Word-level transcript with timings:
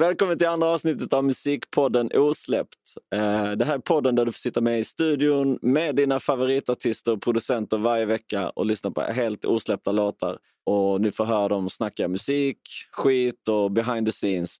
Välkommen 0.00 0.38
till 0.38 0.46
andra 0.46 0.68
avsnittet 0.68 1.12
av 1.12 1.24
Musikpodden 1.24 2.10
Osläppt. 2.14 2.96
Eh, 3.14 3.52
det 3.52 3.64
här 3.64 3.74
är 3.74 3.78
podden 3.78 4.14
där 4.14 4.24
du 4.24 4.32
får 4.32 4.38
sitta 4.38 4.60
med 4.60 4.78
i 4.78 4.84
studion 4.84 5.58
med 5.62 5.96
dina 5.96 6.20
favoritartister 6.20 7.12
och 7.12 7.22
producenter 7.22 7.78
varje 7.78 8.04
vecka 8.04 8.50
och 8.50 8.66
lyssna 8.66 8.90
på 8.90 9.00
helt 9.00 9.44
osläppta 9.44 9.92
låtar. 9.92 10.38
Och 10.66 11.00
ni 11.00 11.12
får 11.12 11.24
höra 11.24 11.48
dem 11.48 11.68
snacka 11.68 12.08
musik, 12.08 12.58
skit 12.92 13.48
och 13.48 13.70
behind 13.70 14.06
the 14.06 14.12
scenes. 14.12 14.58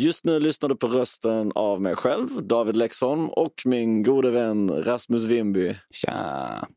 Just 0.00 0.24
nu 0.24 0.40
lyssnar 0.40 0.68
du 0.68 0.76
på 0.76 0.86
rösten 0.86 1.52
av 1.54 1.82
mig 1.82 1.96
själv, 1.96 2.28
David 2.42 2.76
Lexholm 2.76 3.28
och 3.28 3.54
min 3.64 4.02
gode 4.02 4.30
vän 4.30 4.84
Rasmus 4.84 5.24
Wimby. 5.24 5.74
Tja! 5.90 6.68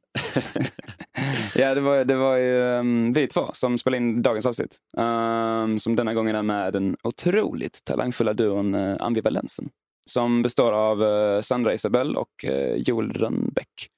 ja, 1.55 1.75
det 1.75 1.81
var, 1.81 2.05
det 2.05 2.15
var 2.15 2.35
ju 2.35 2.57
um, 2.61 3.11
vi 3.11 3.27
två 3.27 3.49
som 3.53 3.77
spelade 3.77 3.97
in 3.97 4.21
dagens 4.21 4.45
avsnitt. 4.45 4.77
Um, 4.97 5.79
som 5.79 5.95
denna 5.95 6.13
gången 6.13 6.35
är 6.35 6.43
med 6.43 6.73
den 6.73 6.97
otroligt 7.03 7.85
talangfulla 7.85 8.33
duon 8.33 8.75
eh, 8.75 8.91
uh, 8.91 8.97
Ambivalensen. 8.99 9.69
Som 10.09 10.41
består 10.41 10.71
av 10.71 11.01
uh, 11.01 11.41
Sandra 11.41 11.73
Isabel 11.73 12.15
och 12.15 12.45
uh, 12.47 12.75
Joel 12.75 13.13
Rönnbäck. 13.13 13.89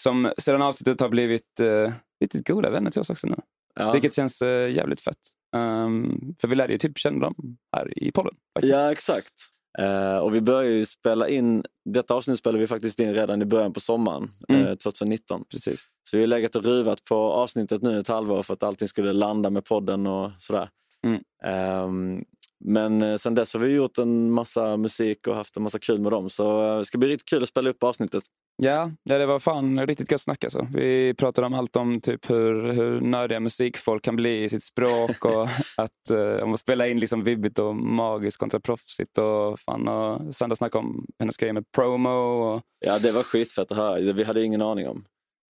Som 0.00 0.32
sedan 0.38 0.62
avsnittet 0.62 1.00
har 1.00 1.08
blivit 1.08 1.60
uh, 1.62 1.92
riktigt 2.24 2.48
goda 2.48 2.70
vänner 2.70 2.90
till 2.90 3.00
oss 3.00 3.10
också 3.10 3.26
nu. 3.26 3.36
Ja. 3.80 3.92
Vilket 3.92 4.14
känns 4.14 4.42
uh, 4.42 4.70
jävligt 4.70 5.00
fett. 5.00 5.18
Um, 5.56 6.34
för 6.40 6.48
vi 6.48 6.56
lärde 6.56 6.72
ju 6.72 6.78
typ 6.78 6.98
känna 6.98 7.20
dem 7.20 7.56
här 7.76 7.98
i 7.98 8.12
podden. 8.12 8.34
Faktiskt. 8.54 8.74
Ja, 8.74 8.92
exakt. 8.92 9.32
Eh, 9.78 10.16
och 10.16 10.34
vi 10.34 10.40
började 10.40 10.74
ju 10.74 10.86
spela 10.86 11.28
in, 11.28 11.64
detta 11.84 12.14
avsnitt 12.14 12.38
spelade 12.38 12.58
vi 12.58 12.66
faktiskt 12.66 13.00
in 13.00 13.14
redan 13.14 13.42
i 13.42 13.44
början 13.44 13.72
på 13.72 13.80
sommaren 13.80 14.30
Mm. 14.48 14.66
eh, 14.66 14.74
2019. 14.74 15.44
Precis. 15.50 15.86
Så 16.10 16.16
vi 16.16 16.22
har 16.22 16.26
legat 16.26 16.56
och 16.56 16.64
ruvat 16.64 17.04
på 17.04 17.14
avsnittet 17.16 17.82
nu 17.82 17.98
ett 17.98 18.08
halvår 18.08 18.42
för 18.42 18.54
att 18.54 18.62
allting 18.62 18.88
skulle 18.88 19.12
landa 19.12 19.50
med 19.50 19.64
podden 19.64 20.06
och 20.06 20.30
sådär. 20.38 20.68
Mm. 21.06 21.20
Ehm, 21.44 22.24
men 22.64 23.02
eh, 23.02 23.16
sen 23.16 23.34
dess 23.34 23.54
har 23.54 23.60
vi 23.60 23.74
gjort 23.74 23.98
en 23.98 24.30
massa 24.30 24.76
musik 24.76 25.26
och 25.26 25.34
haft 25.34 25.56
en 25.56 25.62
massa 25.62 25.78
kul 25.78 26.00
med 26.00 26.12
dem. 26.12 26.30
Så 26.30 26.66
eh, 26.72 26.78
det 26.78 26.84
ska 26.84 26.98
bli 26.98 27.08
riktigt 27.08 27.28
kul 27.28 27.42
att 27.42 27.48
spela 27.48 27.70
upp 27.70 27.82
avsnittet. 27.82 28.24
Ja, 28.56 28.90
det 29.04 29.26
var 29.26 29.38
fan 29.38 29.86
riktigt 29.86 30.12
gött 30.12 30.20
snack 30.20 30.44
alltså. 30.44 30.66
Vi 30.74 31.14
pratade 31.14 31.46
om 31.46 31.54
allt 31.54 31.76
om 31.76 32.00
typ 32.00 32.30
hur, 32.30 32.72
hur 32.72 33.00
nördiga 33.00 33.40
musikfolk 33.40 34.04
kan 34.04 34.16
bli 34.16 34.44
i 34.44 34.48
sitt 34.48 34.62
språk 34.62 35.24
och 35.24 35.42
att 35.76 36.10
uh, 36.10 36.42
om 36.42 36.52
att 36.52 36.60
spela 36.60 36.86
in 36.86 36.98
liksom 37.00 37.24
vibbigt 37.24 37.58
och 37.58 37.76
magiskt 37.76 38.36
kontra 38.36 38.60
proffsigt 38.60 39.18
och 39.18 39.60
fan 39.60 39.88
och 39.88 40.34
Sandra 40.34 40.56
snackade 40.56 40.84
om 40.84 41.06
hennes 41.18 41.36
grejer 41.36 41.52
med 41.52 41.64
promo 41.72 42.10
och 42.10 42.62
Ja, 42.86 42.98
det 42.98 43.12
var 43.12 43.22
skitfett 43.22 43.70
att 43.70 43.76
höra. 43.76 44.12
Vi 44.12 44.24
hade 44.24 44.42
ingen 44.42 44.62
aning 44.62 44.88
om. 44.88 45.04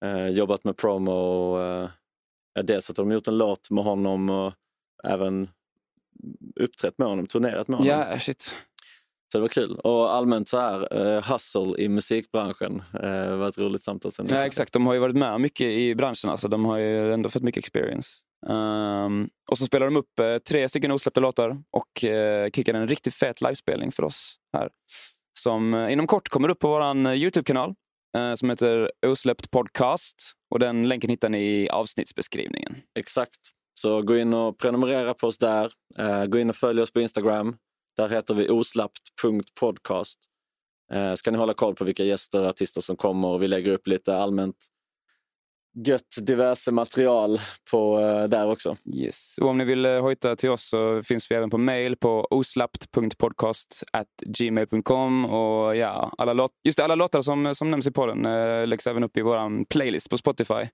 Eh, 0.04 0.28
jobbat 0.28 0.64
med 0.64 0.76
promo 0.76 1.12
och 1.12 1.64
eh, 1.64 1.88
dels 2.62 2.90
att 2.90 2.96
de 2.96 3.10
gjort 3.12 3.28
en 3.28 3.38
låt 3.38 3.70
med 3.70 3.84
honom 3.84 4.30
och 4.30 4.52
även 5.04 5.48
uppträtt 6.60 6.98
med 6.98 7.08
honom, 7.08 7.26
turnerat 7.26 7.68
med 7.68 7.78
honom. 7.78 7.92
ja, 8.10 8.18
shit. 8.18 8.54
Så 9.32 9.38
det 9.38 9.42
var 9.42 9.48
kul. 9.48 9.74
Och 9.74 10.14
allmänt 10.14 10.48
så 10.48 10.58
här, 10.58 10.98
eh, 11.00 11.32
hustle 11.32 11.74
i 11.78 11.88
musikbranschen. 11.88 12.82
Eh, 13.02 13.36
var 13.36 13.48
ett 13.48 13.58
roligt 13.58 13.82
samtal. 13.82 14.12
Ja, 14.28 14.46
exakt. 14.46 14.72
De 14.72 14.86
har 14.86 14.94
ju 14.94 15.00
varit 15.00 15.16
med 15.16 15.40
mycket 15.40 15.66
i 15.66 15.94
branschen. 15.94 16.30
Alltså. 16.30 16.48
De 16.48 16.64
har 16.64 16.78
ju 16.78 17.12
ändå 17.12 17.30
fått 17.30 17.42
mycket 17.42 17.64
experience. 17.64 18.08
Um, 18.46 19.28
och 19.50 19.58
så 19.58 19.66
spelar 19.66 19.86
de 19.86 19.96
upp 19.96 20.18
eh, 20.20 20.38
tre 20.38 20.68
stycken 20.68 20.90
osläppta 20.90 21.20
låtar 21.20 21.62
och 21.70 22.04
uh, 22.04 22.50
kickar 22.50 22.74
en 22.74 22.88
riktigt 22.88 23.14
fet 23.14 23.40
livespelning 23.40 23.92
för 23.92 24.02
oss 24.02 24.36
här. 24.56 24.68
Som 25.38 25.74
eh, 25.74 25.92
inom 25.92 26.06
kort 26.06 26.28
kommer 26.28 26.48
upp 26.48 26.58
på 26.58 26.68
vår 26.68 27.14
Youtube-kanal 27.14 27.74
eh, 28.16 28.34
som 28.34 28.50
heter 28.50 28.90
Osläppt 29.06 29.50
podcast. 29.50 30.16
Och 30.50 30.58
den 30.58 30.88
länken 30.88 31.10
hittar 31.10 31.28
ni 31.28 31.38
i 31.38 31.68
avsnittsbeskrivningen. 31.68 32.76
Exakt. 32.98 33.40
Så 33.80 34.02
gå 34.02 34.16
in 34.16 34.34
och 34.34 34.58
prenumerera 34.58 35.14
på 35.14 35.26
oss 35.26 35.38
där. 35.38 35.72
Eh, 35.98 36.24
gå 36.24 36.38
in 36.38 36.50
och 36.50 36.56
följ 36.56 36.82
oss 36.82 36.92
på 36.92 37.00
Instagram. 37.00 37.56
Där 37.96 38.08
heter 38.08 38.34
vi 38.34 38.48
oslappt.podcast. 38.48 40.18
Eh, 40.92 41.14
ska 41.14 41.30
ni 41.30 41.38
hålla 41.38 41.54
koll 41.54 41.74
på 41.74 41.84
vilka 41.84 42.04
gäster 42.04 42.42
och 42.42 42.48
artister 42.48 42.80
som 42.80 42.96
kommer 42.96 43.28
och 43.28 43.42
vi 43.42 43.48
lägger 43.48 43.72
upp 43.72 43.86
lite 43.86 44.16
allmänt 44.16 44.56
gött 45.86 46.16
diverse 46.20 46.72
material 46.72 47.40
på, 47.70 48.00
eh, 48.00 48.24
där 48.24 48.50
också. 48.50 48.76
Yes. 48.96 49.38
Och 49.42 49.48
om 49.48 49.58
ni 49.58 49.64
vill 49.64 49.84
eh, 49.84 50.00
hojta 50.00 50.36
till 50.36 50.50
oss 50.50 50.68
så 50.68 51.02
finns 51.02 51.30
vi 51.30 51.34
även 51.34 51.50
på 51.50 51.58
mail 51.58 51.96
på 51.96 52.26
oslappt.podcast 52.30 53.82
gmail.com 54.26 55.24
och 55.24 55.76
ja, 55.76 56.14
alla, 56.18 56.48
just 56.64 56.78
det, 56.78 56.84
alla 56.84 56.94
låtar 56.94 57.22
som, 57.22 57.54
som 57.54 57.70
nämns 57.70 57.86
i 57.86 57.90
podden 57.90 58.26
eh, 58.26 58.66
läggs 58.66 58.86
även 58.86 59.04
upp 59.04 59.16
i 59.16 59.22
vår 59.22 59.64
playlist 59.64 60.10
på 60.10 60.16
Spotify 60.16 60.66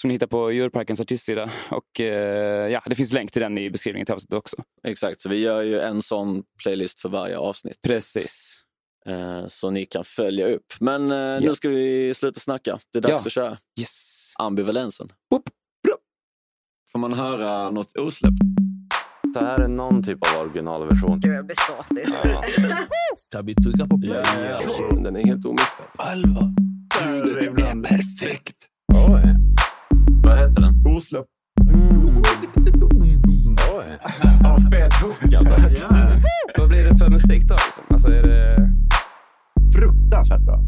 som 0.00 0.08
ni 0.08 0.14
hittar 0.14 0.26
på 0.26 0.52
Djurparkens 0.52 1.00
artistsida. 1.00 1.50
Och 1.70 2.00
eh, 2.00 2.68
ja, 2.68 2.82
det 2.86 2.94
finns 2.94 3.12
länk 3.12 3.32
till 3.32 3.42
den 3.42 3.58
i 3.58 3.70
beskrivningen 3.70 4.06
till 4.06 4.14
avsnittet 4.14 4.38
också. 4.38 4.56
Exakt, 4.88 5.20
så 5.20 5.28
vi 5.28 5.38
gör 5.38 5.62
ju 5.62 5.80
en 5.80 6.02
sån 6.02 6.42
playlist 6.62 7.00
för 7.00 7.08
varje 7.08 7.38
avsnitt. 7.38 7.78
Precis. 7.86 8.65
Eh, 9.06 9.46
så 9.48 9.70
ni 9.70 9.84
kan 9.84 10.04
följa 10.04 10.46
upp. 10.46 10.66
Men 10.80 11.10
eh, 11.10 11.40
nu 11.40 11.54
ska 11.54 11.68
vi 11.68 12.14
sluta 12.14 12.40
snacka. 12.40 12.78
Det 12.92 12.98
är 12.98 13.02
dags 13.02 13.12
Ja. 13.12 13.26
att 13.28 13.32
köra. 13.32 13.56
Yes. 13.80 14.32
Ambivalensen. 14.38 15.08
Boop. 15.30 15.42
Får 16.92 16.98
man 16.98 17.12
höra 17.14 17.70
något 17.70 17.96
osläppt? 17.96 18.34
Det 19.34 19.40
här 19.40 19.58
är 19.60 19.68
någon 19.68 20.02
typ 20.02 20.18
av 20.34 20.40
originalversion. 20.42 21.20
Gud, 21.20 21.34
jag 21.34 21.46
blir 21.46 21.56
såsig. 21.56 22.14
Ska 23.18 23.42
vi 23.42 23.54
trycka 23.54 23.86
på 23.86 23.98
play? 23.98 24.22
Den 25.04 25.16
är 25.16 25.26
helt 25.26 25.44
omixad. 25.46 25.86
Alva. 25.96 26.52
Ljudet 27.06 27.44
är 27.44 27.82
perfekt. 27.82 28.56
Vad 30.22 30.38
heter 30.38 30.60
den? 30.60 30.96
Osläppt. 30.96 31.28
Oj. 33.72 33.98
Ja, 34.42 34.58
fet 34.72 34.92
hook 35.02 35.34
alltså. 35.34 35.54
Vad 36.58 36.68
blir 36.68 36.84
det 36.84 36.98
för 36.98 37.08
musik 37.10 37.42
då? 37.42 37.54
Liksom? 37.54 37.84
Alltså, 37.90 38.08
är 38.08 38.22
det... 38.22 38.72
Fruktansvärt 39.74 40.40
bra. 40.40 40.60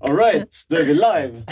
Alright, 0.00 0.64
då 0.68 0.76
är 0.76 0.84
vi 0.84 0.94
live. 0.94 1.42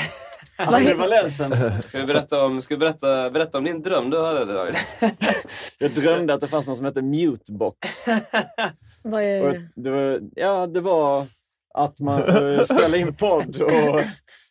Ska 1.89 1.99
vi 1.99 2.07
berätta 2.07 2.45
om, 2.45 2.63
ska 2.63 2.75
vi 2.75 2.79
berätta, 2.79 3.31
berätta 3.31 3.59
om 3.59 3.65
din 3.65 3.83
dröm 3.83 4.11
du 4.11 4.23
hade 4.23 4.45
David? 4.45 4.77
Jag 5.79 5.91
drömde 5.91 6.35
att 6.35 6.41
det 6.41 6.49
fanns 6.49 6.67
något 6.67 6.77
som 6.77 6.87
hette 6.87 7.03
mutebox. 7.03 8.07
Vad 9.03 9.23
är... 9.23 9.69
det, 9.77 9.91
var, 9.91 10.21
ja, 10.35 10.67
det 10.67 10.81
var 10.81 11.27
att 11.75 12.01
man 12.01 12.23
eh, 12.23 12.63
spelade 12.63 12.99
in 12.99 13.15
podd 13.15 13.63
och 13.63 14.01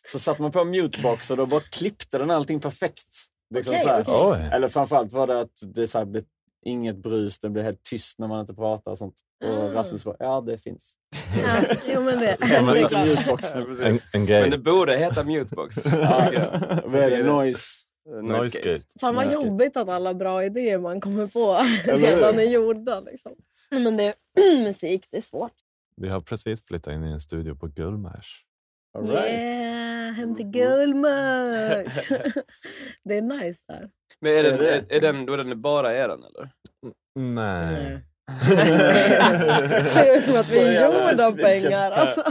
så 0.06 0.18
satte 0.18 0.42
man 0.42 0.52
på 0.52 0.64
mutebox 0.64 1.30
och 1.30 1.36
då 1.36 1.46
bara 1.46 1.60
klippte 1.60 2.18
den 2.18 2.30
allting 2.30 2.60
perfekt. 2.60 3.08
Liksom 3.54 3.74
Okej, 3.74 3.82
så 3.82 3.88
här. 3.88 4.00
okej. 4.00 4.14
Oj. 4.14 4.50
Eller 4.52 4.68
framförallt 4.68 5.12
var 5.12 5.26
det 5.26 5.40
att 5.40 5.62
det 5.74 5.86
så 5.86 5.98
här 5.98 6.04
blev 6.04 6.24
inget 6.66 6.96
brus, 6.96 7.38
det 7.38 7.50
blev 7.50 7.64
helt 7.64 7.82
tyst 7.82 8.18
när 8.18 8.28
man 8.28 8.40
inte 8.40 8.54
pratar 8.54 8.90
och 8.90 8.98
sånt. 8.98 9.14
Och 9.44 9.50
Ah. 9.64 9.72
Rasmus 9.74 10.04
bara, 10.04 10.16
ja 10.18 10.40
det 10.40 10.58
finns. 10.58 10.96
Ja, 11.42 11.76
jo 11.94 12.00
men 12.00 12.18
det, 12.20 12.36
det 12.40 12.88
klart. 12.88 13.06
mutebox. 13.06 13.52
En, 13.54 13.98
en. 14.12 14.24
Men 14.24 14.50
det 14.50 14.58
borde 14.58 14.96
heta 14.96 15.24
mutebox. 15.24 15.76
Ja, 15.86 16.30
vad 16.84 16.94
är 17.02 17.10
det? 17.10 17.22
Noise? 17.22 17.80
Noise 18.22 18.60
gate. 18.60 18.84
Fan 19.00 19.14
vad 19.14 19.32
jobbigt 19.32 19.76
att 19.76 19.88
alla 19.88 20.14
bra 20.14 20.44
idéer 20.44 20.78
man 20.78 21.00
kommer 21.00 21.26
på 21.26 21.60
redan 21.84 22.38
är 22.38 22.42
gjorda. 22.42 23.00
Liksom. 23.00 23.32
Men 23.70 23.96
det, 23.96 24.14
musik, 24.64 25.06
det 25.10 25.16
är 25.16 25.20
svårt. 25.20 25.52
Vi 25.96 26.08
har 26.08 26.20
precis 26.20 26.66
flyttat 26.66 26.92
in 26.94 27.04
i 27.04 27.10
en 27.12 27.20
studio 27.20 27.54
på 27.54 27.66
Gullmars. 27.66 28.44
All 28.98 29.06
right. 29.06 29.30
Yeah, 29.32 30.12
hem 30.12 30.36
till 30.36 30.46
Gullmars! 30.46 32.08
det 33.04 33.16
är 33.16 33.22
nice 33.22 33.64
där. 33.68 33.90
Men 34.20 34.32
är 34.32 34.42
den, 34.42 34.86
Är 34.88 35.00
den, 35.00 35.26
då 35.26 35.32
är 35.32 35.36
den 35.36 35.60
bara 35.60 35.92
er 35.96 36.08
den 36.08 36.24
eller? 36.24 36.50
Nej. 37.14 38.00
Ser 39.92 40.16
ut 40.16 40.24
som 40.24 40.36
att 40.36 40.48
vi 40.50 40.58
är 40.58 40.86
gjorda 40.86 41.26
av 41.26 41.32
pengar. 41.32 41.90
Alltså. 41.90 42.22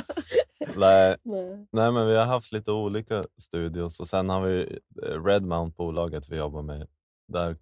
Nej. 0.76 1.18
Nej. 1.24 1.68
Nej, 1.72 1.92
men 1.92 2.08
vi 2.08 2.16
har 2.16 2.26
haft 2.26 2.52
lite 2.52 2.72
olika 2.72 3.26
studios 3.42 4.00
och 4.00 4.08
sen 4.08 4.30
har 4.30 4.42
vi 4.42 4.80
eh, 5.04 5.24
Redmount-bolaget 5.24 6.30
vi 6.30 6.38
jobbar 6.38 6.62
med. 6.62 6.88
Där 7.28 7.58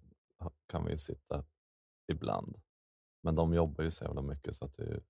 kan 0.68 0.86
vi 0.86 0.98
sitta 0.98 1.44
ibland. 2.12 2.56
Men 3.22 3.34
de 3.34 3.54
jobbar 3.54 3.84
ju 3.84 3.90
så 3.90 4.04
jävla 4.04 4.22
mycket 4.22 4.54
så 4.54 4.64
att 4.64 4.76
det 4.76 4.82
är 4.82 5.00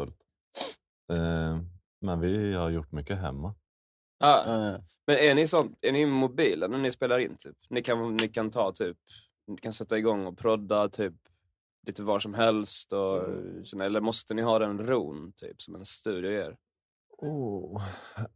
fullt. 0.00 0.18
Eh, 1.12 1.58
men 2.00 2.20
vi 2.20 2.54
har 2.54 2.70
gjort 2.70 2.92
mycket 2.92 3.18
hemma. 3.18 3.54
Ah, 4.24 4.42
Ja, 4.46 4.78
men 5.06 5.16
är 5.16 5.34
ni, 5.34 5.46
sånt, 5.46 5.78
är 5.82 5.92
ni 5.92 6.06
mobila 6.06 6.66
när 6.68 6.78
ni 6.78 6.90
spelar 6.90 7.18
in? 7.18 7.36
Typ? 7.36 7.56
Ni, 7.70 7.82
kan, 7.82 8.16
ni 8.16 8.28
kan 8.28 8.50
ta 8.50 8.72
typ, 8.72 8.96
ni 9.46 9.56
kan 9.56 9.72
sätta 9.72 9.98
igång 9.98 10.26
och 10.26 10.38
prodda 10.38 10.88
typ 10.88 11.14
lite 11.86 12.02
var 12.02 12.18
som 12.18 12.34
helst? 12.34 12.92
Och, 12.92 13.24
Mm. 13.24 13.80
Eller 13.80 14.00
måste 14.00 14.34
ni 14.34 14.42
ha 14.42 14.58
den 14.58 14.86
ron 14.86 15.32
typ 15.36 15.62
som 15.62 15.74
en 15.74 15.84
studio 15.84 16.30
ger? 16.30 16.56
Oh. 17.18 17.82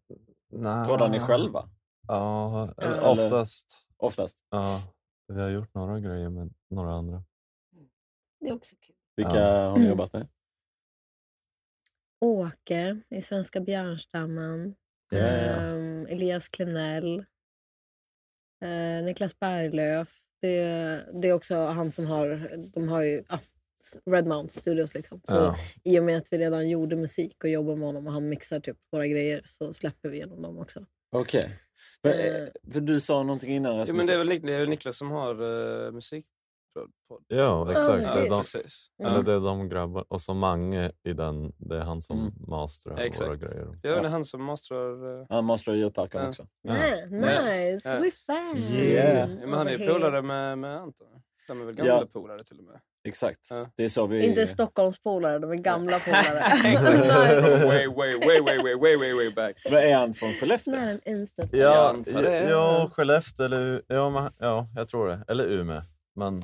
Nej. 0.52 0.88
Poddar 0.88 1.08
ni 1.08 1.18
själva? 1.20 1.70
Ja, 2.08 2.74
eller 2.78 2.92
Eller- 2.92 3.08
oftast. 3.24 3.86
Oftast. 3.96 4.44
Ja, 4.50 4.80
vi 5.28 5.40
har 5.40 5.48
gjort 5.50 5.74
några 5.74 6.00
grejer 6.00 6.28
med 6.30 6.54
några 6.70 6.92
andra. 6.92 7.24
Det 8.40 8.48
är 8.48 8.52
också 8.52 8.76
kul. 8.80 8.94
Vilka 9.16 9.36
Ja. 9.36 9.70
har 9.70 9.78
ni 9.78 9.88
jobbat 9.88 10.12
med? 10.12 10.28
Åke 12.20 13.00
i 13.10 13.22
Svenska 13.22 13.60
björnstammen. 13.60 14.74
Ja. 15.10 15.18
Ehm, 15.18 16.06
Elias 16.06 16.48
Klenell. 16.48 17.18
Eh, 18.60 19.04
Niklas 19.04 19.38
Berglöf. 19.38 20.20
Det, 20.40 21.04
det 21.22 21.28
är 21.28 21.32
också 21.32 21.54
han 21.54 21.90
som 21.90 22.06
har, 22.06 22.56
de 22.74 22.88
har 22.88 23.02
ju 23.02 23.24
ah, 23.28 23.38
Redmount 24.10 24.52
Studios. 24.52 24.94
Liksom. 24.94 25.20
Så 25.28 25.34
Ja. 25.34 25.56
I 25.84 25.98
och 26.00 26.04
med 26.04 26.16
att 26.16 26.28
vi 26.32 26.38
redan 26.38 26.68
gjorde 26.68 26.96
musik 26.96 27.44
och 27.44 27.50
jobbar 27.50 27.76
med 27.76 27.86
honom 27.86 28.06
och 28.06 28.12
han 28.12 28.28
mixar 28.28 28.60
typ 28.60 28.76
våra 28.92 29.06
grejer 29.06 29.40
så 29.44 29.74
släpper 29.74 30.08
vi 30.08 30.16
genom 30.18 30.42
dem 30.42 30.58
också. 30.58 30.86
Okej. 31.12 31.50
Men, 32.02 32.12
Eh. 32.12 32.36
eh, 32.42 32.48
För 32.72 32.80
du 32.80 33.00
sa 33.00 33.22
någonting 33.22 33.50
innan 33.54 33.76
Ja, 33.76 33.92
men 33.92 34.06
det 34.06 34.12
är 34.12 34.18
väl 34.18 34.28
det 34.28 34.54
är 34.54 34.58
väl 34.60 34.68
Niklas 34.68 34.98
som 34.98 35.10
har 35.10 35.42
uh, 35.42 35.92
musik? 35.92 36.26
Podd. 37.08 37.24
Ja, 37.28 37.70
exakt. 37.70 37.86
det, 38.14 38.20
är 38.20 38.30
de, 38.30 38.44
eller 39.06 39.16
Ja. 39.16 39.22
det 39.22 39.32
är 39.32 39.40
de 39.40 39.68
grabbar. 39.68 40.04
Och 40.08 40.20
så 40.20 40.34
Mange 40.34 40.90
i 41.04 41.12
den, 41.12 41.52
det 41.56 41.76
är 41.76 41.80
han 41.80 42.02
som 42.02 42.18
Mm. 42.18 42.32
masterar 42.48 42.96
Exakt. 42.98 43.28
våra 43.28 43.36
grejer. 43.36 43.78
Ja, 43.82 43.90
det 44.00 44.06
är 44.06 44.08
han 44.08 44.24
som 44.24 44.44
masterar... 44.44 45.20
Uh, 45.20 45.26
Han 45.30 45.44
masterar 45.44 45.76
djurparken 45.76 46.22
Ja. 46.22 46.28
också. 46.28 46.46
Ja. 46.62 46.74
Yeah, 46.76 47.10
nice, 47.10 47.88
Ja. 47.88 47.94
we're 48.00 48.10
fans! 48.26 48.70
Yeah. 48.70 49.30
ja, 49.30 49.46
men 49.46 49.52
han 49.52 49.68
är 49.68 49.78
ju 49.78 49.92
polare 49.92 50.22
med, 50.22 50.58
med 50.58 50.76
Anton. 50.76 51.06
De 51.48 51.60
är 51.60 51.64
väl 51.64 51.74
gamla 51.74 51.92
Ja. 51.92 52.06
polare 52.12 52.44
till 52.44 52.58
och 52.58 52.64
med. 52.64 52.80
Exakt. 53.08 53.40
Ja. 53.50 53.70
Det 53.76 53.84
är 53.84 53.88
så 53.88 54.06
vi... 54.06 54.26
Inte 54.26 54.46
Stockholmspolare, 54.46 55.38
de 55.38 55.50
är 55.50 55.54
gamla 55.54 55.98
polare. 56.04 57.66
Way, 57.66 57.86
way, 57.86 58.18
way, 58.18 58.40
way, 58.40 58.58
way, 58.62 58.74
way, 58.74 58.96
way, 58.96 59.12
way 59.14 59.30
back. 59.30 59.56
Vad 59.70 59.82
är 59.82 59.96
han 59.96 60.14
från 60.14 60.32
Skellefteå? 60.32 60.98
Ja, 61.52 61.88
antar 61.88 62.22
det. 62.22 62.48
ja, 62.50 62.88
Skellefteå 62.92 63.44
eller 63.46 63.82
ja, 63.88 64.10
men, 64.10 64.32
ja, 64.38 64.68
jag 64.76 64.88
tror 64.88 65.08
det. 65.08 65.24
Eller 65.28 65.44
Umeå. 65.48 65.82
Men 66.14 66.42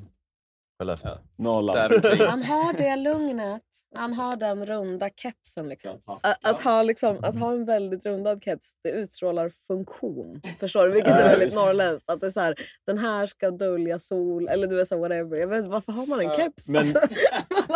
Skellefteå. 0.82 1.10
Ja. 1.10 1.18
Norrland. 1.44 2.04
Han 2.28 2.42
har 2.42 2.72
det 2.72 2.96
lugnet. 2.96 3.62
Han 3.94 4.12
har 4.12 4.36
den 4.36 4.66
runda 4.66 5.10
kepsen. 5.16 5.68
Liksom. 5.68 6.00
Att, 6.22 6.38
att, 6.46 6.60
ha, 6.64 6.82
liksom, 6.82 7.18
att 7.24 7.38
ha 7.38 7.52
en 7.52 7.64
väldigt 7.64 8.06
rundad 8.06 8.42
keps, 8.44 8.72
det 8.82 8.90
utstrålar 8.90 9.52
funktion. 9.66 10.40
Förstår 10.60 10.86
du? 10.86 10.92
Vilket 10.92 11.12
är 11.12 11.20
Ja, 11.22 11.28
väldigt 11.28 11.54
norrländskt. 11.54 12.10
Att 12.10 12.20
det 12.20 12.26
är 12.26 12.30
så 12.30 12.40
här, 12.40 12.54
den 12.86 12.98
här 12.98 13.26
ska 13.26 13.50
dölja 13.50 13.98
sol, 13.98 14.48
eller 14.48 14.66
du 14.66 14.76
vet 14.76 14.88
så 14.88 14.98
whatever. 14.98 15.36
Jag 15.36 15.46
vet, 15.46 15.64
varför 15.66 15.92
har 15.92 16.06
man 16.06 16.20
en 16.20 16.26
Ja. 16.26 16.34
keps? 16.36 16.68
Men- 16.68 16.78
Alltså, 16.78 17.00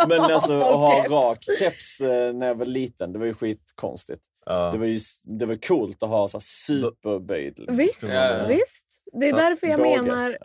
Men 0.07 0.21
alltså 0.21 0.53
att 0.53 0.75
ha 0.79 0.95
keps? 0.97 1.09
rak 1.11 1.37
keps 1.59 2.01
eh, 2.01 2.33
när 2.33 2.47
jag 2.47 2.55
var 2.55 2.65
liten, 2.65 3.13
det 3.13 3.19
var 3.19 3.25
ju 3.25 3.33
skitkonstigt. 3.33 4.23
Ja. 4.45 4.71
Det 4.71 4.77
var 4.77 4.85
ju 4.85 4.99
det 5.23 5.45
var 5.45 5.55
coolt 5.67 6.03
att 6.03 6.09
ha 6.09 6.27
så 6.27 6.37
här 6.37 6.41
superböjd. 6.41 7.59
Liksom. 7.59 7.77
Visst, 7.77 8.01
man 8.01 8.11
säga. 8.11 8.47
visst. 8.47 9.01
Det 9.13 9.25
är 9.27 9.31
Så, 9.31 9.37
därför 9.37 9.67
jag 9.67 9.79
Båge. 9.79 10.01
menar... 10.01 10.37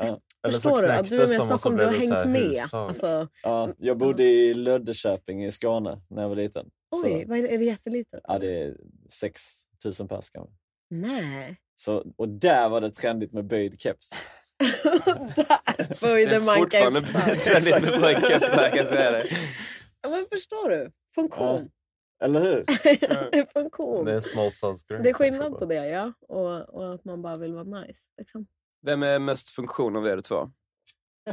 Ja. 0.43 0.49
Eller 0.49 0.59
så 0.59 0.71
Förstår 0.71 0.83
du? 0.83 0.93
Att 0.93 1.11
du 1.11 1.17
är 1.17 1.27
med 1.27 1.35
i 1.35 1.37
så 1.37 1.43
Stockholm, 1.43 1.77
du 1.77 1.85
har 1.85 1.93
det 1.93 2.01
så 2.01 2.15
hängt 2.15 2.29
med. 2.31 2.65
Alltså, 2.73 3.29
Ja, 3.43 3.69
jag 3.79 3.99
bodde 3.99 4.23
i 4.23 4.55
Löddeköping 4.55 5.45
i 5.45 5.51
Skåne 5.51 6.01
när 6.09 6.23
jag 6.23 6.29
var 6.29 6.37
liten. 6.37 6.71
Så, 6.95 7.07
oj, 7.07 7.25
vad 7.29 7.39
är, 7.39 7.43
det, 7.43 7.55
är 7.55 7.59
det 7.59 7.65
jättelitet? 7.65 8.21
ja, 8.25 8.39
det 8.39 8.63
är 8.63 8.77
6 9.11 9.43
000 10.01 10.09
pers 10.09 10.31
kanske. 10.31 10.55
Nej. 10.91 11.57
Så, 11.75 12.05
och 12.17 12.29
där 12.29 12.69
var 12.69 12.81
det 12.81 12.91
trendigt 12.91 13.33
med 13.33 13.45
böjd 13.47 13.81
keps. 13.81 14.11
Där 15.37 15.77
Det 15.77 16.01
böjde 16.01 16.37
är 16.37 16.41
man 16.41 16.57
fortfarande 16.57 17.01
kepsar. 17.03 17.35
trendigt 17.61 17.83
med 17.93 18.01
pojkkeps, 18.01 18.47
där 18.51 18.69
kan 18.69 18.79
jag 18.79 18.87
säga 18.87 19.11
det. 19.11 19.27
Ja, 20.03 20.11
men 20.11 20.27
förstår 20.33 20.71
du? 20.71 20.91
Funktion. 21.15 21.71
Eller 22.25 22.41
hur? 22.41 22.65
det 23.31 23.39
är 23.39 23.53
funktion. 23.53 24.05
Det 24.05 24.11
är 24.11 24.15
en 24.15 24.23
småstadsgrej. 24.23 25.01
Det 25.03 25.09
är 25.09 25.15
skillnad 25.15 25.59
på 25.59 25.65
det, 25.65 25.87
ja. 25.87 26.13
Och, 26.29 26.69
och 26.75 26.95
att 26.95 27.05
man 27.05 27.23
bara 27.23 27.37
vill 27.37 27.55
vara 27.55 27.81
nice. 27.81 28.09
Liksom. 28.19 28.47
Vem 28.83 29.03
är 29.03 29.19
mest 29.19 29.49
funktion 29.51 29.97
av 29.97 30.07
er 30.07 30.21
två? 30.21 30.51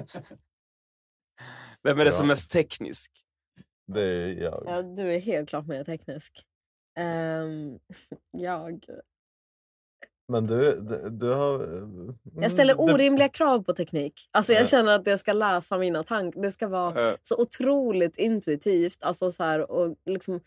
Vem 1.83 1.99
är 1.99 2.05
det 2.05 2.11
som 2.11 2.23
är 2.23 2.27
mest 2.27 2.51
teknisk? 2.51 3.11
Det 3.87 4.01
är 4.01 4.27
jag. 4.27 4.63
Ja, 4.67 4.81
du 4.81 5.13
är 5.13 5.19
helt 5.19 5.49
klart 5.49 5.67
mer 5.67 5.83
teknisk. 5.83 6.45
Ehm, 6.97 7.79
jag... 8.31 8.85
Men 10.27 10.47
du, 10.47 10.79
du, 10.81 11.09
du 11.09 11.33
har... 11.33 11.59
jag 12.35 12.51
ställer 12.51 12.73
mm, 12.73 12.85
du- 12.85 12.93
orimliga 12.93 13.29
krav 13.29 13.63
på 13.63 13.73
teknik. 13.73 14.29
Alltså 14.31 14.53
jag 14.53 14.61
Ja. 14.61 14.65
känner 14.65 14.91
att 14.91 15.07
jag 15.07 15.19
ska 15.19 15.33
läsa 15.33 15.77
mina 15.77 16.03
tankar. 16.03 16.41
Det 16.41 16.51
ska 16.51 16.67
vara 16.67 17.17
så 17.21 17.41
otroligt 17.41 18.17
intuitivt. 18.17 19.03
Alltså 19.03 19.31
så 19.31 19.43
här, 19.43 19.71
och 19.71 19.95
liksom 20.05 20.39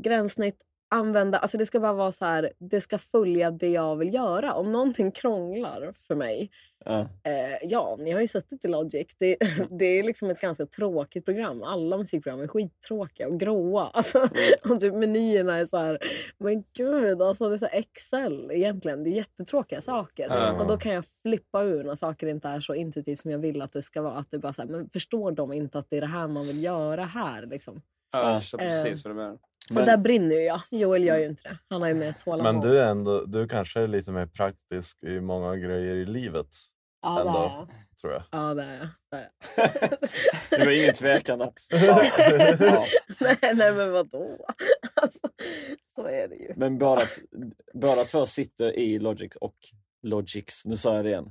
gränssnitt, 0.00 0.62
använda... 0.94 1.38
Alltså 1.38 1.58
det 1.58 1.66
ska 1.66 1.80
bara 1.80 1.92
vara 1.92 2.12
så 2.12 2.24
här, 2.24 2.52
det 2.58 2.80
ska 2.80 2.98
följa 2.98 3.50
det 3.50 3.68
jag 3.68 3.96
vill 3.96 4.14
göra. 4.14 4.54
Om 4.54 4.72
någonting 4.72 5.10
krånglar 5.10 5.92
för 6.06 6.14
mig, 6.14 6.50
Ja. 6.84 7.00
Eh, 7.00 7.58
ja, 7.62 7.96
ni 8.00 8.10
har 8.10 8.20
ju 8.20 8.26
suttit 8.26 8.64
i 8.64 8.68
Logic. 8.68 9.06
Det, 9.18 9.36
det 9.70 9.84
är 9.84 10.02
liksom 10.02 10.30
ett 10.30 10.40
ganska 10.40 10.66
tråkigt 10.66 11.24
program. 11.24 11.62
Alla 11.62 11.98
musikprogram 11.98 12.40
är 12.40 12.48
skittråkiga 12.48 13.28
och 13.28 13.40
gråa. 13.40 13.90
Alltså, 13.94 14.28
och 14.64 14.80
typ 14.80 14.94
menyerna 14.94 15.58
är 15.58 15.66
så 15.66 15.76
här... 15.76 15.98
Men 16.38 16.64
gud, 16.76 17.22
alltså 17.22 17.48
det 17.48 17.54
är 17.54 17.58
så 17.58 17.66
Excel 17.66 18.50
egentligen. 18.50 19.04
Det 19.04 19.10
är 19.10 19.12
jättetråkiga 19.12 19.80
saker. 19.80 20.26
Ja. 20.28 20.60
Och 20.60 20.66
då 20.66 20.76
kan 20.76 20.92
jag 20.92 21.04
flippa 21.06 21.62
ur 21.62 21.84
när 21.84 21.94
saker 21.94 22.26
inte 22.26 22.48
är 22.48 22.60
så 22.60 22.74
intuitivt 22.74 23.20
som 23.20 23.30
jag 23.30 23.38
vill 23.38 23.62
att 23.62 23.72
det 23.72 23.82
ska 23.82 24.02
vara. 24.02 24.14
Att 24.14 24.30
det 24.30 24.38
bara 24.38 24.52
så 24.52 24.62
här, 24.62 24.68
men 24.68 24.90
förstår 24.90 25.32
de 25.32 25.52
inte 25.52 25.78
att 25.78 25.90
det 25.90 25.96
är 25.96 26.00
det 26.00 26.06
här 26.06 26.28
man 26.28 26.46
vill 26.46 26.62
göra 26.62 27.04
här? 27.04 27.46
Liksom. 27.46 27.82
Ja, 28.12 28.36
Eh, 28.36 28.58
precis 28.58 29.04
vad 29.04 29.14
du 29.14 29.16
menar. 29.16 29.38
Och 29.70 29.74
Men- 29.74 29.86
där 29.86 29.96
brinner 29.96 30.36
ju 30.36 30.42
jag. 30.42 30.60
Joel 30.70 31.04
gör 31.04 31.18
ju 31.18 31.26
inte 31.26 31.42
det. 31.48 31.58
Han 31.68 31.80
har 31.82 31.88
ju 31.88 31.94
mer 31.94 32.12
tålamod. 32.12 32.52
Men 32.54 32.62
du 32.70 32.78
är 32.78 32.86
ändå, 32.90 33.24
du 33.24 33.48
kanske 33.48 33.80
är 33.80 33.86
lite 33.88 34.10
mer 34.12 34.26
praktisk 34.26 35.02
i 35.02 35.20
många 35.20 35.56
grejer 35.56 35.94
i 35.94 36.04
livet, 36.06 36.46
ja, 37.02 37.14
det 37.14 37.20
ändå. 37.20 37.38
är 37.38 37.42
jag. 37.42 37.68
tror 38.00 38.12
jag. 38.12 38.22
Ja, 38.32 38.54
det 38.54 38.62
är 38.62 38.76
jag. 38.78 38.88
Det 39.10 39.16
är 39.16 39.30
jag. 39.80 39.98
Det 40.60 40.64
var 40.64 40.72
ingen 40.72 40.94
tvekan 40.94 41.38
där. 41.38 41.52
Ja. 41.70 42.04
Ja. 42.60 42.86
nej, 43.20 43.36
nej, 43.54 43.72
men 43.72 43.92
vadå? 43.92 44.46
Alltså, 44.94 45.18
så 45.94 46.06
är 46.06 46.28
det 46.28 46.34
ju. 46.34 46.52
Men 46.56 46.78
båda, 46.78 47.00
t- 47.06 47.22
båda 47.74 48.04
två 48.04 48.26
sitter 48.26 48.78
i 48.78 48.98
Logic 48.98 49.36
och 49.40 49.56
Logics. 50.02 50.64
Nu 50.66 50.76
sa 50.76 50.96
jag 50.96 51.04
det 51.04 51.08
igen. 51.10 51.30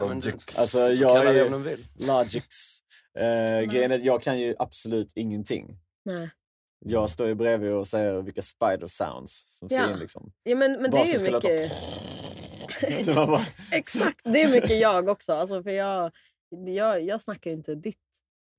Logics. 0.00 0.58
Alltså, 0.60 0.78
jag 0.78 1.16
Kalla 1.16 1.32
det 1.32 1.40
är- 1.40 1.46
om 1.46 1.52
de 1.52 1.62
vill. 1.62 1.84
Logics. 2.06 2.78
Eh, 3.18 3.60
grejen 3.60 3.92
är 3.92 3.98
att 3.98 4.04
jag 4.04 4.22
kan 4.22 4.38
ju 4.38 4.54
absolut 4.58 5.12
ingenting. 5.14 5.78
Nej. 6.04 6.30
Jag 6.88 7.10
står 7.10 7.26
ju 7.26 7.34
bredvid 7.34 7.72
och 7.72 7.88
säger 7.88 8.22
vilka 8.22 8.42
spider 8.42 8.86
sounds 8.86 9.44
som 9.58 9.68
ska 9.68 9.78
Ja. 9.78 9.90
in. 9.92 9.98
Liksom. 9.98 10.32
Ja, 10.42 10.56
men, 10.56 10.72
men 10.82 10.90
det 10.90 10.96
är 10.98 11.04
ju 11.24 11.32
mycket... 11.32 11.72
Det 13.06 13.14
bara... 13.14 13.40
Exakt, 13.72 14.20
det 14.24 14.42
är 14.42 14.50
mycket 14.52 14.80
jag 14.80 15.08
också. 15.08 15.32
Alltså, 15.32 15.62
för 15.62 15.70
jag, 15.70 16.12
jag, 16.66 17.02
jag 17.02 17.20
snackar 17.20 17.50
ju 17.50 17.56
inte 17.56 17.74
ditt 17.74 17.96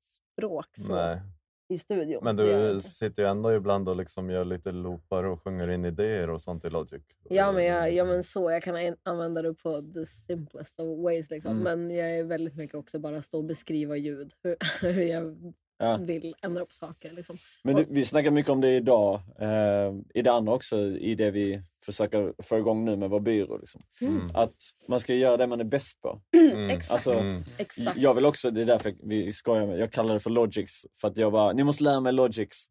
språk 0.02 0.68
så 0.78 0.96
Nej. 0.96 1.22
i 1.70 1.80
studion. 1.80 2.24
Men 2.24 2.36
du 2.36 2.80
sitter 2.82 3.24
ju 3.24 3.30
ändå 3.30 3.54
ibland 3.54 3.90
och 3.90 3.96
liksom 3.96 4.30
gör 4.30 4.46
lite 4.46 4.72
loopar 4.72 5.24
och 5.24 5.44
sjunger 5.44 5.68
in 5.68 5.86
idéer 5.86 6.30
och 6.30 6.42
sånt 6.42 6.66
i 6.66 6.70
Logic. 6.70 7.02
Ja 7.30 7.52
men, 7.52 7.66
jag, 7.66 7.94
ja 7.94 8.06
men 8.06 8.24
så, 8.24 8.52
jag 8.52 8.64
kan 8.64 8.76
an- 8.76 8.98
använda 9.04 9.42
det 9.42 9.54
på 9.54 9.82
the 9.94 10.06
simplest 10.06 10.80
of 10.80 11.00
ways. 11.04 11.30
Liksom. 11.30 11.52
Mm. 11.62 11.64
Men 11.88 11.98
jag 11.98 12.18
är 12.18 12.24
väldigt 12.24 12.56
mycket 12.56 12.76
också 12.76 13.00
bara 13.00 13.22
stå 13.22 13.38
och 13.38 13.44
beskriva 13.44 13.98
ljud. 13.98 14.34
Hur, 14.44 14.56
hur 14.82 15.02
jag 15.02 15.54
Ja. 15.80 15.98
vill 15.98 16.36
ändra 16.42 16.66
på 16.66 16.74
saker. 16.74 17.12
Liksom. 17.12 17.38
Men 17.64 17.76
det, 17.76 17.86
vi 17.90 18.06
snackar 18.06 18.32
mycket 18.32 18.52
om 18.52 18.62
det 18.62 18.76
idag, 18.76 19.22
eh, 19.40 19.94
i 20.14 20.22
det 20.22 20.32
andra 20.32 20.54
också, 20.54 20.78
i 20.80 21.16
det 21.16 21.32
vi 21.32 21.62
försöker 21.86 22.34
få 22.44 22.58
igång 22.58 22.86
nu 22.86 22.96
med 22.96 23.10
vår 23.10 23.20
byrå. 23.20 23.58
Liksom. 23.58 23.82
Mm. 24.02 24.36
Att 24.36 24.56
man 24.88 25.00
ska 25.00 25.14
göra 25.14 25.38
det 25.38 25.48
man 25.48 25.60
är 25.60 25.64
bäst 25.64 26.02
på. 26.02 26.22
Mm. 26.58 26.70
Exakt. 26.70 26.92
Alltså, 26.94 27.14
Mm. 27.14 27.44
Exakt. 27.58 27.98
Jag 28.02 28.14
vill 28.14 28.26
också, 28.26 28.52
det 28.52 28.62
är 28.62 28.66
därför 28.66 28.94
vi 29.04 29.34
skojar 29.34 29.66
med, 29.68 29.80
jag 29.80 29.92
kallar 29.92 30.14
det 30.14 30.20
för 30.20 30.30
Logics. 30.30 30.86
För 31.02 31.08
att 31.08 31.18
jag 31.18 31.32
bara, 31.32 31.54
ni 31.54 31.64
måste 31.64 31.84
lära 31.84 32.00
mig 32.00 32.14
Logics. 32.14 32.66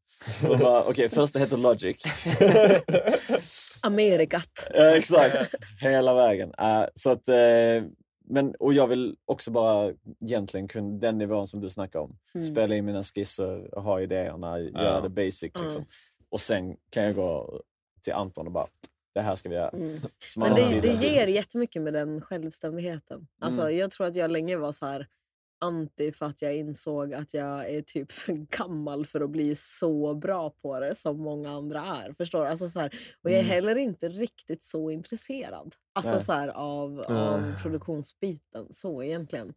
Okej, 0.87 1.09
första 1.09 1.39
heter 1.39 1.57
Logic. 1.57 2.03
Amerikat. 3.81 4.69
Ja, 4.75 4.97
exakt, 4.97 5.55
hela 5.81 6.15
vägen. 6.15 6.53
Eh, 6.59 6.85
så 6.95 7.11
att, 7.11 7.29
eh, 7.29 7.83
men, 8.26 8.54
och 8.54 8.73
jag 8.73 8.87
vill 8.87 9.16
också 9.25 9.50
bara 9.50 9.92
egentligen 10.21 10.68
kunna 10.68 10.99
den 10.99 11.18
nivån 11.18 11.47
som 11.47 11.61
du 11.61 11.68
snackar 11.68 11.99
om. 11.99 12.18
Mm. 12.35 12.45
Spela 12.45 12.75
in 12.75 12.85
mina 12.85 13.02
skisser, 13.02 13.80
ha 13.80 14.00
idéerna, 14.00 14.61
göra 14.61 15.00
det 15.00 15.09
basic. 15.09 15.42
Liksom. 15.42 15.85
Och 16.28 16.40
sen 16.40 16.76
kan 16.90 17.02
jag 17.02 17.14
gå 17.14 17.61
till 18.02 18.12
Anton 18.12 18.47
och 18.47 18.52
bara, 18.52 18.68
det 19.14 19.21
här 19.21 19.35
ska 19.35 19.49
vi 19.49 19.54
göra. 19.54 19.68
Mm. 19.68 20.00
Men 20.37 20.54
det, 20.54 20.80
det 20.80 20.92
ger 20.92 21.26
jättemycket 21.26 21.83
med 21.83 21.92
den 21.92 22.21
självständigheten. 22.21 23.26
Alltså, 23.38 23.62
Mm. 23.62 23.78
Jag 23.78 23.90
tror 23.90 24.06
att 24.06 24.16
jag 24.16 24.30
länge 24.30 24.56
var 24.56 24.73
så 24.73 24.87
här 24.87 25.06
anti 25.59 26.13
för 26.13 26.27
att 26.27 26.43
jag 26.43 26.57
insåg 26.57 27.15
att 27.15 27.35
jag 27.35 27.71
är 27.71 27.83
typ 27.83 28.13
för 28.13 28.33
gammal 28.59 29.07
för 29.07 29.21
att 29.21 29.31
bli 29.31 29.57
så 29.57 30.15
bra 30.15 30.51
på 30.51 30.81
det 30.81 30.95
som 30.95 31.19
många 31.21 31.51
andra 31.51 31.81
är. 31.81 32.13
Förstår 32.13 32.41
du? 32.45 32.47
Alltså, 32.47 32.69
så 32.71 32.81
här, 32.81 32.95
och 33.23 33.31
jag 33.31 33.35
är 33.39 33.43
Mm. 33.43 33.51
heller 33.51 33.77
inte 33.77 34.09
riktigt 34.09 34.63
så 34.65 34.91
intresserad 34.91 35.75
alltså, 35.95 36.13
Nej. 36.13 36.23
så 36.25 36.33
här, 36.33 36.49
av, 36.49 37.01
av 37.01 37.53
produktionsbiten 37.63 38.67
så 38.71 39.03
egentligen. 39.03 39.55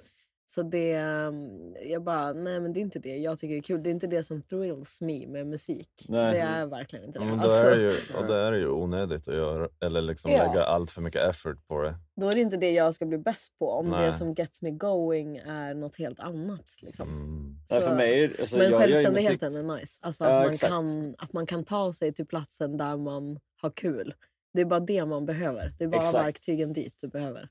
Så 0.52 0.64
det, 0.64 0.94
mm, 0.94 1.76
jag 1.86 2.04
bara, 2.04 2.34
nej 2.34 2.60
men 2.60 2.74
det 2.74 2.80
är 2.80 2.82
inte 2.82 3.00
det 3.00 3.18
jag 3.18 3.38
tycker 3.38 3.56
är 3.56 3.62
kul. 3.62 3.84
Det 3.84 3.90
är 3.90 3.92
inte 3.92 4.08
det 4.08 4.24
som 4.24 4.42
thrills 4.42 5.02
me 5.02 5.28
med 5.28 5.48
musik. 5.48 5.90
Nej. 6.08 6.34
Det 6.34 6.40
är 6.40 6.66
verkligen 6.66 7.06
inte 7.06 7.20
det. 7.20 7.26
Ja, 7.26 7.30
men 7.30 7.38
då 7.40 7.44
Alltså, 7.44 7.66
är 7.66 7.76
det 7.78 7.82
ju, 7.82 7.98
och 8.18 8.28
det 8.28 8.36
är 8.36 8.52
det 8.52 8.58
ju 8.58 8.70
onödigt 8.70 9.28
att 9.28 9.36
göra, 9.36 9.70
eller 9.86 10.02
liksom 10.02 10.32
Ja. 10.32 10.48
lägga 10.48 10.64
allt 10.64 10.92
för 10.92 11.02
mycket 11.02 11.22
effort 11.30 11.68
på 11.68 11.82
det. 11.82 11.96
Då 12.16 12.30
är 12.30 12.36
det 12.36 12.42
inte 12.42 12.58
det 12.58 12.72
jag 12.72 12.96
ska 12.96 13.06
bli 13.06 13.18
bäst 13.18 13.60
på. 13.60 13.70
Om 13.72 13.86
det 13.90 13.98
Nej. 13.98 14.14
som 14.14 14.34
gets 14.34 14.62
me 14.62 14.72
going 14.72 15.38
är 15.38 15.74
något 15.74 15.98
helt 15.98 16.20
annat. 16.20 16.66
Liksom. 16.82 17.10
Mm. 17.10 17.56
Nej, 17.70 17.82
Så- 17.82 17.88
för 17.88 17.96
mig, 17.96 18.24
är- 18.24 18.40
alltså, 18.40 18.58
Men 18.58 18.72
jag 18.72 18.80
självständigheten 18.82 19.56
är 19.56 19.64
nice. 19.76 20.00
Alltså 20.02 20.24
Ja, 20.24 20.30
att, 20.30 20.44
man 20.44 20.52
exakt. 20.52 20.70
kan, 20.72 21.16
att 21.18 21.34
man 21.34 21.46
kan 21.46 21.64
ta 21.64 21.94
sig 21.94 22.14
till 22.14 22.28
platsen 22.28 22.78
där 22.78 22.98
man 22.98 23.40
har 23.62 23.70
kul. 23.72 24.14
Det 24.54 24.62
är 24.62 24.66
bara 24.66 24.80
det 24.80 25.06
man 25.06 25.26
behöver. 25.26 25.74
Det 25.78 25.84
är 25.84 25.88
bara 25.88 26.02
Exakt. 26.02 26.26
verktygen 26.26 26.74
dit 26.74 26.94
du 27.02 27.08
behöver. 27.08 27.50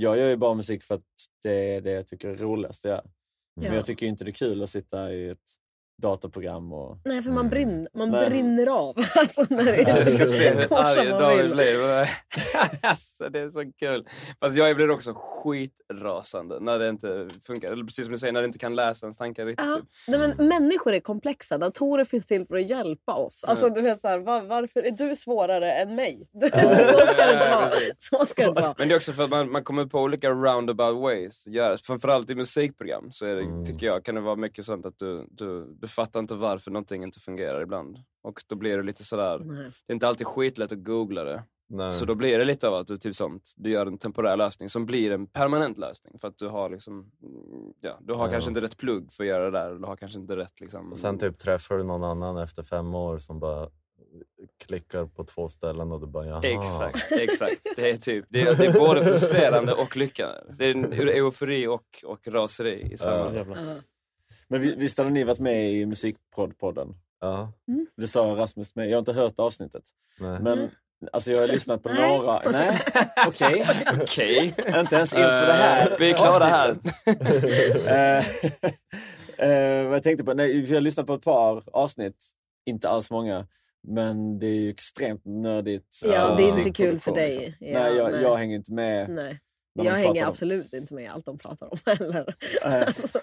Jag 0.00 0.18
gör 0.18 0.28
ju 0.28 0.36
bara 0.36 0.54
musik 0.54 0.82
för 0.82 0.94
att 0.94 1.04
det 1.42 1.74
är 1.74 1.80
det 1.80 1.90
jag 1.90 2.06
tycker 2.06 2.28
är 2.28 2.36
roligast 2.36 2.84
att 2.84 2.88
göra. 2.90 3.04
Men 3.56 3.64
Ja. 3.66 3.74
jag 3.74 3.84
tycker 3.84 4.06
inte 4.06 4.24
det 4.24 4.30
är 4.30 4.32
kul 4.32 4.62
att 4.62 4.70
sitta 4.70 5.12
i 5.12 5.28
ett 5.28 5.38
datorprogram 6.00 6.72
och... 6.72 6.98
Nej, 7.04 7.22
för 7.22 7.30
man, 7.30 7.48
brinn, 7.48 7.88
man 7.94 8.10
Nej. 8.10 8.30
brinner 8.30 8.66
av. 8.66 8.96
Alltså, 9.16 9.46
när 9.50 9.64
det 9.64 9.76
Jag 9.76 10.08
ska 10.08 10.26
se 10.26 10.50
hur 10.50 10.74
arg 10.74 11.08
David 11.10 11.52
blir. 11.52 12.08
alltså, 12.82 13.28
det 13.28 13.38
är 13.40 13.50
så 13.50 13.72
kul. 13.78 14.06
Fast 14.40 14.56
jag 14.56 14.76
blir 14.76 14.90
också 14.90 15.14
skitrasande 15.14 16.60
när 16.60 16.78
det 16.78 16.88
inte 16.88 17.28
funkar. 17.46 17.72
Eller 17.72 17.84
precis 17.84 18.04
som 18.04 18.12
du 18.12 18.18
säger, 18.18 18.32
när 18.32 18.40
det 18.40 18.46
inte 18.46 18.58
kan 18.58 18.74
läsa 18.74 19.06
ens 19.06 19.16
tankar 19.16 19.46
riktigt. 19.46 19.66
Ja. 19.66 19.74
Typ. 19.76 19.84
Nej, 20.08 20.18
men 20.36 20.48
människor 20.48 20.92
är 20.94 21.00
komplexa. 21.00 21.58
Datorer 21.58 22.04
finns 22.04 22.26
till 22.26 22.46
för 22.46 22.54
att 22.56 22.70
hjälpa 22.70 23.14
oss. 23.14 23.44
Alltså, 23.44 23.66
Mm. 23.66 23.74
du 23.74 23.80
vet, 23.82 24.00
så 24.00 24.08
här, 24.08 24.18
var, 24.18 24.42
varför 24.42 24.82
är 24.82 24.90
du 24.90 25.16
svårare 25.16 25.72
än 25.72 25.94
mig? 25.94 26.28
så 26.42 26.48
ska 27.06 27.26
det 27.26 27.32
inte 27.32 27.50
vara. 27.50 27.70
Så 27.98 28.26
ska 28.26 28.42
det 28.42 28.48
inte 28.48 28.60
vara. 28.62 28.74
Men 28.78 28.88
det 28.88 28.94
är 28.94 28.96
också 28.96 29.12
för 29.12 29.24
att 29.24 29.30
man, 29.30 29.50
man 29.52 29.64
kommer 29.64 29.86
på 29.86 30.00
olika 30.00 30.30
roundabout 30.30 31.02
ways. 31.02 31.44
Framförallt 31.82 32.30
i 32.30 32.34
musikprogram 32.34 33.08
så 33.12 33.26
är 33.26 33.34
det, 33.34 33.40
Mm. 33.40 33.64
tycker 33.64 33.86
jag 33.86 34.04
kan 34.04 34.14
det 34.14 34.20
vara 34.20 34.36
mycket 34.36 34.64
sånt 34.64 34.86
att 34.86 34.98
du, 34.98 35.26
du, 35.30 35.76
du 35.80 35.88
fattar 35.90 36.20
inte 36.20 36.34
varför 36.34 36.70
någonting 36.70 37.02
inte 37.02 37.20
fungerar 37.20 37.60
ibland. 37.62 37.98
Och 38.22 38.42
då 38.46 38.56
blir 38.56 38.76
det 38.76 38.82
lite 38.82 39.04
sådär, 39.04 39.38
Nej. 39.38 39.70
det 39.86 39.92
är 39.92 39.94
inte 39.94 40.08
alltid 40.08 40.26
skitlätt 40.26 40.72
att 40.72 40.84
googla 40.84 41.24
det. 41.24 41.42
Nej. 41.72 41.92
Så 41.92 42.04
då 42.04 42.14
blir 42.14 42.38
det 42.38 42.44
lite 42.44 42.68
av 42.68 42.74
att 42.74 42.86
du, 42.86 42.96
typ 42.96 43.16
sånt, 43.16 43.52
du 43.56 43.70
gör 43.70 43.86
en 43.86 43.98
temporär 43.98 44.36
lösning 44.36 44.68
som 44.68 44.86
blir 44.86 45.10
en 45.10 45.26
permanent 45.26 45.78
lösning. 45.78 46.18
För 46.18 46.28
att 46.28 46.38
du 46.38 46.48
har 46.48 46.70
liksom, 46.70 46.94
mm, 47.22 47.72
ja, 47.80 47.98
du 48.00 48.12
har 48.14 48.26
Ja. 48.26 48.32
kanske 48.32 48.50
inte 48.50 48.60
rätt 48.60 48.76
plugg 48.76 49.12
för 49.12 49.24
att 49.24 49.28
göra 49.28 49.44
det 49.44 49.58
där. 49.58 49.74
Du 49.74 49.86
har 49.86 49.96
kanske 49.96 50.18
inte 50.18 50.36
rätt 50.36 50.60
liksom... 50.60 50.92
Och 50.92 50.98
sen 50.98 51.18
typ 51.18 51.38
träffar 51.38 51.76
du 51.76 51.82
någon 51.84 52.04
annan 52.04 52.38
efter 52.38 52.62
fem 52.62 52.94
år 52.94 53.18
som 53.18 53.40
bara 53.40 53.68
klickar 54.66 55.06
på 55.06 55.24
två 55.24 55.48
ställen 55.48 55.92
och 55.92 56.00
du 56.00 56.06
bara 56.06 56.26
jaha. 56.26 56.40
Exakt, 56.42 57.12
exakt. 57.12 57.66
Det 57.76 57.90
är, 57.90 57.96
typ, 57.96 58.24
det 58.28 58.40
är, 58.40 58.54
det 58.54 58.66
är 58.66 58.72
både 58.72 59.04
frustrerande 59.04 59.72
och 59.72 59.96
lyckande. 59.96 60.34
Det 60.58 60.64
är 60.64 61.06
eufori 61.06 61.66
och, 61.66 62.04
och 62.04 62.28
raseri 62.28 62.92
i 62.92 62.96
samma. 62.96 63.34
Ja. 63.34 63.44
Men 64.50 64.60
vi- 64.60 64.74
visst 64.74 64.98
har 64.98 65.04
ni 65.10 65.24
varit 65.24 65.38
med 65.38 65.72
i 65.72 65.84
Musikpodd-podden? 65.86 66.94
Ja, 67.20 67.52
Det 67.96 68.08
sa 68.08 68.22
Rasmus 68.38 68.74
med. 68.74 68.86
Jag 68.88 68.92
har 68.94 68.98
inte 68.98 69.12
hört 69.12 69.38
avsnittet. 69.38 69.82
nej. 70.20 70.40
Men 70.40 70.70
alltså 71.12 71.32
jag 71.32 71.40
har 71.40 71.48
lyssnat 71.48 71.82
på 71.82 71.88
Nej. 71.88 72.16
några. 72.16 72.42
Nej, 72.52 72.78
okej. 73.26 73.66
Okej. 74.02 74.54
Inte 74.78 74.96
ens 74.96 75.14
inför 75.14 75.46
det 75.46 75.52
här 75.52 75.86
Eh, 75.86 75.96
Vi 75.98 76.10
är 76.10 76.14
klara 76.16 76.44
här. 76.44 76.70
eh, 79.38 79.84
vad 79.86 79.94
jag 79.94 80.02
tänkte 80.02 80.24
på, 80.24 80.34
nej, 80.34 80.60
vi 80.60 80.74
har 80.74 80.80
lyssnat 80.80 81.06
på 81.06 81.14
ett 81.14 81.24
par 81.24 81.62
avsnitt, 81.72 82.16
inte 82.66 82.88
alls 82.88 83.10
många, 83.10 83.46
men 83.88 84.38
det 84.38 84.46
är 84.46 84.54
ju 84.54 84.70
extremt 84.70 85.22
nördigt. 85.24 86.00
Ja, 86.04 86.34
det 86.36 86.42
är 86.42 86.58
inte 86.58 86.70
kul 86.72 87.00
för 87.00 87.12
dig. 87.14 87.28
liksom. 87.38 87.54
Ja, 87.68 87.78
nej, 87.82 87.96
jag, 87.96 88.12
nej. 88.12 88.22
jag 88.22 88.36
hänger 88.36 88.56
inte 88.56 88.72
med. 88.72 89.08
Nej. 89.10 89.40
Jag 89.84 89.92
hänger 89.92 90.22
om- 90.22 90.28
absolut 90.28 90.72
inte 90.72 90.94
med 90.94 91.04
i 91.04 91.06
allt 91.06 91.24
de 91.24 91.38
pratar 91.38 91.72
om 91.72 91.78
heller. 91.86 92.34
Nej. 92.64 92.84
Alltså, 92.86 93.18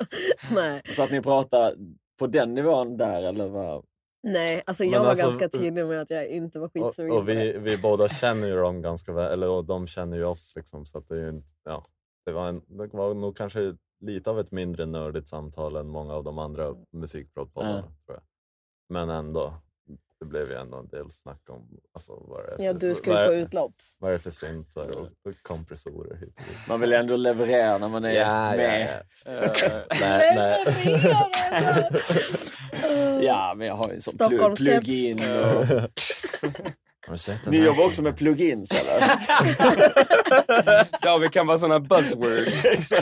nej. 0.55 0.81
Så 0.89 1.03
att 1.03 1.11
ni 1.11 1.21
pratar 1.21 1.73
på 2.19 2.27
den 2.27 2.53
nivån 2.53 2.97
där, 2.97 3.23
eller 3.23 3.47
vad? 3.47 3.85
nej, 4.23 4.63
alltså 4.65 4.83
Men 4.83 4.93
jag 4.93 4.99
var 4.99 5.07
alltså, 5.09 5.25
ganska 5.25 5.49
tydlig 5.49 5.85
med 5.85 6.01
att 6.01 6.09
jag 6.09 6.27
inte 6.27 6.59
var 6.59 6.69
skitsugen 6.69 7.11
Och, 7.11 7.17
och 7.17 7.29
vi, 7.29 7.57
vi 7.57 7.77
båda 7.77 8.09
känner 8.21 8.47
ju 8.47 8.55
dem 8.55 8.81
ganska 8.81 9.13
väl, 9.13 9.31
eller 9.33 9.49
och 9.49 9.65
de 9.65 9.87
känner 9.87 10.17
ju 10.17 10.25
oss 10.25 10.51
liksom. 10.55 10.85
Så 10.85 10.97
att 10.97 11.07
det, 11.09 11.21
är 11.21 11.43
ja, 11.63 11.85
det, 12.25 12.31
var 12.31 12.47
en, 12.49 12.61
det 12.67 12.93
var 12.93 13.13
nog 13.13 13.37
kanske 13.37 13.75
lite 13.99 14.29
av 14.29 14.39
ett 14.39 14.51
mindre 14.51 14.85
nördigt 14.85 15.27
samtal 15.27 15.75
än 15.75 15.87
många 15.87 16.13
av 16.13 16.23
de 16.23 16.39
andra 16.39 16.75
musikprodpoddarna. 16.91 17.75
Ja. 17.77 17.81
Tror 18.05 18.17
jag. 18.17 18.21
Men 18.89 19.09
ändå, 19.09 19.53
det 20.19 20.25
blev 20.25 20.49
ju 20.51 20.57
ändå 20.57 20.77
en 20.77 20.87
del 20.87 21.11
snack 21.11 21.41
om 21.49 21.67
alltså, 21.93 22.11
vad, 22.27 22.45
det 22.45 22.51
är 22.51 22.55
för, 22.57 22.63
Ja, 22.63 22.73
du 22.73 22.87
vad, 22.87 22.97
skulle 22.97 23.19
är- 23.19 23.27
få 23.27 23.33
utlopp. 23.33 23.73
vad 23.97 24.09
är 24.09 24.13
det 24.13 24.19
för 24.19 24.31
syntar 24.31 24.97
och, 24.97 25.07
kompressorer 25.41 26.15
hit 26.17 26.33
och 26.37 26.43
dit. 26.47 26.57
Man 26.67 26.79
vill 26.79 26.93
ändå 26.93 27.15
leverera 27.17 27.77
när 27.77 27.87
man 27.87 28.05
är 28.05 28.57
med. 28.57 29.01
Eh, 29.25 29.81
Nej, 30.01 30.35
nej. 30.35 30.65
Ja, 33.21 33.53
men 33.57 33.67
jag 33.67 33.75
har 33.75 33.87
ju 33.89 33.95
en 33.95 34.01
sån 34.01 34.17
plug, 34.17 34.55
plug-in. 34.57 35.19
Och... 35.19 35.65
Ni 37.45 37.57
jobbar 37.65 37.85
också 37.85 38.01
med 38.01 38.17
plugins 38.17 38.71
eller? 38.71 38.99
ja, 41.01 41.17
vi 41.17 41.29
kan 41.29 41.47
vara 41.47 41.57
såna 41.57 41.79
buzzwords. 41.79 42.63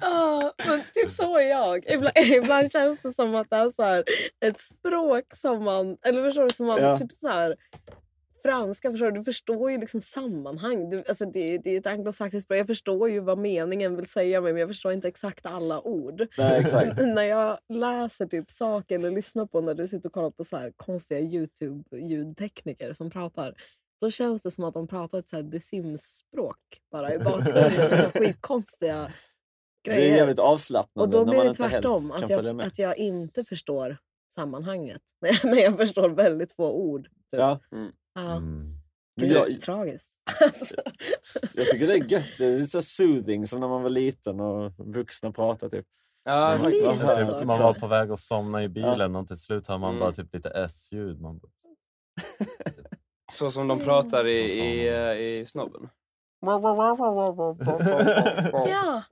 Ja, 0.00 0.52
men 0.66 0.80
typ 0.94 1.10
så 1.10 1.38
är 1.38 1.48
jag. 1.50 1.84
Ibland, 1.90 2.16
ibland 2.44 2.72
känns 2.72 3.02
det 3.02 3.12
som 3.12 3.34
att 3.34 3.50
det 3.50 3.56
är 3.56 3.70
så 3.70 3.82
här, 3.82 4.04
ett 4.40 4.58
språk 4.60 5.24
som 5.34 5.64
man... 5.64 5.96
Eller 6.02 6.24
förstår 6.24 6.42
du? 6.44 6.50
Som 6.54 6.66
man, 6.66 6.82
Ja. 6.82 6.98
typ 6.98 7.12
så 7.12 7.28
här, 7.28 7.56
franska, 8.42 8.90
förstår 8.90 9.10
du? 9.10 9.18
Du 9.18 9.24
förstår 9.24 9.70
ju 9.70 9.78
liksom 9.78 10.00
sammanhang. 10.00 10.90
Du, 10.90 11.04
alltså 11.08 11.24
det, 11.24 11.58
det 11.58 11.70
är 11.74 11.78
ett 11.78 11.86
anglosaxiskt 11.86 12.44
språk. 12.46 12.58
Jag 12.58 12.66
förstår 12.66 13.10
ju 13.10 13.20
vad 13.20 13.38
meningen 13.38 13.96
vill 13.96 14.06
säga 14.06 14.40
men 14.40 14.56
jag 14.56 14.68
förstår 14.68 14.92
inte 14.92 15.08
exakt 15.08 15.46
alla 15.46 15.80
ord. 15.80 16.26
Nej, 16.38 16.60
exakt. 16.60 16.96
när 17.00 17.22
jag 17.24 17.58
läser 17.68 18.26
typ 18.26 18.50
saker 18.50 18.94
eller 18.98 19.10
lyssnar 19.10 19.46
på 19.46 19.60
när 19.60 19.74
du 19.74 19.88
sitter 19.88 20.08
och 20.08 20.12
kollar 20.12 20.30
på 20.30 20.44
så 20.44 20.56
här 20.56 20.72
konstiga 20.76 21.20
Youtube-ljudtekniker 21.20 22.92
som 22.92 23.10
pratar. 23.10 23.54
Då 24.00 24.10
känns 24.10 24.42
det 24.42 24.50
som 24.50 24.64
att 24.64 24.74
de 24.74 24.88
pratar 24.88 25.18
ett 25.18 25.28
så 25.28 25.36
här 25.36 25.50
The 25.50 25.60
Sims-språk 25.60 26.56
bara 26.92 27.14
i 27.14 27.18
bakgrunden. 27.18 27.70
så 28.02 28.10
skitkonstiga 28.18 29.12
Det 29.82 29.90
är 29.90 29.94
grejer. 29.96 30.16
jävligt 30.16 30.38
avslappnande 30.38 31.18
och 31.18 31.24
då 31.26 31.30
blir 31.30 31.38
man 31.38 31.46
det 31.46 31.54
tvärtom. 31.54 32.10
Att 32.12 32.30
jag, 32.30 32.60
att 32.62 32.78
jag 32.78 32.98
inte 32.98 33.44
förstår 33.44 33.96
sammanhanget. 34.28 35.02
Men, 35.20 35.34
men 35.50 35.58
jag 35.58 35.76
förstår 35.76 36.08
väldigt 36.08 36.52
få 36.52 36.70
ord. 36.72 37.04
Typ. 37.04 37.40
Ja. 37.40 37.60
Ja. 38.14 38.36
Mm. 38.36 38.76
Men 39.16 39.28
Gud, 39.28 39.36
jag, 39.36 39.60
Tragiskt. 39.60 40.14
Alltså, 40.40 40.74
jag 41.54 41.66
tycker 41.66 41.86
det 41.86 41.94
är 41.94 42.12
gött. 42.12 42.24
Det 42.38 42.44
är 42.44 42.58
lite 42.58 42.70
så 42.70 42.82
soothing 42.82 43.46
som 43.46 43.60
när 43.60 43.68
man 43.68 43.82
var 43.82 43.90
liten 43.90 44.40
och 44.40 44.72
vuxna 44.78 45.32
pratar 45.32 45.68
typ. 45.68 45.86
Ja, 46.24 46.58
Men 46.62 46.70
lite 46.70 46.86
Man, 46.86 46.98
så. 47.26 47.38
typ, 47.38 47.46
man 47.46 47.58
var 47.62 47.74
på 47.74 47.86
väg 47.86 48.10
att 48.10 48.20
somna 48.20 48.62
i 48.64 48.68
bilen 48.68 49.16
och 49.16 49.28
till 49.28 49.36
slut 49.36 49.66
hör 49.68 49.78
man 49.78 49.90
Mm. 49.90 50.00
bara 50.00 50.12
typ 50.12 50.34
lite 50.34 50.50
S-ljud. 50.50 51.20
Man 51.20 51.38
bara, 51.38 51.50
Så 53.32 53.50
som 53.50 53.68
de 53.68 53.78
pratar 53.80 54.26
i, 54.26 54.40
i, 54.40 54.88
eh, 54.88 55.12
i 55.40 55.44
snobben. 55.46 55.88
Ja. 58.66 59.02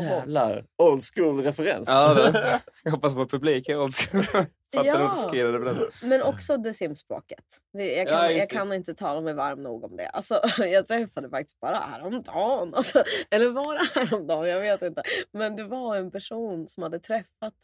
Jävlar, 0.00 0.64
old 0.82 1.02
school 1.14 1.42
referens. 1.42 1.88
Ja, 1.88 2.14
det. 2.14 2.44
Jag 2.84 2.90
hoppas 2.92 3.14
vår 3.14 3.26
publik 3.26 3.68
är 3.68 3.80
old 3.82 3.94
school. 3.94 4.22
Fattar 4.74 4.86
Ja. 4.86 5.08
uppskrivet 5.08 5.64
det? 5.64 6.06
Men 6.06 6.22
också 6.22 6.62
The 6.62 6.72
Sims-språket. 6.74 7.44
Vi- 7.72 7.98
Jag, 7.98 8.08
kan, 8.08 8.16
Ja, 8.16 8.30
jag 8.30 8.48
det. 8.48 8.54
kan 8.56 8.72
inte 8.72 8.94
tala 8.94 9.20
mig 9.20 9.34
varm 9.34 9.62
nog 9.62 9.84
om 9.84 9.96
det. 9.96 10.08
Alltså, 10.08 10.40
jag 10.58 10.86
träffade 10.86 11.28
faktiskt 11.30 11.60
bara 11.60 11.76
häromdagen. 11.76 12.74
Alltså, 12.74 13.02
eller 13.30 13.50
var 13.50 13.74
det 13.74 14.00
häromdagen? 14.00 14.48
Jag 14.48 14.60
vet 14.60 14.82
inte. 14.82 15.02
Men 15.32 15.56
det 15.56 15.64
var 15.64 15.96
en 15.96 16.10
person 16.10 16.68
som 16.68 16.82
hade 16.82 16.98
träffat 17.00 17.54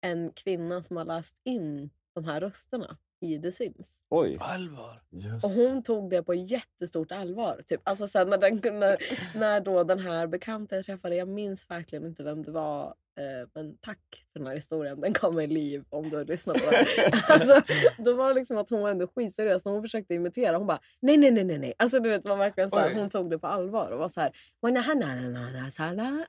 en 0.00 0.32
kvinna 0.32 0.82
som 0.82 0.96
har 0.96 1.04
läst 1.04 1.36
in 1.44 1.90
de 2.14 2.24
här 2.24 2.40
rösterna 2.40 2.96
i 3.20 3.38
The 3.38 3.52
Sims. 3.52 4.02
Oj. 4.08 4.36
Allvar? 4.40 5.02
Just. 5.10 5.44
Och 5.44 5.50
hon 5.50 5.82
tog 5.82 6.10
det 6.10 6.22
på 6.22 6.34
jättestort 6.34 7.12
allvar. 7.12 7.60
Typ. 7.66 7.80
Alltså 7.84 8.06
sen 8.06 8.30
när, 8.30 8.38
den, 8.38 8.60
när, 8.78 8.98
när 9.38 9.60
då 9.60 9.84
den 9.84 9.98
här 9.98 10.26
bekanta 10.26 10.76
jag 10.76 10.84
träffade, 10.84 11.16
jag 11.16 11.28
minns 11.28 11.70
verkligen 11.70 12.06
inte 12.06 12.22
vem 12.22 12.42
det 12.42 12.50
var. 12.50 12.94
Eh, 13.18 13.48
men 13.54 13.76
tack 13.80 14.26
för 14.32 14.40
den 14.40 14.46
här 14.46 14.54
historien, 14.54 15.00
den 15.00 15.12
gav 15.12 15.34
mig 15.34 15.46
liv 15.46 15.84
om 15.90 16.10
du 16.10 16.24
lyssnar 16.24 16.54
på 16.54 16.70
den. 16.70 16.84
alltså, 17.28 17.60
då 17.98 18.14
var 18.14 18.28
det 18.28 18.34
liksom 18.34 18.58
att 18.58 18.70
hon 18.70 18.80
var 18.80 18.90
ändå 18.90 19.06
skitseriös 19.06 19.64
när 19.64 19.72
hon 19.72 19.82
försökte 19.82 20.14
imitera. 20.14 20.56
Hon 20.56 20.66
bara 20.66 20.80
nej, 21.00 21.16
nej, 21.16 21.30
nej, 21.30 21.44
nej. 21.44 21.58
nej. 21.58 21.74
Alltså 21.78 22.00
du 22.00 22.08
vet, 22.08 22.24
var 22.24 22.36
verkligen 22.36 22.70
så 22.70 22.78
här, 22.78 22.94
hon 22.94 23.10
tog 23.10 23.30
det 23.30 23.38
på 23.38 23.46
allvar 23.46 23.90
och 23.90 23.98
var 23.98 24.08
så 24.08 24.20
här. 24.20 24.32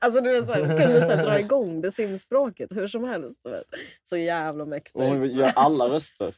Alltså 0.00 0.20
du 0.20 0.32
vet, 0.32 0.46
så 0.46 0.52
här, 0.52 0.60
kunde 0.60 1.00
så 1.00 1.10
här, 1.10 1.24
dra 1.24 1.40
igång 1.40 1.80
det 1.80 1.92
simspråket 1.92 2.76
hur 2.76 2.88
som 2.88 3.04
helst. 3.04 3.40
Du 3.44 3.50
vet. 3.50 3.64
Så 4.02 4.16
jävla 4.16 4.64
mäktigt. 4.64 4.96
Och 4.96 5.02
hon 5.02 5.30
gör 5.30 5.52
alla 5.56 5.88
röster. 5.88 6.34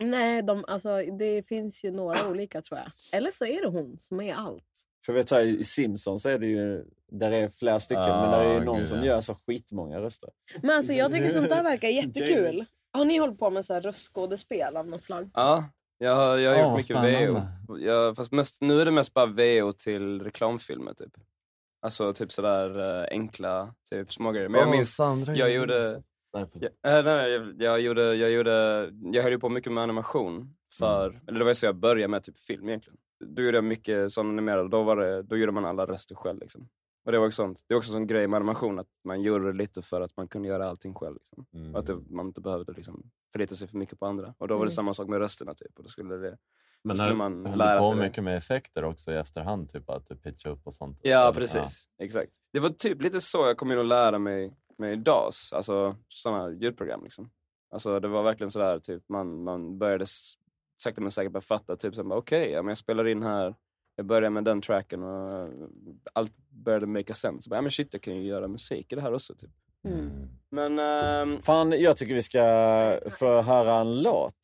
Nej, 0.00 0.42
de, 0.42 0.64
alltså, 0.68 1.02
det 1.18 1.42
finns 1.48 1.84
ju 1.84 1.90
några 1.90 2.28
olika 2.30 2.62
tror 2.62 2.78
jag. 2.80 3.18
Eller 3.18 3.30
så 3.30 3.44
är 3.46 3.60
det 3.62 3.68
hon 3.68 3.98
som 3.98 4.20
är 4.20 4.34
allt. 4.34 4.64
För 5.06 5.12
vet 5.12 5.28
så 5.28 5.34
här, 5.34 5.42
i 5.42 5.64
Simpsons 5.64 6.26
är 6.26 6.38
det 6.38 6.46
ju, 6.46 6.84
där 7.12 7.30
är 7.30 7.48
flera 7.48 7.80
stycken, 7.80 8.02
men 8.20 8.30
där 8.30 8.38
är 8.40 8.50
Ah, 8.50 8.54
ju 8.58 8.64
någon 8.64 8.78
gud, 8.78 8.88
som 8.88 8.98
ja. 8.98 9.04
gör 9.04 9.20
så 9.20 9.34
skitmånga 9.46 10.00
röster. 10.00 10.30
Men 10.62 10.76
alltså, 10.76 10.92
jag 10.92 11.12
tycker 11.12 11.28
sånt 11.28 11.48
där 11.48 11.62
verkar 11.62 11.88
jättekul. 12.04 12.64
Har 12.92 13.04
ni 13.04 13.18
hållit 13.18 13.38
på 13.38 13.50
med 13.50 13.64
så 13.64 13.74
här 13.74 13.80
röstskådespel 13.80 14.76
av 14.76 14.86
något 14.88 15.02
slag? 15.04 15.30
Ja, 15.34 15.64
jag 15.98 16.16
har, 16.16 16.36
jag 16.38 16.50
har 16.50 16.58
Åh, 16.58 16.68
gjort 16.68 16.76
mycket 16.76 16.96
spännande. 16.96 17.48
VO. 17.68 17.78
Jag, 17.78 18.16
fast 18.16 18.32
mest, 18.32 18.60
nu 18.60 18.80
är 18.80 18.84
det 18.84 18.90
mest 18.90 19.14
bara 19.14 19.26
VO 19.26 19.72
till 19.72 20.22
reklamfilmer 20.22 20.94
typ. 20.94 21.12
Alltså 21.82 22.12
typ 22.12 22.32
sådär 22.32 22.98
eh, 23.00 23.06
enkla 23.10 23.74
typ 23.90 24.12
smågrejer. 24.12 24.48
Men 24.48 24.60
jag 24.60 24.70
minns, 24.70 24.94
Sandra 24.94 25.36
jag 25.36 25.48
är- 25.52 26.02
äh, 26.34 27.04
nej, 27.04 27.30
jag, 27.32 27.54
jag 27.62 27.80
gjorde, 27.80 28.14
jag 28.14 28.30
gjorde, 28.30 28.90
jag 29.12 29.22
höll 29.22 29.32
ju 29.32 29.38
på 29.38 29.48
mycket 29.48 29.72
med 29.72 29.82
animation. 29.82 30.54
För, 30.78 31.20
eller 31.26 31.38
det 31.38 31.44
var 31.44 31.52
så 31.52 31.66
jag 31.66 31.76
började 31.76 32.08
med 32.08 32.22
typ 32.22 32.38
film 32.38 32.68
egentligen. 32.68 32.98
Då 33.24 33.42
gjorde 33.42 33.56
jag 33.56 33.64
mycket 33.64 34.12
sån 34.12 34.28
animerad, 34.28 34.70
då, 34.70 34.82
var 34.82 34.96
det, 34.96 35.22
då 35.22 35.36
gjorde 35.36 35.52
man 35.52 35.64
alla 35.64 35.86
röster 35.86 36.14
själv 36.14 36.40
liksom. 36.40 36.68
Och 37.04 37.12
det 37.12 37.18
var 37.18 37.26
också 37.26 37.42
sånt, 37.42 37.60
det 37.68 37.74
är 37.74 37.78
också 37.78 37.90
en 37.90 37.92
sån 37.92 38.06
grej 38.06 38.26
med 38.28 38.36
animation 38.36 38.78
att 38.78 38.86
man 39.04 39.22
gjorde 39.22 39.52
det 39.52 39.58
lite 39.58 39.82
för 39.82 40.00
att 40.00 40.16
man 40.16 40.28
kunde 40.28 40.48
göra 40.48 40.68
allting 40.68 40.94
själv. 40.94 41.14
Liksom. 41.14 41.46
Mm. 41.54 41.74
Och 41.74 41.80
att 41.80 41.86
det, 41.86 41.96
man 42.10 42.26
inte 42.26 42.40
behövde 42.40 42.72
liksom 42.72 43.10
förlita 43.32 43.54
sig 43.54 43.68
för 43.68 43.76
mycket 43.76 43.98
på 43.98 44.06
andra. 44.06 44.34
Och 44.38 44.48
då 44.48 44.54
var 44.54 44.60
det 44.60 44.68
Mm. 44.68 44.70
samma 44.70 44.94
sak 44.94 45.08
med 45.08 45.18
rösterna 45.18 45.54
typ. 45.54 45.76
Och 45.78 45.82
då 45.82 45.88
skulle 45.88 46.16
det, 46.16 46.36
Men 46.84 46.96
när 46.96 47.14
man 47.14 47.42
lära 47.42 47.78
på 47.78 47.84
sig 47.90 47.96
det. 47.98 48.02
mycket 48.06 48.24
med 48.24 48.36
effekter 48.36 48.84
också 48.84 49.12
i 49.12 49.16
efterhand, 49.16 49.70
typ 49.72 49.90
att 49.90 50.06
du 50.06 50.16
pitchar 50.16 50.50
upp 50.50 50.66
och 50.66 50.74
sånt? 50.74 50.98
Ja, 51.02 51.32
precis. 51.34 51.88
Exakt. 51.98 52.32
Det 52.52 52.60
var 52.60 52.68
typ 52.70 53.02
lite 53.02 53.20
så 53.20 53.38
jag 53.46 53.56
kom 53.56 53.72
in 53.72 53.78
och 53.78 53.84
lära 53.84 54.18
mig 54.18 54.56
med 54.78 54.98
DAS, 54.98 55.52
alltså 55.52 55.96
sådana 56.08 56.50
ljudprogram. 56.50 57.04
Liksom. 57.04 57.30
Alltså, 57.70 58.00
det 58.00 58.08
var 58.08 58.22
verkligen 58.22 58.50
sådär, 58.50 58.78
typ, 58.78 59.08
man, 59.08 59.44
man 59.44 59.78
började 59.78 60.06
sakta 60.82 61.00
men 61.00 61.10
säkert 61.10 61.32
börja 61.32 61.42
fatta, 61.42 61.76
typ, 61.76 61.94
okej, 61.98 62.50
ja, 62.50 62.62
men 62.62 62.68
jag 62.68 62.78
spelar 62.78 63.06
in 63.06 63.22
här, 63.22 63.54
jag 63.96 64.06
börjar 64.06 64.30
med 64.30 64.44
den 64.44 64.60
tracken 64.60 65.02
och 65.02 65.38
eh, 65.38 65.48
allt 66.12 66.32
började 66.48 66.86
make 66.86 67.14
sense. 67.14 67.42
Så 67.42 67.50
bara, 67.50 67.56
ja, 67.56 67.62
men 67.62 67.70
shit, 67.70 67.88
jag 67.92 68.02
kan 68.02 68.16
ju 68.16 68.22
göra 68.22 68.48
musik 68.48 68.92
i 68.92 68.94
det 68.94 69.02
här 69.02 69.14
också. 69.14 69.34
Typ. 69.34 69.50
Mm. 69.84 70.28
Men 70.50 70.78
ehm, 70.78 71.42
Fan, 71.42 71.80
jag 71.80 71.96
tycker 71.96 72.14
vi 72.14 72.22
ska 72.22 72.40
få 73.10 73.40
höra 73.42 73.74
en 73.74 74.02
låt. 74.02 74.34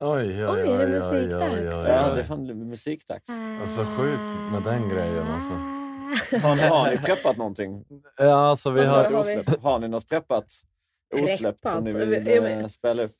Oj, 0.00 0.08
oj, 0.10 0.46
oj. 0.46 0.62
Oj, 0.62 0.68
är 0.68 0.78
det 0.78 0.88
musikdags? 0.88 1.88
Ja, 1.88 2.14
det 2.14 2.20
är 2.20 2.24
fan 2.24 2.68
musikdags. 2.68 3.28
Alltså 3.60 3.84
sjukt 3.84 4.52
med 4.52 4.62
den 4.62 4.88
grejen 4.88 5.26
alltså. 5.26 5.79
Har 6.42 6.56
ni, 6.56 6.62
har 6.62 6.90
ni 6.90 6.98
preppat 6.98 7.36
någonting? 7.36 7.84
Ja, 8.16 8.34
alltså 8.50 8.70
vi 8.70 8.86
har... 8.86 8.98
Ett 9.04 9.10
har 9.10 9.24
vi- 9.24 9.40
osläpp? 9.40 9.62
Har 9.62 9.78
ni 9.78 9.88
något 9.88 10.08
preppat? 10.08 10.46
Osläppt 11.14 11.68
som 11.68 11.84
ni 11.84 11.92
vill 11.92 12.28
eh, 12.62 12.66
spela 12.66 13.02
upp? 13.02 13.16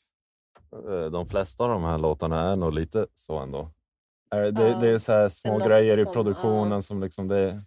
Eh, 0.88 1.05
De 1.11 1.29
flesta 1.29 1.64
av 1.64 1.70
de 1.70 1.85
här 1.85 1.99
låtarna 1.99 2.53
är 2.53 2.57
nog 2.57 2.73
lite 2.73 3.07
så 3.14 3.38
ändå. 3.38 3.61
Eh, 4.35 4.40
Det, 4.42 4.81
det 4.81 4.88
är 4.88 4.99
så 4.99 5.12
här 5.12 5.29
små 5.29 5.59
något 5.59 5.66
grejer 5.68 5.99
i 6.01 6.05
som- 6.05 6.12
produktionen 6.12 6.73
ja. 6.73 6.83
som 6.83 7.03
liksom 7.03 7.29
det, 7.29 7.62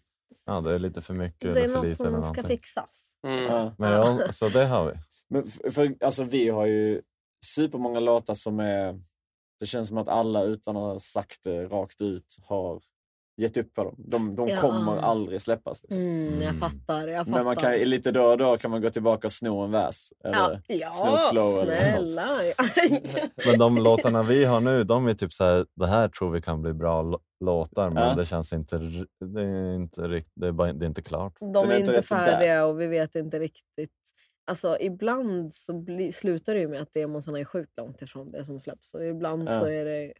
ja, 0.45 0.61
det 0.61 0.73
är 0.73 0.79
lite 0.79 1.01
för 1.01 1.13
mycket 1.13 1.53
Det 1.53 1.59
är 1.61 1.63
eller 1.63 1.67
för 1.67 1.75
något 1.75 1.85
lite. 1.85 2.07
eller 2.07 2.21
som 2.21 2.33
ska 2.33 2.43
fixas. 2.43 3.13
mm, 3.27 3.43
Ja. 3.43 3.71
Men 3.77 3.91
ja, 3.91 4.31
så 4.31 4.49
det 4.49 4.65
har 4.65 4.85
vi. 4.85 4.93
Men 5.29 5.47
för, 5.47 5.71
för, 5.71 5.95
alltså, 6.05 6.23
vi 6.23 6.49
har 6.49 6.65
ju 6.65 7.01
supermånga 7.45 7.99
låtar 7.99 8.33
som 8.33 8.59
är... 8.59 8.99
Det 9.59 9.65
känns 9.65 9.87
som 9.87 9.97
att 9.97 10.07
alla 10.07 10.43
utan 10.43 10.77
att 10.77 10.83
ha 10.83 10.99
sagt 10.99 11.43
det 11.43 11.65
rakt 11.65 12.01
ut 12.01 12.37
har 12.47 12.79
gett 13.37 13.57
upp 13.57 13.73
på 13.73 13.83
dem. 13.83 13.95
De, 13.97 14.35
de 14.35 14.47
Ja. 14.47 14.57
kommer 14.61 14.97
aldrig 14.97 15.41
släppas. 15.41 15.83
Liksom. 15.83 16.01
Mm, 16.01 16.33
jag 16.41 16.55
Mm. 16.55 16.59
fattar, 16.59 17.07
jag 17.07 17.25
fattar. 17.25 17.31
Men 17.37 17.45
man 17.45 17.55
kan, 17.55 17.73
lite 17.73 18.11
då 18.11 18.23
och 18.23 18.37
då 18.37 18.57
kan 18.57 18.71
man 18.71 18.81
gå 18.81 18.89
tillbaka 18.89 19.27
och 19.27 19.31
sno 19.31 19.59
en 19.61 19.71
vers. 19.71 20.09
Ja, 20.23 20.29
Eller, 20.29 20.61
ja 20.67 20.91
snott 20.91 21.29
flow 21.29 21.59
eller 21.61 21.75
något 21.75 21.91
snälla. 21.91 22.27
Men 23.45 23.59
de 23.59 23.77
låtarna 23.77 24.23
vi 24.23 24.45
har 24.45 24.61
nu, 24.61 24.83
de 24.83 25.07
är 25.07 25.13
typ 25.13 25.33
så 25.33 25.43
här, 25.43 25.65
det 25.75 25.87
här 25.87 26.07
tror 26.07 26.31
vi 26.31 26.41
kan 26.41 26.61
bli 26.61 26.73
bra 26.73 27.01
lå- 27.03 27.19
låtar, 27.45 27.89
men 27.89 28.07
Ja. 28.09 28.15
det 28.15 28.25
känns 28.25 28.53
inte, 28.53 28.77
det 29.25 29.41
är 29.41 29.75
inte 29.75 30.01
riktigt, 30.01 30.33
det 30.35 30.47
är, 30.47 30.51
bara, 30.51 30.73
det 30.73 30.85
är 30.85 30.87
inte 30.87 31.01
klart. 31.01 31.33
De 31.39 31.55
är 31.69 31.71
är 31.73 31.77
inte 31.79 32.01
färdiga 32.01 32.65
och 32.65 32.81
vi 32.81 32.87
vet 32.87 33.15
inte 33.15 33.39
riktigt. 33.39 33.91
Alltså 34.45 34.77
ibland 34.79 35.53
så 35.53 35.73
bli, 35.73 36.11
slutar 36.11 36.53
det 36.53 36.59
ju 36.59 36.67
med 36.67 36.81
att 36.81 36.93
demosarna 36.93 37.39
är 37.39 37.45
sjukt 37.45 37.77
långt 37.77 38.01
ifrån 38.01 38.31
det 38.31 38.45
som 38.45 38.59
släpps. 38.59 38.93
Och 38.93 39.05
ibland 39.05 39.49
Ja. 39.49 39.59
så 39.59 39.65
är 39.67 39.85
det, 39.85 40.13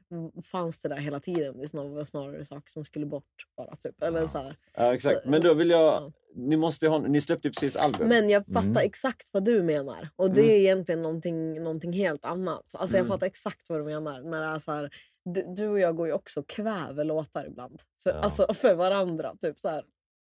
fanns 0.44 0.80
det 0.80 0.90
där 0.90 0.98
hela 0.98 1.20
tiden. 1.20 1.58
Det 1.58 1.64
är 1.64 2.04
snarare, 2.04 2.46
saker 2.46 2.72
som 2.72 2.86
skulle 2.86 3.06
bort 3.06 3.48
bara. 3.58 3.76
Typ. 3.76 4.04
Eller 4.04 4.20
Ja. 4.20 4.28
så 4.28 4.38
här. 4.38 4.56
Ja, 4.74 4.94
exakt. 4.94 5.24
Så- 5.24 5.30
Men 5.30 5.42
då 5.42 5.54
vill 5.54 5.70
jag... 5.70 5.82
Ja. 5.82 6.12
Ni, 6.36 6.58
måste 6.58 6.88
ha, 6.88 7.00
ni 7.00 7.22
släppte 7.22 7.48
ju 7.48 7.52
precis 7.52 7.76
album. 7.76 8.08
Men 8.08 8.30
jag 8.30 8.46
fattar 8.46 8.60
Mm. 8.70 8.78
exakt 8.86 9.30
vad 9.32 9.46
du 9.46 9.64
menar. 9.64 10.10
Och 10.16 10.32
det 10.32 10.42
Mm. 10.42 10.52
är 10.54 10.58
egentligen 10.58 11.02
någonting, 11.02 11.64
någonting 11.64 11.94
helt 11.94 12.26
annat. 12.26 12.76
Alltså 12.76 12.98
jag 12.98 13.02
Mm. 13.06 13.12
fattar 13.16 13.28
exakt 13.28 13.70
vad 13.70 13.80
du 13.80 13.84
menar. 13.84 14.22
När 14.22 14.42
det 14.42 14.48
är 14.48 14.60
så 14.60 14.72
här, 14.72 14.90
du, 15.26 15.46
du 15.56 15.68
och 15.68 15.80
jag 15.80 15.96
går 15.96 16.08
ju 16.08 16.14
också 16.14 16.40
och 16.40 16.50
kväver 16.50 17.04
låtar 17.04 17.46
ibland. 17.48 17.82
För, 18.04 18.10
Ja. 18.12 18.16
alltså, 18.20 18.54
för 18.54 18.76
varandra. 18.76 19.36
Typ 19.42 19.60
så 19.60 19.70
här. 19.70 19.84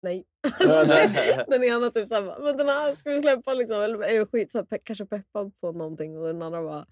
Nej. 0.06 0.24
Alltså, 0.60 0.84
det- 0.84 1.44
den 1.48 1.64
ena 1.64 1.90
typ 1.90 2.08
såhär, 2.08 2.38
men 2.44 2.56
den 2.56 2.68
här 2.68 2.94
ska 2.94 3.10
vi 3.10 3.20
släppa 3.20 3.54
liksom. 3.54 3.80
Eller 3.82 4.02
är 4.04 4.24
skit, 4.26 4.52
så 4.52 4.58
här, 4.70 4.78
kanske 4.84 5.06
peppad 5.06 5.52
på 5.60 5.72
någonting 5.72 6.18
och 6.18 6.26
den 6.26 6.42
andra 6.42 6.62
bara 6.62 6.86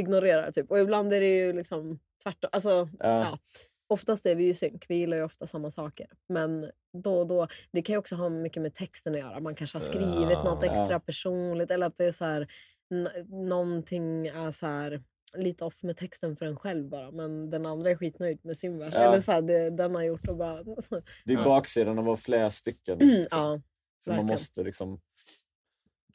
ignorerar 0.00 0.50
typ. 0.52 0.70
Och 0.70 0.78
ibland 0.78 1.12
är 1.12 1.20
det 1.20 1.26
ju 1.36 1.52
liksom 1.52 1.98
tvärtom. 2.22 2.50
Alltså, 2.52 2.70
Ja. 2.70 2.88
ja. 3.20 3.38
Oftast 3.90 4.26
är 4.26 4.34
vi 4.34 4.44
ju 4.44 4.54
synk, 4.54 4.84
vi 4.88 4.94
gillar 4.96 5.16
ju 5.16 5.22
ofta 5.22 5.46
samma 5.46 5.70
saker. 5.70 6.06
Men 6.28 6.70
då 6.92 7.18
och 7.18 7.26
då, 7.26 7.48
det 7.72 7.82
kan 7.82 7.92
ju 7.94 7.98
också 7.98 8.16
ha 8.16 8.28
mycket 8.28 8.62
med 8.62 8.74
texten 8.74 9.14
att 9.14 9.20
göra. 9.20 9.40
Man 9.40 9.54
kanske 9.54 9.78
har 9.78 9.82
skrivit 9.82 10.30
Ja. 10.30 10.44
något 10.44 10.62
extra 10.62 11.00
personligt 11.00 11.70
eller 11.70 11.86
att 11.86 11.96
det 11.96 12.04
är 12.04 12.12
så 12.12 12.24
här, 12.24 12.46
någonting 13.28 14.26
är 14.26 14.50
så 14.50 14.66
här, 14.66 15.02
lite 15.34 15.64
off 15.64 15.82
med 15.82 15.96
texten 15.96 16.36
för 16.36 16.46
en 16.46 16.56
själv 16.56 16.88
bara. 16.88 17.10
Men 17.10 17.50
den 17.50 17.66
andra 17.66 17.90
är 17.90 17.96
skitnöjd 17.96 18.38
med 18.42 18.56
sin 18.56 18.78
vers. 18.78 18.94
Ja. 18.94 19.00
Eller 19.00 19.20
så 19.20 19.32
här, 19.32 19.42
det 19.42 19.70
den 19.70 19.94
har 19.94 20.02
gjort 20.02 20.28
och 20.28 20.36
bara... 20.36 20.64
Det 21.24 21.32
är 21.32 21.44
baksidan 21.44 21.98
av 21.98 22.08
att 22.10 22.20
flera 22.20 22.50
stycken. 22.50 23.00
Mm, 23.00 23.14
liksom. 23.14 23.40
ja, 23.40 23.60
För 24.04 24.12
man 24.16 24.26
måste 24.26 24.62
liksom... 24.62 25.00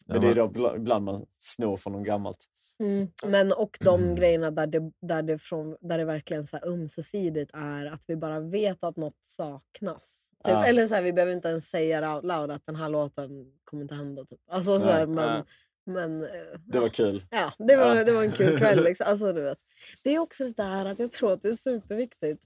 Men 0.05 0.21
det 0.21 0.27
är 0.27 0.35
då 0.35 0.47
bla- 0.47 0.75
ibland 0.75 1.05
man 1.05 1.25
snor 1.37 1.77
från 1.77 1.93
något 1.93 2.05
gammalt. 2.05 2.45
Mm. 2.79 3.07
Men 3.25 3.51
och 3.53 3.77
de 3.81 4.03
Mm. 4.03 4.15
grejerna 4.15 4.51
där 4.51 4.67
det, 4.67 4.91
där, 5.01 5.21
det 5.21 5.37
från, 5.37 5.77
där 5.81 5.97
det 5.97 6.05
verkligen 6.05 6.47
så 6.47 6.57
här 6.57 6.67
ömsesidigt 6.67 7.51
är 7.53 7.85
att 7.85 8.03
vi 8.07 8.15
bara 8.15 8.39
vet 8.39 8.83
att 8.83 8.97
något 8.97 9.17
saknas. 9.21 10.31
Typ. 10.43 10.53
Ja. 10.53 10.65
Eller 10.65 10.87
så 10.87 10.95
här, 10.95 11.01
vi 11.01 11.13
behöver 11.13 11.33
inte 11.33 11.47
ens 11.47 11.69
säga 11.69 12.01
det 12.01 12.09
out 12.09 12.23
loud 12.23 12.51
att 12.51 12.65
den 12.65 12.75
här 12.75 12.89
låten 12.89 13.29
kommer 13.63 13.83
inte 13.83 13.95
hända. 13.95 14.25
Typ. 14.25 14.39
Alltså, 14.47 14.79
så 14.79 14.89
här, 14.89 15.05
men, 15.05 15.15
nej. 15.33 15.43
Men, 15.85 16.23
eh, 16.23 16.29
Det 16.65 16.79
var 16.79 16.89
kul. 16.89 17.21
ja, 17.29 17.53
det, 17.57 17.75
var, 17.75 17.95
Ja. 17.95 18.03
det 18.03 18.11
var 18.11 18.23
en 18.23 18.31
kul 18.31 18.57
kväll. 18.57 18.83
Liksom. 18.87 19.07
Alltså, 19.07 19.33
du 19.33 19.41
vet. 19.41 19.57
Det 20.03 20.09
är 20.15 20.19
också 20.19 20.43
det 20.43 20.53
där 20.63 20.85
att 20.85 20.99
jag 20.99 21.11
tror 21.11 21.33
att 21.33 21.41
det 21.41 21.47
är 21.49 21.53
superviktigt. 21.53 22.43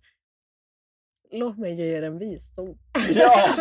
Låt 1.31 1.57
mig 1.57 1.73
ge 1.73 1.97
er 1.97 2.03
en 2.03 2.19
visdom. 2.19 2.77
Ja! 3.09 3.55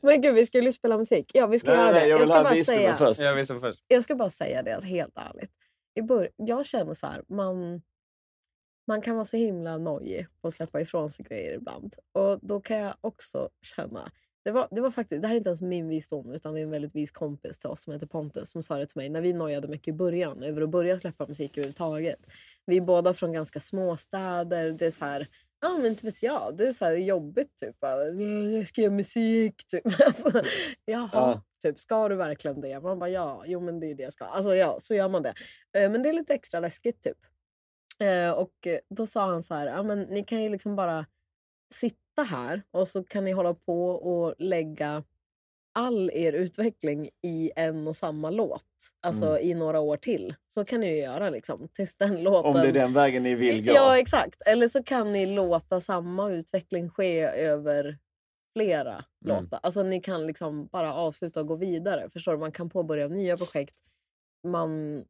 Men 0.00 0.20
gud, 0.20 0.34
vi 0.34 0.46
skulle 0.46 0.64
ju 0.64 0.72
spela 0.72 0.98
musik. 0.98 1.30
Ja, 1.34 1.46
vi 1.46 1.58
ska 1.58 1.70
Nej, 1.70 1.80
göra 1.80 1.92
nej, 1.92 2.00
det. 2.02 2.08
jag 2.08 2.18
vill 2.18 2.26
ska 2.26 2.42
bara 2.42 2.64
säga, 2.64 2.96
först. 2.96 3.20
Jag 3.20 3.46
först. 3.60 3.84
jag 3.88 4.02
ska 4.02 4.14
bara 4.14 4.30
säga 4.30 4.62
det 4.62 4.84
helt 4.84 5.16
ärligt. 5.16 5.52
I 5.94 6.02
bör- 6.02 6.30
jag 6.36 6.66
känner 6.66 6.94
så 6.94 7.06
här, 7.06 7.22
man, 7.28 7.82
man 8.86 9.02
kan 9.02 9.14
vara 9.14 9.24
så 9.24 9.36
himla 9.36 9.78
nojig 9.78 10.26
på 10.40 10.48
att 10.48 10.54
släppa 10.54 10.80
ifrån 10.80 11.10
sig 11.10 11.24
grejer 11.24 11.54
ibland. 11.54 11.96
Och 12.12 12.38
då 12.42 12.60
kan 12.60 12.76
jag 12.78 12.94
också 13.00 13.48
känna, 13.62 14.10
Det 14.44 14.50
var, 14.50 14.68
det 14.70 14.80
var 14.80 14.90
faktiskt, 14.90 15.22
det 15.22 15.28
här 15.28 15.34
är 15.34 15.38
inte 15.38 15.48
ens 15.48 15.60
min 15.60 15.88
visdom 15.88 16.32
utan 16.32 16.54
det 16.54 16.60
är 16.60 16.64
en 16.64 16.70
väldigt 16.70 16.94
vis 16.94 17.10
kompis 17.10 17.58
till 17.58 17.68
oss 17.70 17.82
som 17.82 17.92
heter 17.92 18.06
Pontus 18.06 18.50
som 18.50 18.62
sa 18.62 18.76
det 18.78 18.86
till 18.86 18.96
mig 18.96 19.08
när 19.08 19.20
vi 19.20 19.32
nojade 19.32 19.68
mycket 19.68 19.88
i 19.88 19.92
början 19.92 20.42
över 20.42 20.62
att 20.62 20.70
börja 20.70 20.98
släppa 20.98 21.26
musik 21.26 21.50
överhuvudtaget. 21.58 22.18
Vi 22.66 22.76
är 22.76 22.80
båda 22.80 23.14
från 23.14 23.32
ganska 23.32 23.60
små 23.60 23.96
städer. 23.96 24.70
Det 24.72 24.86
är 24.86 24.90
så 24.90 25.04
här, 25.04 25.28
ja 25.60 25.68
men 25.78 25.86
inte 25.86 26.06
vet 26.06 26.22
jag, 26.22 26.54
det 26.56 26.66
är 26.68 26.72
så 26.72 26.84
här 26.84 26.92
jobbigt 26.92 27.56
typ. 27.56 27.80
Bara, 27.80 28.04
"Nej, 28.04 28.58
Jag 28.58 28.68
ska 28.68 28.80
göra 28.80 28.92
musik 28.92 29.66
typ. 29.68 29.82
Alltså, 30.06 30.42
jaha, 30.84 31.08
Ja. 31.12 31.42
typ 31.62 31.80
ska 31.80 32.08
du 32.08 32.14
verkligen 32.16 32.60
det? 32.60 32.80
Man 32.80 32.98
bara 32.98 33.10
ja, 33.10 33.42
jo 33.46 33.60
men 33.60 33.80
det 33.80 33.86
är 33.86 33.94
det 33.94 34.02
jag 34.02 34.12
ska. 34.12 34.24
Alltså 34.24 34.54
ja, 34.54 34.76
så 34.80 34.94
gör 34.94 35.08
man 35.08 35.22
det. 35.22 35.34
Eh, 35.72 35.90
Men 35.90 36.02
det 36.02 36.08
är 36.08 36.12
lite 36.12 36.34
extra 36.34 36.60
läskigt 36.60 37.02
typ. 37.02 37.18
Eh, 38.00 38.30
Och 38.30 38.68
då 38.90 39.06
sa 39.06 39.26
han 39.26 39.42
så 39.42 39.54
här, 39.54 39.66
ja 39.66 39.82
men 39.82 40.00
ni 40.00 40.24
kan 40.24 40.42
ju 40.42 40.48
liksom 40.48 40.76
bara 40.76 41.06
sitta 41.74 41.96
här 42.20 42.62
och 42.70 42.88
så 42.88 43.04
kan 43.04 43.24
ni 43.24 43.32
hålla 43.32 43.54
på 43.54 43.86
och 43.90 44.34
lägga 44.38 45.04
all 45.74 46.10
er 46.14 46.32
utveckling 46.32 47.10
i 47.22 47.52
en 47.56 47.86
och 47.88 47.96
samma 47.96 48.30
låt. 48.30 48.64
Alltså 49.00 49.26
Mm. 49.26 49.48
i 49.48 49.54
några 49.54 49.80
år 49.80 49.96
till. 49.96 50.34
Så 50.48 50.64
kan 50.64 50.80
ni 50.80 50.86
ju 50.88 50.96
göra 50.96 51.30
liksom. 51.30 51.68
Tills 51.72 51.96
den 51.96 52.22
låten... 52.22 52.50
Om 52.54 52.62
det 52.62 52.68
är 52.68 52.72
den 52.72 52.92
vägen 52.92 53.22
ni 53.22 53.34
vill 53.34 53.66
gå. 53.66 53.72
Ja 53.74 53.98
exakt. 53.98 54.42
Eller 54.46 54.68
så 54.68 54.82
kan 54.82 55.12
ni 55.12 55.26
låta 55.26 55.80
samma 55.80 56.30
utveckling 56.30 56.90
ske 56.90 57.20
över 57.22 57.98
flera 58.56 58.90
Mm. 58.92 59.04
låtar. 59.44 59.60
Alltså 59.62 59.82
ni 59.82 60.00
kan 60.00 60.26
liksom 60.26 60.66
bara 60.66 60.94
avsluta 60.94 61.40
och 61.40 61.46
gå 61.46 61.54
vidare. 61.54 62.10
Förstår 62.10 62.32
du? 62.32 62.38
Man 62.38 62.52
kan 62.52 62.70
påbörja 62.70 63.08
nya 63.08 63.36
projekt. 63.36 63.74
Man, 64.46 65.04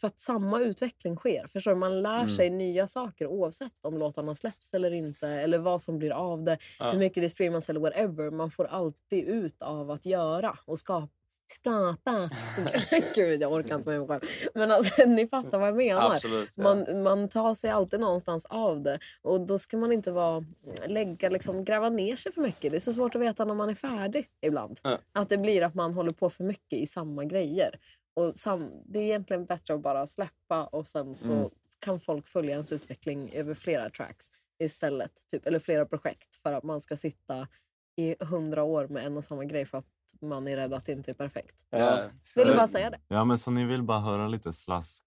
för 0.00 0.06
att 0.06 0.20
samma 0.20 0.60
utveckling 0.60 1.16
sker. 1.16 1.46
Förstår 1.46 1.70
du? 1.70 1.76
Man 1.76 2.02
lär 2.02 2.16
Mm. 2.22 2.28
sig 2.28 2.50
nya 2.50 2.86
saker 2.86 3.26
oavsett 3.26 3.72
om 3.82 3.98
låtarna 3.98 4.34
släpps 4.34 4.74
eller 4.74 4.90
inte. 4.90 5.28
Eller 5.28 5.58
vad 5.58 5.82
som 5.82 5.98
blir 5.98 6.10
av 6.10 6.42
det. 6.44 6.58
Ja. 6.78 6.90
Hur 6.90 6.98
mycket 6.98 7.22
det 7.22 7.28
streamas 7.28 7.70
eller 7.70 7.80
whatever. 7.80 8.30
Man 8.30 8.50
får 8.50 8.64
alltid 8.64 9.24
ut 9.24 9.62
av 9.62 9.90
att 9.90 10.06
göra 10.06 10.58
och 10.64 10.78
skapa. 10.78 11.08
Skapa. 11.48 12.30
Gud, 13.14 13.42
jag 13.42 13.52
orkar 13.52 13.74
inte 13.76 13.88
med 13.88 13.98
mig 13.98 14.08
själv. 14.08 14.20
Men 14.54 14.70
alltså, 14.70 15.04
ni 15.06 15.26
fattar 15.28 15.58
vad 15.58 15.68
jag 15.68 15.76
menar. 15.76 16.10
Absolut. 16.14 16.50
ja. 16.54 16.62
Man, 16.62 17.02
man 17.02 17.28
tar 17.28 17.54
sig 17.54 17.70
alltid 17.70 18.00
någonstans 18.00 18.46
av 18.46 18.80
det. 18.82 18.98
Och 19.22 19.40
då 19.40 19.58
ska 19.58 19.76
man 19.76 19.92
inte 19.92 20.10
vara, 20.10 20.44
lägga, 20.86 21.28
liksom, 21.28 21.64
gräva 21.64 21.88
ner 21.88 22.16
sig 22.16 22.32
för 22.32 22.40
mycket. 22.40 22.70
Det 22.70 22.76
är 22.76 22.80
så 22.80 22.92
svårt 22.92 23.14
att 23.14 23.20
veta 23.20 23.44
när 23.44 23.54
man 23.54 23.68
är 23.70 23.74
färdig 23.74 24.26
ibland. 24.42 24.80
Ja. 24.82 24.98
Att 25.12 25.28
det 25.28 25.38
blir 25.38 25.62
att 25.62 25.74
man 25.74 25.94
håller 25.94 26.12
på 26.12 26.30
för 26.30 26.44
mycket 26.44 26.78
i 26.78 26.86
samma 26.86 27.24
grejer. 27.24 27.78
Och 28.16 28.36
sam, 28.38 28.70
det 28.84 28.98
är 28.98 29.02
egentligen 29.02 29.44
bättre 29.46 29.74
att 29.74 29.82
bara 29.82 30.06
släppa 30.06 30.64
och 30.66 30.86
sen 30.86 31.14
så 31.16 31.32
Mm. 31.32 31.50
kan 31.78 32.00
folk 32.00 32.26
följa 32.28 32.50
ens 32.50 32.72
utveckling 32.72 33.30
över 33.32 33.54
flera 33.54 33.90
tracks 33.90 34.26
istället. 34.58 35.12
Typ, 35.30 35.46
eller 35.46 35.58
flera 35.58 35.86
projekt 35.86 36.36
för 36.42 36.52
att 36.52 36.64
man 36.64 36.80
ska 36.80 36.96
sitta 36.96 37.48
i 37.96 38.24
hundra 38.24 38.62
år 38.62 38.88
med 38.88 39.06
en 39.06 39.16
och 39.16 39.24
samma 39.24 39.44
grej 39.44 39.64
för 39.66 39.78
att 39.78 39.84
man 40.20 40.48
är 40.48 40.56
rädd 40.56 40.74
att 40.74 40.86
det 40.86 40.92
inte 40.92 41.10
är 41.10 41.14
perfekt. 41.14 41.64
Ja. 41.70 42.02
Vill 42.34 42.46
Men- 42.46 42.56
bara 42.56 42.68
säga 42.68 42.90
det. 42.90 42.98
Ja, 43.08 43.24
men 43.24 43.38
så 43.38 43.50
ni 43.50 43.64
vill 43.64 43.82
bara 43.82 44.00
höra 44.00 44.28
lite 44.28 44.52
slask? 44.52 45.04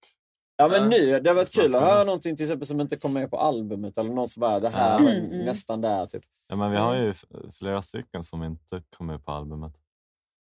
Ja 0.56 0.68
men 0.68 0.88
nu, 0.88 1.20
det 1.20 1.30
har 1.30 1.34
varit 1.34 1.54
kul 1.54 1.74
att 1.74 1.82
höra 1.82 2.04
någonting 2.04 2.36
till 2.36 2.44
exempel 2.44 2.66
som 2.66 2.80
inte 2.80 2.96
kom 2.96 3.12
med 3.12 3.30
på 3.30 3.38
albumet 3.38 3.98
eller 3.98 4.10
någon 4.10 4.28
som 4.28 4.40
bara 4.40 4.60
det 4.60 4.68
här 4.68 4.98
Mm, 5.00 5.24
mm. 5.24 5.44
nästan 5.44 5.80
där 5.80 6.06
typ. 6.06 6.22
Ja, 6.48 6.56
men 6.56 6.70
vi 6.70 6.76
har 6.76 6.96
ju 6.96 7.10
f- 7.10 7.24
flera 7.52 7.82
stycken 7.82 8.22
som 8.22 8.42
inte 8.42 8.82
kommer 8.96 9.18
på 9.18 9.32
albumet. 9.32 9.72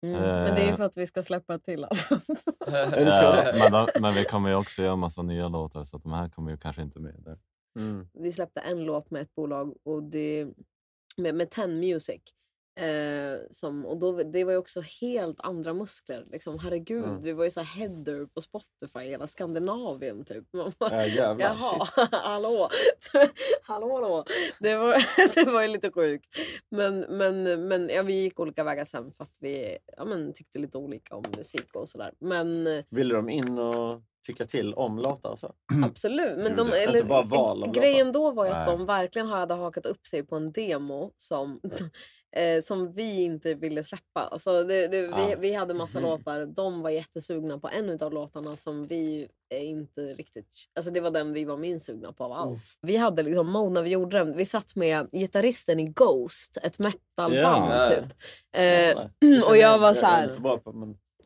Mm. 0.02 0.20
Men 0.20 0.54
det 0.54 0.62
är 0.62 0.70
ju 0.70 0.76
för 0.76 0.84
att 0.84 0.96
vi 0.96 1.06
ska 1.06 1.22
släppa 1.22 1.58
till 1.58 1.86
så 1.90 2.14
Ja, 2.66 3.52
men, 3.70 4.02
men 4.02 4.14
vi 4.14 4.24
kommer 4.24 4.48
ju 4.48 4.54
också 4.54 4.82
göra 4.82 4.96
massa 4.96 5.22
nya 5.22 5.48
låtar 5.48 5.84
så 5.84 5.96
att 5.96 6.02
de 6.02 6.12
här 6.12 6.28
kommer 6.28 6.50
ju 6.50 6.56
kanske 6.56 6.82
inte 6.82 7.00
med 7.00 7.14
där. 7.18 7.38
Mm. 7.78 8.08
vi 8.12 8.32
släppte 8.32 8.60
en 8.60 8.84
låt 8.84 9.10
med 9.10 9.22
ett 9.22 9.34
bolag 9.34 9.74
och 9.84 10.02
det, 10.02 10.48
med, 11.16 11.34
med 11.34 11.50
Ten 11.50 11.80
Music. 11.80 12.22
Eh, 12.78 13.38
som, 13.50 13.86
och 13.86 13.96
då, 13.96 14.12
det 14.22 14.44
var 14.44 14.52
ju 14.52 14.58
också 14.58 14.80
helt 15.00 15.40
andra 15.40 15.74
muskler. 15.74 16.24
Liksom, 16.30 16.58
herregud, 16.58 17.04
Mm. 17.04 17.22
vi 17.22 17.32
var 17.32 17.44
ju 17.44 17.50
så 17.50 17.60
header 17.60 18.26
på 18.26 18.42
Spotify 18.42 19.00
i 19.00 19.08
hela 19.10 19.26
Skandinavien. 19.26 20.24
Typ. 20.24 20.44
Man 20.52 20.72
bara, 20.78 20.94
Ja, 20.94 21.06
jävlar. 21.06 21.46
Jaha, 21.46 21.86
Shit. 21.86 22.08
hallå. 22.12 22.68
hallå, 23.62 23.94
hallå. 23.94 24.24
Det 24.60 24.76
var, 24.76 24.96
det 25.34 25.50
var 25.50 25.62
ju 25.62 25.68
lite 25.68 25.90
sjukt. 25.90 26.26
Men, 26.70 27.00
men, 27.00 27.68
men 27.68 27.88
ja, 27.88 28.02
vi 28.02 28.12
gick 28.12 28.40
olika 28.40 28.64
vägar 28.64 28.84
sen 28.84 29.12
för 29.12 29.24
att 29.24 29.36
vi 29.40 29.78
ja, 29.96 30.04
men, 30.04 30.32
tyckte 30.32 30.58
lite 30.58 30.78
olika 30.78 31.16
om 31.16 31.24
musik 31.36 31.74
och 31.74 31.88
sådär. 31.88 32.12
Men 32.18 32.64
Ville 32.90 33.14
de 33.14 33.28
in 33.28 33.58
och 33.58 34.02
tycka 34.26 34.44
till 34.44 34.74
om 34.74 34.98
låtar 34.98 35.30
och 35.30 35.38
så? 35.38 35.52
Absolut. 35.84 36.38
Men 36.38 36.56
de, 36.56 36.72
eller, 36.72 36.92
Inte 36.92 37.04
bara 37.04 37.22
val 37.22 37.70
grejen 37.72 38.12
då 38.12 38.30
var 38.30 38.44
ju 38.44 38.50
att 38.50 38.66
Nej. 38.66 38.76
de 38.76 38.86
verkligen 38.86 39.28
hade 39.28 39.54
hakat 39.54 39.86
upp 39.86 40.06
sig 40.06 40.22
på 40.22 40.36
en 40.36 40.52
demo 40.52 41.12
som, 41.16 41.60
eh, 42.36 42.60
som 42.62 42.92
vi 42.92 43.22
inte 43.22 43.54
ville 43.54 43.82
släppa. 43.82 44.20
Alltså 44.20 44.64
det, 44.64 44.88
det, 44.88 45.02
vi, 45.02 45.34
vi 45.38 45.52
hade 45.54 45.74
massa 45.74 46.00
Mhm. 46.00 46.08
låtar. 46.08 46.46
De 46.46 46.82
var 46.82 46.90
jättesugna 46.90 47.58
på 47.58 47.68
en 47.68 48.02
av 48.02 48.12
låtarna 48.12 48.56
som 48.56 48.86
vi 48.86 49.28
inte 49.54 50.00
riktigt... 50.00 50.46
Alltså 50.74 50.90
det 50.92 51.00
var 51.00 51.10
den 51.10 51.32
vi 51.32 51.44
var 51.44 51.56
minst 51.56 51.86
sugna 51.86 52.12
på 52.12 52.24
av 52.24 52.32
allt. 52.32 52.60
Vi 52.80 52.96
hade 52.96 53.22
liksom 53.22 53.50
mode 53.52 53.70
när 53.70 53.82
vi 53.82 53.90
gjorde 53.90 54.18
den. 54.18 54.36
Vi 54.36 54.44
satt 54.44 54.76
med 54.76 55.08
gitarristen 55.12 55.80
i 55.80 55.84
Ghost, 55.84 56.58
ett 56.62 56.78
metalband 56.78 57.34
Ja. 57.34 57.88
typ. 57.90 58.04
Eh, 58.56 59.48
och 59.48 59.56
jag 59.56 59.78
var 59.78 59.94
så 59.94 60.06
här- 60.06 60.28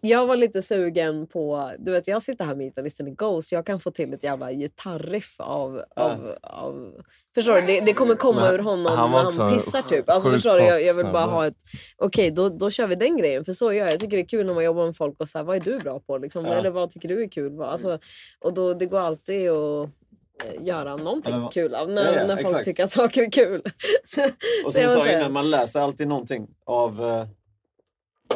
Jag 0.04 0.26
var 0.26 0.36
lite 0.36 0.62
sugen 0.62 1.26
på, 1.26 1.70
du 1.78 1.92
vet 1.92 2.06
jag 2.08 2.22
sitter 2.22 2.44
här 2.44 2.54
med 2.54 2.66
gitarristen 2.66 3.08
i 3.08 3.10
Ghost, 3.10 3.52
jag 3.52 3.66
kan 3.66 3.80
få 3.80 3.90
till 3.90 4.14
ett 4.14 4.22
jävla 4.22 4.52
gitarriff 4.52 5.34
av, 5.38 5.82
av, 5.96 6.36
av 6.42 6.94
Förstår 7.34 7.54
du? 7.54 7.60
Det, 7.60 7.80
det 7.80 7.92
kommer 7.92 8.14
komma 8.14 8.40
Men 8.40 8.54
ur 8.54 8.58
honom 8.58 8.98
han 8.98 9.10
när 9.10 9.18
han 9.42 9.54
pissar 9.54 9.82
typ. 9.82 10.10
Alltså, 10.10 10.30
förstår 10.30 10.50
du? 10.50 10.64
Jag, 10.64 10.82
jag 10.82 10.94
vill 10.94 11.04
bara 11.12 11.24
ha 11.24 11.46
ett, 11.46 11.56
okej 11.96 12.30
då, 12.30 12.48
då 12.48 12.70
kör 12.70 12.86
vi 12.86 12.94
den 12.94 13.16
grejen. 13.16 13.44
För 13.44 13.52
så 13.52 13.72
gör 13.72 13.84
jag. 13.84 13.92
Jag 13.92 14.00
tycker 14.00 14.16
det 14.16 14.22
är 14.22 14.28
kul 14.28 14.46
när 14.46 14.54
man 14.54 14.64
jobbar 14.64 14.86
med 14.86 14.96
folk 14.96 15.20
och 15.20 15.28
så 15.28 15.38
här, 15.38 15.44
vad 15.44 15.56
är 15.56 15.60
du 15.60 15.78
bra 15.78 16.00
på? 16.00 16.18
Liksom? 16.18 16.44
Ja. 16.46 16.52
Eller 16.54 16.70
vad 16.70 16.90
tycker 16.90 17.08
du 17.08 17.22
är 17.22 17.28
kul? 17.28 17.52
Vad- 17.52 17.68
Alltså, 17.68 17.98
och 18.40 18.54
då, 18.54 18.74
det 18.74 18.86
går 18.86 19.00
alltid 19.00 19.50
att 19.50 19.88
eh, 20.44 20.64
göra 20.66 20.96
någonting 20.96 21.34
Eller 21.34 21.50
kul 21.50 21.74
av 21.74 21.90
när, 21.90 22.04
Ja, 22.12 22.20
ja, 22.20 22.26
när 22.26 22.36
folk 22.36 22.46
exakt. 22.46 22.64
tycker 22.64 22.84
att 22.84 22.92
saker 22.92 23.22
är 23.22 23.30
kul. 23.30 23.62
Så- 24.04 24.24
Och 24.24 24.30
så 24.64 24.70
som 24.70 24.82
jag 24.82 24.90
du 24.90 25.00
sa 25.00 25.10
innan, 25.12 25.32
man 25.32 25.50
läser 25.50 25.80
alltid 25.80 26.08
någonting 26.08 26.48
av, 26.66 27.00
eh, 27.04 27.26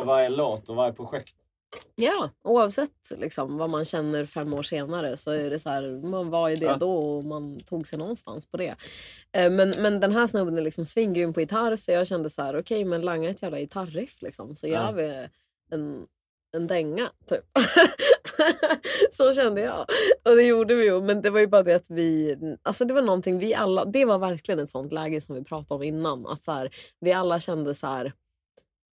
av 0.01 0.07
varje 0.07 0.29
låt 0.29 0.69
och 0.69 0.77
varje 0.77 0.93
projekt. 0.93 1.35
Ja, 1.95 2.31
oavsett 2.45 3.11
liksom, 3.17 3.57
vad 3.59 3.71
man 3.71 3.85
känner 3.85 4.27
fem 4.27 4.53
år 4.55 4.63
senare 4.63 5.17
så 5.17 5.31
är 5.31 5.51
det 5.51 5.59
så 5.59 5.71
här, 5.71 6.01
man 6.07 6.31
var 6.31 6.49
i 6.51 6.57
det 6.57 6.65
Ja. 6.67 6.77
då 6.77 6.97
och 7.17 7.25
man 7.25 7.59
tog 7.61 7.87
sig 7.87 7.99
någonstans 7.99 8.47
på 8.47 8.57
det. 8.57 8.75
Eh, 9.33 9.51
Men, 9.51 9.73
men 9.79 10.01
den 10.01 10.13
här 10.13 10.27
snubben 10.27 10.59
är 10.59 10.63
liksom 10.63 10.87
svingrym 10.87 11.33
på 11.33 11.41
gitarr 11.41 11.77
så 11.77 11.91
jag 11.93 12.07
kände 12.07 12.31
så 12.31 12.43
här, 12.43 12.59
okej 12.59 12.85
men 12.85 13.03
langa 13.03 13.31
ett 13.31 13.43
jävla 13.43 13.59
gitarriff 13.59 14.23
liksom 14.23 14.57
så 14.57 14.67
gör 14.67 14.93
vi 14.93 15.29
en, 15.71 16.07
en 16.57 16.67
dänga 16.67 17.11
typ. 17.29 17.45
så 19.13 19.35
kände 19.35 19.61
jag. 19.61 19.87
Och 20.25 20.37
det 20.37 20.43
gjorde 20.43 20.75
vi 20.75 20.85
ju 20.85 21.01
men 21.01 21.23
det 21.23 21.31
var 21.31 21.41
ju 21.41 21.47
bara 21.47 21.63
det 21.63 21.75
att 21.75 21.91
vi, 21.91 22.37
alltså 22.63 22.85
det 22.85 22.95
var 22.95 23.03
någonting 23.03 23.39
vi 23.39 23.55
alla, 23.55 23.85
det 23.85 24.05
var 24.05 24.19
verkligen 24.19 24.59
ett 24.59 24.71
sånt 24.71 24.93
läge 24.93 25.21
som 25.21 25.35
vi 25.35 25.45
pratade 25.45 25.75
om 25.75 25.83
innan. 25.83 26.27
Att 26.27 26.43
så 26.43 26.53
här, 26.53 26.71
vi 27.01 27.13
alla 27.13 27.41
kände 27.41 27.75
så 27.75 27.87
här, 27.87 28.13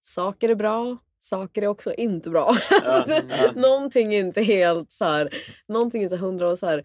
saker 0.01 0.49
är 0.49 0.55
bra, 0.55 0.97
saker 1.23 1.61
är 1.61 1.67
också 1.67 1.93
inte 1.93 2.29
bra. 2.29 2.47
Alltså, 2.85 3.09
det, 3.09 3.23
ja. 3.29 3.51
Någonting 3.61 4.13
är 4.13 4.19
inte 4.19 4.41
helt 4.41 4.91
så 4.91 5.05
här, 5.05 5.29
någonting 5.67 6.01
är 6.01 6.03
inte 6.03 6.17
hundra 6.17 6.49
och 6.49 6.57
så 6.57 6.65
här. 6.65 6.83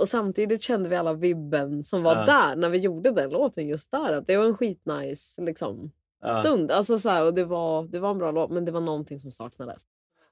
Och 0.00 0.08
samtidigt 0.08 0.62
kände 0.62 0.88
vi 0.88 0.96
alla 0.96 1.12
vibben 1.12 1.84
som 1.84 2.02
var 2.02 2.16
Ja. 2.16 2.24
där 2.24 2.56
när 2.56 2.68
vi 2.68 2.78
gjorde 2.78 3.10
den 3.10 3.30
låten 3.30 3.68
just 3.68 3.90
där. 3.90 4.12
Att 4.12 4.26
det 4.26 4.36
var 4.36 4.44
en 4.44 4.56
skitnice 4.56 5.42
liksom, 5.42 5.92
Ja. 6.22 6.40
stund. 6.40 6.70
Alltså, 6.70 6.98
så 6.98 7.08
här, 7.08 7.24
och 7.24 7.34
det 7.34 7.44
var, 7.44 7.82
det 7.82 7.98
var 7.98 8.10
en 8.10 8.18
bra 8.18 8.30
låt 8.30 8.50
men 8.50 8.64
det 8.64 8.72
var 8.72 8.80
någonting 8.80 9.20
som 9.20 9.32
saknades. 9.32 9.82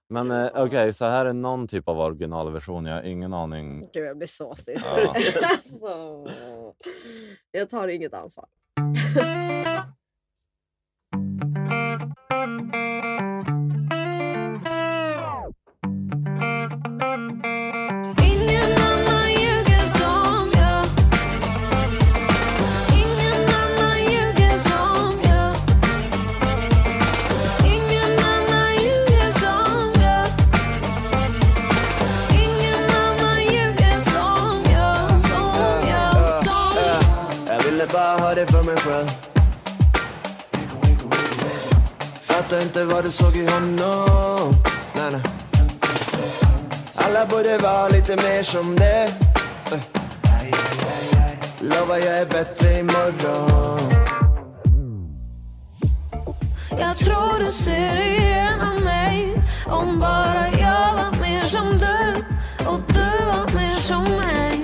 Men 0.09 0.31
eh, 0.31 0.51
okej, 0.55 0.93
så 0.93 1.05
här 1.05 1.27
är 1.27 1.33
någon 1.33 1.69
typ 1.69 1.89
av 1.89 2.01
originalversion. 2.01 2.87
Jag 2.87 2.95
har 2.95 3.03
ingen 3.03 3.35
aning. 3.35 3.89
Gud 3.93 4.07
jag 4.07 4.17
blir 4.17 4.29
så 4.29 4.55
stis. 4.55 4.87
Ja. 4.97 5.15
alltså, 5.51 6.27
jag 7.51 7.71
tar 7.71 7.89
inget 7.89 8.15
ansvar. 8.15 8.47
det 38.37 38.47
för 38.47 38.63
mig 38.63 38.77
själv. 38.77 39.09
Fattar 42.21 42.63
inte 42.63 42.85
vad 42.85 43.05
du 43.05 43.11
såg 43.11 43.37
i 43.37 43.47
honom. 43.47 44.55
Nej, 44.95 45.13
nej. 45.13 45.23
Alla 46.95 47.27
borde 47.27 47.59
vara 47.59 47.89
lite 47.89 48.17
mer 48.17 48.43
som 48.43 48.77
det. 48.77 49.13
Eh. 49.73 49.81
Lovar 51.61 51.97
jag 51.99 52.19
är 52.19 52.27
bättre 52.27 52.79
imorgon. 52.79 53.81
Jag 56.79 56.97
tror 56.97 57.45
du 57.45 57.53
ser 57.53 57.97
igenom 57.97 58.85
mig. 58.85 59.43
Om 59.67 60.01
bara 60.01 60.49
jag 60.61 60.95
var 60.95 61.21
mer 61.21 61.45
som 61.45 61.77
du 61.77 62.25
Och 62.67 62.81
du 62.87 63.27
var 63.27 63.55
mer 63.55 63.81
som 63.81 64.05
mig. 64.05 64.56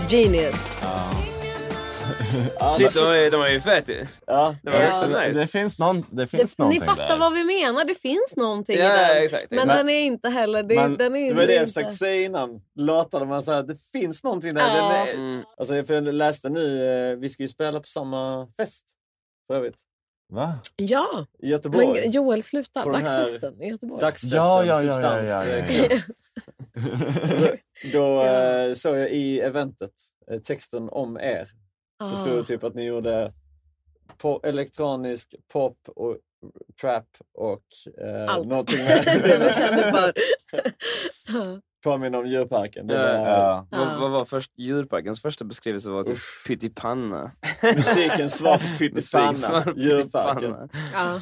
Genius. 0.00 0.70
Shit, 2.78 2.94
de 2.94 3.00
är, 3.04 3.30
de 3.30 3.42
är 3.42 3.48
ju 3.48 3.60
fett 3.60 3.88
ju. 3.88 4.06
Ja. 4.26 4.54
Det 4.62 4.70
var 4.70 4.78
Ja. 4.80 4.88
också 4.90 5.06
nice. 5.06 5.40
Det 5.40 5.46
finns, 5.46 5.78
någon, 5.78 6.04
det 6.10 6.26
finns 6.26 6.56
Det, 6.56 6.62
ni 6.62 6.64
någonting 6.64 6.86
fattar 6.88 7.08
där. 7.08 7.18
vad 7.18 7.32
vi 7.32 7.44
menar, 7.44 7.84
det 7.84 7.94
finns 7.94 8.36
någonting 8.36 8.76
Ja, 8.78 8.84
i 8.94 9.14
den. 9.14 9.24
exakt, 9.24 9.50
Men 9.50 9.58
exakt. 9.58 9.78
den 9.78 9.88
är 9.88 10.00
inte 10.00 10.28
heller... 10.28 10.62
Det, 10.62 10.74
Men 10.74 10.96
den 10.96 11.16
är 11.16 11.28
det 11.28 11.34
var 11.34 11.46
det 11.46 11.54
jag 11.54 11.66
försökte 11.68 11.92
säga 11.92 12.24
innan. 12.24 12.60
Låtar 12.74 13.18
där 13.20 13.26
man 13.26 13.42
säger 13.42 13.62
det 13.62 13.76
finns 13.92 14.24
någonting 14.24 14.54
där. 14.54 14.60
Ja. 14.60 14.74
Den 14.74 14.90
är, 15.08 15.14
Mm. 15.14 15.42
alltså, 15.58 15.84
för 15.84 15.94
jag 15.94 16.14
läste 16.14 16.48
nu, 16.48 16.86
eh, 17.12 17.16
vi 17.16 17.28
ska 17.28 17.42
ju 17.42 17.48
spela 17.48 17.80
på 17.80 17.86
samma 17.86 18.48
fest 18.56 18.84
för 19.46 19.54
övrigt. 19.56 19.78
Va? 20.32 20.54
Ja, 20.76 21.26
I 21.42 21.46
Göteborg. 21.48 21.86
men 22.02 22.10
Joel 22.10 22.42
sluta. 22.42 22.82
På 22.82 22.90
den 22.90 23.06
här 23.06 23.20
Dagsfesten 23.20 23.62
i 23.62 23.68
Göteborg. 23.68 24.00
Dagsfesten, 24.00 24.36
Ja, 24.40 24.64
ja, 24.64 24.82
ja, 24.82 25.00
ja, 25.00 25.24
ja, 25.24 25.44
ja, 25.46 25.64
ja. 25.90 27.48
Då 27.92 27.98
Ja. 28.24 28.64
eh, 28.66 28.74
såg 28.74 28.96
jag 28.98 29.10
i 29.10 29.40
eventet 29.40 29.92
eh, 30.30 30.38
texten 30.38 30.88
om 30.88 31.16
er. 31.16 31.44
Så 31.98 32.04
Ah. 32.04 32.16
stod 32.16 32.36
det 32.36 32.44
typ 32.44 32.64
att 32.64 32.74
ni 32.74 32.84
gjorde 32.84 33.32
po- 34.22 34.46
elektronisk 34.46 35.34
pop 35.52 35.78
och 35.96 36.16
trap 36.80 37.06
och 37.34 37.62
eh, 38.04 38.28
Allt. 38.34 38.46
någonting 38.48 38.78
det 38.84 39.38
vi 39.46 39.52
känner 39.54 39.92
med. 39.92 39.94
för. 39.94 40.12
Påminner 41.84 42.18
om 42.18 42.26
djurparken. 42.26 42.86
Det 42.86 42.94
Ja. 42.94 43.00
var 43.18 43.28
Ja. 43.30 43.66
Vad, 43.70 44.00
vad 44.00 44.10
var 44.10 44.24
först, 44.24 44.52
djurparkens 44.56 45.22
första 45.22 45.44
beskrivelse 45.44 45.90
var 45.90 46.02
typ 46.02 46.18
pyttipanna. 46.46 47.30
musikens 47.62 48.38
svar 48.38 48.56
på 48.58 48.78
pyttipanna. 48.78 49.72
Djurparken. 49.76 50.68
Ja. 50.94 51.20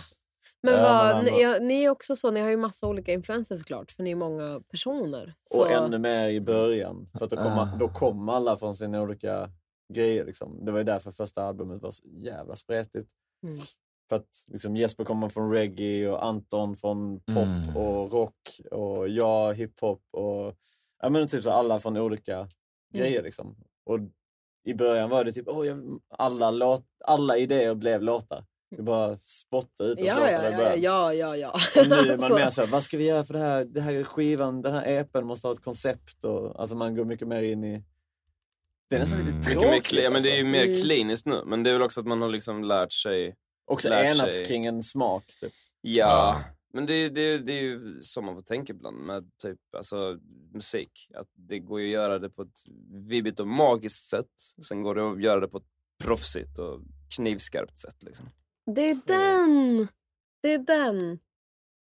Men 0.63 0.75
Ja, 0.75 0.83
vad, 0.83 1.17
men 1.17 1.25
ni, 1.35 1.43
ja, 1.43 1.59
ni 1.61 1.85
är 1.85 1.91
också 1.91 2.17
så, 2.17 2.31
ni 2.31 2.41
har 2.41 2.51
ju 2.51 2.57
massa 2.57 2.87
olika 2.89 3.13
influencers 3.13 3.59
såklart, 3.61 3.91
för 3.91 4.03
ni 4.03 4.11
är 4.11 4.15
många 4.17 4.61
personer. 4.71 5.35
Så, 5.45 5.61
Och 5.61 5.71
ännu 5.71 5.99
mer 5.99 6.29
i 6.29 6.41
början. 6.41 7.09
För 7.19 7.25
att 7.25 7.31
då 7.31 7.37
kom, 7.37 7.47
Ah. 7.59 7.77
då 7.79 7.89
kom 7.89 8.29
alla 8.29 8.57
från 8.57 8.75
sina 8.75 9.03
olika 9.03 9.51
grejer. 9.93 10.25
Liksom. 10.25 10.65
Det 10.65 10.73
var 10.73 10.79
ju 10.79 10.85
därför 10.85 11.11
första 11.13 11.43
albumet 11.45 11.83
var 11.83 11.91
så 11.91 12.05
jävla 12.09 12.57
spretigt. 12.57 13.11
Mm. 13.43 13.59
För 14.09 14.17
att 14.17 14.29
liksom, 14.49 14.77
Jesper 14.77 15.05
kommer 15.05 15.29
från 15.29 15.51
reggae 15.53 16.09
och 16.09 16.25
Anton 16.25 16.77
från 16.77 17.21
pop 17.21 17.37
Mm. 17.37 17.77
och 17.77 18.13
rock 18.13 18.61
och 18.71 19.09
jag 19.09 19.55
hiphop 19.55 20.03
och 20.11 20.55
ja, 21.03 21.09
men 21.09 21.27
typ 21.29 21.43
så 21.43 21.51
alla 21.51 21.81
från 21.81 21.97
olika 21.97 22.35
Mm. 22.37 22.49
grejer. 22.95 23.23
Liksom. 23.23 23.57
Och 23.85 23.99
i 24.65 24.75
början 24.75 25.11
var 25.11 25.25
det 25.25 25.33
typ 25.33 25.49
oh, 25.49 25.67
jag, 25.67 26.01
alla, 26.19 26.51
låt, 26.51 26.85
alla 27.05 27.37
idéer 27.37 27.75
blev 27.75 28.03
låtar. 28.03 28.45
Vi 28.77 28.83
bara 28.83 29.19
spottade 29.21 29.91
ut 29.91 30.01
oss 30.01 30.07
ja, 30.07 30.31
ja, 30.31 30.43
ja, 30.51 30.57
början. 30.57 30.83
ja, 30.83 31.15
ja, 31.15 31.37
ja. 31.37 31.53
Och 31.81 31.89
nu 31.89 31.95
är 31.95 32.17
man 32.19 32.19
Så- 32.29 32.35
mer 32.35 32.51
så 32.51 32.61
här, 32.61 32.69
vad 32.69 32.83
ska 32.83 32.97
vi 32.97 33.05
göra 33.07 33.25
för 33.25 33.35
det 33.35 33.41
här? 33.41 33.65
Det 33.65 33.81
här 33.81 33.95
är 33.95 34.05
skivan, 34.05 34.63
den 34.63 34.75
här 34.75 34.87
EPn 35.01 35.25
måste 35.25 35.47
ha 35.49 35.53
ett 35.55 35.65
koncept. 35.65 36.25
Och, 36.25 36.61
alltså 36.61 36.77
man 36.77 36.95
går 36.97 37.05
mycket 37.05 37.29
mer 37.29 37.43
in 37.43 37.65
i... 37.65 37.85
Det 38.89 38.97
är 38.97 39.01
nästan 39.01 39.21
Mm. 39.21 39.27
lite 39.37 39.39
Mycket 39.49 39.53
tråkigt. 39.63 39.71
mer 39.71 39.81
clean, 39.81 40.13
men 40.13 40.23
det 40.23 40.29
är 40.29 40.37
ju 40.37 40.39
alltså. 40.41 40.51
mer 40.53 40.65
Mm. 40.65 40.81
kliniskt 40.81 41.27
nu. 41.27 41.43
Men 41.47 41.63
det 41.63 41.71
är 41.71 41.73
väl 41.75 41.83
också 41.83 42.01
att 42.01 42.07
man 42.07 42.23
har 42.23 42.29
liksom 42.29 42.65
lärt 42.65 42.93
sig. 42.93 43.37
Också 43.65 43.89
lärt 43.89 44.15
enas 44.17 44.37
sig- 44.37 44.47
kring 44.47 44.67
en 44.67 44.83
smak. 44.83 45.25
Typ. 45.41 45.53
Ja, 45.81 46.41
men 46.73 46.87
det, 46.87 46.95
är- 46.95 47.11
det, 47.11 47.21
är- 47.21 47.39
det 47.39 47.53
är 47.53 47.63
ju 47.63 48.03
så 48.03 48.23
man 48.23 48.35
får 48.35 48.43
tänka 48.43 48.73
ibland 48.73 48.97
med 48.97 49.31
typ 49.43 49.59
alltså, 49.77 50.19
musik. 50.53 51.09
Att 51.15 51.29
det 51.35 51.59
går 51.59 51.81
ju 51.81 51.87
att 51.87 51.93
göra 51.93 52.19
det 52.19 52.31
på 52.31 52.43
ett 52.43 52.63
vibbigt 52.91 53.41
och 53.41 53.47
magiskt 53.49 54.07
sätt. 54.07 54.31
Sen 54.67 54.83
går 54.83 54.95
det 54.95 55.11
att 55.11 55.23
göra 55.23 55.41
det 55.41 55.49
på 55.49 55.59
ett 55.59 55.67
proffsigt 56.05 56.59
och 56.59 56.81
knivskarpt 57.17 57.79
sätt. 57.79 57.97
Liksom. 58.03 58.27
Det 58.67 58.91
är 58.91 58.99
den! 59.07 59.89
Det 60.43 60.53
är 60.53 60.59
den. 60.59 61.19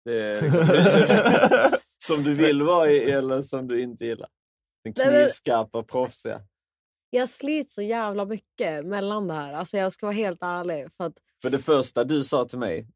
Det 0.06 0.22
är 0.22 0.42
liksom, 0.42 1.78
som 2.04 2.24
du 2.24 2.34
vill 2.34 2.64
vara 2.64 2.90
i 2.90 3.12
eller 3.12 3.42
som 3.42 3.68
du 3.68 3.82
inte 3.82 4.06
gillar. 4.06 4.30
Den 4.84 4.94
knivskarpa, 4.94 5.84
proffsiga. 5.84 6.42
Jag 7.10 7.30
slits 7.30 7.76
så 7.76 7.82
jävla 7.82 8.26
mycket 8.26 8.86
mellan 8.86 9.28
det 9.28 9.34
här. 9.34 9.54
Alltså 9.54 9.78
jag 9.78 9.94
ska 9.94 10.06
vara 10.06 10.16
helt 10.16 10.44
ärlig. 10.44 10.88
För 10.98 11.04
att, 11.04 11.14
För 11.42 11.50
det 11.50 11.60
första 11.60 12.04
du 12.04 12.24
sa 12.24 12.46
till 12.46 12.60
mig, 12.60 12.88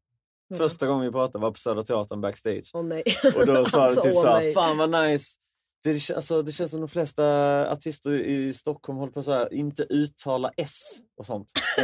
Mm. 0.50 0.58
första 0.58 0.86
gången 0.86 1.06
vi 1.06 1.12
pratade 1.12 1.42
var 1.42 1.50
på 1.50 1.58
Södra 1.58 1.82
Teatern 1.82 2.20
backstage. 2.20 2.70
nej. 2.84 3.02
Och 3.36 3.46
då 3.46 3.64
sa 3.64 3.82
Alltså, 3.82 4.00
du 4.00 4.08
typ 4.08 4.16
åh 4.16 4.22
såhär, 4.22 4.40
nej. 4.40 4.54
fan 4.54 4.78
vad 4.78 4.90
nice. 4.90 5.38
Det, 5.84 6.10
alltså, 6.16 6.42
det 6.42 6.52
känns 6.52 6.70
som 6.70 6.80
de 6.80 6.88
flesta 6.88 7.24
artister 7.72 8.10
i 8.10 8.52
Stockholm 8.52 8.98
håller 8.98 9.12
på 9.12 9.18
att 9.18 9.24
så 9.24 9.32
här, 9.32 9.54
inte 9.54 9.82
uttala 9.82 10.50
S 10.56 10.80
och 11.18 11.26
sånt. 11.26 11.48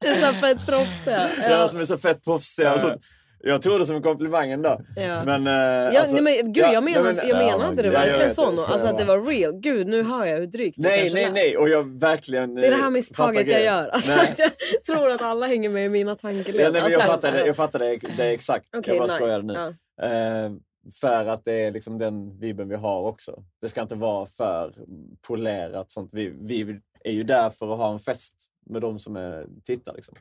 Det 0.00 0.08
är 0.08 0.14
så 0.14 0.32
fett 0.40 0.66
proffsiga. 0.66 1.28
Ja, 1.50 1.68
som 1.68 1.80
är 1.80 1.84
så 1.84 1.98
fett 1.98 2.24
proffsiga 2.24 2.78
sånt. 2.78 3.02
Jag 3.44 3.62
tog 3.62 3.78
det 3.80 3.86
som 3.86 3.96
en 3.96 4.02
komplimang 4.02 4.50
ändå. 4.50 4.80
Ja. 4.96 5.24
Men, 5.24 5.46
eh, 5.46 5.52
Ja, 5.94 6.00
alltså- 6.00 6.14
nej, 6.14 6.22
men, 6.22 6.52
gud, 6.52 6.64
ja, 6.64 6.72
jag, 6.72 6.84
menade, 6.84 7.12
nej, 7.12 7.14
men- 7.14 7.28
jag 7.28 7.42
ja, 7.42 7.46
menade 7.58 7.66
men- 7.74 7.76
det 7.76 7.84
ja, 7.84 7.90
verkligen 7.90 8.34
så. 8.34 8.52
skojar 8.52 8.68
Alltså 8.68 8.88
att 8.88 8.98
det 8.98 9.04
var 9.04 9.22
real. 9.22 9.52
Gud, 9.60 9.86
nu 9.86 10.02
hör 10.02 10.24
jag 10.26 10.38
hur 10.38 10.46
drygt 10.46 10.76
det 10.82 10.88
Nej, 10.88 11.10
nej, 11.14 11.30
nej. 11.32 11.56
Och 11.56 11.68
jag 11.68 12.00
verkligen... 12.00 12.54
Det 12.54 12.66
är 12.66 12.70
det 12.70 12.76
här 12.76 12.84
eh, 12.84 12.90
misstaget 12.90 13.48
jag 13.48 13.62
gör. 13.62 13.88
Alltså, 13.88 14.12
jag 14.12 14.50
tror 14.86 15.10
att 15.10 15.22
alla 15.22 15.46
hänger 15.46 15.68
med 15.68 15.86
i 15.86 15.88
mina 15.88 16.16
tankeled. 16.16 16.60
Ja, 16.60 16.70
nej, 16.70 16.82
men 16.82 16.90
jag 16.92 17.00
Alltså, 17.00 17.12
fattar 17.12 17.32
det, 17.32 17.46
jag 17.46 17.56
fattar 17.56 17.78
det, 17.78 17.98
det 18.16 18.24
är 18.24 18.32
exakt. 18.32 18.64
Okej, 18.76 18.94
jag 18.94 18.98
bara 18.98 19.04
nice. 19.06 19.16
skojade 19.16 19.42
nu. 19.46 19.54
Ja. 19.96 20.06
Eh, 20.06 20.50
för 20.94 21.26
att 21.26 21.44
det 21.44 21.52
är 21.52 21.70
liksom 21.70 21.98
den 21.98 22.38
vibben 22.38 22.68
vi 22.68 22.76
har 22.76 23.00
också. 23.00 23.44
Det 23.60 23.68
ska 23.68 23.82
inte 23.82 23.94
vara 23.94 24.26
för 24.26 24.74
polerat. 25.20 25.90
Sånt. 25.90 26.10
Vi, 26.12 26.28
vi 26.40 26.80
är 27.04 27.12
ju 27.12 27.22
där 27.22 27.50
för 27.50 27.72
att 27.72 27.78
ha 27.78 27.92
en 27.92 27.98
fest 27.98 28.34
med 28.66 28.82
de 28.82 28.98
som 28.98 29.16
är 29.16 29.46
tittar. 29.64 29.94
Liksom. 29.94 30.14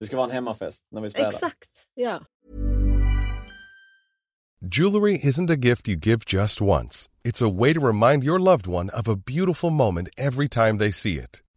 Det 0.00 0.06
ska 0.06 0.16
vara 0.16 0.26
en 0.26 0.32
hemmafest 0.32 0.82
när 0.90 1.00
vi 1.00 1.08
spelar. 1.10 1.28
Exakt. 1.28 1.70
Ja. 1.94 2.20
Jewelry 4.64 5.18
isn't 5.18 5.50
a 5.50 5.56
gift 5.56 5.88
you 5.88 5.96
give 5.96 6.24
just 6.24 6.60
once. 6.60 7.08
It's 7.24 7.42
a 7.42 7.48
way 7.48 7.74
to 7.74 7.80
remind 7.80 8.24
your 8.24 8.38
loved 8.38 8.68
one 8.68 8.90
of 8.90 9.08
a 9.08 9.16
beautiful 9.16 9.70
moment 9.70 10.08
every 10.16 10.48
time 10.48 10.78
they 10.78 10.92
see 10.92 11.18
it. 11.18 11.41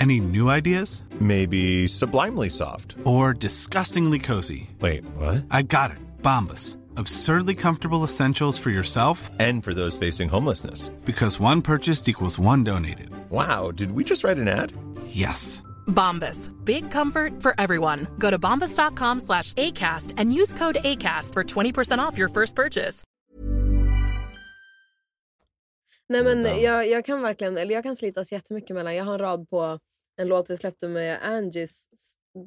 Any 0.00 0.18
new 0.18 0.48
ideas? 0.48 1.02
Maybe 1.20 1.86
sublimely 1.86 2.48
soft. 2.48 2.96
Or 3.04 3.34
disgustingly 3.34 4.18
cozy. 4.18 4.70
Wait, 4.80 5.04
what? 5.14 5.44
I 5.50 5.60
got 5.60 5.90
it. 5.90 5.98
Bombas. 6.22 6.78
Absurdly 6.96 7.54
comfortable 7.54 8.02
essentials 8.02 8.58
for 8.58 8.70
yourself 8.70 9.30
and 9.38 9.62
for 9.62 9.74
those 9.74 9.98
facing 9.98 10.30
homelessness. 10.30 10.88
Because 11.04 11.38
one 11.38 11.60
purchased 11.60 12.08
equals 12.08 12.38
one 12.38 12.64
donated. 12.64 13.10
Wow, 13.28 13.72
did 13.72 13.92
we 13.92 14.02
just 14.02 14.24
write 14.24 14.38
an 14.38 14.48
ad? 14.48 14.72
Yes. 15.06 15.62
Bombas. 15.86 16.50
Big 16.64 16.90
comfort 16.90 17.42
for 17.42 17.54
everyone. 17.58 18.08
Go 18.18 18.30
to 18.30 18.38
bombas.com 18.38 19.20
slash 19.20 19.52
ACAST 19.52 20.14
and 20.16 20.32
use 20.32 20.54
code 20.54 20.78
ACAST 20.82 21.34
for 21.34 21.44
20% 21.44 21.98
off 21.98 22.16
your 22.16 22.30
first 22.30 22.54
purchase. 22.54 23.04
Nej 26.08 26.22
men 26.22 26.62
jag, 26.62 26.88
jag 26.88 27.04
kan 27.04 27.22
verkligen, 27.22 27.58
eller 27.58 27.74
jag 27.74 27.82
kan 27.82 27.96
slitas 27.96 28.32
jättemycket 28.32 28.76
mellan, 28.76 28.94
jag 28.94 29.04
har 29.04 29.12
en 29.12 29.18
rad 29.18 29.50
på 29.50 29.78
en 30.16 30.28
låt 30.28 30.50
vi 30.50 30.56
släppte 30.56 30.88
med 30.88 31.18
Angies, 31.22 31.84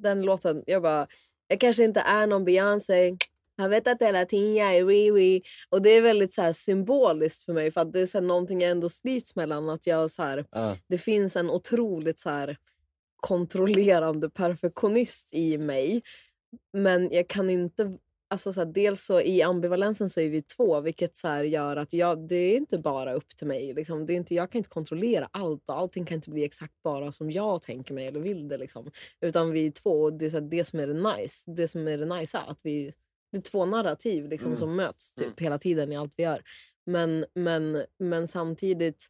den 0.02 0.22
låten, 0.22 0.64
jag 0.66 0.82
bara, 0.82 1.08
jag 1.48 1.60
kanske 1.60 1.84
inte 1.84 2.00
är 2.00 2.28
någon 2.28 2.46
Beyoncé, 2.46 3.18
jag 3.56 3.70
vet 3.70 3.88
att 3.88 4.02
hela 4.02 4.26
tiden 4.26 4.56
jag 4.56 4.76
är 4.76 4.86
Riri. 4.86 5.42
Och 5.70 5.82
det 5.82 5.90
är 5.90 6.02
väldigt 6.02 6.34
så 6.34 6.42
här, 6.42 6.54
symboliskt 6.54 7.44
för 7.44 7.54
mig 7.54 7.72
för 7.72 7.82
att 7.82 7.94
det 7.94 8.00
är 8.00 8.06
så 8.06 8.18
här, 8.18 8.26
någonting 8.26 8.62
jag 8.62 8.72
ändå 8.72 8.90
slits 8.90 9.36
mellan. 9.36 9.70
Att 9.70 9.88
jag, 9.88 10.12
så 10.12 10.24
här, 10.24 10.46
Ja. 10.52 10.78
Det 10.88 10.98
finns 10.98 11.36
en 11.36 11.50
otroligt 11.50 12.20
så 12.20 12.30
här, 12.30 12.58
kontrollerande 13.16 14.30
perfektionist 14.30 15.34
i 15.34 15.58
mig. 15.58 16.02
Men 16.74 17.12
jag 17.12 17.28
kan 17.28 17.50
inte... 17.50 17.98
Alltså 18.34 18.54
så 18.54 18.62
här, 18.62 18.66
dels 18.66 19.06
så 19.06 19.22
i 19.22 19.42
ambivalensen 19.42 20.10
så 20.10 20.20
är 20.22 20.30
vi 20.30 20.42
två 20.42 20.82
vilket 20.82 21.16
så 21.16 21.28
här 21.28 21.44
gör 21.44 21.76
att 21.76 21.94
jag, 21.94 22.28
det 22.28 22.36
är 22.36 22.58
inte 22.58 22.78
bara 22.78 23.14
upp 23.14 23.38
till 23.38 23.48
mig. 23.48 23.74
Liksom. 23.74 24.06
Det 24.06 24.14
är 24.14 24.16
inte, 24.16 24.36
jag 24.36 24.52
kan 24.52 24.60
inte 24.60 24.70
kontrollera 24.70 25.30
allt 25.32 25.64
och 25.66 25.78
allting 25.78 26.06
kan 26.06 26.16
inte 26.16 26.30
bli 26.30 26.44
exakt 26.44 26.84
bara 26.84 27.12
som 27.12 27.32
jag 27.32 27.62
tänker 27.62 27.94
mig 27.94 28.08
eller 28.08 28.20
vill 28.20 28.48
det. 28.48 28.58
Liksom. 28.58 28.92
Utan 29.22 29.52
vi 29.52 29.68
är 29.68 29.72
två 29.72 30.02
och 30.02 30.14
det 30.14 30.26
är 30.26 30.30
så 30.30 30.40
här, 30.40 30.50
det 30.50 30.66
som 30.66 30.80
är 30.80 30.88
det 30.88 31.18
nice. 31.18 31.52
Det 31.52 31.68
som 31.68 31.88
är 31.88 31.98
det 31.98 32.06
nice 32.06 32.38
är 32.38 32.52
att 32.52 32.60
vi 32.64 32.94
det 33.32 33.38
är 33.38 33.42
två 33.42 33.66
narrativ 33.66 34.30
liksom, 34.30 34.48
Mm. 34.48 34.60
som 34.60 34.76
möts 34.76 35.14
typ, 35.14 35.40
hela 35.40 35.58
tiden 35.58 35.92
i 35.92 35.98
allt 35.98 36.14
vi 36.18 36.24
gör. 36.24 36.42
Men, 36.86 37.26
men, 37.36 37.86
men 38.00 38.28
samtidigt... 38.28 39.10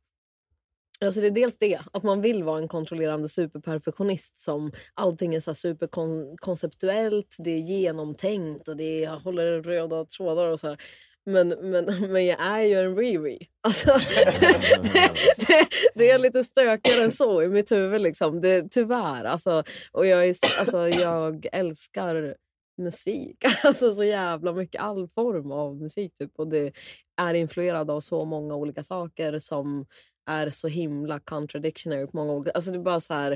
Alltså 1.05 1.21
det 1.21 1.27
är 1.27 1.31
dels 1.31 1.57
det, 1.57 1.79
att 1.93 2.03
man 2.03 2.21
vill 2.21 2.43
vara 2.43 2.59
en 2.59 2.67
kontrollerande 2.67 3.29
superperfektionist 3.29 4.37
som 4.37 4.71
allting 4.93 5.35
är 5.35 5.39
så 5.39 5.55
superkonceptuellt, 5.55 7.35
det 7.39 7.51
är 7.51 7.59
genomtänkt 7.59 8.67
och 8.67 8.77
det 8.77 8.83
är, 8.83 9.03
jag 9.03 9.19
håller 9.19 9.61
röda 9.61 10.05
trådar 10.05 10.47
och 10.47 10.59
så 10.59 10.67
här. 10.67 10.77
Men, 11.25 11.49
men, 11.49 11.85
men 12.11 12.25
jag 12.25 12.41
är 12.41 12.61
ju 12.61 12.79
en 12.79 12.95
Riri. 12.97 13.47
Alltså, 13.61 13.87
det, 14.41 14.61
det, 14.83 15.11
det, 15.47 15.67
det 15.95 16.09
är 16.09 16.19
lite 16.19 16.43
stökigare 16.43 17.03
än 17.03 17.11
så 17.11 17.43
i 17.43 17.47
mitt 17.47 17.71
huvud. 17.71 18.01
Liksom. 18.01 18.41
Det, 18.41 18.71
tyvärr. 18.71 19.23
Alltså, 19.23 19.63
och 19.91 20.05
jag, 20.05 20.25
är, 20.27 20.35
alltså, 20.59 20.89
jag 20.89 21.47
älskar 21.51 22.35
musik. 22.77 23.37
Alltså 23.63 23.95
så 23.95 24.03
jävla 24.03 24.53
mycket. 24.53 24.81
All 24.81 25.07
form 25.07 25.51
av 25.51 25.75
musik. 25.75 26.17
Typ. 26.19 26.31
Och 26.35 26.47
det 26.47 26.73
är 27.21 27.33
influerad 27.33 27.91
av 27.91 28.01
så 28.01 28.25
många 28.25 28.55
olika 28.55 28.83
saker 28.83 29.39
som 29.39 29.85
är 30.25 30.49
så 30.49 30.67
himla 30.67 31.19
contradictionary 31.19 32.07
på 32.07 32.17
många 32.17 32.33
olika... 32.33 32.51
Alltså 32.51 32.71
det 32.71 32.77
är 32.77 32.81
bara 32.81 32.99
så 32.99 33.13
här... 33.13 33.31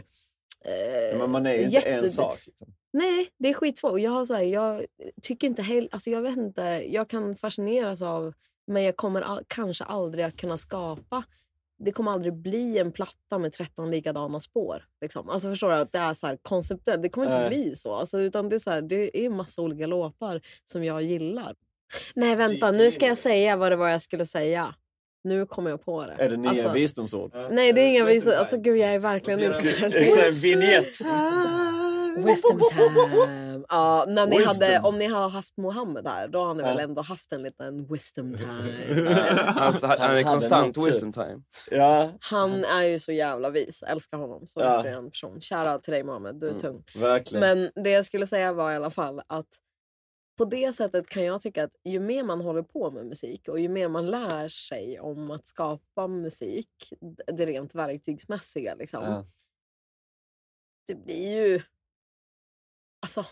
Eh, 0.65 1.17
Men 1.17 1.31
man 1.31 1.45
är 1.45 1.53
ju 1.53 1.61
inte 1.63 1.79
en 1.79 1.95
jätte- 1.95 2.09
sak. 2.09 2.39
Liksom. 2.45 2.67
Nej, 2.93 3.29
det 3.37 3.49
är 3.49 3.53
skitsvårt. 3.53 3.99
Jag, 3.99 4.11
har 4.11 4.25
så 4.25 4.33
här, 4.33 4.43
jag 4.43 4.85
tycker 5.21 5.47
inte 5.47 5.61
heller... 5.61 5.89
Alltså 5.91 6.09
jag 6.09 6.21
vet 6.21 6.37
inte. 6.37 6.61
Jag 6.87 7.09
kan 7.09 7.35
fascineras 7.35 8.01
av... 8.01 8.33
Men 8.67 8.83
jag 8.83 8.95
kommer 8.97 9.21
all, 9.21 9.43
kanske 9.47 9.83
aldrig 9.83 10.25
att 10.25 10.37
kunna 10.37 10.57
skapa... 10.57 11.23
Det 11.79 11.91
kommer 11.91 12.11
aldrig 12.11 12.33
bli 12.33 12.77
en 12.77 12.91
platta 12.91 13.37
med 13.37 13.53
13 13.53 13.91
likadana 13.91 14.39
spår. 14.39 14.83
Liksom. 15.01 15.29
Alltså 15.29 15.49
förstår 15.49 15.69
du? 15.69 15.75
Att 15.75 15.91
det 15.91 15.99
är 15.99 16.13
så 16.13 16.27
här 16.27 16.37
konceptuellt. 16.41 17.03
Det 17.03 17.09
kommer 17.09 17.27
inte 17.27 17.39
Nej. 17.39 17.49
bli 17.49 17.75
så. 17.75 17.93
Alltså, 17.93 18.19
utan 18.19 18.49
det, 18.49 18.55
är 18.55 18.59
så 18.59 18.71
här, 18.71 18.81
det 18.81 19.25
är 19.25 19.29
massa 19.29 19.61
olika 19.61 19.87
låtar 19.87 20.41
som 20.71 20.83
jag 20.83 21.03
gillar. 21.03 21.55
Nej, 22.15 22.35
vänta. 22.35 22.71
Nu 22.71 22.91
ska 22.91 23.05
jag 23.05 23.17
säga 23.17 23.55
vad 23.55 23.71
det 23.71 23.75
var 23.75 23.89
jag 23.89 24.01
skulle 24.01 24.25
säga. 24.25 24.75
Nu 25.23 25.45
kommer 25.45 25.69
jag 25.69 25.85
på 25.85 26.05
det. 26.05 26.13
Är 26.23 26.29
det 26.29 26.37
nya 26.37 26.49
Alltså- 26.49 26.71
visdomsord? 26.71 27.31
Nej, 27.51 27.73
det 27.73 27.81
är 27.81 27.87
inga 27.87 28.05
visor. 28.05 28.33
Alltså 28.33 28.57
gud, 28.57 28.77
jag 28.77 28.93
är 28.95 28.99
verkligen 28.99 29.39
en 29.39 29.53
vignett. 30.41 31.01
Wisdom 32.25 32.59
time. 32.71 33.46
Ja, 33.69 34.05
när 34.07 34.27
ni 34.27 34.37
Wisdom. 34.37 34.53
hade, 34.67 34.79
om 34.79 34.97
ni 34.97 35.05
hade 35.07 35.27
haft 35.29 35.57
Mohammed 35.57 36.07
här, 36.07 36.27
då 36.27 36.43
har 36.45 36.53
ni 36.53 36.61
Ja. 36.63 36.67
väl 36.69 36.79
ändå 36.79 37.01
haft 37.01 37.33
en 37.33 37.43
liten 37.43 37.87
wisdom 37.93 38.37
time. 38.37 39.09
Alltså, 39.55 39.87
han, 39.87 39.99
han 39.99 40.17
är 40.17 40.23
konstant 40.23 40.75
något 40.77 40.87
wisdom 40.87 41.11
time. 41.11 41.41
Ja, 41.71 42.11
Han 42.21 42.63
är 42.65 42.83
ju 42.83 42.99
så 42.99 43.11
jävla 43.11 43.49
vis. 43.49 43.83
Älskar 43.83 44.17
honom. 44.17 44.47
Så 44.47 44.59
Ja. 44.59 44.75
inspirerande 44.75 45.09
person. 45.11 45.41
Shoutout 45.41 45.83
till 45.83 45.93
dig 45.93 46.03
Mohammed, 46.03 46.35
du 46.35 46.45
är 46.47 46.49
Mm. 46.51 46.61
tung. 46.61 46.83
verkligen. 46.95 47.39
Men 47.71 47.83
det 47.83 47.89
jag 47.89 48.05
skulle 48.05 48.27
säga 48.27 48.53
var 48.53 48.71
i 48.71 48.75
alla 48.75 48.91
fall 48.91 49.21
att 49.27 49.47
på 50.37 50.45
det 50.45 50.73
sättet 50.73 51.09
kan 51.09 51.23
jag 51.23 51.41
tycka 51.41 51.63
att 51.63 51.75
ju 51.83 51.99
mer 51.99 52.23
man 52.23 52.41
håller 52.41 52.61
på 52.61 52.91
med 52.91 53.05
musik 53.05 53.47
och 53.47 53.59
ju 53.59 53.69
mer 53.69 53.87
man 53.89 54.05
lär 54.05 54.47
sig 54.47 54.99
om 54.99 55.31
att 55.31 55.45
skapa 55.47 56.07
musik, 56.07 56.69
det 57.33 57.45
rent 57.45 57.75
verktygsmässiga 57.75 58.75
liksom. 58.75 59.03
Ja. 59.03 59.25
Det 60.87 60.95
blir 60.95 61.31
ju... 61.31 61.61
Alltså, 63.01 63.25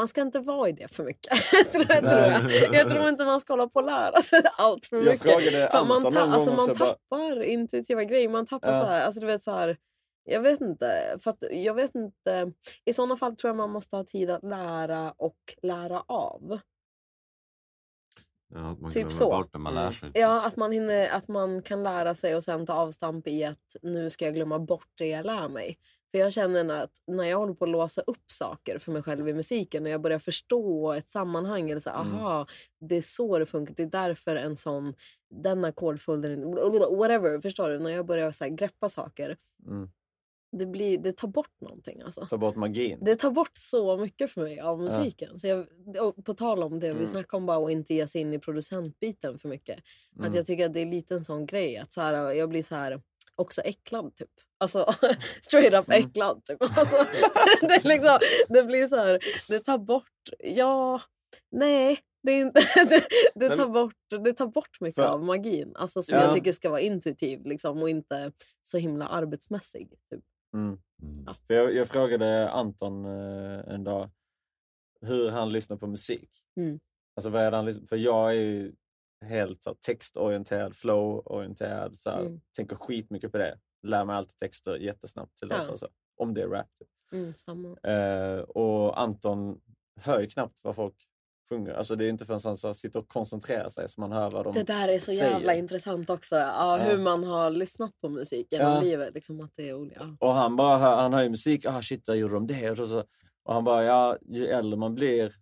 man 0.00 0.08
ska 0.08 0.20
inte 0.20 0.38
vara 0.38 0.68
i 0.68 0.72
det 0.72 0.88
för 0.88 1.04
mycket. 1.04 1.32
tror 1.72 1.86
jag, 1.88 1.98
tror 1.98 2.52
jag. 2.52 2.74
jag 2.74 2.88
tror 2.90 3.08
inte 3.08 3.24
man 3.24 3.40
ska 3.40 3.52
hålla 3.52 3.68
på 3.68 3.80
och 3.80 3.86
lära 3.86 4.22
sig 4.22 4.42
allt 4.58 4.86
för 4.86 4.96
Jag 4.96 5.04
mycket. 5.06 5.22
frågade 5.22 5.68
För 5.70 5.84
man, 5.84 5.96
Anton 5.96 6.12
ta, 6.12 6.20
någon 6.20 6.32
alltså, 6.34 6.50
gång 6.50 6.56
man 6.56 6.70
också, 6.70 6.78
bara- 6.84 6.92
tappar 6.94 7.42
intuitiva 7.42 8.04
grejer. 8.04 8.28
Man 8.28 8.46
tappar 8.46 8.72
Ja. 8.72 8.80
så 8.80 8.86
här, 8.86 9.00
alltså 9.02 9.20
du 9.20 9.26
vet 9.26 9.42
så 9.42 9.50
här, 9.50 9.76
jag 10.24 10.40
vet 10.40 10.60
inte. 10.60 11.16
För 11.20 11.30
att, 11.30 11.44
jag 11.50 11.74
vet 11.74 11.94
inte. 11.94 12.52
I 12.84 12.92
sådana 12.92 13.16
fall 13.16 13.36
tror 13.36 13.48
jag 13.48 13.56
man 13.56 13.70
måste 13.70 13.96
ha 13.96 14.04
tid 14.04 14.30
att 14.30 14.42
lära 14.44 15.12
och 15.16 15.38
lära 15.62 16.00
av. 16.06 16.58
Ja, 18.54 18.60
att 18.70 18.80
man 18.80 18.92
Typ 18.92 19.12
så. 19.12 19.30
bort 19.30 19.52
det 19.52 19.58
man 19.58 19.74
lär 19.74 19.90
sig. 19.92 20.10
Ja, 20.14 20.42
att 20.46 20.56
man, 20.56 20.72
hinner, 20.72 21.08
att 21.08 21.28
man 21.28 21.62
kan 21.62 21.82
lära 21.82 22.14
sig 22.14 22.36
och 22.36 22.44
sen 22.44 22.66
ta 22.66 22.72
avstamp 22.74 23.26
i 23.28 23.44
att 23.44 23.76
nu 23.82 24.10
ska 24.10 24.24
jag 24.24 24.34
glömma 24.34 24.58
bort 24.58 24.88
det 24.94 25.06
jag 25.06 25.26
lär 25.26 25.48
mig. 25.48 25.78
För 26.10 26.18
jag 26.18 26.32
känner 26.32 26.68
att 26.82 26.90
när 27.06 27.24
jag 27.24 27.38
håller 27.38 27.54
på 27.54 27.64
att 27.64 27.70
låsa 27.70 28.00
upp 28.00 28.32
saker 28.32 28.78
för 28.78 28.92
mig 28.92 29.02
själv 29.02 29.28
i 29.28 29.32
musiken 29.34 29.82
och 29.84 29.90
jag 29.90 30.00
börjar 30.00 30.18
förstå 30.18 30.92
ett 30.92 31.08
sammanhang 31.08 31.70
eller 31.70 31.80
så 31.80 31.90
Mm. 31.90 32.14
aha, 32.14 32.46
det 32.80 32.96
är 32.96 33.02
så 33.02 33.38
det 33.38 33.46
funkar. 33.46 33.74
Det 33.74 33.82
är 33.82 33.86
därför 33.86 34.36
en 34.36 34.56
sån, 34.56 34.94
den 35.30 35.64
ackordföljden, 35.64 36.54
whatever, 36.96 37.40
förstår 37.40 37.68
du? 37.70 37.78
När 37.78 37.90
jag 37.90 38.06
börjar 38.06 38.32
så 38.32 38.44
greppa 38.48 38.88
saker, 38.88 39.36
Mm. 39.66 39.90
det, 40.52 40.66
blir, 40.66 40.98
det 40.98 41.12
tar 41.12 41.28
bort 41.28 41.60
någonting 41.60 42.02
alltså. 42.02 42.26
Ta 42.26 42.36
bort 42.38 42.56
magin. 42.56 42.98
Det 43.02 43.16
tar 43.16 43.30
bort 43.30 43.56
så 43.58 43.96
mycket 43.96 44.30
för 44.30 44.40
mig 44.42 44.60
av 44.60 44.78
Ja. 44.78 44.84
musiken. 44.84 45.40
Så 45.40 45.46
jag, 45.46 45.66
på 46.24 46.34
tal 46.34 46.62
om 46.62 46.80
det 46.80 46.86
vi 46.92 46.98
Mm. 46.98 47.06
snackade 47.06 47.36
om, 47.36 47.46
bara 47.46 47.64
att 47.64 47.70
inte 47.70 47.94
ge 47.94 48.06
sig 48.06 48.20
in 48.20 48.32
i 48.34 48.38
producentbiten 48.38 49.38
för 49.38 49.48
mycket. 49.48 49.78
Mm. 50.16 50.28
Att 50.30 50.36
jag 50.36 50.46
tycker 50.46 50.66
att 50.66 50.72
det 50.74 50.80
är 50.80 50.86
lite 50.86 51.14
en 51.14 51.24
sån 51.24 51.46
grej. 51.46 51.76
Att 51.76 51.92
så 51.92 52.00
här, 52.00 52.32
jag 52.32 52.48
blir 52.48 52.62
så 52.62 52.74
här 52.74 53.02
också 53.34 53.60
äcklad 53.60 54.14
typ. 54.16 54.30
Alltså 54.60 54.94
straight 55.42 55.74
up 55.74 55.88
Mm. 55.88 56.04
äcklad. 56.06 56.44
Typ. 56.44 56.58
Alltså, 56.78 56.96
det, 57.60 57.74
är 57.74 57.88
liksom, 57.88 58.18
det 58.48 58.62
blir 58.62 58.86
så 58.86 58.96
här, 58.96 59.18
det 59.48 59.60
tar 59.60 59.78
bort, 59.78 60.28
ja, 60.38 61.00
nej. 61.50 62.00
Det, 62.22 62.32
är 62.32 62.40
inte, 62.40 62.60
det, 62.74 63.06
det, 63.34 63.56
tar 63.56 63.68
bort, 63.68 63.94
det 64.24 64.32
tar 64.32 64.46
bort 64.46 64.80
mycket 64.80 64.94
För- 64.94 65.08
av 65.12 65.24
magin. 65.24 65.72
Alltså, 65.76 66.02
som 66.02 66.14
Ja. 66.16 66.24
jag 66.24 66.34
tycker 66.34 66.52
ska 66.52 66.70
vara 66.70 66.80
intuitiv 66.80 67.44
liksom, 67.44 67.82
och 67.82 67.90
inte 67.90 68.32
så 68.62 68.78
himla 68.78 69.08
arbetsmässig. 69.08 69.88
Typ. 70.10 70.24
Mm. 70.54 70.78
För 71.46 71.54
jag, 71.54 71.74
jag 71.74 71.88
frågade 71.88 72.50
Anton 72.50 73.04
eh, 73.04 73.74
en 73.74 73.84
dag 73.84 74.10
hur 75.00 75.28
han 75.30 75.52
lyssnar 75.52 75.76
på 75.76 75.86
musik. 75.86 76.30
Mm. 76.56 76.80
Alltså 77.16 77.30
vad 77.30 77.42
är 77.42 77.50
det 77.50 77.56
han 77.56 77.86
För 77.88 77.96
jag 77.96 78.30
är 78.30 78.34
ju 78.40 78.72
helt 79.24 79.62
så, 79.62 79.70
här, 79.70 79.76
textorienterad, 79.86 80.76
flow-orienterad. 80.76 81.94
Så 81.98 82.10
här, 82.10 82.20
Mm. 82.20 82.40
Tänker 82.56 82.76
skitmycket 82.76 83.32
på 83.32 83.38
det. 83.38 83.58
Lär 83.82 84.04
mig 84.04 84.16
alltid 84.16 84.36
texter 84.38 84.76
jättesnabbt 84.76 85.38
till 85.38 85.48
Ja. 85.50 85.56
låtar. 85.58 85.72
och 85.72 85.78
Så, 85.78 85.88
om 86.16 86.34
det 86.34 86.42
är 86.42 86.48
rap. 86.48 86.66
Typ. 86.78 86.88
Mm. 87.12 87.76
Eh, 87.82 88.40
och 88.42 89.00
Anton 89.00 89.60
hör 90.00 90.20
ju 90.20 90.26
knappt 90.26 90.60
vad 90.64 90.74
folk 90.76 90.94
sjunger. 91.48 91.72
Alltså 91.74 91.96
det 91.96 92.04
är 92.04 92.08
inte 92.08 92.24
förrän 92.26 92.56
han 92.62 92.74
sitter 92.74 92.98
och 92.98 93.08
koncentrerar 93.08 93.68
sig 93.68 93.88
som 93.88 94.00
man 94.00 94.12
hör 94.12 94.30
vad 94.30 94.44
de 94.44 94.52
Det 94.54 94.62
där 94.62 94.88
är 94.88 94.98
så 94.98 95.04
säger. 95.04 95.30
jävla 95.30 95.54
intressant 95.54 96.10
också. 96.10 96.36
Ja, 96.36 96.78
Ja. 96.78 96.84
Hur 96.84 96.98
man 96.98 97.24
har 97.24 97.50
lyssnat 97.50 98.00
på 98.00 98.08
musik 98.08 98.46
genom 98.50 98.72
Ja. 98.72 98.80
livet. 98.80 99.14
Liksom 99.14 99.40
att 99.40 99.50
det 99.56 99.68
är 99.68 99.74
olika. 99.74 100.16
Och 100.20 100.34
han 100.34 100.56
bara 100.56 100.78
hör, 100.78 100.96
han 100.96 101.12
hör 101.12 101.22
ju 101.22 101.28
musik, 101.28 101.66
ah 101.66 101.82
shit 101.82 102.04
där 102.04 102.14
gjorde 102.14 102.34
de 102.34 102.46
det. 102.46 102.70
Och, 102.70 102.88
så, 102.88 103.04
och 103.42 103.54
han 103.54 103.64
bara, 103.64 103.84
ja 103.84 104.16
ju 104.28 104.46
äldre 104.46 104.78
man 104.78 104.94
blir 104.94 105.32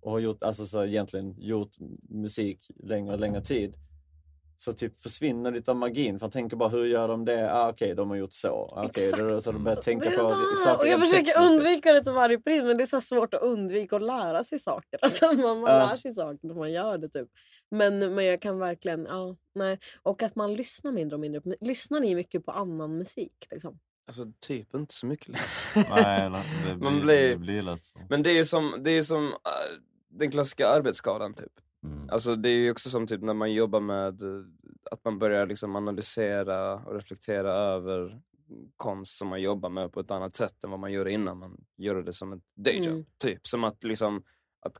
och 0.00 0.10
har 0.10 0.18
gjort, 0.18 0.42
alltså 0.44 0.66
så 0.66 0.84
egentligen 0.84 1.34
gjort 1.40 1.70
musik 2.08 2.66
längre 2.84 3.14
och 3.14 3.20
längre 3.20 3.40
tid 3.42 3.74
så 4.56 4.72
typ 4.72 5.00
försvinner 5.00 5.50
lite 5.50 5.70
av 5.70 5.76
magin. 5.76 6.18
För 6.18 6.26
han 6.26 6.30
tänker 6.30 6.56
bara, 6.56 6.68
hur 6.68 6.84
gör 6.84 7.08
de 7.08 7.24
det? 7.24 7.52
Ah, 7.52 7.68
Okej, 7.70 7.94
de 7.94 8.10
har 8.10 8.16
gjort 8.16 8.32
så. 8.32 8.72
Ah, 8.76 8.84
Okej, 8.84 9.12
då, 9.16 9.40
så 9.40 9.52
de 9.52 9.64
börjar 9.64 9.82
tänka 9.82 10.10
Det 10.10 10.16
på 10.16 10.22
det 10.22 10.56
saker 10.64 10.78
och 10.84 10.88
jag 10.88 11.00
försöker 11.00 11.24
tekniskt. 11.24 11.52
undvika 11.52 11.92
det 11.92 12.02
till 12.04 12.12
varje 12.12 12.38
pris 12.38 12.62
men 12.62 12.76
det 12.76 12.84
är 12.84 12.86
så 12.86 13.00
svårt 13.00 13.34
att 13.34 13.42
undvika 13.42 13.96
att 13.96 14.02
lära 14.02 14.44
sig 14.44 14.58
saker. 14.58 14.98
Alltså 15.02 15.32
man, 15.32 15.60
man 15.60 15.70
Ja. 15.72 15.86
lär 15.90 15.96
sig 15.96 16.14
saker 16.14 16.38
när 16.46 16.54
man 16.54 16.72
gör 16.72 16.98
det 16.98 17.08
typ. 17.08 17.28
Men, 17.70 18.14
men 18.14 18.24
jag 18.24 18.42
kan 18.42 18.58
verkligen, 18.58 19.04
ja, 19.04 19.36
nej. 19.54 19.78
Och 20.02 20.22
att 20.22 20.36
man 20.36 20.54
lyssnar 20.54 20.92
mindre 20.92 21.16
och 21.16 21.20
mindre. 21.20 21.40
Lyssnar 21.60 22.00
ni 22.00 22.14
mycket 22.14 22.44
på 22.44 22.52
annan 22.52 22.98
musik? 22.98 23.46
Liksom? 23.50 23.78
Alltså 24.08 24.24
typ 24.40 24.74
inte 24.74 24.94
så 24.94 25.06
mycket. 25.06 25.28
Nej, 25.90 26.30
det 26.30 26.42
blir- 26.64 26.74
Man 26.90 27.00
blir, 27.00 27.28
det 27.30 27.36
blir 27.36 27.62
lätt 27.62 27.84
så. 27.84 27.98
Men 28.10 28.22
det 28.22 28.38
är 28.38 28.44
som, 28.44 28.74
det 28.84 28.90
är 28.90 29.02
som 29.02 29.26
äh, 29.26 29.32
den 30.10 30.30
klassiska 30.30 30.68
arbetsskadan 30.68 31.34
typ. 31.34 31.52
Mm. 31.86 32.10
Alltså 32.10 32.36
det 32.36 32.48
är 32.48 32.58
ju 32.58 32.70
också 32.70 32.90
som 32.90 33.06
typ 33.06 33.22
när 33.22 33.34
man 33.34 33.52
jobbar 33.52 33.80
med 33.80 34.22
eh, 34.22 34.44
att 34.90 35.04
man 35.04 35.18
börjar 35.18 35.46
liksom 35.46 35.76
analysera 35.76 36.74
och 36.74 36.94
reflektera 36.94 37.52
över 37.52 38.20
konst 38.76 39.16
som 39.16 39.28
man 39.28 39.42
jobbar 39.42 39.68
med 39.68 39.92
på 39.92 40.00
ett 40.00 40.10
annat 40.10 40.36
sätt 40.36 40.64
än 40.64 40.70
vad 40.70 40.80
man 40.80 40.92
gjorde 40.92 41.12
innan 41.12 41.38
man 41.38 41.64
gjorde 41.76 42.02
det 42.02 42.12
som 42.12 42.32
ett 42.32 42.42
dayjob. 42.56 42.86
Mm. 42.86 43.04
Typ 43.18 43.46
som 43.46 43.64
att 43.64 43.84
liksom 43.84 44.22
att 44.60 44.76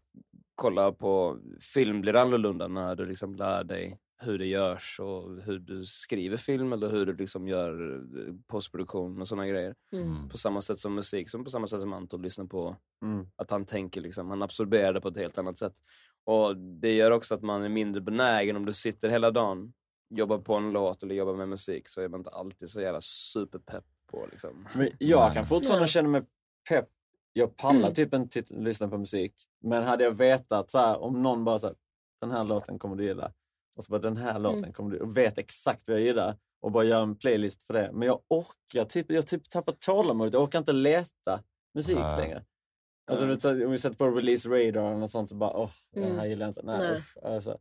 kolla 0.54 0.92
på 0.92 1.38
film 1.60 2.00
blir 2.00 2.16
annorlunda 2.16 2.68
när 2.68 2.96
du 2.96 3.06
liksom 3.06 3.34
lär 3.34 3.64
dig 3.64 3.98
hur 4.18 4.38
det 4.38 4.46
görs 4.46 5.00
och 5.00 5.42
hur 5.42 5.58
du 5.58 5.84
skriver 5.84 6.36
film 6.36 6.72
eller 6.72 6.90
hur 6.90 7.06
du 7.06 7.16
liksom 7.16 7.48
gör 7.48 7.96
eh, 7.96 8.34
postproduktion 8.46 9.20
och 9.20 9.28
sådana 9.28 9.46
grejer. 9.46 9.74
Mm. 9.92 10.28
På 10.28 10.36
samma 10.38 10.60
sätt 10.60 10.78
som 10.78 10.94
musik, 10.94 11.30
som 11.30 11.44
på 11.44 11.50
samma 11.50 11.66
sätt 11.66 11.80
som 11.80 11.92
Anton 11.92 12.22
lyssnar 12.22 12.44
på. 12.46 12.76
Mm. 13.02 13.26
Att 13.36 13.50
han 13.50 13.64
tänker 13.64 14.00
liksom, 14.00 14.30
han 14.30 14.42
absorberar 14.42 14.92
det 14.92 15.00
på 15.00 15.08
ett 15.08 15.16
helt 15.16 15.38
annat 15.38 15.58
sätt. 15.58 15.74
Och 16.26 16.56
det 16.56 16.92
gör 16.94 17.10
också 17.10 17.34
att 17.34 17.42
man 17.42 17.64
är 17.64 17.68
mindre 17.68 18.00
benägen 18.02 18.56
om 18.56 18.66
du 18.66 18.72
sitter 18.72 19.08
hela 19.08 19.30
dagen, 19.30 19.72
jobbar 20.14 20.38
på 20.38 20.54
en 20.54 20.70
låt 20.70 21.02
eller 21.02 21.14
jobbar 21.14 21.34
med 21.34 21.48
musik 21.48 21.88
så 21.88 22.00
är 22.00 22.08
man 22.08 22.20
inte 22.20 22.30
alltid 22.30 22.70
så 22.70 22.80
jävla 22.80 23.00
superpepp 23.00 23.84
på 24.10 24.26
liksom. 24.30 24.68
Men 24.74 24.90
jag 24.98 25.34
kan 25.34 25.46
fortfarande 25.46 25.80
Nej. 25.80 25.88
känna 25.88 26.08
mig 26.08 26.22
pepp. 26.68 26.88
Jag 27.32 27.56
pallar 27.56 27.80
Mm. 27.80 27.94
typ 27.94 28.14
inte 28.14 28.42
lyssna 28.48 28.88
på 28.88 28.98
musik. 28.98 29.34
Men 29.62 29.82
hade 29.82 30.04
jag 30.04 30.12
vetat 30.12 30.70
så 30.70 30.78
här, 30.78 30.98
om 31.02 31.22
någon 31.22 31.44
bara 31.44 31.58
så 31.58 31.66
här, 31.66 31.76
den 32.20 32.30
här 32.30 32.44
låten 32.44 32.78
kommer 32.78 32.96
du 32.96 33.04
gilla. 33.04 33.32
Och 33.76 33.84
så 33.84 33.90
bara 33.90 34.00
den 34.00 34.16
här 34.16 34.38
låten 34.38 34.58
Mm. 34.58 34.72
kommer 34.72 34.90
du 34.90 34.98
och 35.00 35.16
vet 35.16 35.38
exakt 35.38 35.88
vad 35.88 35.96
jag 35.98 36.04
gillar. 36.06 36.36
Och 36.60 36.72
bara 36.72 36.84
gör 36.84 37.02
en 37.02 37.16
playlist 37.16 37.62
för 37.62 37.74
det. 37.74 37.90
Men 37.92 38.08
jag 38.08 38.20
orkar 38.28 38.84
typ, 38.84 39.10
jag 39.12 39.26
typ 39.26 39.48
tappar 39.50 39.72
tålamodet. 39.72 40.34
Jag 40.34 40.42
orkar 40.42 40.58
inte 40.58 40.72
leta 40.72 41.42
musik 41.74 41.98
Nej. 41.98 42.18
längre. 42.20 42.44
Alltså 43.06 43.48
här, 43.48 43.64
om 43.64 43.70
vi 43.72 43.78
sätter 43.78 43.96
på 43.96 44.10
release 44.10 44.48
radar 44.48 45.02
och 45.02 45.10
sånt 45.10 45.30
och 45.30 45.36
bara 45.36 45.56
åh, 45.56 45.70
här 45.96 46.02
Mm. 46.02 46.28
gillar 46.30 46.46
jag 46.46 46.50
inte. 46.50 46.62
Nej, 46.64 46.78
Nej. 46.78 46.96
usch. 46.96 47.16
Alltså, 47.24 47.58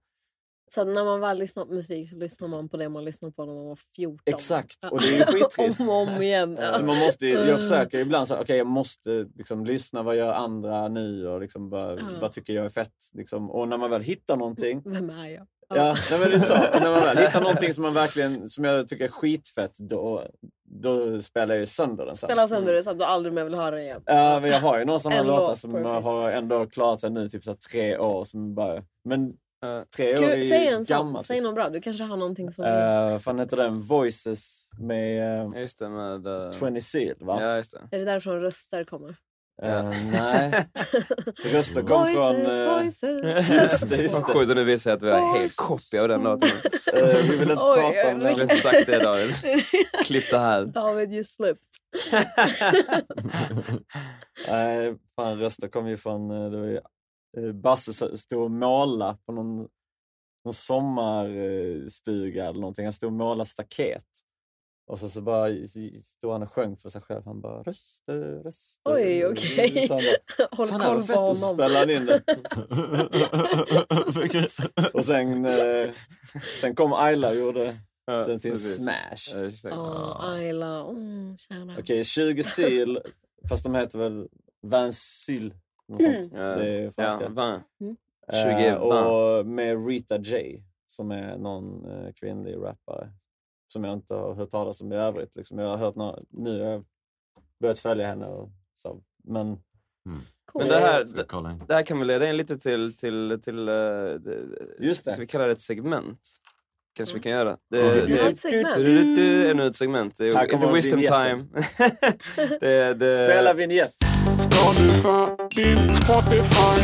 Så 0.73 0.83
när 0.83 1.03
man 1.03 1.19
väl 1.19 1.37
lyssnar 1.37 1.65
på 1.65 1.73
musik 1.73 2.09
så 2.09 2.15
lyssnar 2.15 2.47
man 2.47 2.69
på 2.69 2.77
det 2.77 2.89
man 2.89 3.05
lyssnade 3.05 3.33
på 3.33 3.45
när 3.45 3.53
man 3.53 3.65
var 3.65 3.79
14. 3.95 4.19
Exakt, 4.25 4.83
och 4.91 5.01
det 5.01 5.07
är 5.07 5.11
ju 5.17 5.25
skittrist. 5.25 5.79
om 5.79 5.89
och 5.89 5.95
om 5.95 6.21
igen. 6.21 6.59
Så 6.73 6.85
man 6.85 6.97
måste, 6.97 7.25
ju- 7.25 7.33
jag 7.33 7.43
Mm. 7.43 7.57
försöker 7.57 7.99
ibland 7.99 8.29
här, 8.29 8.41
okej 8.41 8.57
jag 8.57 8.67
måste 8.67 9.27
liksom 9.35 9.65
lyssna, 9.65 10.03
vad 10.03 10.15
gör 10.15 10.33
andra 10.33 10.87
nu 10.87 11.27
och 11.27 11.41
liksom 11.41 11.69
bara, 11.69 11.95
Ja. 11.99 12.05
vad 12.21 12.31
tycker 12.31 12.53
jag 12.53 12.65
är 12.65 12.69
fett. 12.69 12.93
Liksom. 13.13 13.51
Och 13.51 13.67
när 13.67 13.77
man 13.77 13.89
väl 13.89 14.01
hittar 14.01 14.37
någonting, 14.37 14.81
Vem 14.85 15.09
är 15.09 15.27
jag? 15.27 15.47
Ja, 15.70 15.97
nej, 16.11 16.20
men 16.20 16.30
det 16.32 16.39
så. 16.39 16.53
När 16.53 16.91
man 16.91 17.01
väl 17.01 17.18
hittar 17.18 17.41
någonting 17.41 17.74
som, 17.74 17.84
man 17.84 17.93
verkligen, 17.93 18.49
som 18.49 18.63
jag 18.63 18.88
tycker 18.88 19.05
är 19.05 19.09
skitfett, 19.09 19.80
då, 19.80 20.28
då 20.63 21.22
spelar 21.22 21.55
jag 21.55 21.59
ju 21.59 21.66
sönder 21.66 22.05
den 22.05 22.16
sen. 22.16 22.28
Spela 22.28 22.47
sönder 22.47 22.74
det 22.74 22.84
så 22.84 22.91
att 22.91 22.99
du 22.99 23.05
aldrig 23.05 23.34
mer 23.34 23.43
vill 23.43 23.55
höra 23.55 23.76
det 23.76 23.82
igen. 23.82 24.01
Ja, 24.05 24.39
men 24.39 24.51
jag 24.51 24.59
har 24.59 24.80
ju 24.80 24.86
några 24.86 24.99
sådana 24.99 25.24
låtar 25.24 25.47
låt 25.47 25.57
som 25.57 25.72
per 25.72 25.80
week. 25.80 26.03
har 26.03 26.32
ändå 26.32 26.66
klarat 26.66 26.99
sig 26.99 27.09
nu 27.09 27.28
typ 27.28 27.43
så 27.43 27.51
här, 27.51 27.57
tre 27.57 27.97
år. 27.97 28.24
Som 28.24 28.55
bara, 28.55 28.84
men 29.03 29.34
tre 29.95 30.18
år 30.18 30.24
är 30.24 30.36
ju 30.36 30.49
säg 30.49 30.68
en 30.68 30.86
sån, 30.86 30.97
gammalt. 30.97 31.26
säg 31.26 31.41
något 31.41 31.55
bra. 31.55 31.70
Du 31.70 31.82
kanske 31.82 32.03
har 32.03 32.18
någonting 32.18 32.51
som... 32.51 32.66
Uh, 32.66 33.18
fan 33.18 33.39
heter 33.39 33.57
den? 33.57 33.80
Voices 33.80 34.70
med 34.80 35.45
uh, 35.47 35.61
Just 35.61 35.80
det, 35.80 35.89
med... 35.89 36.28
Uh... 36.28 36.51
20 36.51 36.82
Seal 36.82 37.16
va? 37.20 37.41
Ja, 37.41 37.55
just 37.55 37.72
det. 37.72 37.95
Är 37.95 37.99
det 37.99 38.05
därifrån 38.05 38.41
röster 38.41 38.84
kommer? 38.84 39.16
Eh, 39.62 39.89
nej. 40.12 40.66
Röster 41.43 41.82
kom 41.82 42.06
från... 42.08 42.45
eh, 42.45 42.74
voices. 42.74 43.49
Just 43.49 43.89
det, 43.89 43.95
just 43.97 44.16
det. 44.18 44.24
sjukt 44.24 44.49
om 44.49 44.56
du 44.56 44.64
visar 44.64 44.93
att 44.93 45.03
vi 45.03 45.10
har 45.12 45.20
helt 45.20 45.41
Voices. 45.41 45.56
copy 45.56 45.97
av 45.97 46.08
den 46.08 46.22
låten. 46.22 46.49
Eh, 46.93 47.22
vi 47.30 47.36
vill 47.38 47.51
inte 47.51 47.64
Oj, 47.64 47.76
prata 47.76 48.12
om 48.12 48.22
jag 48.22 48.32
Jag 48.32 48.41
inte 48.41 48.56
sagt 48.56 48.86
det 48.86 49.03
David. 49.03 49.36
Klipp 50.06 50.30
det 50.32 50.39
här. 50.39 50.66
David, 50.66 51.14
you 51.14 51.24
slipped. 51.24 51.58
Nej, 54.47 54.95
fan 55.16 55.39
röster 55.39 55.68
kom 55.68 55.88
ju 55.88 55.97
från... 55.97 56.28
Det 56.51 56.58
var 56.60 56.68
ju, 56.68 56.80
Basse 57.53 58.18
stod 58.18 58.43
och 58.43 58.51
målade 58.51 59.18
på 59.26 59.32
någon, 59.32 59.68
någon 60.45 60.53
sommarstuga 60.53 62.45
eller 62.45 62.60
någonting. 62.60 62.86
Han 62.86 62.93
stod 62.93 63.08
och 63.08 63.14
målade 63.14 63.49
staket. 63.49 64.06
Och 64.88 64.99
så, 64.99 65.09
så 65.09 65.21
bara 65.21 65.49
stod 66.03 66.31
han 66.31 66.43
och 66.43 66.51
sjöng 66.53 66.77
för 66.77 66.89
sig 66.89 67.01
själv. 67.01 67.21
Han 67.25 67.41
bara 67.41 67.63
röster, 67.63 68.19
röster. 68.43 68.93
Oj, 68.95 69.25
okej. 69.25 69.88
Så 69.88 69.93
han 69.93 70.03
bara, 70.03 70.47
Håll 70.57 70.67
koll 70.67 70.79
på 70.79 71.21
och 71.21 71.38
så 71.38 71.45
honom. 71.45 71.55
spelade 71.57 71.77
han 71.79 71.89
in 71.89 72.05
det. 72.05 72.21
och 74.93 75.05
sen, 75.05 75.45
eh, 75.45 75.89
sen 76.61 76.75
kom 76.75 76.93
Ayla 76.93 77.29
och 77.29 77.36
gjorde 77.36 77.75
den 78.07 78.39
till 78.39 78.51
en 78.51 78.57
smash. 78.57 79.51
Ja, 79.63 80.17
Ayla. 80.33 80.79
Mm, 80.89 81.38
tjena. 81.38 81.75
Okej, 81.79 82.03
20 82.03 82.43
syl, 82.43 82.99
fast 83.49 83.63
de 83.63 83.75
heter 83.75 83.99
väl 83.99 84.27
Vansyl. 84.61 85.53
Något 85.88 86.01
Mm. 86.01 86.29
Det 86.31 86.67
är 86.69 86.91
franska. 86.91 87.23
Ja, 87.23 87.29
van. 87.29 87.61
Mm. 87.81 87.95
20 88.31 88.65
Eh, 88.67 88.79
van. 88.79 89.07
och 89.07 89.45
med 89.45 89.88
Rita 89.88 90.17
J, 90.17 90.63
som 90.88 91.11
är 91.11 91.38
någon 91.38 91.86
eh, 91.91 92.11
kvinnlig 92.13 92.55
rappare. 92.55 93.09
Som 93.76 93.84
jag 93.84 93.93
inte 93.93 94.13
har 94.13 94.34
hört 94.36 94.49
talas 94.49 94.82
om 94.82 94.91
i 94.91 94.95
övrigt. 94.95 95.36
Liksom. 95.36 95.59
Jag 95.59 95.69
har 95.69 95.78
hört 95.78 95.95
några, 95.95 96.19
nu 96.30 96.61
har 96.63 96.69
jag 96.71 96.86
börjat 97.61 97.80
följa 97.80 98.07
henne. 98.07 98.26
Och 98.26 98.49
så. 98.76 99.01
Men 99.23 99.57
Men 100.53 100.67
det 100.67 100.80
här, 100.80 101.05
Ska 101.05 101.51
in? 101.51 101.63
det 101.67 101.73
här 101.73 101.84
kan 101.84 101.99
vi 101.99 102.05
leda 102.05 102.30
in 102.30 102.38
lite 102.38 102.57
till, 102.57 102.95
till, 102.95 103.39
till 103.43 103.69
uh, 103.69 104.15
Just 104.80 105.05
det. 105.05 105.11
Ska 105.11 105.21
vi 105.21 105.28
kalla 105.28 105.45
det 105.45 105.51
ett 105.51 105.59
segment? 105.61 106.19
Kanske 106.97 107.15
vi 107.15 107.21
kan 107.21 107.32
göra. 107.32 107.57
Det, 107.69 107.82
Mm. 107.82 108.07
det, 108.07 108.19
ett 108.19 108.39
segment? 108.39 108.76
Du, 108.76 108.84
du, 108.86 109.15
du, 109.15 109.51
ännu 109.51 109.67
ett 109.67 109.76
segment. 109.76 110.15
Det 110.17 110.26
är 110.28 110.53
inte 110.53 110.67
wisdom 110.67 110.99
vignetten. 110.99 111.49
time. 111.78 111.97
det, 112.59 112.93
det, 112.93 113.15
Spela 113.15 113.53
vignett. 113.53 113.93
Står 114.39 114.73
du 114.80 114.89
för 115.01 115.49
din 115.55 115.95
Spotify? 115.95 116.76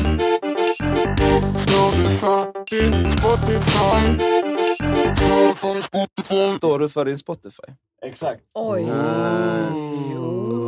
Står 1.64 1.92
du 1.98 2.18
för 2.18 2.66
din 2.70 3.12
Spotify? 3.12 4.31
Står 6.52 6.80
du 6.80 6.90
för 6.90 7.06
din 7.06 7.18
Spotify? 7.18 7.64
Exakt. 8.06 8.42
Oj. 8.54 8.84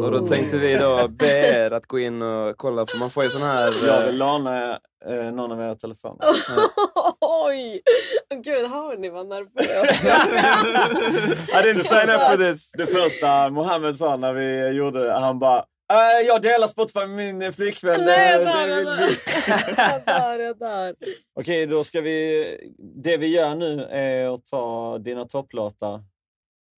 Och 0.03 0.11
då 0.11 0.27
tänkte 0.27 0.57
vi 0.57 0.77
då 0.77 1.07
be 1.07 1.27
er 1.27 1.71
att 1.71 1.85
gå 1.85 1.99
in 1.99 2.21
och 2.21 2.57
kolla, 2.57 2.85
för 2.85 2.97
man 2.97 3.11
får 3.11 3.23
ju 3.23 3.29
sån 3.29 3.41
här... 3.41 3.73
Jag 3.87 3.99
eh, 3.99 4.05
vill 4.05 4.17
låna 4.17 4.79
eh, 5.09 5.31
någon 5.33 5.51
av 5.51 5.61
era 5.61 5.75
telefoner. 5.75 6.19
Oj! 7.21 7.81
Gud, 8.43 8.69
hör 8.69 8.97
ni 8.97 9.09
vad 9.09 9.27
nervös 9.27 10.03
I 11.49 11.67
didn't 11.67 11.83
sign 11.83 12.15
up 12.15 12.21
for 12.21 12.37
this. 12.37 12.71
Det 12.71 12.87
första 12.87 13.49
Mohammed 13.49 13.97
sa 13.97 14.17
när 14.17 14.33
vi 14.33 14.69
gjorde 14.69 15.03
det, 15.03 15.13
han 15.13 15.39
bara 15.39 15.65
"Eh, 15.93 16.27
jag 16.27 16.41
delar 16.41 16.67
Spotify 16.67 16.99
med 16.99 17.09
min 17.09 17.41
eh, 17.41 17.51
flickvän. 17.51 18.01
Nej, 18.05 18.31
jag 18.31 18.45
dör, 18.45 18.67
det 18.67 18.75
jag 18.75 18.85
dör. 18.85 19.07
vi." 19.07 19.13
Jag 19.77 20.05
dör, 20.05 20.39
jag 20.39 20.57
dör. 20.57 20.95
Okej, 21.33 21.65
då 21.65 21.83
ska 21.83 22.01
vi... 22.01 22.73
Det 22.79 23.17
vi 23.17 23.27
gör 23.27 23.55
nu 23.55 23.83
är 23.83 24.35
att 24.35 24.45
ta 24.45 24.97
dina 24.97 25.25
topplåtar, 25.25 26.03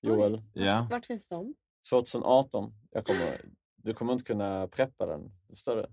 Joel. 0.01 0.41
Ja. 0.53 0.87
Vart 0.91 1.05
finns 1.05 1.27
de? 1.27 1.53
2018. 1.89 2.73
Jag 2.91 3.05
kommer, 3.05 3.41
du 3.75 3.93
kommer 3.93 4.13
inte 4.13 4.25
kunna 4.25 4.67
preppa 4.67 5.05
den. 5.05 5.31
Förstår 5.49 5.75
du? 5.75 5.85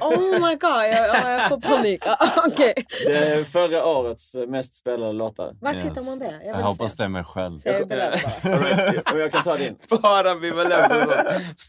Oh 0.00 0.32
my 0.32 0.54
god, 0.54 0.70
jag, 0.70 0.92
jag, 0.92 1.30
jag 1.40 1.48
får 1.48 1.60
panik. 1.60 2.02
Okej. 2.46 2.86
Det 3.06 3.16
är 3.18 3.44
förra 3.44 3.86
årets 3.86 4.34
mest 4.34 4.74
spelade 4.74 5.12
låtar. 5.12 5.56
Vart 5.60 5.76
hittar 5.76 6.02
man 6.02 6.18
det? 6.18 6.40
Jag 6.44 6.58
Jag 6.58 6.62
hoppas 6.64 6.92
se. 6.92 7.02
det 7.02 7.04
är 7.04 7.08
mig 7.08 7.24
själv. 7.24 7.58
Så 7.58 7.68
jag 7.68 7.92
right, 7.92 9.12
Om 9.12 9.18
jag 9.18 9.32
kan 9.32 9.42
ta 9.42 9.56
din. 9.56 9.78
Bara 10.02 10.30
ambivalens. 10.30 10.92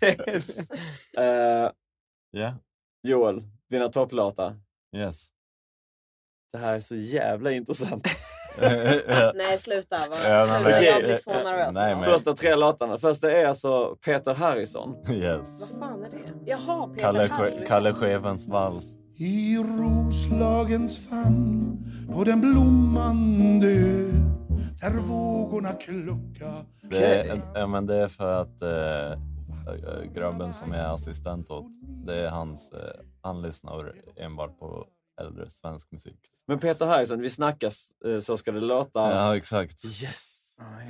Eh, 1.18 1.72
Ja. 2.32 2.54
Joel, 3.04 3.44
dina 3.70 3.90
topplåtar. 3.90 4.56
Yes. 4.96 5.28
Det 6.52 6.58
här 6.58 6.76
är 6.76 6.80
så 6.80 6.96
jävla 6.96 7.52
intressant. 7.52 8.08
Nej, 9.36 9.58
sluta. 9.60 9.98
Vad, 10.10 10.20
Ja, 10.26 10.46
men- 10.50 10.64
sluta. 10.64 10.84
Jag 10.84 11.04
blir 11.04 11.18
så 11.18 11.32
nervös. 11.32 11.70
Nej, 11.74 11.96
men- 11.96 12.04
Första 12.04 12.34
tre 12.34 12.56
låtarna. 12.56 12.98
Första 12.98 13.32
är 13.32 13.48
alltså 13.48 13.96
Peter 14.06 14.34
Harrison. 14.36 14.96
Yes. 15.10 15.62
Vad 15.62 15.80
fan 15.80 16.04
är 16.04 16.10
det? 16.10 16.50
Jaha, 16.52 16.88
Peter 16.88 17.00
Kalle, 17.02 17.28
Harrison. 17.28 17.66
Kalle 17.68 17.94
Chefens 17.94 18.48
vals. 18.48 18.96
I 19.20 19.58
Roslagens 19.58 21.08
famn 21.10 21.78
på 22.14 22.24
den 22.24 22.42
blommande 22.42 23.74
där 24.82 25.02
vågorna 25.08 25.74
kluckar 25.74 26.66
Det 26.90 27.06
är, 27.30 27.42
ja, 27.56 27.68
men 27.68 27.86
det 27.86 27.96
är 27.96 28.08
för 28.08 28.42
att 28.42 28.62
eh, 28.62 29.12
eh, 29.12 30.12
grabben 30.14 30.54
som 30.54 30.72
jag 30.74 30.82
är 30.82 30.94
assistent 30.94 31.50
åt, 31.52 31.66
det 32.06 32.20
är 32.26 32.30
hans, 32.30 32.72
eh, 32.72 32.80
han 33.22 33.42
lyssnar 33.42 33.94
enbart 34.16 34.60
på 34.60 34.86
äldre 35.22 35.50
svensk 35.50 35.92
musik. 35.92 36.20
Men 36.48 36.60
Peter 36.60 36.86
Harrison, 36.86 37.22
vi 37.22 37.30
snackas 37.30 37.92
eh, 38.06 38.20
så 38.20 38.38
ska 38.38 38.52
det 38.52 38.60
låta. 38.60 39.00
Ja, 39.00 39.38
exakt. 39.38 39.86
Yes! 39.86 40.44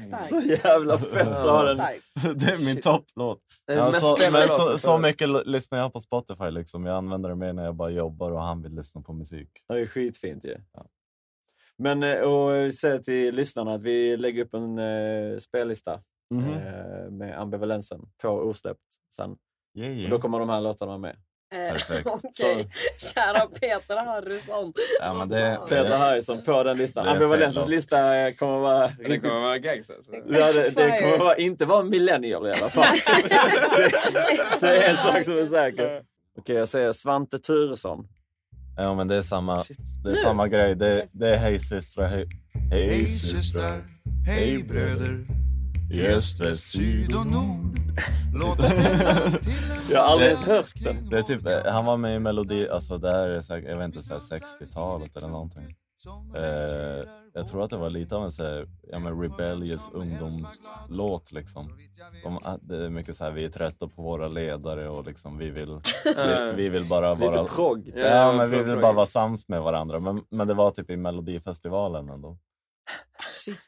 Starkt. 0.07 0.29
Så 0.29 0.39
jävla 0.39 0.97
fett 0.97 1.27
att 1.27 1.49
ha 1.49 1.63
den. 1.63 1.77
Det 2.37 2.45
är 2.51 2.65
min 2.65 2.81
topplåt. 2.81 3.39
Är 3.67 3.75
Ja, 3.75 3.91
så, 3.93 4.17
men 4.31 4.79
så, 4.79 4.97
mycket 4.97 5.29
lyssnar 5.47 5.77
jag 5.79 5.93
på 5.93 5.99
Spotify. 5.99 6.51
Liksom. 6.51 6.85
Jag 6.85 6.97
använder 6.97 7.29
det 7.29 7.35
mer 7.35 7.53
när 7.53 7.65
jag 7.65 7.75
bara 7.75 7.89
jobbar 7.89 8.31
och 8.31 8.41
han 8.41 8.61
vill 8.61 8.75
lyssna 8.75 9.01
på 9.01 9.13
musik. 9.13 9.49
Det 9.67 9.79
är 9.79 9.85
skitfint 9.85 10.45
ju. 10.45 10.57
Men 11.77 12.03
eh, 12.03 12.19
och 12.19 12.73
säg 12.73 13.03
till 13.03 13.35
lyssnarna 13.35 13.73
att 13.73 13.81
vi 13.81 14.17
lägger 14.17 14.45
upp 14.45 14.53
en 14.53 14.79
eh, 14.79 15.37
spellista 15.37 16.01
Mhm. 16.29 16.49
eh, 16.49 17.09
med 17.11 17.39
ambivalensen 17.39 18.01
på 18.21 18.29
osläppt 18.29 18.81
sen. 19.15 19.37
Yeah, 19.77 19.91
Och 19.91 19.97
yeah. 19.97 20.11
då 20.11 20.19
kommer 20.19 20.39
de 20.39 20.49
här 20.49 20.61
låtarna 20.61 20.97
med. 20.97 21.15
Eh, 21.51 21.73
Perfekt. 21.73 22.07
Okej, 22.23 22.69
kära 23.13 23.47
Peter 23.47 23.95
Harrison. 24.05 24.73
Ja, 24.99 25.13
men 25.13 25.29
det, 25.29 25.59
Peter 25.69 25.97
Harrison 25.97 26.43
på 26.43 26.63
den 26.63 26.77
listan. 26.77 27.07
Ambivalensens 27.07 27.67
lista 27.67 28.15
eh, 28.17 28.33
kommer 28.33 28.59
vara 28.59 28.87
Det 28.87 28.93
riktigt... 29.03 29.21
kommer 29.23 29.39
vara 29.41 29.57
gags 29.57 29.89
alltså. 29.89 30.11
Ja, 30.27 30.53
det, 30.53 30.69
det 30.69 30.99
kommer 31.01 31.17
vara, 31.17 31.35
inte 31.35 31.65
vara 31.65 31.83
millennial 31.83 32.47
i 32.47 32.51
alla 32.51 32.69
fall. 32.69 32.85
det, 33.23 34.59
det 34.67 34.83
är 34.83 34.89
en 34.89 34.97
sak 34.97 35.25
som 35.25 35.37
är 35.37 35.45
säker. 35.45 36.01
Okej, 36.39 36.55
jag 36.55 36.67
säger 36.67 36.91
Svante 36.91 37.39
Turesson. 37.39 38.07
ja, 38.77 38.95
men 38.95 39.07
det 39.07 39.15
är 39.15 39.21
samma, 39.21 39.63
det 40.03 40.11
är 40.11 40.15
samma 40.15 40.47
grej. 40.47 40.75
Det, 40.75 41.07
det 41.11 41.29
är 41.33 41.37
hej 41.37 41.59
systrar, 41.59 42.07
hej, 42.07 42.27
hej 42.71 42.87
Hej 42.87 43.07
systrar, 43.07 43.81
hej 44.25 44.63
bröder 44.63 45.23
I 45.91 46.07
öst, 46.07 46.39
väst, 46.39 46.71
Syd 46.71 47.15
och 47.15 47.27
nord 47.27 47.77
Låt 48.33 48.59
oss 48.59 48.69
ställa 48.69 49.31
till 49.31 49.51
en 49.51 49.89
Jag 49.91 49.99
har 50.01 50.07
aldrig 50.11 50.35
hört 50.37 50.73
den. 50.83 51.09
Det 51.09 51.17
är 51.17 51.21
typ, 51.21 51.45
eh, 51.47 51.71
han 51.73 51.85
var 51.85 51.97
med 51.97 52.15
i 52.15 52.19
Melodi, 52.19 52.69
alltså 52.69 52.97
det 52.97 53.11
här 53.11 53.27
är 53.27 53.41
säkert, 53.41 53.69
jag 53.69 53.77
vet 53.77 53.85
inte, 53.85 53.99
så 53.99 54.13
här 54.13 54.19
60-talet 54.21 55.17
eller 55.17 55.27
någonting. 55.27 55.75
Eh, 56.35 57.03
jag 57.33 57.47
tror 57.47 57.63
att 57.63 57.69
det 57.69 57.77
var 57.77 57.89
lite 57.89 58.15
av 58.15 58.23
en 58.23 58.31
så 58.31 58.43
här, 58.43 58.67
ja, 58.91 58.99
men 58.99 59.21
rebellious 59.21 59.89
ungdomslåt 59.93 61.31
liksom. 61.31 61.69
De, 62.23 62.37
ah, 62.37 62.57
det 62.61 62.85
är 62.85 62.89
mycket 62.89 63.17
så 63.17 63.23
här, 63.23 63.31
vi 63.31 63.45
är 63.45 63.49
trötta 63.49 63.87
på 63.87 64.01
våra 64.01 64.27
ledare 64.27 64.89
och 64.89 65.05
liksom 65.05 65.37
vi 65.37 65.49
vill, 65.49 65.79
vi, 66.15 66.53
vi 66.55 66.69
vill 66.69 66.85
bara 66.85 67.13
Lite 67.13 67.27
vara... 67.27 67.43
progg. 67.47 67.85
typ. 67.85 67.95
Ja, 67.97 68.05
Ja, 68.07 68.33
men 68.33 68.49
vi 68.49 68.55
progg, 68.57 68.65
vill 68.65 68.73
progg. 68.73 68.81
bara 68.81 68.93
vara 68.93 69.05
sams 69.05 69.47
med 69.47 69.61
varandra. 69.61 69.99
Men, 69.99 70.23
men 70.29 70.47
det 70.47 70.53
var 70.53 70.71
typ 70.71 70.89
i 70.89 70.97
Melodifestivalen 70.97 72.09
ändå. 72.09 72.37
Shit. 73.27 73.59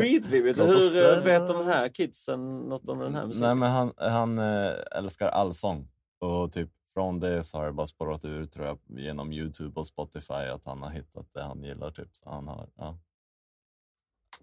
Skitvibbigt. 0.00 0.58
Hur 0.58 0.96
eh, 1.18 1.24
vet 1.24 1.46
de 1.46 1.66
här 1.66 1.88
kidsen 1.88 2.58
något 2.58 2.88
om 2.88 2.98
den 2.98 3.14
här 3.14 3.26
musiken? 3.26 3.46
Nej 3.46 3.54
men 3.54 3.70
han, 3.70 3.92
han 3.96 4.38
eh, 4.38 4.74
älskar 4.90 5.28
allsång. 5.28 5.88
Och 6.20 6.52
typ 6.52 6.70
från 6.94 7.20
det 7.20 7.44
så 7.44 7.58
har 7.58 7.66
det 7.66 7.72
bara 7.72 7.86
spårat 7.86 8.24
ur 8.24 8.46
tror 8.46 8.66
jag 8.66 8.78
genom 8.88 9.32
Youtube 9.32 9.80
och 9.80 9.86
Spotify 9.86 10.34
att 10.34 10.64
han 10.64 10.82
har 10.82 10.90
hittat 10.90 11.26
det 11.34 11.42
han 11.42 11.62
gillar 11.62 11.90
typ. 11.90 12.08
Så 12.16 12.30
han 12.30 12.48
har, 12.48 12.68
ja. 12.76 12.98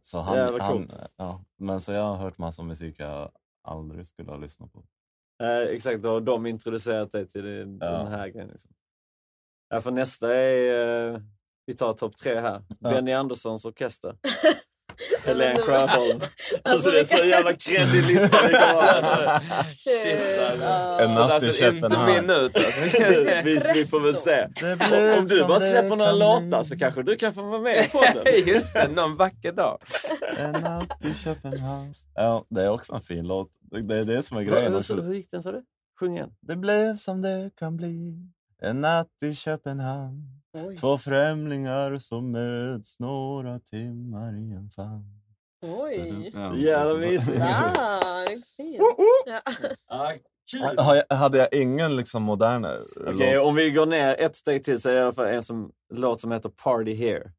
Så 0.02 0.20
han, 0.20 0.38
Jävla 0.38 0.64
han, 0.64 0.74
coolt. 0.74 0.96
ja. 1.16 1.44
Men 1.58 1.82
så 1.82 1.92
jag 1.92 2.04
har 2.04 2.16
hört 2.16 2.38
massa 2.38 2.64
musik 2.64 2.96
jag 3.00 3.32
aldrig 3.64 4.08
skulle 4.08 4.32
ha 4.32 4.38
lyssnat 4.38 4.74
på. 4.74 4.84
Eh, 5.44 5.60
exakt, 5.62 6.02
då 6.02 6.10
har 6.10 6.22
de 6.22 6.46
introducerat 6.46 7.12
dig 7.12 7.28
till 7.28 7.44
den, 7.46 7.78
Ja. 7.82 7.92
den 7.92 8.08
här 8.08 8.28
grejen. 8.28 8.50
Liksom. 8.50 8.72
Ja, 9.70 9.82
för 9.82 9.92
nästa 9.92 10.36
är, 10.36 11.14
eh, 11.14 11.22
vi 11.66 11.76
tar 11.76 11.94
topp 11.94 12.18
tre 12.18 12.40
här. 12.40 12.64
Ja. 12.80 12.90
Benny 12.90 13.12
Anderssons 13.14 13.66
orkester. 13.66 14.18
Helen 15.26 15.58
Sjöholm. 15.58 16.22
Alltså, 16.22 16.30
Alltså 16.64 16.92
det 16.92 17.00
är 17.00 17.04
så 17.04 17.26
jävla 17.26 17.54
kreddig 17.54 18.04
lista 18.04 18.38
vi 18.48 18.54
kommer. 18.54 19.40
Shit 19.64 20.40
alltså. 20.40 21.04
En 21.04 21.14
natt 21.14 21.44
i 21.44 21.46
inte 21.46 21.58
Köpenhamn. 21.58 22.30
alltså. 22.30 22.62
vi, 23.44 23.62
vi 23.74 23.86
får 23.86 24.00
väl 24.00 24.16
se. 24.16 24.48
Om, 25.20 25.28
du 25.28 25.44
bara 25.44 25.60
släpper 25.60 25.96
några 25.96 26.12
låtar 26.12 26.64
så 26.64 26.78
kanske 26.78 27.04
du 27.04 27.16
kan 27.16 27.34
få 27.34 27.42
vara 27.42 27.62
med 27.62 27.86
i 27.86 27.90
podden. 27.90 28.46
Just 28.46 28.74
det, 28.74 28.88
någon 28.88 29.16
vacker 29.16 29.52
dag. 29.52 29.78
En 30.38 30.52
natt 30.52 31.06
i 31.06 31.14
Köpenhamn. 31.14 31.94
Ja, 32.16 32.46
det 32.50 32.64
är 32.64 32.70
också 32.70 32.94
en 32.94 33.02
fin 33.02 33.28
låt. 33.28 33.50
Det 33.88 33.96
är 33.96 34.06
det 34.06 34.24
som 34.24 34.38
är 34.38 34.42
grejen. 34.42 34.74
hur, 34.74 35.02
hur 35.02 35.14
gick 35.14 35.32
den 35.32 35.44
sa 35.44 35.52
du? 35.52 35.64
Sjung 36.00 36.16
igen. 36.16 36.34
Det 36.42 36.56
blev 36.56 36.96
som 36.96 37.22
det 37.22 37.50
kan 37.60 37.78
bli 37.78 38.14
En 38.62 38.82
natt 38.82 39.08
i 39.24 39.36
Köpenhamn 39.36 40.41
Oj. 40.54 40.78
Två 40.78 40.98
främlingar 40.98 41.98
som 41.98 42.32
möts 42.32 43.00
några 43.00 43.60
timmar 43.60 44.34
i 44.34 44.52
en 44.54 44.70
famn 44.76 45.22
Oj. 45.62 46.32
Ja, 46.34 46.56
Jävla 46.56 46.94
mysigt. 46.94 47.42
Ah. 47.42 47.74
Ja. 49.26 49.42
Ah, 50.78 51.16
Hade 51.16 51.38
jag 51.38 51.54
ingen 51.54 51.96
liksom 51.96 52.24
modern 52.24 52.66
eh, 52.66 52.72
Okej, 53.08 53.36
låt? 53.36 53.46
om 53.46 53.56
vi 53.56 53.72
går 53.72 53.86
ner 53.86 54.16
ett 54.20 54.36
steg 54.36 54.64
till 54.64 54.82
så 54.82 54.90
är 54.90 54.94
det 54.94 55.00
i 55.00 55.04
alla 55.04 55.14
fall 55.14 55.28
en 55.28 55.44
som, 55.44 55.72
låt 55.94 56.22
som 56.22 56.32
heter 56.32 56.50
Party 56.50 56.96
Here. 56.96 57.32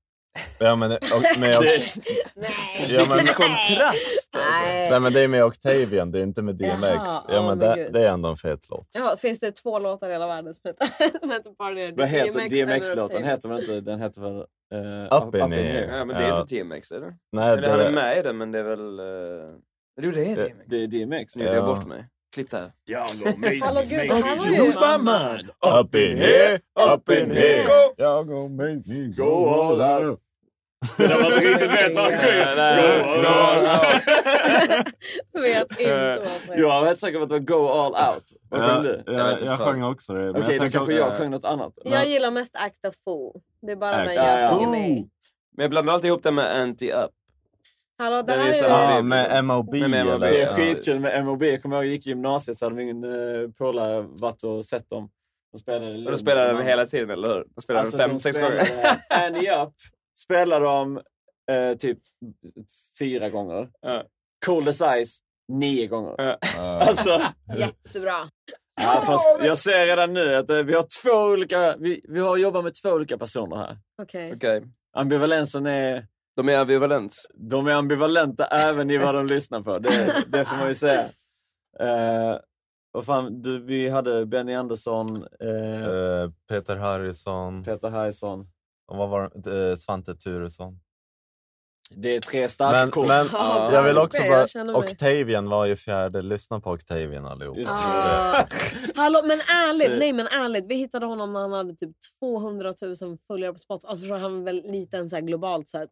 Ja, 0.59 0.77
men, 0.77 0.93
och, 0.93 1.39
men 1.39 1.51
jag, 1.51 1.63
Nej. 2.35 2.87
ja, 2.89 3.07
men, 3.09 3.27
Kontrast 3.27 4.22
alltså. 4.39 4.61
Nej. 4.63 4.91
nej, 4.91 5.01
men 5.01 5.13
det 5.13 5.21
är 5.21 5.29
med 5.29 5.45
Octavian, 5.45 6.11
det 6.13 6.19
är 6.19 6.23
inte 6.23 6.43
med 6.43 6.55
DMX. 6.55 6.83
Jaha, 6.83 7.23
ja, 7.29 7.41
åh, 7.41 7.47
men 7.47 7.59
det, 7.59 7.89
det 7.93 8.09
är 8.09 8.13
ändå 8.13 8.29
en 8.29 8.37
fet 8.37 8.67
låt. 8.71 8.89
Ja, 8.95 9.17
finns 9.19 9.41
det 9.41 9.53
två 9.53 9.79
låtar 9.79 10.09
i 10.11 10.13
hela 10.13 10.27
världen 10.27 10.55
som 10.55 10.61
heter, 10.69 10.87
som 11.21 11.31
heter 11.31 11.55
Vad 11.97 12.09
heter 12.09 12.49
DMX-låten? 12.67 13.25
Heter 13.25 13.49
väl 13.49 13.61
inte, 13.61 13.81
den 13.81 14.01
heter 14.01 14.21
väl 14.21 14.37
eh, 14.75 15.23
Up 15.29 15.35
in 15.35 15.53
here. 15.53 15.97
Ja, 15.97 16.05
men 16.05 16.17
det 16.17 16.25
är 16.25 16.29
Ja. 16.29 16.41
inte 16.41 16.57
DMX 16.63 16.93
eller? 16.93 17.15
Nej, 17.33 17.53
Eller 17.53 17.69
han 17.69 17.81
är 17.81 17.85
det, 17.85 17.91
med 17.91 18.19
i 18.19 18.23
det 18.23 18.33
men 18.33 18.53
det 18.53 18.59
är 18.59 18.63
väl... 18.63 19.01
Uh... 19.01 19.51
Jo 20.03 20.11
det 20.11 20.25
är 20.25 20.37
Det- 20.37 20.45
DMX. 20.49 20.65
Det 20.67 20.77
är 20.83 20.87
DMX. 20.87 21.37
Nu 21.37 21.45
gjorde 21.45 21.57
jag 21.57 21.69
Ja. 21.69 21.75
bort 21.75 21.87
mig. 21.87 22.09
Klipp 22.35 22.51
där. 22.51 22.73
Jag 22.85 23.01
Hallå 23.63 23.81
gud, 23.89 23.99
det 24.09 24.15
här 24.15 24.37
var 24.37 24.47
ju... 24.47 24.59
Lose 24.59 24.81
my 24.81 24.99
mind. 24.99 25.51
Up 25.81 25.95
in 25.95 26.17
here, 26.17 26.55
up 26.95 27.11
in 27.11 27.31
here 27.31 27.65
Jag 27.97 28.27
go 28.27 28.49
make 28.49 28.83
me 28.87 29.07
go 29.17 29.49
all 29.49 29.81
out 30.05 30.21
Det 30.97 31.07
där 31.07 31.23
man 31.23 31.33
inte 31.33 31.47
riktigt 31.47 31.73
vet 31.73 31.95
vad 31.95 32.05
han 32.05 32.13
sjunger. 32.21 32.57
Vet 35.43 35.71
inte 35.81 36.19
vad 36.19 36.31
säger. 36.41 36.61
Jag 36.61 36.69
var 36.81 36.87
helt 36.87 37.01
säker 37.01 37.19
på 37.19 37.23
att 37.25 37.29
det 37.29 37.35
var 37.35 37.41
Go 37.41 37.69
all 37.69 38.15
out. 38.15 38.25
Vad 38.51 38.61
Ja, 38.63 38.69
sjöng 38.69 38.83
du? 38.83 39.03
jag- 39.07 39.59
sjöng 39.59 39.83
också 39.83 40.15
det, 40.15 40.31
Okej, 40.31 40.59
då 40.59 40.71
kanske 40.71 40.93
jag 40.95 41.13
sjöng 41.13 41.31
något 41.31 41.45
annat. 41.45 41.73
Jag 41.85 42.09
gillar 42.09 42.31
mest 42.31 42.57
Act 42.57 42.85
a 42.85 42.93
Fool. 43.05 43.41
Det 43.67 43.73
är 43.73 43.77
bara 43.77 43.97
den 43.97 44.15
Ja, 44.15 44.27
jag 44.29 44.43
ja. 44.43 44.51
följer 44.53 44.69
med. 44.69 45.09
Men 45.57 45.63
jag 45.65 45.71
blandar 45.71 45.93
alltid 45.95 46.09
ihop 46.09 46.23
det 46.23 46.31
med 46.31 46.45
Anti-Up. 46.67 47.11
Hallå, 47.99 48.17
det 48.23 48.33
Den 48.33 48.41
är 48.41 48.45
här 48.53 48.65
är... 48.65 48.95
Ja, 48.97 49.03
med 49.03 49.45
MOB 49.45 49.73
Med 49.77 49.91
MOB, 49.91 49.95
eller? 49.95 50.19
Det 50.31 50.43
är 50.43 50.55
skitkul 50.55 51.01
med 51.01 51.25
MOB. 51.25 51.43
Jag 51.43 51.63
kommer 51.63 51.77
ihåg 51.77 51.85
jag 51.85 51.91
gick 51.93 52.07
i 52.07 52.09
gymnasiet 52.09 52.59
så 52.59 52.65
hade 52.67 52.77
min 52.77 53.05
uh, 53.05 53.51
polare 53.51 54.01
varit 54.09 54.43
och 54.45 54.65
sett 54.65 54.91
dem. 54.91 55.11
De 55.53 55.59
spelade 55.59 56.05
Och 56.05 56.11
då 56.11 56.17
spelar 56.17 56.55
den 56.55 56.67
hela 56.67 56.87
tiden, 56.87 57.11
eller 57.11 57.29
hur? 57.29 57.45
De 57.55 57.61
spelar 57.63 57.81
Alltså, 57.81 57.97
den 57.97 58.09
fem, 58.09 58.17
de 58.17 58.21
sex 58.21 58.37
spelade 58.37 58.57
gånger. 58.57 58.97
Annie 59.09 59.63
Up 59.63 59.73
spelade 60.19 60.65
de 60.65 61.01
eh, 61.51 61.77
typ 61.77 61.99
fyra 62.99 63.31
gånger. 63.31 63.69
Ja. 63.81 64.05
Cold 64.47 64.69
as 64.69 64.79
Ice 65.05 65.19
nio 65.49 65.87
gånger. 65.87 66.15
Ja. 66.19 66.39
Alltså, 66.81 67.19
Jättebra. 67.57 68.29
ja, 68.81 69.03
fast 69.07 69.29
jag 69.41 69.59
ser 69.59 69.87
redan 69.87 70.13
nu 70.13 70.35
att 70.37 70.51
eh, 70.51 70.57
vi 70.63 70.75
har 70.75 70.87
två 71.03 71.33
olika, 71.33 71.77
vi, 71.77 72.01
vi 72.09 72.21
har 72.21 72.37
jobbat 72.37 72.65
med 72.65 72.73
två 72.83 72.91
olika 72.91 73.19
personer 73.19 73.57
här. 73.57 73.79
Okej. 74.03 74.33
Okej. 74.37 74.63
Ambivalensen 74.93 75.67
är, 75.67 76.07
De 76.37 76.49
är 76.49 76.59
ambivalent. 76.59 77.15
de 77.35 77.67
är 77.67 77.73
ambivalenta 77.73 78.47
även 78.47 78.91
i 78.91 78.99
vad 78.99 79.15
de 79.15 79.27
lyssnar 79.27 79.61
på. 79.61 79.75
Det, 79.79 80.25
det 80.29 80.45
får 80.45 80.57
man 80.57 80.69
ju 80.69 80.75
säga. 80.75 81.03
Eh, 81.81 82.37
vad 82.93 83.07
fan, 83.07 83.43
du, 83.43 83.65
vi 83.65 83.89
hade 83.89 84.27
Benny 84.27 84.55
Andersson, 84.55 85.17
eh, 85.41 85.83
Eh, 85.87 86.31
Peter 86.49 86.77
Harrison 86.77 87.65
Peter 87.65 87.89
Harrison. 87.89 88.47
Och 88.93 88.99
vad 88.99 89.09
var 89.09 89.31
det? 89.35 89.71
Eh, 89.71 89.77
Svante 89.77 90.15
Turesson. 90.15 90.81
Det 91.95 92.17
är 92.17 92.21
tre 92.21 92.49
starka 92.49 92.79
Men, 92.79 92.91
kort. 92.91 93.07
men 93.07 93.29
Ja, 93.33 93.73
jag 93.73 93.83
vill 93.83 93.99
också 93.99 94.23
bara... 94.23 94.47
jag 94.55 94.77
Octavian 94.77 95.49
var 95.49 95.67
ju 95.67 95.77
fjärde. 95.77 96.23
Lyssna 96.23 96.61
på 96.61 96.71
Octavian 96.71 97.27
allihop. 97.27 97.57
Just 97.57 97.71
Ah. 97.71 98.45
Hallå, 98.95 99.21
men 99.25 99.41
ärligt, 99.41 99.91
Eh. 99.91 99.99
nej 99.99 100.13
men 100.13 100.27
ärligt. 100.27 100.67
Vi 100.67 100.75
hittade 100.75 101.07
honom 101.07 101.33
när 101.33 101.41
han 101.41 101.53
hade 101.53 101.75
typ 101.75 101.91
200 102.21 102.75
000 103.01 103.19
följare 103.27 103.53
på 103.53 103.59
Spotify. 103.59 103.89
Alltså 103.89 104.01
förstår 104.03 104.19
han 104.19 104.39
var 104.39 104.45
väl 104.45 104.63
liten 104.65 105.11
så 105.11 105.17
här 105.17 105.23
globalt 105.23 105.69
sett. 105.69 105.91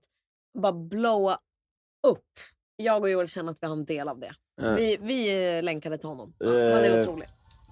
Bara 0.59 0.72
blowa 0.72 1.38
upp. 2.07 2.24
Jag 2.76 3.03
och 3.03 3.11
Joel 3.11 3.28
känner 3.28 3.53
att 3.53 3.59
vi 3.61 3.66
har 3.66 3.74
en 3.74 3.84
del 3.84 4.09
av 4.09 4.18
det. 4.18 4.34
Ja. 4.62 4.70
Vi, 4.74 4.96
vi 5.01 5.46
eh, 5.57 5.62
länkade 5.62 5.98
till 5.98 6.09
honom. 6.09 6.34
Ja, 6.38 6.46
han 6.46 6.57
är 6.57 6.96
Eh, 6.96 7.03
otrolig. 7.03 7.28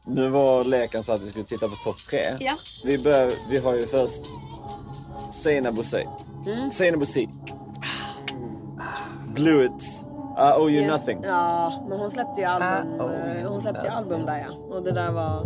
Nu 0.07 0.29
var 0.29 0.65
leken 0.65 1.03
så 1.03 1.13
att 1.13 1.23
vi 1.23 1.31
skulle 1.31 1.45
titta 1.45 1.69
på 1.69 1.75
topp 1.85 1.99
tre. 2.11 2.37
Ja. 2.41 2.55
Vi, 2.85 2.99
bör, 2.99 3.33
vi 3.51 3.59
har 3.59 3.75
ju 3.75 3.87
först 3.87 4.25
Seinabo 5.31 5.77
Bouzei. 5.77 6.07
Mm. 6.47 6.71
Seinabo 6.71 6.99
Bouzei. 7.01 7.29
Blew 9.35 9.65
it. 9.65 9.83
I 10.37 10.53
owe 10.57 10.69
you 10.71 10.83
Just- 10.83 10.91
nothing. 10.91 11.25
Ja, 11.25 11.87
men 11.89 12.01
hon 12.01 12.11
släppte 12.11 12.41
ju 12.41 12.47
album, 12.47 13.47
hon 13.49 13.61
släppte 13.63 13.87
ju 13.87 13.89
album 13.93 14.27
där 14.27 14.39
ja. 14.39 14.77
Och 14.77 14.83
det 14.83 14.93
där 14.93 15.13
var... 15.13 15.45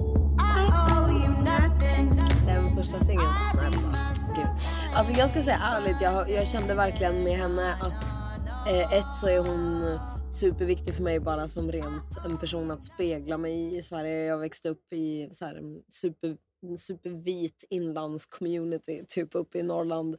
Den 2.47 2.77
första 2.77 3.05
singeln. 3.05 3.27
Gud. 4.37 4.47
Alltså 4.95 5.13
jag 5.13 5.31
ska 5.31 5.43
säga 5.43 5.59
ärligt, 5.63 6.01
jag, 6.01 6.31
jag 6.31 6.47
kände 6.47 6.75
verkligen 6.75 7.23
med 7.25 7.33
henne 7.39 7.75
att 7.81 8.05
eh, 8.69 8.93
ett 8.93 9.15
så 9.15 9.29
är 9.29 9.39
hon 9.39 9.83
superviktig 10.33 10.95
för 10.95 11.03
mig 11.03 11.21
bara 11.21 11.49
som 11.49 11.73
rent 11.73 12.25
en 12.25 12.39
person 12.39 12.71
att 12.71 12.85
spegla 12.85 13.39
mig 13.39 13.79
i 13.79 13.83
Sverige. 13.83 14.25
Jag 14.25 14.39
växte 14.39 14.69
upp 14.69 14.93
i 14.93 15.29
så 15.33 15.45
här, 15.45 15.55
en 15.55 15.83
super, 15.89 16.37
supervit 16.79 17.65
inlandscommunity, 17.71 19.05
typ 19.09 19.35
uppe 19.35 19.59
i 19.59 19.63
Norrland. 19.63 20.17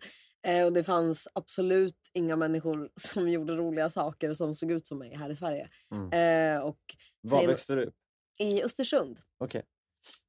Eh, 0.47 0.65
och 0.65 0.73
det 0.73 0.83
fanns 0.83 1.27
absolut 1.33 2.09
inga 2.13 2.35
människor 2.35 2.89
som 2.99 3.29
gjorde 3.29 3.55
roliga 3.55 3.89
saker 3.89 4.33
som 4.33 4.55
såg 4.55 4.71
ut 4.71 4.87
som 4.87 4.97
mig 4.97 5.15
här 5.15 5.29
i 5.29 5.35
Sverige. 5.35 5.69
Mm. 5.91 6.11
Eh, 6.57 6.61
och 6.63 6.79
Var 7.21 7.39
sen- 7.39 7.47
växte 7.47 7.75
du 7.75 7.83
upp? 7.83 7.95
I 8.39 8.63
Östersund. 8.63 9.19
Okej. 9.37 9.63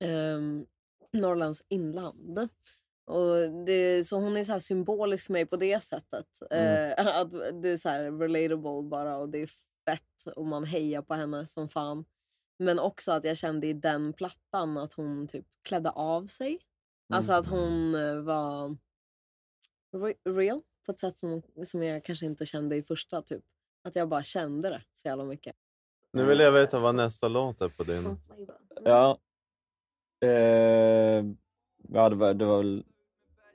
Ehm, 0.00 0.66
Norrlands 1.12 1.64
inland. 1.68 2.48
Och 3.06 3.64
det, 3.66 4.04
så 4.08 4.16
hon 4.16 4.36
är 4.36 4.44
så 4.44 4.60
symbolisk 4.60 5.26
för 5.26 5.32
mig 5.32 5.46
på 5.46 5.56
det 5.56 5.84
sättet. 5.84 6.26
Mm. 6.50 6.92
Eh, 6.98 7.06
att 7.16 7.30
det 7.62 7.68
är 7.68 7.76
så 7.76 8.18
relatable 8.18 8.82
bara 8.88 9.16
och 9.16 9.28
det 9.28 9.38
är 9.38 9.46
fett 9.84 10.36
och 10.36 10.46
man 10.46 10.64
hejar 10.64 11.02
på 11.02 11.14
henne 11.14 11.46
som 11.46 11.68
fan. 11.68 12.04
Men 12.58 12.78
också 12.78 13.12
att 13.12 13.24
jag 13.24 13.36
kände 13.36 13.66
i 13.66 13.72
den 13.72 14.12
plattan 14.12 14.76
att 14.76 14.92
hon 14.92 15.26
typ 15.26 15.46
klädde 15.62 15.90
av 15.90 16.26
sig. 16.26 16.58
Alltså 17.12 17.32
att 17.32 17.46
hon 17.46 17.94
eh, 17.94 18.16
var 18.16 18.76
re- 19.92 20.34
real 20.36 20.60
på 20.86 20.92
ett 20.92 21.00
sätt 21.00 21.18
som, 21.18 21.42
som 21.66 21.82
jag 21.82 22.04
kanske 22.04 22.26
inte 22.26 22.46
kände 22.46 22.76
i 22.76 22.82
första 22.82 23.22
typ. 23.22 23.44
Att 23.82 23.96
jag 23.96 24.08
bara 24.08 24.22
kände 24.22 24.68
det 24.70 24.82
så 24.94 25.08
jävla 25.08 25.24
mycket. 25.24 25.56
Nu 26.12 26.24
vill 26.24 26.40
jag 26.40 26.52
veta 26.52 26.78
vad 26.78 26.94
nästa 26.94 27.28
låt 27.28 27.60
är 27.60 27.68
på 27.68 27.82
din. 27.82 28.18
Ja. 28.84 29.18
Eh, 30.20 31.24
ja, 31.88 32.08
det 32.08 32.16
var, 32.16 32.34
det 32.34 32.44
var 32.44 32.58
väl 32.58 32.84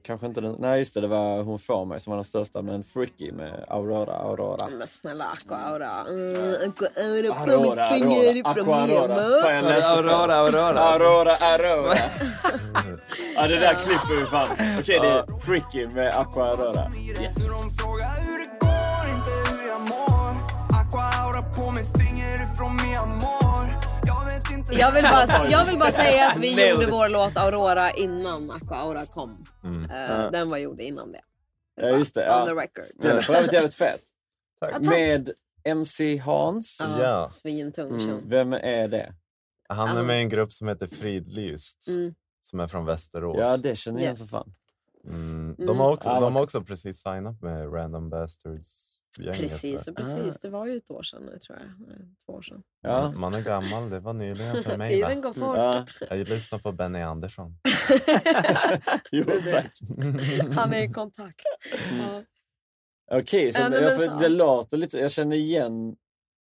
kanske 0.10 0.26
inte 0.26 0.42
den. 0.42 0.56
Nej, 0.60 0.80
just 0.80 0.94
det. 0.94 1.02
Det 1.02 1.08
var 1.08 1.44
Hon 1.44 1.60
får 1.60 1.86
mig 1.86 2.00
som 2.00 2.12
var 2.12 2.18
den 2.18 2.24
största. 2.24 2.62
Men 2.62 2.84
Freaky 2.84 3.32
med 3.32 3.66
Aurora, 3.68 4.14
Aurora. 4.14 4.70
Men 4.70 4.88
snälla 4.88 5.26
Aqua 5.26 5.58
Aura. 5.58 5.92
Mm, 6.10 6.70
Aqua 6.70 6.88
Aura 7.04 7.34
på 7.34 7.52
Aurora, 7.52 7.92
mitt 7.92 8.04
finger 8.04 8.18
Aurora, 8.18 8.38
ifrån 8.38 8.74
Aqua 8.74 8.82
Aurora. 8.82 9.62
Nemo. 9.62 9.70
Aurora, 9.88 10.36
Aurora. 10.36 10.80
Aurora, 10.80 11.36
Aurora. 11.36 11.96
ja, 13.36 13.48
det 13.48 13.60
där 13.60 13.74
klipper 13.74 14.16
vi 14.20 14.26
fan. 14.26 14.48
Okej, 14.80 15.00
det 15.00 15.08
är 15.08 15.40
Freaky 15.40 15.88
med 15.88 16.14
Aqua 16.14 16.46
Aurora. 16.46 16.92
Yes. 17.22 17.50
Jag 24.72 24.92
vill, 24.92 25.04
bara, 25.04 25.50
jag 25.50 25.66
vill 25.66 25.80
bara 25.80 25.92
säga 25.92 26.30
att 26.30 26.38
vi 26.38 26.70
gjorde 26.70 26.86
vår 26.86 27.10
låt 27.10 27.38
Aurora 27.38 27.92
innan 27.94 28.52
Aqua 28.52 28.78
Aura 28.78 29.06
kom. 29.06 29.46
Mm. 29.64 29.92
Ja. 29.92 30.30
Den 30.30 30.50
var 30.50 30.58
gjord 30.58 30.82
innan 30.82 31.12
det. 31.12 31.22
Ja, 31.76 31.90
just 31.90 32.16
det. 32.16 32.26
Ja. 32.26 32.42
On 32.42 32.48
the 32.48 32.54
record. 32.54 32.86
Den 32.96 33.18
är 33.18 33.22
för 33.22 33.34
övrigt 33.34 33.54
jävligt 33.54 33.74
fet. 33.76 34.02
Ja, 34.62 34.68
tack. 34.70 34.82
Med 34.82 35.30
MC 35.64 36.18
Hans. 36.18 36.78
Ja. 37.00 37.30
Svintung 37.32 37.90
Mm. 38.02 38.30
Vem 38.30 38.54
är 38.54 38.88
det? 38.88 39.14
Han 39.70 39.90
är 39.90 39.96
Ja. 39.96 40.04
med 40.04 40.18
i 40.18 40.22
en 40.22 40.30
grupp 40.30 40.54
som 40.54 40.68
heter 40.68 40.88
Fridlyst. 40.88 41.88
Mm. 41.88 42.14
Som 42.42 42.60
är 42.60 42.68
från 42.68 42.86
Västerås. 42.86 43.38
Ja, 43.40 43.58
det 43.58 43.76
känner 43.76 44.00
jag 44.02 44.10
Yes. 44.10 44.18
som 44.20 44.28
fan. 44.28 44.54
Mm. 45.06 45.56
Mm. 45.58 45.66
De, 45.68 45.80
har 45.80 45.92
också, 45.94 46.10
Ja, 46.10 46.20
de 46.20 46.36
har 46.36 46.44
också 46.44 46.62
precis 46.62 47.02
signat 47.04 47.42
med 47.42 47.74
Random 47.74 48.10
Bastards. 48.10 48.89
Gänget, 49.18 49.40
Precis, 49.40 49.88
och 49.88 49.96
precis. 49.96 50.40
Det 50.42 50.50
var 50.50 50.66
ju 50.68 50.78
ett 50.78 50.92
år 50.92 51.04
sedan 51.04 51.24
nu 51.24 51.40
tror 51.40 51.58
jag. 51.58 51.68
Två 52.26 52.34
år 52.34 52.42
sedan. 52.42 52.64
Ja. 52.82 53.12
Man 53.12 53.34
är 53.34 53.42
gammal, 53.42 53.90
det 53.90 54.00
var 54.00 54.14
nyligen 54.14 54.64
för 54.64 54.78
mig. 54.78 54.88
Tiden 54.90 55.22
Va? 55.22 55.28
går 55.30 55.34
fort. 55.34 55.58
Ja. 56.10 56.16
Jag 56.16 56.30
lyssnar 56.30 56.60
på 56.60 56.72
Benny 56.72 57.00
Andersson. 57.02 57.56
Jo, 59.12 59.24
tack. 59.52 59.72
Han 60.56 60.74
är 60.74 60.82
i 60.90 60.94
kontakt. 60.94 61.42
Ja. 62.00 62.24
Okej, 63.20 63.52
så 63.54 63.62
Ja, 63.62 63.70
nej, 63.70 63.82
jag, 63.82 63.96
så- 64.10 64.18
det 64.18 64.30
låter 64.30 64.78
lite, 64.78 64.98
jag 64.98 65.12
känner 65.12 65.36
igen 65.36 65.96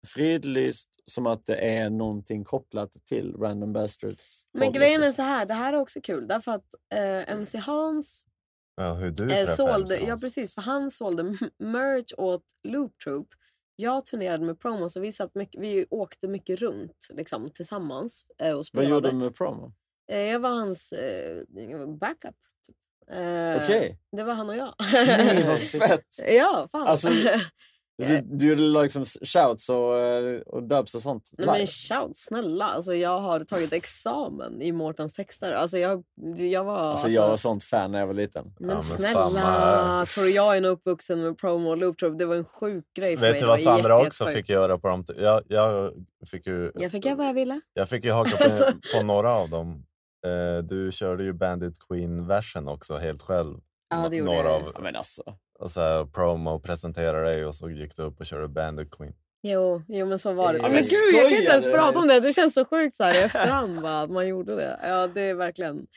Fridlyst 0.08 0.90
som 1.12 1.28
att 1.28 1.46
det 1.46 1.56
är 1.56 1.90
någonting 1.90 2.44
kopplat 2.44 2.92
till 3.06 3.36
Random 3.40 3.74
Bastards. 3.74 4.44
Men 4.54 4.72
grejen 4.74 5.02
är 5.02 5.06
liksom. 5.08 5.16
så 5.26 5.30
här, 5.30 5.46
det 5.46 5.54
här 5.54 5.74
är 5.74 5.78
också 5.78 6.02
kul 6.02 6.28
därför 6.28 6.52
att 6.52 6.66
eh, 6.94 7.30
MC 7.32 7.58
Hans 7.58 8.24
Ja, 8.80 8.94
hur 8.94 9.12
du 9.12 9.32
eh, 9.32 9.56
sålde, 9.56 10.00
ja 10.00 10.18
precis, 10.22 10.54
för 10.54 10.62
han 10.62 10.92
sålde 10.92 11.24
merch 11.60 12.14
åt 12.18 12.46
Loop 12.64 12.98
Troop. 13.04 13.28
Jag 13.76 14.06
turnerade 14.06 14.46
med 14.46 14.60
promos 14.60 14.96
och 14.96 15.04
vi, 15.04 15.12
satt 15.12 15.36
mycket, 15.36 15.62
vi 15.62 15.86
åkte 15.90 16.28
mycket 16.28 16.60
runt 16.60 17.08
liksom, 17.10 17.50
tillsammans 17.50 18.26
eh, 18.42 18.52
och 18.52 18.56
Vad 18.58 18.66
spelade. 18.66 18.90
gjorde 18.90 19.10
du 19.10 19.16
med 19.16 19.36
promo? 19.36 19.74
Eh, 20.12 20.20
jag 20.20 20.40
var 20.40 20.50
hans 20.50 20.92
eh, 20.92 21.44
backup. 22.00 22.36
Typ. 22.68 22.76
Eh, 23.12 23.62
Okej. 23.62 24.00
Det 24.12 24.24
var 24.24 24.34
han 24.34 24.50
och 24.50 24.56
jag. 24.56 24.74
Nej, 24.94 25.44
vad 25.48 25.60
fett! 25.60 26.08
ja, 26.28 26.68
fan. 26.72 26.88
Alltså, 26.88 27.10
du, 27.98 28.22
du 28.22 28.50
gjorde 28.50 28.82
liksom 28.82 29.06
shouts 29.06 29.70
och, 29.70 29.98
eh, 30.00 30.40
och 30.42 30.64
dubs 30.64 30.96
och 30.96 31.02
sånt 31.02 31.32
Nej, 31.38 31.46
men 31.48 31.56
live? 31.56 31.68
shout, 31.68 32.18
snälla. 32.18 32.66
Alltså, 32.66 32.94
jag 32.96 33.20
har 33.20 33.40
tagit 33.40 33.74
examen 33.74 34.62
i 34.62 34.72
Mårtens 34.72 35.14
texter. 35.14 35.52
Alltså, 35.52 35.78
jag, 35.78 36.04
jag 36.38 36.64
var... 36.64 36.78
Alltså, 36.80 37.08
jag 37.08 37.30
var 37.30 37.36
sånt 37.36 37.64
fan 37.64 37.92
när 37.92 38.00
jag 38.00 38.08
var 38.08 38.14
liten. 38.14 38.54
Men 38.60 38.82
snälla, 38.82 40.06
tror 40.16 40.24
du 40.24 40.32
jag 40.32 40.58
är 40.58 40.62
nog 40.62 40.72
uppvuxen 40.72 41.22
med 41.22 41.38
promo 41.38 41.70
och 41.70 41.78
loop 41.78 41.98
Troop? 42.00 42.20
Det 42.20 42.26
var 42.26 42.36
en 42.36 42.46
sjuk 42.46 42.86
grej 42.96 43.16
för 43.18 43.22
mig. 43.22 43.32
Vet 43.32 43.40
du 43.42 43.46
vad 43.48 43.62
Sandra 43.62 43.98
jätte- 43.98 44.08
också 44.08 44.24
jättesjukt. 44.24 44.48
fick 44.48 44.50
göra 44.56 44.78
på 44.80 44.88
dem? 44.88 45.06
Jag, 45.18 45.44
jag 45.48 45.94
fick 46.32 46.48
ju... 46.48 46.72
Jag 46.76 46.92
fick 46.92 47.06
göra 47.06 47.16
vad 47.16 47.28
jag 47.28 47.34
ville. 47.34 47.62
Jag 47.74 47.90
fick 47.90 48.04
ju 48.06 48.12
haka 48.12 48.38
på, 48.38 48.44
Alltså. 48.50 48.72
på 48.98 49.04
några 49.04 49.32
av 49.34 49.50
dem. 49.50 49.84
Eh, 50.26 50.64
du 50.64 50.92
körde 50.92 51.24
ju 51.24 51.34
Bandit 51.34 51.76
Queen-versen 51.90 52.68
också 52.68 52.98
helt 52.98 53.22
själv. 53.22 53.58
Ja, 53.90 54.08
det 54.10 54.16
gjorde 54.16 54.32
några 54.32 54.50
jag. 54.50 54.62
av, 54.62 54.72
Ja, 54.76 54.80
men 54.82 54.96
alltså. 54.96 55.24
Och 55.60 55.72
så 55.72 55.82
här, 55.82 56.06
promo 56.06 56.60
presenterade 56.60 57.24
dig 57.24 57.46
och 57.46 57.56
så 57.56 57.70
gick 57.70 57.96
du 57.96 58.04
upp 58.04 58.20
och 58.20 58.26
körde 58.26 58.48
Bandit 58.48 58.92
Queen. 58.92 59.14
Jo, 59.42 59.82
jo, 59.88 60.06
men 60.06 60.20
så 60.20 60.34
var 60.34 60.54
det. 60.54 60.60
Ja, 60.60 60.70
men 60.70 60.82
gud, 60.82 61.14
jag 61.14 61.30
kan 61.30 61.38
inte 61.38 61.52
ens 61.52 61.66
prata 61.66 62.00
om 62.00 62.08
det. 62.08 62.20
Det 62.20 62.34
känns 62.34 62.54
så 62.54 62.66
sjukt 62.66 62.96
så 62.96 63.04
här 63.04 63.16
i 63.16 63.24
efterhand 63.24 63.82
bara, 63.82 64.02
att 64.02 64.10
man 64.10 64.28
gjorde 64.28 64.56
det. 64.56 64.80
Ja, 64.84 65.08
det 65.08 65.22
är 65.22 65.34
verkligen... 65.34 65.88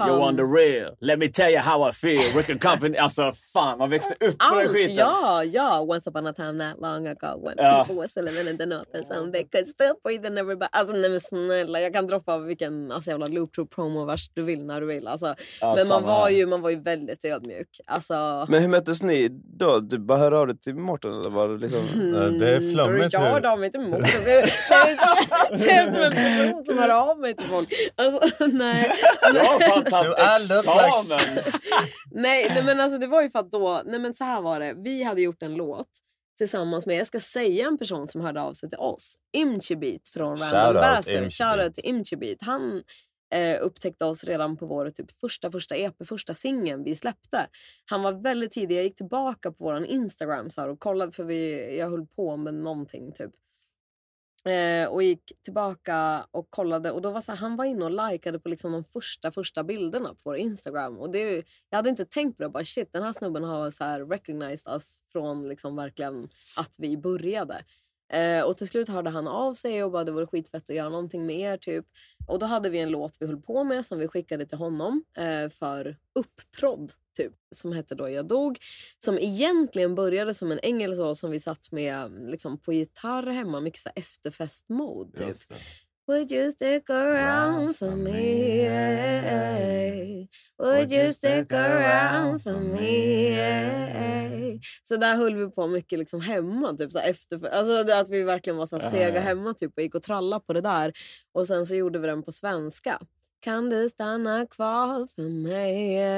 fan. 0.00 0.08
You 0.10 0.18
want 0.20 0.36
the 0.38 0.44
real. 0.44 0.90
Let 1.00 1.18
me 1.18 1.28
tell 1.28 1.50
you 1.50 1.60
how 1.60 1.88
I 1.88 1.92
feel. 1.92 2.22
Rick 2.36 2.50
and 2.50 2.60
Company. 2.62 2.96
Alltså 2.98 3.32
fan, 3.52 3.78
man 3.78 3.90
växte 3.90 4.14
upp 4.20 4.38
på 4.38 4.54
den 4.54 4.68
skiten. 4.68 4.96
ja, 4.96 5.44
ja. 5.44 5.80
Once 5.80 6.10
upon 6.10 6.26
a 6.26 6.32
time 6.32 6.52
not 6.52 6.80
long 6.80 7.06
ago 7.06 7.40
when 7.44 7.54
Ja. 7.58 7.84
people 7.86 7.94
was 8.02 8.16
living 8.16 8.48
in 8.50 8.58
the 8.58 8.66
north 8.66 8.90
and 8.96 9.06
some 9.06 9.32
they 9.32 9.44
could 9.52 9.68
still 9.68 9.92
breathe 10.04 10.26
and 10.26 10.38
everybody... 10.38 10.68
Alltså 10.72 10.96
nej 10.96 11.10
men 11.10 11.20
snälla, 11.20 11.80
jag 11.80 11.92
kan 11.92 12.06
droppa 12.06 12.38
vilken 12.38 12.92
alltså, 12.92 13.10
jävla 13.10 13.26
loop 13.26 13.52
through 13.54 13.70
promo 13.74 14.04
vers 14.04 14.30
du 14.34 14.42
vill 14.42 14.64
när 14.64 14.80
du 14.80 14.86
vill. 14.86 15.08
Alltså, 15.08 15.34
Ja, 15.60 15.74
men 15.76 15.88
man 15.88 16.02
var, 16.02 16.20
här. 16.24 16.30
ju, 16.30 16.46
man 16.46 16.60
var 16.62 16.70
ju 16.70 16.80
väldigt 16.80 17.24
ödmjuk. 17.24 17.68
Alltså, 17.86 18.46
Men 18.48 18.60
hur 18.62 18.68
möttes 18.68 19.02
ni 19.02 19.28
då? 19.58 19.80
Du 19.80 19.98
bara 19.98 20.18
hörde 20.18 20.38
av 20.38 20.46
dig 20.46 20.58
till 20.58 20.74
Mårten 20.74 21.12
eller 21.20 21.30
var 21.30 21.48
det 21.48 21.56
liksom? 21.58 21.80
Mm, 21.94 22.12
tror 22.38 22.92
du 22.92 23.08
jag 23.12 23.20
hörde 23.20 23.50
av 23.50 23.58
mig 23.60 23.70
till 23.70 23.80
Mårten? 23.80 24.06
Ser 24.06 25.86
ut 25.86 25.92
som 25.94 26.02
en 26.02 26.12
person 26.12 26.64
som 26.66 26.78
hör 26.78 26.88
av 26.88 27.18
mig 27.18 27.36
till 27.36 27.46
folk. 27.46 27.68
Alltså, 27.96 28.46
nej. 28.52 28.92
Har 29.22 29.60
fan 29.60 29.84
tagit 29.90 30.14
examen. 30.18 31.52
nej, 32.10 32.50
nej 32.54 32.64
men 32.64 32.80
alltså 32.80 32.98
det 32.98 33.06
var 33.06 33.22
ju 33.22 33.30
för 33.30 33.38
att 33.38 33.50
då, 33.50 33.82
nej 33.86 34.00
men 34.00 34.14
så 34.14 34.24
här 34.24 34.40
var 34.40 34.60
det. 34.60 34.74
Vi 34.76 35.02
hade 35.02 35.20
gjort 35.22 35.42
en 35.42 35.54
låt 35.54 35.88
tillsammans 36.40 36.86
med, 36.86 36.96
jag 36.96 37.06
ska 37.06 37.20
säga 37.20 37.66
en 37.66 37.78
person 37.78 38.08
som 38.08 38.20
hörde 38.20 38.40
av 38.40 38.52
sig 38.52 38.68
till 38.68 38.78
oss. 38.78 39.14
Imchibeat 39.32 40.08
från 40.08 40.36
Shout 40.36 40.52
Random 40.52 40.74
Bastard. 40.74 41.32
Shoutout 41.32 41.74
till 41.74 41.84
Imchibeat. 41.84 42.38
Han 42.40 42.82
eh, 43.34 43.58
upptäckte 43.60 44.04
oss 44.04 44.24
redan 44.24 44.56
på 44.56 44.66
vår 44.66 44.90
typ, 44.90 45.10
första, 45.20 45.50
första 45.50 45.76
EP, 45.76 46.06
första 46.08 46.34
singeln 46.34 46.84
vi 46.84 46.96
släppte. 46.96 47.46
Han 47.84 48.02
var 48.02 48.12
väldigt 48.12 48.52
tidig. 48.52 48.76
Jag 48.76 48.84
gick 48.84 48.96
tillbaka 48.96 49.50
på 49.50 49.64
vår 49.64 49.84
Instagram 49.84 50.50
så 50.50 50.60
här, 50.60 50.68
och 50.68 50.80
kollade 50.80 51.12
för 51.12 51.24
vi, 51.24 51.76
jag 51.78 51.90
höll 51.90 52.06
på 52.06 52.36
med 52.36 52.54
någonting 52.54 53.12
typ. 53.12 53.30
Eh, 54.44 54.88
och 54.88 55.02
gick 55.02 55.32
tillbaka 55.44 56.26
och 56.30 56.50
kollade 56.50 56.90
och 56.90 57.02
då 57.02 57.10
var 57.10 57.20
så 57.20 57.32
här, 57.32 57.38
han 57.38 57.56
var 57.56 57.64
inne 57.64 57.84
och 57.84 58.10
likade 58.12 58.38
på 58.38 58.48
liksom 58.48 58.72
de 58.72 58.84
första 58.84 59.30
första 59.30 59.64
bilderna 59.64 60.08
på 60.08 60.20
vår 60.24 60.36
Instagram. 60.36 60.98
Och 60.98 61.10
det, 61.10 61.44
jag 61.70 61.78
hade 61.78 61.90
inte 61.90 62.04
tänkt 62.04 62.36
på 62.36 62.42
det. 62.42 62.48
Bara, 62.48 62.64
shit, 62.64 62.92
den 62.92 63.02
här 63.02 63.12
snubben 63.12 63.44
har 63.44 63.70
så 63.70 63.84
här 63.84 64.04
recognized 64.04 64.72
us 64.72 64.96
från 65.12 65.48
liksom 65.48 65.76
verkligen 65.76 66.28
att 66.56 66.74
vi 66.78 66.96
började. 66.96 67.64
Eh, 68.10 68.42
och 68.42 68.56
till 68.56 68.68
slut 68.68 68.88
hörde 68.88 69.10
han 69.10 69.28
av 69.28 69.54
sig 69.54 69.84
och 69.84 69.90
bara 69.90 70.04
det 70.04 70.12
vore 70.12 70.26
skitfett 70.26 70.70
att 70.70 70.76
göra 70.76 70.88
någonting 70.88 71.26
med 71.26 71.40
er. 71.40 71.56
Typ. 71.56 71.86
Och 72.26 72.38
då 72.38 72.46
hade 72.46 72.70
vi 72.70 72.78
en 72.78 72.90
låt 72.90 73.16
vi 73.20 73.26
höll 73.26 73.40
på 73.40 73.64
med 73.64 73.86
som 73.86 73.98
vi 73.98 74.08
skickade 74.08 74.46
till 74.46 74.58
honom 74.58 75.04
eh, 75.16 75.48
för 75.48 75.96
upprodd. 76.14 76.92
Typ, 77.16 77.32
som 77.54 77.72
hette 77.72 77.94
då 77.94 78.10
Jag 78.10 78.26
dog. 78.26 78.58
Som 79.04 79.18
egentligen 79.18 79.94
började 79.94 80.34
som 80.34 80.52
en 80.52 80.60
engelsk 80.60 80.98
låt 80.98 81.18
som 81.18 81.30
vi 81.30 81.40
satt 81.40 81.72
med 81.72 82.26
liksom, 82.30 82.58
på 82.58 82.72
gitarr 82.72 83.26
hemma. 83.26 83.60
Mycket 83.60 83.86
efterfest-mode. 83.94 85.18
Typ. 85.18 85.58
Would 86.10 86.32
you 86.32 86.50
stick 86.50 86.90
around 86.90 87.76
for 87.76 87.94
me? 87.94 88.66
Would 90.58 90.90
you 90.90 91.12
stick 91.12 91.52
around 91.52 92.42
for 92.42 92.58
me? 92.58 93.38
Så 94.82 94.96
där 94.96 95.16
höll 95.16 95.36
vi 95.36 95.50
på 95.50 95.66
mycket 95.66 95.98
liksom 95.98 96.20
hemma. 96.20 96.76
Typ, 96.76 96.92
så 96.92 96.98
efter, 96.98 97.48
alltså 97.48 97.94
att 97.94 98.08
vi 98.08 98.22
verkligen 98.22 98.56
var 98.56 98.66
så 98.66 98.80
sega 98.80 99.14
ja. 99.14 99.20
hemma 99.20 99.54
typ, 99.54 99.72
och 99.76 99.82
gick 99.82 99.94
och 99.94 100.02
trallade 100.02 100.44
på 100.46 100.52
det 100.52 100.60
där. 100.60 100.92
Och 101.32 101.46
sen 101.46 101.66
så 101.66 101.74
gjorde 101.74 101.98
vi 101.98 102.06
den 102.06 102.22
på 102.22 102.32
svenska. 102.32 103.00
Kan 103.40 103.70
du 103.70 103.88
stanna 103.88 104.46
kvar 104.46 105.08
för 105.14 105.28
mig? 105.28 106.10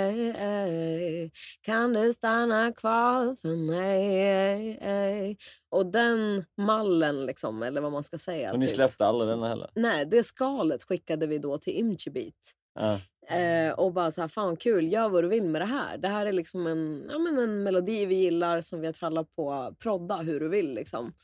Kan 1.63 1.93
du 1.93 2.13
stanna 2.13 2.73
kvar 2.73 3.37
för 3.43 3.57
mig? 3.57 5.39
Och 5.69 5.87
den 5.87 6.45
mallen, 6.57 7.27
liksom, 7.27 7.63
eller 7.63 7.81
vad 7.81 7.93
man 7.93 8.03
ska 8.03 8.19
säga. 8.19 8.53
Och 8.53 8.59
ni 8.59 8.67
typ. 8.67 8.75
släppte 8.75 9.07
aldrig 9.07 9.31
denna 9.31 9.49
heller? 9.49 9.71
Nej, 9.75 10.07
det 10.07 10.25
skalet 10.25 10.83
skickade 10.83 11.27
vi 11.27 11.39
då 11.39 11.59
till 11.59 11.73
Imchibeat. 11.73 12.53
Ja. 12.75 12.99
Eh, 13.37 13.73
och 13.73 13.93
bara 13.93 14.11
så 14.11 14.21
här, 14.21 14.29
fan 14.29 14.57
kul, 14.57 14.93
gör 14.93 15.09
vad 15.09 15.25
du 15.25 15.29
vill 15.29 15.45
med 15.45 15.61
det 15.61 15.67
här. 15.67 15.99
Det 15.99 16.09
här 16.09 16.27
är 16.27 16.33
liksom 16.33 16.67
en, 16.67 17.07
ja, 17.11 17.19
men 17.19 17.39
en 17.39 17.63
melodi 17.63 18.07
vi 18.07 18.15
gillar 18.15 18.61
som 18.61 18.81
vi 18.81 18.87
har 18.87 18.93
trallat 18.93 19.37
på. 19.37 19.75
Prodda 19.79 20.17
hur 20.17 20.41
du 20.41 20.49
vill 20.49 20.75
liksom. 20.75 21.15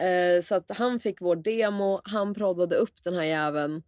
Eh, 0.00 0.42
så 0.42 0.54
att 0.54 0.70
han 0.70 1.00
fick 1.00 1.20
vår 1.20 1.36
demo, 1.36 2.00
han 2.04 2.34
proddade 2.34 2.76
upp 2.76 3.04
den 3.04 3.14
här 3.14 3.24
jäveln. 3.24 3.82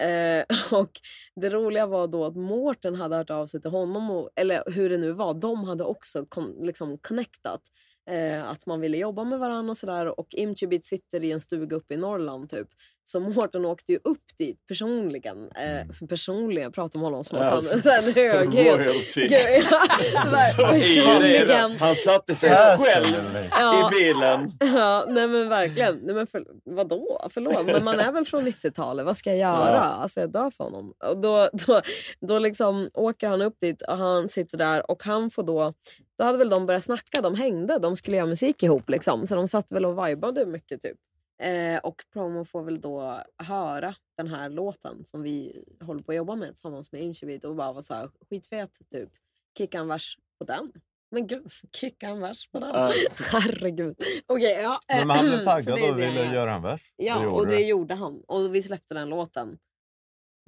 Eh, 0.00 0.44
och 0.72 1.00
det 1.36 1.50
roliga 1.50 1.86
var 1.86 2.06
då 2.08 2.24
att 2.24 2.36
Mårten 2.36 2.94
hade 2.94 3.16
hört 3.16 3.30
av 3.30 3.46
sig 3.46 3.60
till 3.60 3.70
honom, 3.70 4.10
och, 4.10 4.30
eller 4.36 4.62
hur 4.70 4.90
det 4.90 4.98
nu 4.98 5.12
var, 5.12 5.34
de 5.34 5.64
hade 5.64 5.84
också 5.84 6.26
kon, 6.26 6.56
liksom 6.60 6.98
connectat. 6.98 7.62
Eh, 8.10 8.50
att 8.50 8.66
man 8.66 8.80
ville 8.80 8.96
jobba 8.96 9.24
med 9.24 9.38
varandra 9.38 9.70
och 9.70 9.76
sådär. 9.76 10.20
Och 10.20 10.26
Imchibit 10.34 10.86
sitter 10.86 11.24
i 11.24 11.32
en 11.32 11.40
stuga 11.40 11.76
uppe 11.76 11.94
i 11.94 11.96
Norrland 11.96 12.50
typ. 12.50 12.68
Så 13.06 13.20
Mårten 13.20 13.64
åkte 13.64 13.92
ju 13.92 13.98
upp 14.04 14.22
dit 14.38 14.66
personligen. 14.68 15.50
Eh, 15.50 16.06
personligen, 16.08 16.62
jag 16.62 16.74
pratar 16.74 16.98
om 16.98 17.02
honom 17.04 17.24
som 17.24 17.38
att 17.38 17.44
han 17.52 17.64
är 17.64 17.98
en 18.06 18.12
höghet. 18.52 19.14
personligen. 20.30 21.76
Han 21.76 21.94
satte 21.94 22.34
sig 22.34 22.50
själv 22.78 23.06
Ja. 23.50 23.90
i 23.90 23.94
bilen. 23.94 24.52
Ja, 24.60 25.06
nej 25.08 25.28
men 25.28 25.48
verkligen. 25.48 25.96
Nej, 26.02 26.14
men 26.14 26.26
för, 26.26 26.44
vadå? 26.64 27.28
Förlåt, 27.30 27.66
men 27.66 27.84
man 27.84 28.00
är 28.00 28.12
väl 28.12 28.24
från 28.24 28.46
90-talet. 28.46 29.06
Vad 29.06 29.16
ska 29.16 29.30
jag 29.30 29.38
göra? 29.38 29.74
Ja. 29.74 29.80
Alltså 29.80 30.20
jag 30.20 30.32
dör 30.32 30.50
för 30.50 30.64
honom. 30.64 30.92
Och 31.04 31.18
då, 31.20 31.48
då, 31.52 31.80
då 32.20 32.38
liksom 32.38 32.88
åker 32.94 33.28
han 33.28 33.42
upp 33.42 33.60
dit 33.60 33.82
och 33.82 33.98
han 33.98 34.28
sitter 34.28 34.58
där 34.58 34.90
och 34.90 35.02
han 35.02 35.30
får 35.30 35.42
då... 35.42 35.72
Då 36.18 36.24
hade 36.24 36.38
väl 36.38 36.48
de 36.50 36.66
börjat 36.66 36.84
snacka, 36.84 37.20
de 37.20 37.34
hängde, 37.34 37.78
de 37.78 37.96
skulle 37.96 38.16
göra 38.16 38.26
musik 38.26 38.62
ihop 38.62 38.88
liksom. 38.90 39.26
Så 39.26 39.34
de 39.34 39.48
satt 39.48 39.72
väl 39.72 39.84
och 39.84 40.06
vibade 40.08 40.46
mycket 40.46 40.82
typ. 40.82 40.96
Eh, 41.42 41.78
och 41.78 42.04
Promo 42.12 42.44
får 42.44 42.62
väl 42.62 42.80
då 42.80 43.22
höra 43.36 43.94
den 44.16 44.28
här 44.28 44.48
låten 44.48 45.04
som 45.06 45.22
vi 45.22 45.64
håller 45.80 46.02
på 46.02 46.12
att 46.12 46.16
jobba 46.16 46.34
med 46.34 46.48
tillsammans 46.48 46.92
med 46.92 47.02
Imchibit 47.02 47.44
och 47.44 47.54
bara 47.56 47.72
var 47.72 47.82
så 47.82 47.94
här 47.94 48.10
skitfet 48.30 48.70
typ. 48.92 49.10
Kicka 49.58 49.78
en 49.78 49.88
vers 49.88 50.18
på 50.38 50.44
den. 50.44 50.72
Men 51.10 51.26
gud, 51.26 51.52
kicka 51.72 52.08
en 52.08 52.20
vers 52.20 52.48
på 52.52 52.58
den. 52.60 52.70
Ja. 52.74 52.92
Herregud. 53.16 53.96
Okej, 54.26 54.60
ja. 54.62 54.80
Men 54.88 55.10
han 55.10 55.26
blev 55.26 55.38
taggad 55.44 55.90
och 55.90 55.98
ville 55.98 56.24
det. 56.24 56.34
göra 56.34 56.54
en 56.54 56.62
vers. 56.62 56.92
Ja, 56.96 57.18
Det 57.18 57.26
och 57.26 57.46
det 57.46 57.60
gjorde 57.60 57.94
han. 57.94 58.22
Och 58.26 58.54
vi 58.54 58.62
släppte 58.62 58.94
den 58.94 59.08
låten. 59.08 59.58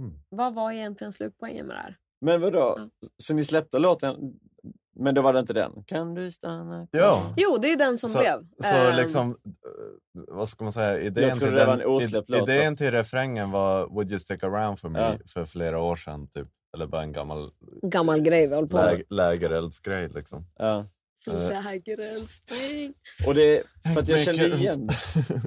Mm. 0.02 0.14
Vad 0.28 0.54
var 0.54 0.72
egentligen 0.72 1.12
slutpoängen 1.12 1.66
med 1.66 1.76
det 1.76 1.80
här? 1.80 1.96
Men 2.20 2.40
vadå? 2.40 2.90
Så 3.16 3.34
ni 3.34 3.44
släppte 3.44 3.78
låten, 3.78 4.38
men 4.97 5.14
då 5.14 5.22
var 5.22 5.32
det 5.32 5.38
inte 5.40 5.53
den? 5.53 5.72
Kan 5.86 6.14
du 6.14 6.30
stanna 6.30 6.86
kvar? 6.86 7.01
Ja. 7.01 7.34
Jo, 7.36 7.59
det 7.62 7.72
är 7.72 7.76
den 7.76 7.99
som 7.99 8.09
så, 8.09 8.18
blev. 8.18 8.47
Så 8.64 8.74
Ehm, 8.74 8.97
liksom, 8.97 9.30
eh, 9.30 9.36
vad 10.28 10.49
ska 10.49 10.64
man 10.64 10.72
säga, 10.72 11.01
idén, 11.01 11.34
till, 11.38 11.55
det 11.55 11.66
var 11.66 11.76
den, 11.76 11.86
id- 11.86 12.42
idén 12.42 12.76
till 12.76 12.90
refrängen 12.90 13.51
var 13.51 13.86
Would 13.86 14.11
you 14.12 14.18
stick 14.18 14.44
around 14.44 14.78
for 14.78 14.88
me 14.88 14.99
Ja. 15.01 15.14
för 15.26 15.44
flera 15.44 15.80
år 15.80 15.97
sedan. 15.97 16.28
Typ. 16.28 16.49
Eller 16.74 16.86
bara 16.86 17.03
en 17.03 17.12
gammal 17.12 17.51
Gammal 17.82 18.20
grej 18.20 18.47
vi 18.49 18.55
håller 18.55 18.68
på 18.68 18.76
med. 18.76 18.84
läg, 18.92 19.05
lägereldsgrej. 19.11 20.09
Liksom. 20.09 20.47
Ja. 20.59 20.86
Eh, 21.30 21.34
Lägereldsspring. 21.49 22.94
Och 23.26 23.34
det, 23.34 23.62
för 23.94 24.01
att 24.01 24.09
jag 24.09 24.20
kände 24.20 24.47
igen 24.47 24.88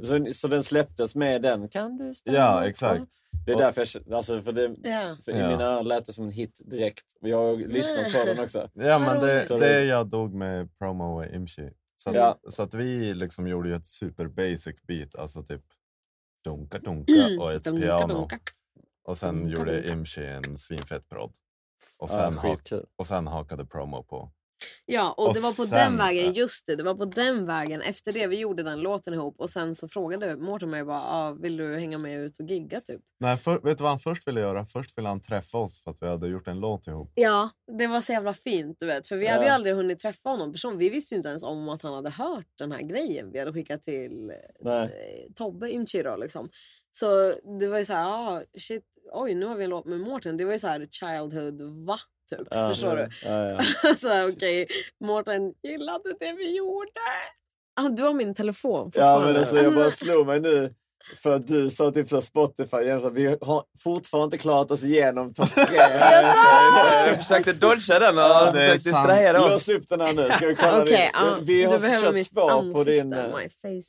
så, 0.03 0.25
så 0.33 0.47
den 0.47 0.63
släpptes 0.63 1.15
med 1.15 1.41
den. 1.41 1.69
Kan 1.69 1.97
du 1.97 2.13
stanna 2.13 2.37
Ja, 2.37 2.71
kvar? 2.75 3.01
Det 3.49 3.53
är 3.53 3.55
Och- 3.55 3.61
därför 3.61 3.85
jag, 4.05 4.13
alltså 4.13 4.41
för, 4.41 4.51
det, 4.51 4.75
Ja. 4.89 5.17
för 5.25 5.31
i 5.31 5.35
mina 5.35 5.63
öron 5.63 5.87
lät 5.87 6.05
det 6.05 6.13
som 6.13 6.25
en 6.25 6.31
hit 6.31 6.61
direkt. 6.65 7.05
Jag 7.19 7.37
har 7.37 7.57
lyssnat 7.57 8.13
på 8.13 8.25
den 8.25 8.39
också. 8.39 8.69
Ja, 8.73 8.99
men 8.99 9.19
det, 9.19 9.45
Så 9.45 9.57
det 9.59 9.85
jag 9.85 10.07
dog 10.07 10.33
med 10.33 10.77
promo 10.77 11.17
och 11.19 11.25
Imchi. 11.25 11.69
Så 11.95 12.09
att, 12.09 12.15
Ja. 12.15 12.39
så 12.49 12.63
att 12.63 12.73
vi 12.73 13.13
liksom 13.13 13.47
gjorde 13.47 13.69
ju 13.69 13.75
ett 13.75 13.87
super 13.87 14.27
basic 14.27 14.75
beat, 14.87 15.15
alltså 15.15 15.43
typ 15.43 15.61
dunka 16.43 16.79
dunka 16.79 17.13
Mm, 17.13 17.39
och 17.39 17.53
ett 17.53 17.63
dunka, 17.63 17.81
piano. 17.81 18.13
dunka. 18.13 18.39
Och 19.03 19.17
sen 19.17 19.35
Dunka, 19.35 19.57
gjorde 19.59 19.73
dunka. 19.81 19.93
Imchi 19.93 20.25
en 20.25 20.57
svinfett 20.57 21.09
prodd. 21.09 21.33
Och 21.97 22.09
sen, 22.09 22.39
och 22.95 23.07
sen 23.07 23.27
hakade 23.27 23.65
promo 23.65 24.03
på. 24.03 24.31
Ja, 24.85 25.11
och, 25.17 25.27
Och 25.27 25.33
det 25.33 25.39
var 25.39 25.49
på 25.49 25.65
sen- 25.65 25.77
den 25.77 25.97
vägen, 25.97 26.33
just 26.33 26.65
det, 26.67 26.75
det 26.75 26.83
var 26.83 26.95
på 26.95 27.05
den 27.05 27.45
vägen. 27.45 27.81
Efter 27.81 28.11
det 28.11 28.27
vi 28.27 28.39
gjorde 28.39 28.63
den 28.63 28.79
låten 28.81 29.13
ihop 29.13 29.35
och 29.39 29.49
sen 29.49 29.75
så 29.75 29.87
frågade 29.87 30.35
Mårten 30.35 30.69
mig 30.69 30.83
bara, 30.83 31.01
ah, 31.03 31.31
vill 31.31 31.57
du 31.57 31.75
hänga 31.79 31.97
med 31.97 32.19
ut 32.19 32.39
och 32.39 32.45
gigga 32.45 32.81
typ? 32.81 33.01
Nej, 33.19 33.37
för, 33.37 33.59
vet 33.59 33.77
du 33.77 33.81
vad 33.81 33.91
han 33.91 33.99
först 33.99 34.27
ville 34.27 34.39
göra? 34.39 34.65
Först 34.65 34.97
ville 34.97 35.07
han 35.07 35.21
träffa 35.21 35.57
oss 35.57 35.83
för 35.83 35.91
att 35.91 36.01
vi 36.01 36.07
hade 36.07 36.27
gjort 36.27 36.47
en 36.47 36.59
låt 36.59 36.87
ihop. 36.87 37.11
Ja, 37.15 37.49
det 37.77 37.87
var 37.87 38.01
så 38.01 38.11
jävla 38.11 38.33
fint 38.33 38.77
du 38.79 38.85
vet. 38.85 39.07
För 39.07 39.17
vi 39.17 39.25
Ja. 39.25 39.31
hade 39.31 39.45
ju 39.45 39.49
aldrig 39.51 39.75
hunnit 39.75 39.99
träffa 39.99 40.29
honom 40.29 40.51
person. 40.51 40.77
Vi 40.77 40.89
visste 40.89 41.15
ju 41.15 41.17
inte 41.17 41.29
ens 41.29 41.43
om 41.43 41.69
att 41.69 41.81
han 41.81 41.93
hade 41.93 42.09
hört 42.09 42.47
den 42.55 42.71
här 42.71 42.81
grejen 42.81 43.31
vi 43.31 43.39
hade 43.39 43.53
skickat 43.53 43.83
till 43.83 44.31
Nej. 44.61 44.83
eh, 44.83 45.33
Tobbe 45.35 45.71
Imchi 45.71 46.03
då 46.03 46.15
liksom. 46.17 46.49
Så 46.91 47.33
det 47.59 47.67
var 47.67 47.77
ju 47.77 47.85
så 47.85 47.93
här, 47.93 48.07
ah, 48.07 48.43
shit, 48.59 48.83
oj 49.13 49.35
nu 49.35 49.45
har 49.45 49.55
vi 49.55 49.63
en 49.63 49.69
låt 49.69 49.85
med 49.85 49.99
Mårten. 49.99 50.37
Det 50.37 50.45
var 50.45 50.53
ju 50.53 50.59
så 50.59 50.67
här 50.67 50.87
childhood, 50.91 51.61
va? 51.85 51.99
Typ. 52.29 52.47
Ja, 52.51 52.69
Förstår 52.69 52.95
du? 52.95 53.09
Ja, 53.23 53.49
ja. 53.49 53.59
så 53.97 54.07
här, 54.09 54.29
okej, 54.29 54.67
Mårten 55.03 55.53
gillade 55.63 56.13
det 56.19 56.33
vi 56.37 56.57
gjorde. 56.57 56.91
Ah, 57.75 57.89
du 57.89 58.03
har 58.03 58.13
min 58.13 58.35
telefon 58.35 58.91
Ja, 58.95 59.19
men 59.19 59.37
alltså, 59.37 59.57
jag 59.57 59.75
bara 59.75 59.89
slog 59.91 60.27
mig 60.27 60.39
nu. 60.39 60.73
För 61.15 61.35
att 61.35 61.47
du 61.47 61.69
sa 61.69 61.91
typ 61.91 62.09
så 62.09 62.21
Spotify, 62.21 62.99
så, 63.01 63.09
vi 63.09 63.37
har 63.41 63.63
fortfarande 63.83 64.25
inte 64.25 64.37
klarat 64.37 64.71
oss 64.71 64.83
igenom 64.83 65.33
topp 65.33 65.49
tre. 65.55 65.77
Jag 67.07 67.17
försökte 67.17 67.53
dodga 67.53 67.99
den 67.99 68.17
och 68.17 68.23
Ja, 68.23 68.51
försökte 68.53 68.89
distrahera 68.89 69.45
oss. 69.45 69.51
Lås 69.51 69.69
upp 69.69 69.89
den 69.89 70.01
här 70.01 70.13
nu, 70.13 70.29
ska 70.31 70.47
vi 70.47 70.55
kolla. 70.55 70.85
Din- 70.85 70.97
ja, 71.13 71.37
vi 71.41 71.61
du 71.61 71.67
har 71.67 71.79
kört 72.01 72.33
två 72.33 72.73
på 72.73 72.83
din... 72.83 73.13
eh. 73.13 73.25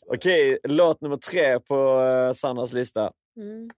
Okej, 0.06 0.58
låt 0.64 1.00
nummer 1.00 1.16
tre 1.16 1.60
på 1.60 1.74
uh, 1.74 2.32
Sannas 2.32 2.72
lista. 2.72 3.10
Mm. 3.36 3.70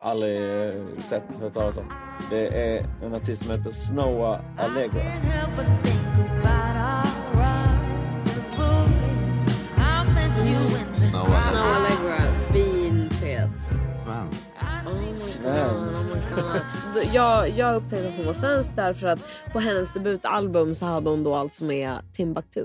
Aldrig 0.00 0.40
eh, 0.40 0.98
sett, 0.98 1.34
hört 1.40 1.52
talas 1.52 1.76
om. 1.76 1.92
Det 2.30 2.46
är 2.46 2.86
en 3.02 3.14
artist 3.14 3.42
som 3.42 3.50
heter 3.50 3.70
Snowa 3.70 4.40
Allegra. 4.58 5.00
Snow 10.92 11.26
Snow 11.50 11.64
Allegra, 11.64 12.34
svinfet. 12.34 13.50
Svensk. 14.04 14.42
Svensk. 15.16 16.06
Jag, 17.12 17.50
jag 17.50 17.76
upptäckte 17.76 18.08
att 18.08 18.14
hon 18.16 18.26
var 18.26 18.34
svensk 18.34 18.70
därför 18.76 19.06
att 19.06 19.20
på 19.52 19.60
hennes 19.60 19.92
debutalbum 19.92 20.74
så 20.74 20.84
hade 20.84 21.10
hon 21.10 21.24
då 21.24 21.34
alltså 21.34 21.64
med 21.64 21.98
Timbuktu. 22.12 22.64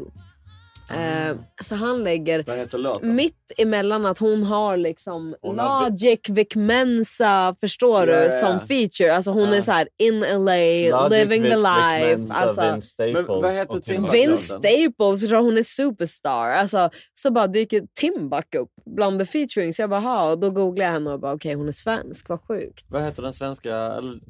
Eh, 0.89 1.35
så 1.65 1.75
han 1.75 2.03
lägger 2.03 3.05
mitt 3.11 3.51
emellan 3.57 4.05
att 4.05 4.19
hon 4.19 4.43
har 4.43 4.77
liksom 4.77 5.35
Hon 5.41 5.59
har 5.59 5.89
Logic, 5.89 6.19
Vic 6.29 6.55
Mensa, 6.55 7.55
förstår 7.59 8.07
Ja, 8.09 8.23
du, 8.23 8.29
som 8.31 8.59
feature. 8.67 9.15
Alltså 9.15 9.31
hon 9.31 9.49
Ja. 9.49 9.55
är 9.55 9.61
så 9.61 9.71
här 9.71 9.87
in 9.97 10.19
LA, 10.19 11.07
living 11.09 11.43
the 11.43 11.55
life. 11.55 12.33
Alltså, 12.33 12.61
Men 12.97 13.25
vad 13.27 13.53
heter 13.53 13.79
Timbuk? 13.79 14.13
Vince 14.13 14.43
Staples, 14.43 15.19
förstår 15.19 15.37
hon 15.37 15.57
är 15.57 15.63
superstar. 15.63 16.49
Alltså, 16.51 16.89
så 17.13 17.31
bara 17.31 17.47
dyker 17.47 17.81
Timbuk 17.99 18.55
upp 18.55 18.71
bland 18.85 19.19
the 19.19 19.25
featuring. 19.25 19.73
Så 19.73 19.81
jag 19.81 19.89
bara, 19.89 19.99
ha, 19.99 20.31
och 20.31 20.39
då 20.39 20.49
googlade 20.49 20.83
jag 20.85 20.91
henne 20.93 21.11
och 21.11 21.19
bara, 21.19 21.33
okej 21.33 21.53
hon 21.53 21.67
är 21.67 21.71
svensk, 21.71 22.29
vad 22.29 22.41
sjukt. 22.47 22.85
Vad 22.89 23.03
heter 23.03 23.23
den 23.23 23.33
svenska 23.33 23.69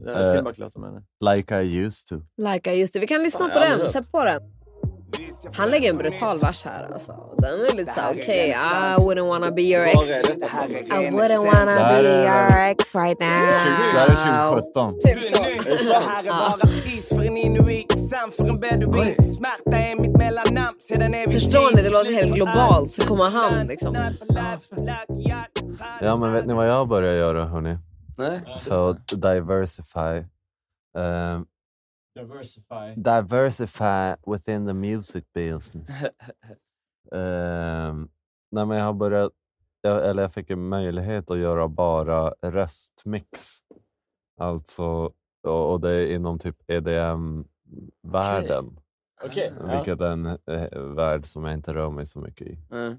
äh, 0.07 0.33
Timbuk-låten? 0.33 0.81
Like 1.35 1.61
I 1.61 1.77
used 1.85 2.07
to. 2.07 2.15
Like 2.53 2.73
I 2.73 2.81
used 2.81 2.93
to. 2.93 2.99
Vi 2.99 3.07
kan 3.07 3.23
lyssna 3.23 3.49
Fan, 3.49 3.51
på 3.53 3.59
den, 3.83 3.91
sätt 3.91 4.11
på 4.11 4.23
den. 4.23 4.41
Han 5.53 5.69
lägger 5.69 5.89
en 5.89 5.97
brutal 5.97 6.37
vers 6.37 6.65
här 6.65 6.89
alltså. 6.93 7.15
Den 7.37 7.53
är 7.53 7.77
lite 7.77 7.91
såhär, 7.91 8.11
okej, 8.11 8.49
I 8.49 8.99
wouldn't 8.99 9.27
wanna 9.27 9.51
be 9.51 9.61
your 9.61 9.85
ex. 9.85 9.95
I 9.95 11.09
wouldn't 11.11 11.45
wanna 11.45 11.89
be 11.89 12.01
your 12.01 12.51
ex 12.57 12.95
right 12.95 13.19
Det 13.19 13.25
här 13.25 13.47
är 13.47 14.37
now. 14.37 14.61
2017. 14.61 14.93
Typ 15.03 15.23
så. 15.23 15.35
Så 15.85 15.93
här 15.99 16.23
är 16.23 16.29
bara 16.29 16.69
is 16.97 17.09
för 17.09 17.21
en 17.25 17.37
inuit, 17.37 18.07
sant 18.09 18.35
för 18.35 18.45
en 18.49 18.59
beduin. 18.59 19.23
Smärta 19.23 19.77
är 19.77 20.01
mitt 20.01 20.17
mellannamn 20.17 20.79
sedan 20.79 21.13
evigt 21.13 21.43
Förstår 21.43 21.75
ni? 21.75 21.81
Det 21.81 21.89
låter 21.89 22.13
helt 22.13 22.35
globalt. 22.35 22.91
Så 22.91 23.07
kommer 23.07 23.29
han 23.29 23.67
liksom. 23.67 23.95
Ja, 26.01 26.15
men 26.17 26.33
vet 26.33 26.45
ni 26.45 26.53
vad 26.53 26.67
jag 26.69 26.87
börjar 26.87 27.13
göra 27.13 27.45
hörni? 27.45 27.77
Nej. 28.17 28.41
För 28.59 28.89
att 28.89 29.07
diversify. 29.07 30.23
ehm, 30.97 31.45
Diversify. 32.17 32.95
diversify 32.95 34.15
within 34.25 34.65
the 34.65 34.73
music 34.73 35.25
business. 35.33 35.89
Ehm, 37.11 38.09
nej, 38.51 38.65
men 38.65 38.77
jag 38.77 38.85
har 38.85 38.93
börjat, 38.93 39.31
jag, 39.81 40.09
eller 40.09 40.21
jag 40.21 40.33
fick 40.33 40.49
en 40.49 40.67
möjlighet 40.67 41.31
att 41.31 41.37
göra 41.37 41.67
bara 41.67 42.33
röstmix. 42.41 43.57
Alltså, 44.37 45.11
och, 45.43 45.71
och 45.71 45.81
det 45.81 45.89
är 45.89 46.15
inom 46.15 46.39
typ 46.39 46.55
EDM-världen. 46.67 48.79
Okej, 49.23 49.53
ja. 49.59 49.75
Vilket 49.75 50.01
är 50.01 50.11
en 50.11 50.25
eh, 50.25 50.79
värld 50.79 51.25
som 51.25 51.43
jag 51.43 51.53
inte 51.53 51.73
rör 51.73 51.89
mig 51.89 52.05
så 52.05 52.19
mycket 52.19 52.47
i. 52.47 52.59
Mm. 52.71 52.91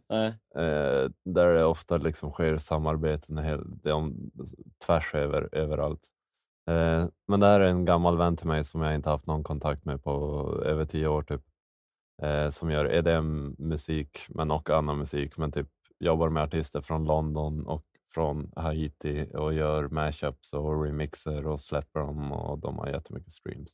Eh, 0.55 1.11
där 1.25 1.55
det 1.55 1.65
ofta 1.65 1.97
liksom 1.97 2.31
sker 2.31 2.57
samarbeten 2.57 3.39
hel, 3.39 3.79
det 3.83 3.89
är 3.89 3.95
om, 3.95 4.31
tvärs 4.87 5.15
över, 5.15 5.49
överallt. 5.53 6.09
Eh, 6.69 7.07
men 7.29 7.41
det 7.41 7.47
här 7.47 7.61
är 7.61 7.69
en 7.69 7.85
gammal 7.85 8.17
vän 8.17 8.37
till 8.37 8.47
mig 8.47 8.65
som 8.65 8.83
jag 8.83 8.95
inte 8.95 9.11
haft 9.11 9.27
någon 9.27 9.45
kontakt 9.45 9.85
med 9.85 10.05
på 10.05 10.13
över 10.65 10.85
tio 10.85 11.09
år 11.09 11.23
typ. 11.23 11.43
Eh, 12.23 12.49
som 12.49 12.71
gör 12.71 12.93
EDM-musik 12.93 14.19
men 14.29 14.51
och 14.51 14.71
annan 14.71 14.99
musik 14.99 15.37
men 15.37 15.53
typ 15.53 15.69
jobbar 15.99 16.29
med 16.29 16.43
artister 16.43 16.81
från 16.81 17.05
London 17.05 17.67
och 17.67 17.85
från 18.15 18.53
Haiti 18.57 19.31
och 19.35 19.55
gör 19.55 19.89
mashups 19.89 20.53
och 20.53 20.85
remixer 20.85 21.47
och 21.47 21.61
släpper 21.61 22.01
dem 22.01 22.33
och 22.33 22.59
de 22.59 22.79
har 22.79 22.89
jättemycket 22.89 23.33
streams. 23.33 23.73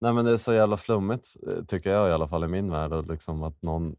Nej 0.00 0.12
men 0.12 0.24
det 0.24 0.30
är 0.30 0.36
så 0.36 0.52
jävla 0.52 0.76
flummigt 0.76 1.36
eh, 1.48 1.64
tycker 1.64 1.90
jag 1.90 2.08
i 2.08 2.12
alla 2.12 2.28
fall 2.28 2.44
i 2.44 2.48
min 2.48 2.70
värld. 2.70 3.08
Liksom 3.10 3.42
att 3.42 3.62
någon 3.62 3.96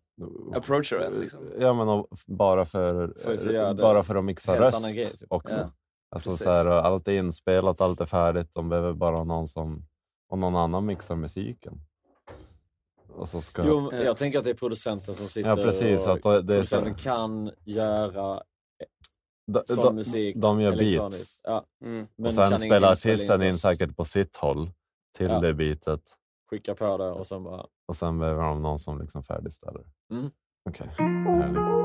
Approachar 0.55 0.99
en 0.99 1.13
liksom. 1.13 1.39
Ja 1.59 1.74
men 1.74 2.03
bara 2.28 2.65
för, 2.65 3.13
För- 3.24 3.74
bara 3.74 4.03
för 4.03 4.15
att 4.15 4.26
mixa 4.26 4.51
helt 4.51 4.63
röst 4.65 4.93
typ. 5.20 5.32
också. 5.32 5.57
Ja, 5.59 5.72
Alltså 6.12 6.30
precis. 6.30 6.43
så 6.43 6.51
här, 6.51 6.66
allt 6.70 7.07
är 7.07 7.12
inspelat, 7.14 7.82
allt 7.82 8.01
är 8.01 8.05
färdigt. 8.05 8.53
De 8.53 8.70
behöver 8.70 8.93
bara 8.93 9.24
någon 9.24 9.47
som 9.47 9.86
och 10.30 10.38
någon 10.38 10.55
annan 10.55 10.86
mixar 10.86 11.16
musiken. 11.16 11.74
Och 13.10 13.30
så 13.30 13.41
ska... 13.41 13.64
Jo, 13.66 13.91
jag 13.93 14.18
tänker 14.18 14.38
att 14.39 14.43
det 14.45 14.49
är 14.49 14.53
producenten 14.55 15.16
som 15.16 15.28
sitter 15.28 15.49
Ja, 15.49 15.55
precis, 15.55 16.07
och 16.07 16.14
att 16.14 16.24
det- 16.24 16.30
är 16.55 16.64
så- 16.64 16.76
producenten 16.76 16.95
kan 16.95 17.51
göra 17.66 18.43
de, 19.47 19.64
sån 19.66 19.84
de, 19.86 19.95
musik 19.95 20.36
de 20.36 20.62
gör 20.62 20.76
beats. 20.78 21.39
Ja. 21.43 21.66
Mm. 21.86 22.07
Men 22.16 22.26
och 22.28 22.34
sen 22.34 22.57
spelar 22.60 22.91
artisten 22.91 23.41
in 23.43 23.57
säkert 23.57 23.95
på 23.95 24.05
sitt 24.05 24.36
håll 24.36 24.72
till 25.18 25.30
Ja. 25.30 25.39
det 25.39 25.53
beatet. 25.53 26.01
Skicka 26.49 26.76
på 26.76 26.97
det 26.97 27.10
och 27.12 27.28
sen 27.28 27.43
bara... 27.43 27.66
Och 27.88 27.95
sen 27.95 28.20
behöver 28.20 28.43
de 28.43 28.62
någon 28.62 28.80
som 28.80 29.01
liksom 29.01 29.24
färdigställer. 29.24 29.84
Mm. 30.12 30.32
Okej, 30.70 30.88
härligt. 30.97 31.78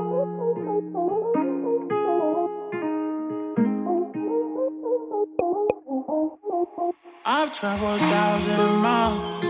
I've 7.27 7.53
traveled 7.59 8.01
a 8.01 8.09
thousand 8.09 8.75
miles, 8.81 9.43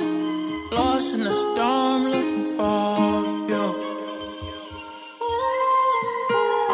lost 0.72 1.14
in 1.14 1.24
the 1.24 1.34
storm, 1.34 2.04
looking 2.06 2.58
for 2.58 3.26
you. 3.52 3.66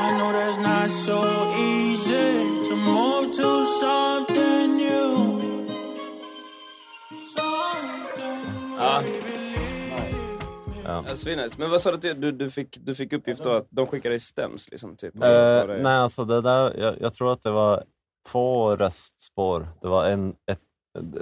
I 0.04 0.18
know 0.18 0.32
that's 0.32 0.60
not 0.60 0.89
so 1.08 1.18
easy 1.58 2.70
to 2.70 2.76
move 2.76 3.32
to 3.36 3.49
something 3.82 4.78
new. 4.78 5.41
Ja. 8.78 9.02
Ja. 10.86 11.04
Ja, 11.08 11.16
Svinnice. 11.16 11.56
Men 11.60 11.70
vad 11.70 11.82
sa 11.82 11.91
du, 11.91 12.12
att 12.12 12.22
du, 12.22 12.32
du, 12.32 12.49
fick, 12.49 12.78
du 12.82 12.95
fick 12.95 13.14
uppgift 13.14 13.43
då 13.43 13.49
att 13.52 13.68
de 13.70 13.88
skickade 13.88 14.12
dig 14.14 14.20
stäms? 14.20 14.72
Liksom, 14.72 14.95
typ. 14.95 15.14
Det- 15.14 15.80
nej, 15.84 15.97
alltså 15.97 16.26
det 16.26 16.41
där, 16.41 16.80
jag, 16.80 16.95
jag 17.02 17.14
tror 17.14 17.32
att 17.34 17.43
det 17.43 17.52
var 17.52 17.84
två 18.32 18.76
röstspår. 18.76 19.68
Det 19.82 19.88
var 19.88 20.06
en, 20.06 20.30
ett, 20.52 20.60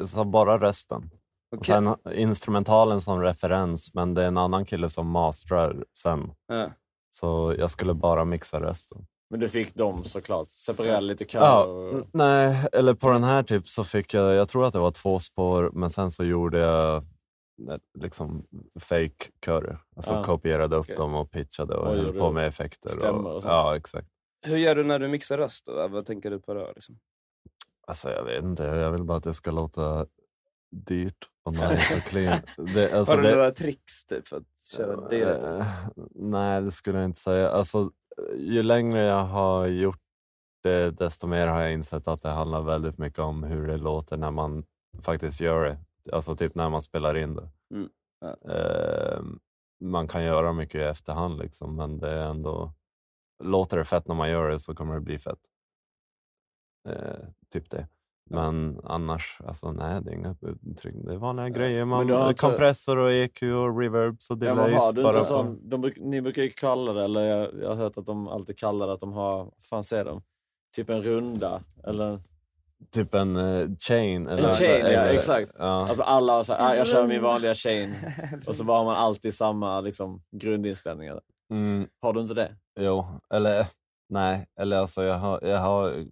så 0.05 0.23
bara 0.23 0.57
rösten. 0.59 1.09
Och 1.51 1.57
Okej. 1.57 1.65
sen 1.65 1.95
instrumentalen 2.13 3.01
som 3.01 3.21
referens, 3.21 3.93
men 3.93 4.13
det 4.13 4.23
är 4.23 4.27
en 4.27 4.37
annan 4.37 4.65
kille 4.65 4.89
som 4.89 5.07
mastrar 5.07 5.85
sen. 5.97 6.31
Ja. 6.47 6.69
Så 7.09 7.55
jag 7.57 7.71
skulle 7.71 7.93
bara 7.93 8.25
mixa 8.25 8.59
rösten. 8.59 9.05
Men 9.29 9.39
du 9.39 9.49
fick 9.49 9.75
dem 9.75 10.03
såklart, 10.03 10.49
separera 10.49 10.99
lite 10.99 11.25
kör. 11.25 11.39
Ja, 11.39 11.63
och... 11.63 12.07
nej, 12.13 12.65
eller 12.71 12.93
på 12.93 13.09
den 13.09 13.23
här 13.23 13.43
typ 13.43 13.67
så 13.67 13.83
fick 13.83 14.13
jag, 14.13 14.33
jag 14.35 14.49
tror 14.49 14.65
att 14.65 14.73
det 14.73 14.79
var 14.79 14.91
två 14.91 15.19
spår, 15.19 15.71
men 15.73 15.89
sen 15.89 16.11
så 16.11 16.23
gjorde 16.23 16.57
jag 16.59 16.95
eh, 16.95 17.03
liksom 17.99 18.45
fake 18.79 19.31
körer. 19.45 19.79
Alltså 19.95 20.11
Ja, 20.13 20.23
kopierade 20.23 20.75
upp 20.75 20.95
dem 20.97 21.15
och 21.15 21.31
pitchade 21.31 21.75
och 21.75 21.87
Och 21.87 21.93
höll 21.93 22.13
på 22.13 22.31
med 22.31 22.47
effekter. 22.47 23.09
Och, 23.11 23.35
och 23.35 23.41
sånt. 23.41 23.51
ja, 23.51 23.75
exakt. 23.75 24.07
Hur 24.45 24.57
gör 24.57 24.75
du 24.75 24.83
när 24.83 24.99
du 24.99 25.07
mixar 25.07 25.37
röst? 25.37 25.65
Då? 25.65 25.87
Vad 25.87 26.05
tänker 26.05 26.31
du 26.31 26.39
på 26.39 26.53
då? 26.53 26.71
Liksom? 26.75 26.99
Alltså 27.89 28.09
jag 28.11 28.23
vet 28.23 28.43
inte, 28.43 28.63
jag 28.63 28.91
vill 28.91 29.03
bara 29.03 29.17
att 29.17 29.23
det 29.23 29.33
ska 29.33 29.51
låta 29.51 30.05
dyrt 30.71 31.29
och 31.43 31.53
nice 31.69 31.95
och 31.97 32.03
clean. 32.03 32.39
Det, 32.75 32.93
alltså, 32.93 33.13
Har 33.15 33.21
du 33.21 33.27
det- 33.29 33.35
några 33.35 33.51
tricks 33.51 34.05
typ, 34.05 34.27
för 34.27 34.37
att 34.37 34.67
köra 34.75 35.09
det? 35.09 35.47
Eh, 35.47 35.65
nej, 36.15 36.61
det 36.61 36.71
skulle 36.71 36.97
jag 36.97 37.05
inte 37.05 37.19
säga. 37.19 37.49
Alltså, 37.49 37.91
ju 38.35 38.63
längre 38.63 38.99
jag 39.01 39.23
har 39.25 39.67
gjort 39.67 39.99
det, 40.63 40.91
desto 40.91 41.27
mer 41.27 41.47
har 41.47 41.61
jag 41.61 41.73
insett 41.73 42.07
att 42.07 42.21
det 42.21 42.29
handlar 42.29 42.61
väldigt 42.61 42.97
mycket 42.97 43.19
om 43.19 43.43
hur 43.43 43.67
det 43.67 43.77
låter 43.77 44.17
när 44.17 44.31
man 44.31 44.63
faktiskt 45.01 45.41
gör 45.41 45.65
det. 45.65 45.77
Alltså 46.15 46.35
typ 46.35 46.55
när 46.55 46.69
man 46.69 46.81
spelar 46.81 47.17
in 47.17 47.35
det. 47.35 47.49
Mm. 47.73 47.89
Ja. 48.19 48.51
Eh, 48.53 49.21
man 49.83 50.07
kan 50.07 50.23
göra 50.23 50.53
mycket 50.53 50.75
i 50.75 50.83
efterhand, 50.83 51.39
liksom, 51.39 51.75
men 51.75 51.97
det 51.99 52.09
är 52.09 52.25
ändå... 52.29 52.73
Låter 53.43 53.77
det 53.77 53.85
fett 53.85 54.07
när 54.07 54.15
man 54.15 54.29
gör 54.29 54.49
det 54.49 54.59
så 54.59 54.75
kommer 54.75 54.93
det 54.93 55.01
bli 55.01 55.19
fett. 55.19 55.39
Eh, 56.89 57.27
typ 57.53 57.69
det. 57.69 57.87
Men 58.31 58.79
annars, 58.83 59.37
alltså 59.47 59.71
nej, 59.71 60.01
det 60.03 60.11
är 60.11 60.15
inga 60.15 60.35
det 60.41 61.13
är 61.13 61.17
vanliga 61.17 61.49
grejer. 61.49 61.85
Man, 61.85 62.09
har 62.09 62.29
inte- 62.29 62.41
Kompressor 62.41 62.97
och 62.97 63.11
EQ 63.11 63.41
och 63.43 63.79
reverbs 63.79 64.29
och 64.29 64.37
Ja, 64.37 64.39
delays. 64.39 64.71
men 64.71 64.79
har 64.81 64.93
du 64.93 65.01
inte 65.07 65.21
sån, 65.21 65.69
de, 65.69 65.91
ni 65.97 66.21
brukar 66.21 66.41
ju 66.41 66.49
kalla 66.49 66.93
det, 66.93 67.03
eller 67.03 67.21
jag, 67.23 67.47
jag 67.61 67.69
har 67.69 67.75
hört 67.75 67.97
att 67.97 68.05
de 68.05 68.27
alltid 68.27 68.57
kallar 68.57 68.87
det 68.87 68.93
att 68.93 68.99
de 68.99 69.13
har, 69.13 69.37
vad 69.37 69.53
fan 69.69 69.83
säger 69.83 70.05
de? 70.05 70.21
Typ 70.75 70.89
en 70.89 71.03
runda, 71.03 71.61
eller 71.83 72.19
Typ 72.91 73.13
en 73.13 73.35
eh, 73.35 73.67
chain. 73.79 74.27
Eller 74.27 74.47
en 74.47 74.53
så- 74.53 74.63
chain, 74.63 74.85
ja 74.85 75.01
exakt. 75.01 75.51
Ja. 75.57 75.65
Alltså 75.87 76.03
alla 76.03 76.33
har 76.33 76.43
så 76.43 76.53
här, 76.53 76.69
ah, 76.71 76.75
jag 76.75 76.87
kör 76.87 77.07
min 77.07 77.21
vanliga 77.21 77.53
chain 77.53 77.93
och 78.47 78.55
så 78.55 78.63
bara 78.63 78.77
har 78.77 78.85
man 78.85 78.95
alltid 78.95 79.33
samma 79.33 79.81
liksom, 79.81 80.21
grundinställningar. 80.31 81.21
Mm, 81.51 81.87
Har 82.01 82.13
du 82.13 82.19
inte 82.21 82.33
det? 82.33 82.55
jo, 82.79 83.05
eller 83.33 83.65
nej, 84.09 84.47
eller 84.59 84.77
alltså 84.77 85.03
jag 85.03 85.17
har, 85.17 85.39
jag 85.43 85.59
har 85.59 86.05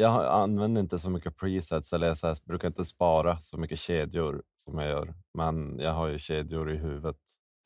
jag 0.00 0.26
använder 0.26 0.80
inte 0.80 0.98
så 0.98 1.10
mycket 1.10 1.36
presets, 1.36 1.92
eller 1.92 2.06
jag 2.06 2.16
så 2.16 2.26
här, 2.26 2.36
brukar 2.44 2.68
inte 2.68 2.84
spara 2.84 3.38
så 3.40 3.56
mycket 3.58 3.78
kedjor 3.78 4.42
som 4.56 4.78
jag 4.78 4.88
gör. 4.90 5.14
Men 5.34 5.78
jag 5.78 5.92
har 5.92 6.06
ju 6.08 6.18
kedjor 6.18 6.72
i 6.72 6.76
huvudet 6.76 7.16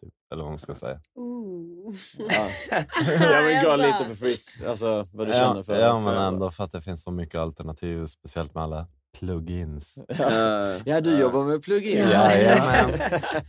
typ. 0.01 0.15
Eller 0.33 0.43
vad 0.43 0.53
man 0.53 0.59
ska 0.59 0.75
säga. 0.75 1.01
Ooh. 1.15 1.95
Ja. 2.19 2.49
ja 3.21 3.41
men 3.43 3.65
gå 3.65 3.77
lite 3.77 4.05
på 4.09 4.15
freest, 4.15 4.49
alltså 4.67 5.09
vad 5.13 5.27
du 5.27 5.33
känner 5.33 5.63
för 5.63 5.81
Ja, 5.81 5.99
att 5.99 6.05
men 6.05 6.15
göra. 6.15 6.25
ändå 6.27 6.51
för 6.51 6.65
att 6.65 6.73
det 6.73 6.83
finns 6.83 7.03
så 7.03 7.11
mycket 7.11 7.41
alternativ, 7.41 8.07
speciellt 8.07 8.55
med 8.55 8.63
alla 8.65 8.87
plugins. 9.19 9.99
Ja, 10.19 10.77
ja 10.85 11.01
du 11.01 11.19
jobbar 11.19 11.45
med 11.45 11.63
plugin. 11.63 12.09
Jajamän. 12.09 12.91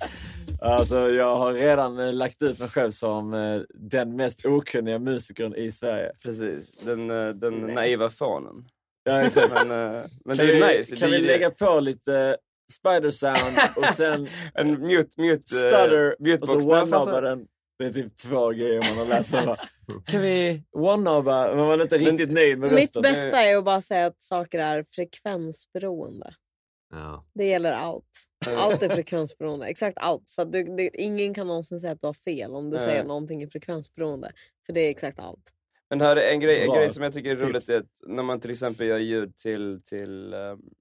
alltså 0.61 1.09
jag 1.09 1.35
har 1.35 1.53
redan 1.53 1.99
eh, 1.99 2.13
lagt 2.13 2.41
ut 2.41 2.59
mig 2.59 2.69
själv 2.69 2.91
som 2.91 3.33
eh, 3.33 3.61
den 3.73 4.15
mest 4.15 4.45
okunniga 4.45 4.99
musikern 4.99 5.55
i 5.55 5.71
Sverige. 5.71 6.11
Precis, 6.23 6.77
den, 6.77 7.09
eh, 7.09 7.29
den 7.29 7.53
naiva 7.53 8.09
fånen. 8.09 8.65
Ja, 9.03 9.21
exakt. 9.21 9.53
Men, 9.53 9.67
men 10.25 10.37
kan 10.37 10.37
det 10.37 10.43
är 10.43 10.67
vi, 10.67 10.77
nice. 10.77 10.95
Kan 10.95 11.11
vi 11.11 11.19
lägga 11.19 11.49
på 11.49 11.79
lite 11.79 12.37
spider 12.71 13.09
sound 13.09 13.57
och 13.75 13.85
sen 13.85 14.27
en 14.53 14.81
mute, 14.81 15.21
mute, 15.21 15.55
stutter 15.55 16.15
mutebox. 16.19 16.53
och 16.53 16.63
så 16.63 16.75
Nej, 16.75 16.87
fan, 16.87 17.01
one-nobba 17.01 17.21
den. 17.21 17.47
Det 17.83 17.89
är 17.89 18.03
typ 18.03 18.15
två 18.15 18.49
grejer 18.49 18.95
man 18.95 18.97
har 18.97 19.05
läst. 19.05 19.29
Så 19.29 19.41
bara, 19.45 19.57
Kan 20.05 20.21
vi? 20.21 20.63
Men 20.73 21.03
man 21.03 21.79
är 21.79 21.81
inte 21.81 21.97
riktigt 21.97 22.31
nöjd 22.31 22.59
med 22.59 22.71
Mitt 22.71 22.79
rösten. 22.79 23.01
bästa 23.01 23.41
är 23.41 23.57
att 23.57 23.65
bara 23.65 23.81
säga 23.81 24.05
att 24.05 24.23
saker 24.23 24.59
är 24.59 24.85
frekvensberoende. 24.89 26.33
Ja. 26.91 27.25
Det 27.33 27.45
gäller 27.45 27.71
allt. 27.71 28.05
Allt 28.57 28.83
är 28.83 28.89
frekvensberoende. 28.95 29.65
Exakt 29.65 29.97
allt. 29.97 30.27
Så 30.27 30.43
du, 30.43 30.63
det, 30.63 30.89
ingen 30.93 31.33
kan 31.33 31.47
någonsin 31.47 31.79
säga 31.79 31.93
att 31.93 32.01
du 32.01 32.07
har 32.07 32.13
fel 32.13 32.55
om 32.55 32.69
du 32.69 32.77
säger 32.77 33.03
någonting 33.03 33.43
är 33.43 33.47
frekvensberoende. 33.47 34.31
För 34.65 34.73
det 34.73 34.81
är 34.81 34.89
exakt 34.89 35.19
allt. 35.19 35.52
Men 35.93 36.01
här 36.01 36.15
är 36.15 36.31
en 36.31 36.39
grej, 36.39 36.61
en 36.61 36.73
grej 36.73 36.91
som 36.91 37.03
jag 37.03 37.13
tycker 37.13 37.31
är 37.31 37.35
roligt 37.35 37.69
är 37.69 37.77
att 37.77 38.01
när 38.07 38.23
man 38.23 38.39
till 38.39 38.51
exempel 38.51 38.87
gör 38.87 38.97
ljud 38.97 39.35
till, 39.35 39.81
till, 39.85 40.35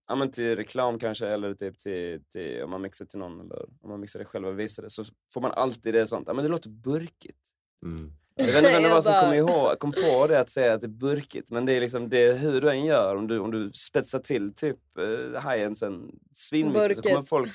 ja, 0.08 0.14
men 0.14 0.32
till 0.32 0.56
reklam 0.56 0.98
kanske 0.98 1.26
eller 1.26 1.54
typ 1.54 1.78
till, 1.78 2.20
till, 2.32 2.62
om 2.62 2.70
man 2.70 2.82
mixar 2.82 3.06
till 3.06 3.18
någon 3.18 3.40
eller 3.40 3.62
om 3.82 3.90
man 3.90 4.00
mixar 4.00 4.18
det 4.18 4.24
själv 4.24 4.48
och 4.48 4.60
visar 4.60 4.82
det 4.82 4.90
så 4.90 5.04
får 5.34 5.40
man 5.40 5.52
alltid 5.52 5.94
det 5.94 6.06
sånt, 6.06 6.24
ja 6.28 6.34
men 6.34 6.44
det 6.44 6.50
låter 6.50 6.70
burkigt. 6.70 7.38
Mm. 7.86 8.12
Jag 8.34 8.46
vet 8.46 8.56
inte 8.56 8.72
vem 8.72 8.82
det 8.82 8.88
var 8.88 9.00
som 9.00 9.20
kom, 9.20 9.32
ihåg, 9.32 9.78
kom 9.78 9.92
på 9.92 10.26
det 10.26 10.40
att 10.40 10.50
säga 10.50 10.74
att 10.74 10.80
det 10.80 10.86
är 10.86 10.88
burkigt 10.88 11.50
men 11.50 11.66
det 11.66 11.72
är 11.72 11.80
liksom 11.80 12.08
det 12.08 12.32
hur 12.32 12.60
du 12.60 12.70
än 12.70 12.84
gör, 12.84 13.16
om 13.16 13.26
du, 13.26 13.38
om 13.38 13.50
du 13.50 13.72
spetsar 13.72 14.18
till 14.18 14.54
typ 14.54 14.78
uh, 14.98 15.40
high-endsen 15.40 16.10
svinmycket 16.32 16.96
så 16.96 17.02
kommer 17.02 17.22
folk 17.22 17.52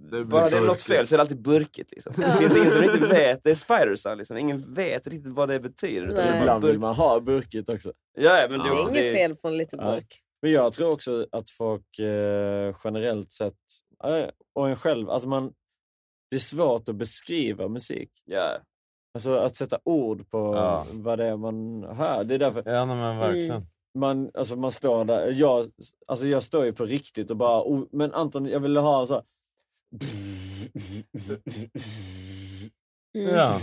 blir 0.00 0.24
bara 0.24 0.50
det 0.50 0.56
är 0.56 0.60
något 0.60 0.82
fel 0.82 1.06
så 1.06 1.14
är 1.14 1.16
det 1.16 1.22
alltid 1.22 1.42
burkigt. 1.42 1.90
Liksom. 1.90 2.12
Det 2.16 2.36
finns 2.38 2.56
ingen 2.56 2.70
som 2.70 2.80
riktigt 2.80 3.10
vet, 3.10 3.44
det 3.44 3.50
är 3.50 3.54
spider 3.54 4.16
liksom. 4.16 4.36
ingen 4.36 4.74
vet 4.74 5.06
riktigt 5.06 5.32
vad 5.32 5.48
det 5.48 5.60
betyder. 5.60 6.06
Utan 6.06 6.26
det 6.26 6.38
Ibland 6.38 6.64
vill 6.64 6.78
man 6.78 6.94
ha 6.94 7.20
burkigt 7.20 7.68
också. 7.68 7.92
Ja, 8.18 8.38
ja, 8.40 8.46
men 8.50 8.58
det 8.58 8.64
är 8.64 8.68
Det 8.68 8.68
är 8.68 8.72
också 8.72 8.90
inget 8.90 9.02
det, 9.02 9.12
fel 9.12 9.36
på 9.36 9.48
en 9.48 9.56
liten 9.56 9.78
Ja. 9.82 9.90
burk. 9.90 10.20
Men 10.42 10.52
jag 10.52 10.72
tror 10.72 10.90
också 10.92 11.26
att 11.32 11.50
folk 11.50 11.98
eh, 11.98 12.76
generellt 12.84 13.32
sett, 13.32 13.54
eh, 14.04 14.26
och 14.54 14.68
en 14.68 14.76
själv, 14.76 15.10
alltså 15.10 15.28
man, 15.28 15.52
det 16.30 16.36
är 16.36 16.40
svårt 16.40 16.88
att 16.88 16.96
beskriva 16.96 17.68
musik. 17.68 18.10
Ja. 18.24 18.58
Alltså 19.14 19.30
att 19.30 19.56
sätta 19.56 19.78
ord 19.84 20.30
på 20.30 20.38
Ja. 20.54 20.86
vad 20.92 21.18
det 21.18 21.24
är 21.24 21.36
man 21.36 21.84
hör. 21.84 22.24
Det 22.24 22.34
är 22.34 22.38
därför 22.38 22.62
Ja, 22.66 22.84
nej, 22.84 22.96
men 22.96 23.18
verkligen. 23.18 23.50
Mm. 23.50 23.66
man, 23.98 24.30
alltså 24.34 24.56
man 24.56 24.72
står 24.72 25.04
där, 25.04 25.30
jag, 25.30 25.66
alltså 26.06 26.26
jag 26.26 26.42
står 26.42 26.64
ju 26.64 26.72
på 26.72 26.84
riktigt 26.84 27.30
och 27.30 27.36
bara, 27.36 27.62
oh, 27.62 27.84
men 27.92 28.12
Anton 28.12 28.46
jag 28.46 28.60
ville 28.60 28.80
ha 28.80 29.06
så 29.06 29.14
här-. 29.14 29.22
Ja. 33.12 33.60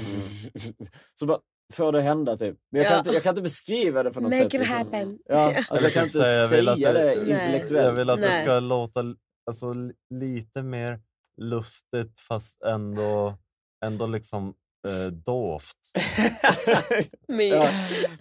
Så 1.16 1.26
bara 1.26 1.40
får 1.74 1.92
det 1.92 2.02
hända 2.02 2.38
typ. 2.38 2.58
Men 2.72 2.82
jag, 2.82 2.88
kan 2.88 2.94
Ja. 2.96 3.00
inte, 3.00 3.12
jag 3.14 3.24
kan 3.24 3.30
inte 3.32 3.42
beskriva 3.42 4.04
det 4.04 4.12
på 4.14 4.20
något 4.22 4.30
Make 4.32 4.44
sätt. 4.44 4.54
it 4.54 4.60
liksom. 4.60 4.78
happen. 4.78 5.20
Ja, 5.26 5.56
alltså 5.70 5.86
jag 5.86 5.94
kan 5.94 6.04
inte 6.04 6.18
säga, 6.20 6.42
jag 6.42 6.48
vill 6.48 6.66
säga 6.66 6.90
att 6.90 6.96
det, 6.96 7.16
det- 7.16 7.16
intellektuellt. 7.32 7.86
Jag 7.88 7.94
vill 7.94 8.10
att 8.10 8.22
det 8.22 8.34
ska 8.34 8.60
låta 8.60 9.16
alltså, 9.50 9.74
li- 9.74 9.94
lite 10.10 10.62
mer 10.64 11.02
luftigt 11.42 12.20
fast 12.20 12.62
ändå, 12.62 13.38
ändå 13.86 14.08
liksom 14.08 14.54
eh, 14.88 15.06
dovt. 15.08 15.78
Men, 17.28 17.48
Ja. 17.48 17.70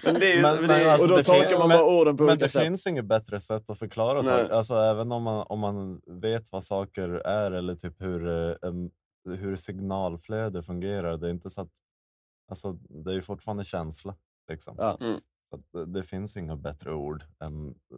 Men 0.05 0.15
det 0.15 0.33
är 0.33 0.43
Men- 0.43 0.55
men, 0.57 0.67
men 0.67 0.69
det 0.81 0.93
alltså, 0.93 1.05
och 1.07 1.11
då 1.11 1.17
det 1.17 1.25
tolkar 1.25 1.59
man 1.59 1.69
men- 1.69 1.79
bara 1.79 1.87
orden 1.89 2.17
på 2.17 2.23
Men 2.23 2.31
olika 2.33 2.45
det 2.45 2.49
sätt. 2.49 2.63
finns 2.63 2.87
inget 2.87 3.05
bättre 3.05 3.41
sätt 3.41 3.71
att 3.71 3.79
förklara 3.79 4.15
Nej. 4.23 4.25
saker. 4.25 4.49
Alltså, 4.55 4.75
även 4.75 5.13
om 5.13 5.23
man, 5.23 5.47
om 5.49 5.59
man 5.59 6.01
vet 6.07 6.53
vad 6.53 6.65
saker 6.65 7.09
är 7.09 7.51
eller 7.51 7.75
typ 7.75 8.01
hur, 8.03 8.29
eh, 8.29 8.57
en, 8.63 8.91
hur 9.25 9.57
signalflöde 9.57 10.63
fungerar. 10.63 11.17
Det 11.17 11.27
är 11.27 11.31
inte 11.31 11.51
så 11.51 11.61
att, 11.61 11.71
alltså, 12.49 12.73
det 12.73 13.11
är 13.11 13.15
ju 13.15 13.23
fortfarande 13.23 13.65
känsla. 13.65 14.15
Liksom. 14.49 14.75
Ja. 14.79 14.99
Mm. 15.01 15.21
Så 15.51 15.57
att 15.57 15.63
det, 15.73 15.87
det 15.87 16.03
finns 16.03 16.37
inga 16.37 16.57
bättre 16.57 16.95
ord 16.95 17.25
än 17.41 17.69
eh, 17.69 17.97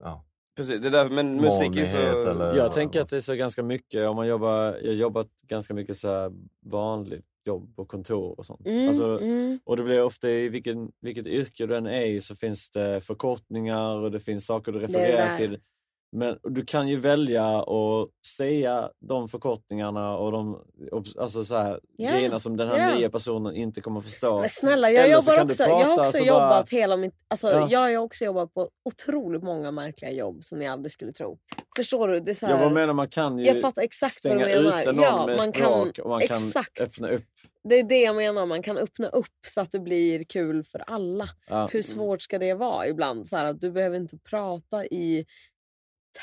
ja, 0.00 0.24
precis, 0.56 0.80
det 0.82 0.88
är 0.88 0.92
därför, 0.92 1.14
men 1.14 1.36
musik 1.36 1.76
är 1.76 1.84
så... 1.84 1.98
Eller- 1.98 2.56
Jag 2.56 2.72
tänker 2.72 3.00
att 3.00 3.08
det 3.08 3.16
är 3.16 3.20
så 3.20 3.34
ganska 3.34 3.62
mycket, 3.62 4.08
om 4.08 4.16
man 4.16 4.26
jobbar, 4.26 4.62
jag 4.64 4.88
har 4.90 4.94
jobbat 4.94 5.28
ganska 5.42 5.74
mycket 5.74 5.96
så 5.96 6.08
här 6.08 6.32
vanligt 6.60 7.26
jobb 7.46 7.76
på 7.76 7.84
kontor 7.84 8.38
och 8.38 8.46
sånt. 8.46 8.66
Mm, 8.66 8.88
Alltså, 8.88 9.18
mm. 9.20 9.60
Och 9.64 9.76
det 9.76 9.82
blir 9.82 10.02
ofta 10.02 10.30
i 10.30 10.48
vilken, 10.48 10.92
vilket 11.00 11.26
yrke 11.26 11.66
du 11.66 11.76
än 11.76 11.86
är 11.86 12.06
i 12.06 12.20
så 12.20 12.36
finns 12.36 12.70
det 12.70 13.00
förkortningar 13.00 13.94
och 13.94 14.10
det 14.10 14.20
finns 14.20 14.46
saker 14.46 14.72
du 14.72 14.78
refererar 14.78 15.34
till. 15.34 15.58
Men 16.12 16.38
du 16.42 16.64
kan 16.64 16.88
ju 16.88 16.96
välja 16.96 17.58
att 17.58 18.08
säga 18.26 18.90
de 19.00 19.28
förkortningarna 19.28 20.16
och 20.16 20.32
de 20.32 20.62
alltså 21.18 21.44
så 21.44 21.56
här, 21.56 21.80
Ja, 21.96 22.10
grejerna 22.10 22.38
som 22.38 22.56
den 22.56 22.68
här 22.68 22.78
ja. 22.78 22.94
nya 22.94 23.10
personen 23.10 23.54
inte 23.56 23.80
kommer 23.80 24.00
förstå. 24.00 24.40
Men 24.40 24.48
snälla, 24.50 24.90
jag, 24.90 25.04
Eller 25.04 25.14
jobbar 25.14 25.36
kan 25.36 25.46
också, 25.50 25.62
jag 25.62 25.74
har 25.74 25.84
prata 25.84 26.02
också 26.02 26.18
så 26.18 26.24
jobbat 26.24 26.70
bara- 26.70 26.78
hela 26.80 26.96
mitt... 26.96 27.14
Alltså, 27.28 27.50
Ja. 27.50 27.68
Jag 27.70 27.80
har 27.80 27.96
också 27.96 28.24
jobbat 28.24 28.54
på 28.54 28.70
otroligt 28.84 29.42
många 29.42 29.70
märkliga 29.70 30.10
jobb 30.12 30.44
som 30.44 30.58
ni 30.58 30.68
aldrig 30.68 30.92
skulle 30.92 31.12
tro. 31.12 31.38
Förstår 31.76 32.08
du? 32.08 32.20
Det 32.20 32.30
är 32.30 32.34
så 32.34 32.46
här, 32.46 32.52
Jag 32.54 32.60
vad 32.62 32.72
menar 32.72 32.92
man 32.92 33.08
kan 33.08 33.38
ju 33.38 33.44
Jag 33.44 33.60
fattar 33.60 33.82
exakt 33.82 34.24
vad 34.24 34.32
du 34.34 34.38
stänga 34.40 34.60
menar. 34.62 34.80
ute 34.80 34.92
någon 34.92 35.04
Ja, 35.04 35.26
med 35.26 35.36
man 35.36 35.52
kan- 35.52 35.62
språk 35.62 35.98
och 36.04 36.10
man 36.10 36.20
kan 36.20 36.36
exakt. 36.46 36.80
öppna 36.80 37.08
upp. 37.08 37.24
Det 37.68 37.74
är 37.78 37.82
det 37.84 38.00
jag 38.00 38.16
menar, 38.16 38.46
man 38.46 38.62
kan 38.62 38.76
öppna 38.78 39.08
upp 39.08 39.26
så 39.46 39.60
att 39.60 39.72
det 39.72 39.78
blir 39.80 40.24
kul 40.24 40.64
för 40.64 40.78
alla. 40.86 41.28
Ja. 41.46 41.68
Hur 41.72 41.82
svårt 41.82 42.22
ska 42.22 42.38
det 42.38 42.54
vara 42.54 42.86
ibland? 42.88 43.28
Så 43.28 43.36
här, 43.36 43.44
att 43.44 43.60
du 43.60 43.70
behöver 43.70 43.96
inte 43.96 44.18
prata 44.18 44.86
i 44.86 45.26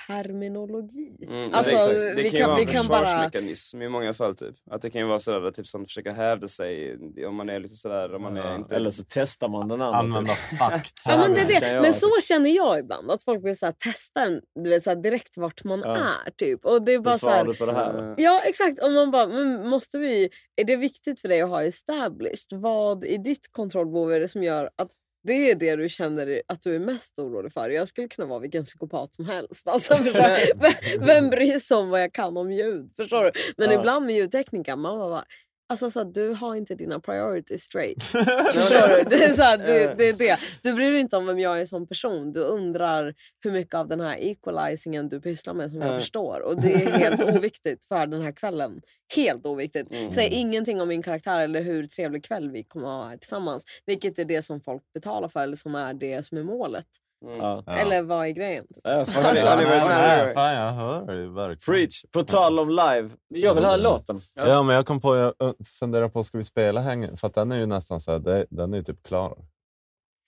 terminologi. 0.08 1.18
Mm, 1.28 1.54
Alltså, 1.54 1.76
det, 1.76 2.14
det 2.14 2.22
vi 2.24 2.30
kan 2.30 2.40
ju 2.40 2.46
kan- 2.46 2.50
vara 2.50 2.60
en 2.62 2.68
kan 2.68 2.88
bara- 2.88 3.06
försvarsmekanism 3.06 3.82
i 3.82 3.90
många 3.90 4.14
fall. 4.14 4.36
Typ. 4.36 4.56
Att 4.72 4.82
det 4.82 4.90
kan 4.90 5.02
ju 5.02 5.08
vara 5.08 5.20
sådär, 5.20 5.52
typ, 5.52 5.68
som 5.68 5.86
försöker 5.86 6.12
hävda 6.12 6.48
sig 6.48 6.98
om 7.28 7.36
man 7.36 7.50
är 7.50 7.60
lite 7.60 7.74
sådär, 7.76 8.16
om 8.16 8.22
man 8.22 8.38
är 8.38 8.42
Ja, 8.50 8.56
inte... 8.56 8.76
Eller 8.76 8.90
så 8.90 9.04
testar 9.10 9.48
man 9.50 9.68
den 9.68 9.82
andra. 9.82 9.98
använda 10.00 10.34
typ. 10.34 10.60
Ja, 11.08 11.18
men, 11.18 11.34
det 11.34 11.60
det. 11.60 11.80
men 11.82 11.94
så 11.94 12.10
känner 12.22 12.50
jag 12.50 12.80
ibland. 12.80 13.12
Att 13.12 13.24
folk 13.24 13.46
vill 13.46 13.58
så 13.58 13.66
här, 13.66 13.74
testa 13.74 14.22
en, 14.22 14.42
du 14.64 14.70
vet, 14.70 14.84
så 14.84 14.90
här, 14.90 14.98
direkt 14.98 15.38
vart 15.38 15.64
man 15.64 15.80
Ja. 15.86 15.96
är. 15.98 16.32
Typ. 16.32 16.66
Och 16.66 16.82
det 16.82 16.94
är 16.94 17.00
bara 17.00 17.12
Hur 17.12 17.18
svarar 17.18 17.46
du 17.46 17.56
på 17.56 17.66
det 17.66 17.74
här? 17.74 18.16
Ja 18.18 18.42
exakt. 18.46 18.84
Och 18.84 18.92
man 18.92 19.12
bara, 19.12 19.28
men 19.28 19.68
måste 19.70 19.98
vi, 19.98 20.30
är 20.56 20.64
det 20.64 20.76
viktigt 20.76 21.22
för 21.22 21.28
dig 21.30 21.42
att 21.42 21.50
ha 21.50 21.64
established? 21.64 22.60
Vad 22.62 23.04
i 23.04 23.18
ditt 23.18 23.52
kontrollbehov 23.52 24.12
är 24.14 24.20
det 24.20 24.28
som 24.28 24.44
gör 24.44 24.70
att 24.76 24.90
det 25.24 25.52
är 25.52 25.56
det 25.56 25.76
du 25.76 25.90
känner 25.90 26.42
att 26.48 26.62
du 26.62 26.76
är 26.76 26.80
mest 26.80 27.20
orolig 27.20 27.52
för? 27.54 27.70
Jag 27.70 27.88
skulle 27.88 28.08
kunna 28.08 28.28
vara 28.28 28.40
vilken 28.40 28.64
psykopat 28.64 29.16
som 29.16 29.26
helst. 29.26 29.68
Alltså, 29.78 29.94
vem, 30.14 30.74
vem 31.00 31.30
bryr 31.30 31.60
sig 31.60 31.78
om 31.78 31.90
vad 31.90 32.02
jag 32.02 32.14
kan 32.14 32.38
om 32.38 32.52
ljud? 32.52 32.92
Förstår 32.96 33.24
du? 33.24 33.32
Men 33.58 33.72
Ja. 33.72 33.80
ibland 33.80 34.06
med 34.06 34.16
ljudtekniker, 34.16 34.76
man 34.76 34.98
bara 35.00 35.26
Alltså 35.70 35.92
så 35.92 36.04
du 36.04 36.30
har 36.34 36.56
inte 36.56 36.76
dina 36.76 37.00
priorities 37.00 37.64
straight. 37.64 38.04
Förstår 38.04 38.98
du? 39.04 39.10
Det 39.10 39.24
är, 39.24 39.34
så 39.34 39.42
här, 39.42 39.58
det, 39.58 39.96
det 39.98 40.10
är 40.10 40.14
det. 40.14 40.40
Du 40.64 40.74
bryr 40.74 40.92
dig 40.92 41.00
inte 41.02 41.18
om 41.18 41.26
vem 41.26 41.40
jag 41.40 41.62
är 41.62 41.66
som 41.66 41.88
person. 41.88 42.34
Du 42.34 42.40
undrar 42.40 43.14
hur 43.44 43.52
mycket 43.52 43.74
av 43.74 43.88
den 43.88 44.00
här 44.02 44.18
equalizingen 44.18 45.10
du 45.10 45.22
pysslar 45.22 45.54
med 45.54 45.72
som 45.72 45.82
jag 45.82 45.94
Ja. 45.96 46.00
förstår. 46.00 46.40
Och 46.40 46.62
det 46.62 46.74
är 46.74 46.92
helt 46.92 47.24
oviktigt 47.24 47.86
för 47.86 48.08
den 48.08 48.22
här 48.22 48.32
kvällen. 48.32 48.82
Helt 49.16 49.46
oviktigt. 49.46 49.92
Mm. 49.92 50.12
Säg 50.12 50.28
ingenting 50.28 50.82
om 50.82 50.88
min 50.88 51.04
karaktär 51.04 51.40
eller 51.40 51.62
hur 51.62 51.86
trevlig 51.86 52.24
kväll 52.26 52.52
vi 52.52 52.64
kommer 52.64 52.88
att 52.88 53.04
ha 53.04 53.10
här 53.10 53.18
tillsammans. 53.18 53.66
Vilket 53.86 54.20
är 54.20 54.26
det 54.26 54.42
som 54.42 54.62
folk 54.62 54.84
betalar 54.94 55.28
för 55.28 55.40
eller 55.40 55.56
som 55.56 55.76
är 55.76 55.94
det 55.94 56.26
som 56.26 56.38
är 56.38 56.44
målet. 56.44 56.86
Mm. 57.26 57.38
Ja. 57.38 57.64
Eller 57.68 58.02
vad 58.02 58.26
är 58.28 58.32
grejen? 58.32 58.68
Typ. 58.68 58.78
Ja, 58.84 59.06
fan, 59.06 59.36
det- 59.36 60.34
fan, 60.34 60.54
jag 60.56 60.72
hör 60.72 61.14
ju 61.14 61.34
verkligen. 61.34 61.58
Preach! 61.78 62.06
På 62.12 62.24
tal 62.24 62.60
om 62.60 62.70
live, 62.70 63.10
jag 63.28 63.56
vill 63.56 63.66
höra 63.66 63.78
låten. 63.78 64.22
Ja. 64.34 64.64
men 64.64 64.76
jag 64.76 64.86
kom 64.86 65.02
på, 65.02 65.16
jag 65.16 65.34
funderar 65.80 66.10
på, 66.10 66.24
ska 66.24 66.38
vi 66.38 66.44
spela 66.44 66.82
Häng? 66.82 67.18
För 67.18 67.28
att 67.28 67.34
den 67.34 67.52
är 67.52 67.58
ju 67.58 67.66
nästan 67.66 68.00
så 68.02 68.12
här, 68.12 68.20
det, 68.20 68.46
den 68.50 68.74
är 68.74 68.78
ju 68.78 68.84
typ 68.84 69.04
klar. 69.04 69.38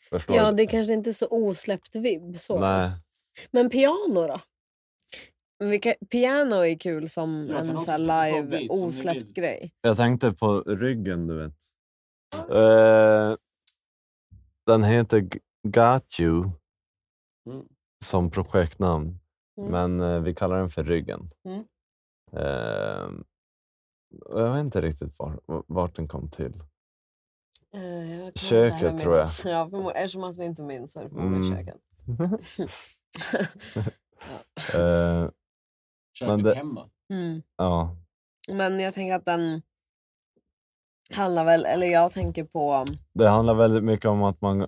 Förstår 0.10 0.36
Ja, 0.36 0.52
du? 0.52 0.58
det 0.58 0.64
är 0.64 0.68
kanske 0.68 0.94
inte 0.94 1.14
så 1.14 1.28
osläppt 1.28 1.96
vibb. 1.96 2.40
Så. 2.40 2.60
Nej. 2.60 2.92
Men 3.52 3.70
piano 3.70 4.28
då? 4.28 4.40
Vilka, 5.66 5.94
piano 6.12 6.56
är 6.56 6.80
kul 6.80 7.10
som 7.10 7.48
Jag 7.50 7.68
en 7.68 7.80
så 7.82 7.98
live 7.98 8.68
osläppt 8.70 9.28
grej. 9.34 9.72
Jag 9.82 9.98
tänkte 9.98 10.32
på 10.32 10.62
ryggen, 10.62 11.28
du 11.28 11.38
vet. 11.38 11.54
Eh, 12.52 13.36
den 14.66 14.84
heter 14.84 15.20
Got 15.68 16.20
You 16.20 16.36
Mm. 16.44 16.52
Som 18.06 18.32
projektnamn, 18.32 19.20
Mm. 19.58 19.72
men 19.72 20.00
eh, 20.12 20.20
vi 20.22 20.36
kallar 20.36 20.60
den 20.60 20.70
för 20.70 20.84
Ryggen. 20.84 21.30
Mm. 21.46 21.64
Eh, 22.32 23.10
jag 24.30 24.54
vet 24.54 24.60
inte 24.60 24.82
riktigt 24.82 25.14
var, 25.20 25.40
vart 25.68 25.96
den 25.96 26.08
kom 26.08 26.30
till. 26.30 26.54
Eh, 27.74 28.20
jag 28.20 28.38
Köket, 28.38 29.00
tror 29.00 29.18
jag. 29.18 29.28
Ja, 29.46 29.92
eftersom 29.96 30.24
att 30.24 30.38
vi 30.38 30.46
inte 30.46 30.62
minns 30.64 30.94
så 30.94 31.00
är 31.00 31.04
det 31.04 31.10
förmodligen 31.10 31.54
Mm. 31.54 31.66
köket. 31.66 31.82
Eh, 34.74 35.30
Men 36.28 36.44
det- 36.44 36.56
hemma. 36.56 36.90
Mm. 37.10 37.42
ja. 37.58 37.96
Men 38.48 38.80
jag 38.80 38.94
tänker 38.94 39.16
att 39.16 39.26
den... 39.26 39.62
handlar 41.14 41.46
väl, 41.46 41.66
eller 41.66 41.88
jag 41.88 42.12
tänker 42.12 42.44
på... 42.44 42.86
Det 43.14 43.30
handlar 43.30 43.54
väldigt 43.54 43.84
mycket 43.84 44.06
om 44.06 44.24
att 44.24 44.42
man, 44.42 44.68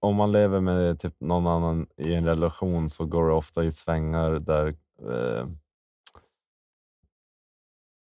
om 0.00 0.16
man 0.16 0.32
lever 0.32 0.60
med 0.60 1.00
typ 1.00 1.14
någon 1.20 1.46
annan 1.46 1.86
i 1.96 2.14
en 2.14 2.26
relation 2.26 2.90
så 2.90 3.04
går 3.04 3.28
det 3.28 3.34
ofta 3.34 3.64
i 3.64 3.72
svängar 3.72 4.30
där 4.30 4.66
eh, 5.08 5.46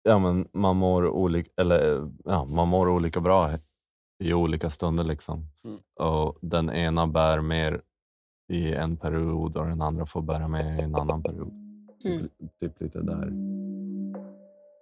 ja, 0.04 0.20
men 0.20 0.48
man, 0.54 0.76
mår 0.78 1.08
olika, 1.08 1.50
eller, 1.62 2.10
ja, 2.26 2.46
man 2.46 2.68
mår 2.68 2.90
olika 2.90 3.20
bra 3.22 3.52
i 4.24 4.34
olika 4.34 4.70
stunder. 4.70 5.04
Liksom. 5.04 5.46
Mm. 5.66 5.80
Och 6.00 6.38
Den 6.42 6.70
ena 6.70 7.08
bär 7.08 7.42
mer 7.42 7.82
i 8.54 8.74
en 8.74 8.98
period 8.98 9.58
och 9.58 9.66
den 9.68 9.82
andra 9.82 10.06
får 10.06 10.22
bära 10.22 10.48
mer 10.48 10.80
i 10.80 10.82
en 10.82 10.96
annan 10.96 11.24
period. 11.24 11.52
Mm. 12.06 12.20
Typ, 12.22 12.60
typ 12.60 12.82
lite 12.82 13.02
där 13.02 13.32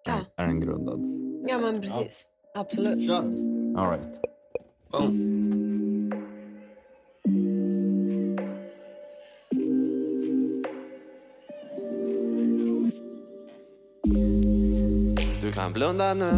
Ja. 0.08 0.14
är 0.38 0.46
den 0.48 0.60
grundad. 0.60 1.00
Ja 1.48 1.58
men 1.58 1.82
precis. 1.82 2.26
Absolut. 2.58 3.10
All 3.10 3.89
right. 3.89 4.01
Du 15.41 15.51
kan 15.51 15.74
blunda 15.74 16.14
nu, 16.14 16.32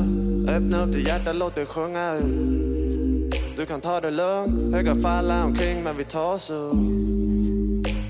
öppna 0.50 0.84
upp 0.84 0.92
ditt 0.92 1.08
hjärta, 1.08 1.34
låt 1.34 1.56
det 1.56 1.66
sjunga 1.66 2.14
ut. 2.14 3.36
Du 3.58 3.66
kan 3.66 3.82
ta 3.82 4.02
det 4.02 4.12
lugnt, 4.12 4.76
höga 4.76 4.96
falla 4.96 5.44
omkring 5.44 5.84
men 5.84 5.98
vi 5.98 6.04
tar 6.04 6.34
oss 6.34 6.50
upp. 6.50 6.74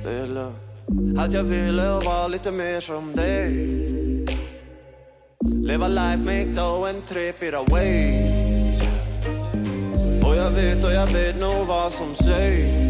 Det 0.03 0.14
är 0.14 0.28
lugnt. 0.28 1.20
Att 1.20 1.34
jag 1.34 1.43
ville 1.43 1.99
vara 2.05 2.28
lite 2.28 2.51
mer 2.51 2.82
som 2.82 3.12
dig. 3.12 3.97
Leva 5.68 5.88
life, 5.89 6.20
make 6.20 6.55
dough 6.55 6.86
en 6.89 7.01
tre, 7.01 7.34
fyra 7.34 7.61
ways. 7.63 8.82
Och 10.24 10.36
jag 10.36 10.51
vet 10.51 10.84
och 10.84 10.91
jag 10.91 11.07
vet 11.07 11.39
nog 11.39 11.68
vad 11.68 11.91
som 11.91 12.15
sägs. 12.15 12.84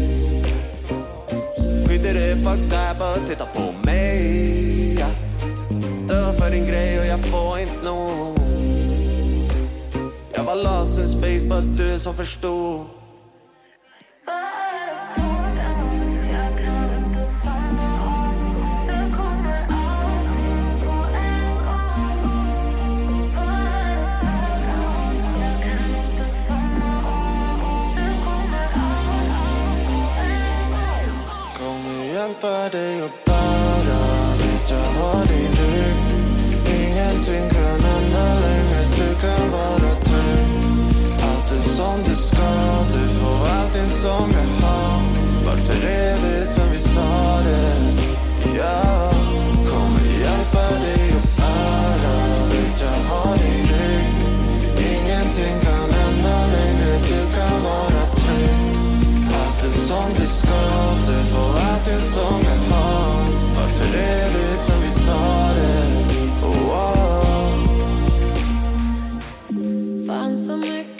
Skit 1.86 2.06
i 2.06 2.12
det, 2.12 2.36
fuck 2.44 2.70
that, 2.70 2.98
bara 2.98 3.18
titta 3.26 3.46
på 3.46 3.72
mig. 3.84 4.96
ja. 5.00 5.06
Dör 6.08 6.32
för 6.32 6.50
din 6.50 6.66
grej 6.66 7.00
och 7.00 7.06
jag 7.06 7.20
får 7.20 7.58
inte 7.58 7.84
nog. 7.84 8.38
Jag 10.34 10.44
var 10.44 10.56
lost 10.56 10.98
in 10.98 11.08
space, 11.08 11.46
bara 11.48 11.60
du 11.60 11.98
som 11.98 12.14
förstod. 12.14 12.97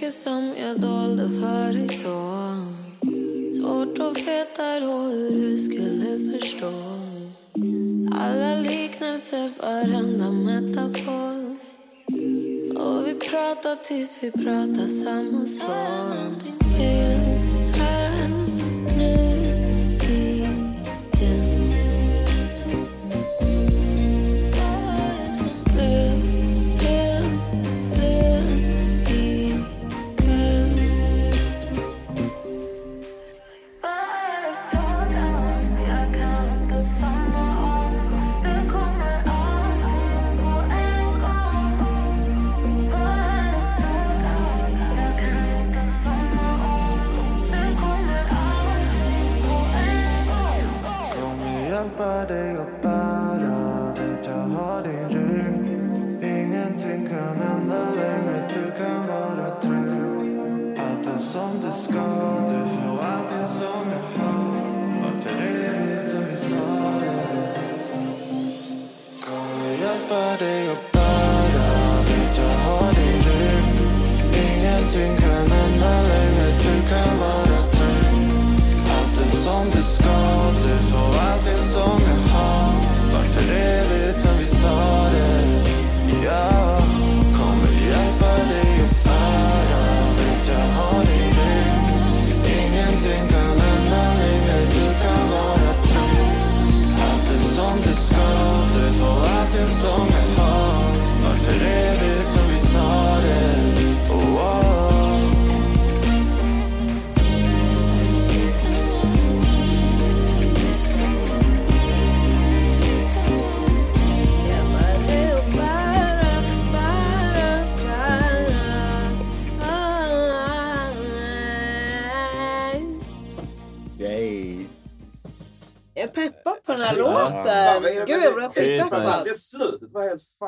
Mycket 0.09 0.23
som 0.23 0.55
jag 0.61 0.81
dolde 0.81 1.29
för 1.29 1.73
dig 1.73 1.89
så. 1.89 2.39
Svårt 3.61 3.99
att 3.99 4.17
veta 4.17 4.81
då 4.81 5.01
hur 5.01 5.31
du 5.31 5.59
skulle 5.59 6.33
förstå 6.33 6.73
Alla 8.13 8.61
liknelser, 8.61 9.51
varenda 9.63 10.31
metafor. 10.31 11.57
Och 12.79 13.07
vi 13.07 13.15
pratar 13.15 13.77
tills 13.85 14.23
vi 14.23 14.31
pratar 14.31 15.05
samma 15.05 15.47
sak 15.47 16.59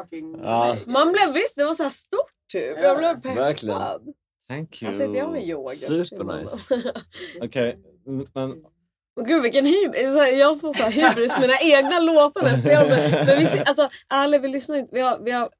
fucking... 0.02 0.40
Ja. 0.42 0.76
Man 0.86 1.12
blev 1.12 1.32
visst, 1.32 1.56
det 1.56 1.64
var 1.64 1.74
så 1.74 1.82
här 1.82 1.90
stort 1.90 2.32
typ. 2.52 2.78
Jag 2.78 2.98
blev 2.98 3.14
peppad. 3.14 3.36
Verkligen. 3.36 3.80
Thank 4.48 4.82
you. 4.82 4.92
Sitter 4.92 5.18
jag 5.18 5.32
med 5.32 5.48
yoga. 5.48 5.68
Supernice. 5.68 6.56
Okej, 7.40 7.78
mm, 8.06 8.26
men 8.34 8.50
Och 9.20 9.26
gud 9.26 9.42
vilken 9.42 9.66
hybris. 9.66 10.32
Jag 10.38 10.60
får 10.60 10.74
så 10.74 10.82
här 10.82 10.90
hybris 10.90 11.32
mina 11.40 11.58
egna 11.60 12.00
låtar 12.00 12.42
när 12.42 12.50
jag 12.50 12.58
spelar 12.58 12.88
med. 12.88 13.26
Men 13.26 13.38
vi, 13.38 13.62
alltså, 13.66 13.88
ärligt, 14.08 14.42
vi 14.42 14.48
lyssnar 14.48 14.76
inte. 14.76 14.94
Vi 14.94 15.00
har, 15.00 15.18
vi 15.18 15.30
har 15.30 15.50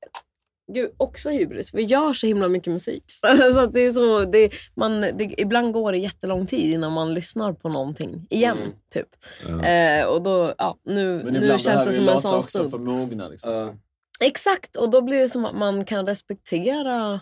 gud, 0.72 0.90
också 0.96 1.30
hybris. 1.30 1.74
Vi 1.74 1.82
gör 1.82 2.12
så 2.12 2.26
himla 2.26 2.48
mycket 2.48 2.72
musik. 2.72 3.04
Så, 3.06 3.36
så 3.54 3.60
att 3.60 3.72
det 3.72 3.80
är 3.80 3.92
så, 3.92 4.24
det, 4.24 4.50
man, 4.74 5.00
det, 5.00 5.34
ibland 5.40 5.72
går 5.72 5.92
det 5.92 5.98
jättelång 5.98 6.46
tid 6.46 6.72
innan 6.74 6.92
man 6.92 7.14
lyssnar 7.14 7.52
på 7.52 7.68
någonting 7.68 8.26
igen. 8.30 8.58
Mm. 8.58 8.70
Typ. 8.94 9.08
Ja. 9.48 9.64
Eh, 9.64 10.06
och 10.06 10.22
då, 10.22 10.54
ja, 10.58 10.78
nu, 10.84 11.22
Men 11.24 11.32
nu 11.32 11.40
ibland 11.42 11.60
känns 11.60 11.64
det 11.64 11.70
behöver 11.70 11.92
som 11.92 12.04
ju 12.04 12.08
en 12.10 12.14
låtar 12.14 12.28
sån 12.28 12.38
också 12.38 12.58
stund. 12.58 12.70
för 12.70 12.78
mogna. 12.78 13.28
Liksom. 13.28 13.80
Exakt, 14.24 14.76
och 14.76 14.90
då 14.90 15.00
blir 15.02 15.18
det 15.18 15.28
som 15.28 15.44
att 15.44 15.56
man 15.56 15.84
kan 15.84 16.06
respektera 16.06 17.20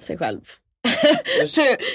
sig 0.00 0.18
själv. 0.18 0.40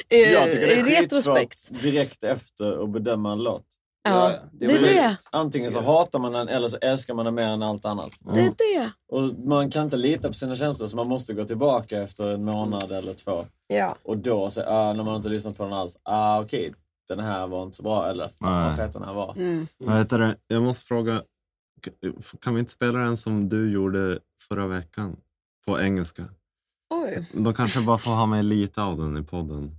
Jag 0.10 0.48
I 0.48 0.52
tycker 0.52 0.68
det 0.68 0.80
är 0.80 1.02
retrospekt. 1.02 1.54
skitsvårt 1.54 1.82
direkt 1.82 2.24
efter 2.24 2.84
att 2.84 2.90
bedöma 2.90 3.32
en 3.32 3.44
låt. 3.44 3.66
Ja, 4.04 4.40
det 4.52 4.66
är 4.66 4.82
det. 4.82 5.18
Antingen 5.32 5.72
så 5.72 5.82
hatar 5.82 6.20
man 6.20 6.32
den 6.32 6.48
eller 6.48 6.68
så 6.68 6.78
älskar 6.82 7.14
man 7.14 7.26
den 7.26 7.36
mer 7.36 7.48
än 7.48 7.64
allt 7.64 7.86
annat. 7.86 8.12
Det 8.34 8.40
är 8.40 8.54
det. 8.58 8.92
Och 9.08 9.22
man 9.40 9.72
kan 9.72 9.84
inte 9.84 9.98
lita 9.98 10.28
på 10.28 10.34
sina 10.34 10.56
känslor 10.56 10.88
så 10.88 10.96
man 10.96 11.08
måste 11.08 11.34
gå 11.34 11.44
tillbaka 11.44 12.02
efter 12.02 12.34
en 12.34 12.44
månad 12.44 12.92
eller 12.92 13.14
två. 13.14 13.46
Ja. 13.68 13.96
Och 14.04 14.18
då, 14.18 14.50
så, 14.50 14.64
ah, 14.64 14.94
när 14.94 15.04
man 15.04 15.16
inte 15.16 15.30
lyssnat 15.30 15.58
på 15.58 15.64
den 15.64 15.74
alls, 15.74 15.98
ah, 16.04 16.42
okej, 16.42 16.74
den 17.08 17.20
här 17.20 17.48
var 17.48 17.64
inte 17.64 17.78
så 17.78 17.84
bra. 17.84 18.08
Eller 18.10 18.28
fan 18.28 18.68
vad 18.68 18.76
fet 18.76 18.94
den 18.94 19.04
här 19.04 19.14
var. 19.14 19.34
Mm. 19.38 19.68
Det? 20.10 20.36
Jag 20.48 20.64
måste 20.64 20.86
fråga, 20.86 21.24
kan 22.42 22.54
vi 22.54 22.60
inte 22.60 22.72
spela 22.72 23.00
den 23.00 23.18
som 23.18 23.50
du 23.50 23.72
gjorde 23.72 24.20
förra 24.48 24.68
veckan 24.68 25.18
på 25.68 25.82
engelska? 25.82 26.24
Oj, 26.90 27.30
Då 27.34 27.54
kanske 27.54 27.80
jag 27.80 27.86
bara 27.86 27.98
får 27.98 28.12
ha 28.12 28.26
med 28.26 28.46
lite 28.46 28.82
av 28.82 28.98
den 28.98 29.18
i 29.18 29.24
podden. 29.24 29.72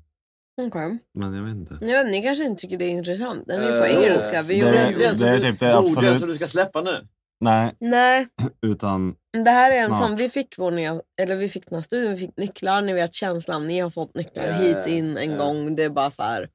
okej. 0.63 0.99
Men 1.15 1.35
jag 1.35 1.43
vet 1.45 1.55
inte. 1.55 1.79
Jag 1.81 2.05
vet, 2.05 2.13
ni 2.13 2.23
kanske 2.23 2.45
inte 2.45 2.61
tycker 2.61 2.79
det 2.79 2.85
är 2.85 2.91
intressant. 2.91 3.47
Den 3.47 3.61
är 3.61 3.75
ju 3.75 3.81
på 3.81 3.87
Eh, 3.87 3.97
engelska. 4.09 4.43
Vi 4.43 4.55
det- 4.55 4.61
gjorde 4.61 4.73
det- 4.99 4.99
Den 4.99 5.17
som 5.17 5.29
är 5.29 5.33
du, 5.37 5.43
typ 5.43 5.61
det 5.61 5.77
absolut- 5.79 6.19
som 6.19 6.29
du 6.29 6.35
ska 6.35 6.47
släppa 6.47 6.81
nu. 6.83 7.07
Nej, 7.41 7.75
Nej, 7.81 8.29
utan 8.63 9.15
det 9.45 9.51
här 9.51 9.73
är 9.79 9.83
en 9.83 9.89
Snart. 9.89 10.01
som 10.01 10.17
vi 10.17 10.29
fick 10.29 10.59
vår 10.59 10.71
nya, 10.71 11.01
eller 11.23 11.37
vi 11.37 11.49
fick 11.49 11.65
den 11.71 11.75
här 11.75 11.83
studion, 11.83 12.11
vi 12.13 12.17
fick 12.19 12.37
nycklar. 12.37 12.83
Ni 12.83 12.93
vet 12.93 13.15
känslan, 13.15 13.67
ni 13.67 13.81
har 13.81 13.91
fått 13.91 14.15
nycklar 14.15 14.45
Ja, 14.45 14.53
hit 14.53 14.87
in 14.87 15.17
en 15.17 15.31
ja. 15.31 15.37
gång. 15.39 15.77
Det 15.77 15.85
är 15.85 15.91
bara 15.91 16.11
så 16.11 16.23
här. 16.23 16.49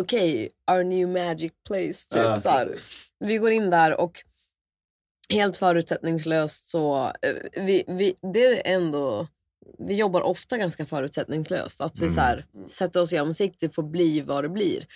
okej, 0.00 0.50
our 0.70 0.84
new 0.84 1.08
magic 1.08 1.52
place. 1.68 2.08
Typ, 2.10 2.16
Ja, 2.22 2.40
så 2.40 2.48
här. 2.48 2.66
precis. 2.66 3.10
Vi 3.20 3.38
går 3.38 3.50
in 3.50 3.70
där 3.70 4.00
och 4.00 4.22
helt 5.30 5.56
förutsättningslöst 5.56 6.66
så, 6.68 7.12
eh, 7.22 7.62
vi, 7.64 7.84
vi, 7.88 8.14
det 8.32 8.68
är 8.68 8.74
ändå, 8.76 9.28
vi 9.78 9.94
jobbar 9.94 10.20
ofta 10.22 10.58
ganska 10.58 10.86
förutsättningslöst. 10.86 11.80
Att 11.80 11.98
vi 11.98 12.02
Mm. 12.04 12.14
så 12.14 12.20
här, 12.20 12.44
sätter 12.66 13.00
oss 13.00 13.12
och 13.12 13.16
gör 13.16 13.24
musik, 13.24 13.56
det 13.60 13.68
får 13.70 13.82
bli 13.82 14.20
vad 14.20 14.44
det 14.44 14.48
blir. 14.48 14.86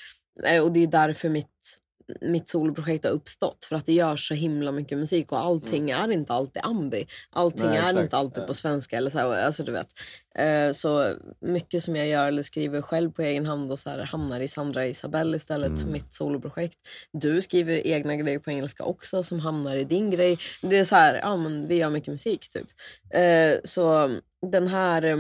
Eh, 0.45 0.63
Och 0.63 0.73
det 0.73 0.81
är 0.83 0.87
därför 0.87 1.29
mitt, 1.29 1.79
mitt 2.21 2.49
soloprojekt 2.49 3.05
har 3.05 3.13
uppstått. 3.13 3.65
För 3.65 3.77
att 3.77 3.87
det 3.87 3.93
görs 3.93 4.29
så 4.29 4.35
himla 4.35 4.73
mycket 4.73 4.99
musik 4.99 5.33
och 5.33 5.39
allting 5.39 5.91
är 5.91 6.13
inte 6.13 6.33
alltid 6.33 6.63
ambi. 6.65 7.07
Allting 7.31 7.67
Nej, 7.67 7.79
är 7.79 7.83
exakt, 7.83 8.03
inte 8.03 8.17
alltid 8.17 8.47
på 8.47 8.55
svenska. 8.55 8.97
Eller 8.97 9.11
så, 9.11 9.19
här, 9.19 9.45
alltså, 9.47 9.63
du 9.63 9.73
vet. 9.73 9.89
Eh, 10.35 10.73
så 10.73 11.15
mycket 11.41 11.85
som 11.85 11.97
jag 11.97 12.09
gör 12.09 12.29
eller 12.29 12.43
skriver 12.43 12.83
själv 12.83 13.11
på 13.11 13.23
egen 13.23 13.47
hand 13.47 13.73
och 13.73 13.79
så 13.79 13.91
här, 13.91 13.99
hamnar 13.99 14.41
i 14.41 14.49
Sandra 14.49 14.87
Isabelle 14.87 15.37
istället, 15.37 15.81
Mm. 15.81 15.93
mitt 15.93 16.15
soloprojekt. 16.15 16.79
Du 17.13 17.43
skriver 17.43 17.87
egna 17.87 18.17
grejer 18.17 18.39
på 18.39 18.51
engelska 18.51 18.85
också 18.85 19.23
som 19.23 19.41
hamnar 19.41 19.77
i 19.77 19.85
din 19.85 20.11
grej. 20.11 20.39
Det 20.63 20.79
är 20.79 20.85
så 20.85 20.95
här, 20.97 21.15
ja 21.15 21.37
men 21.37 21.69
vi 21.69 21.77
gör 21.77 21.91
mycket 21.91 22.09
musik 22.13 22.49
typ. 22.51 22.69
Eh, 23.11 23.61
så 23.65 24.17
den 24.53 24.69
här, 24.69 25.03
eh, 25.03 25.17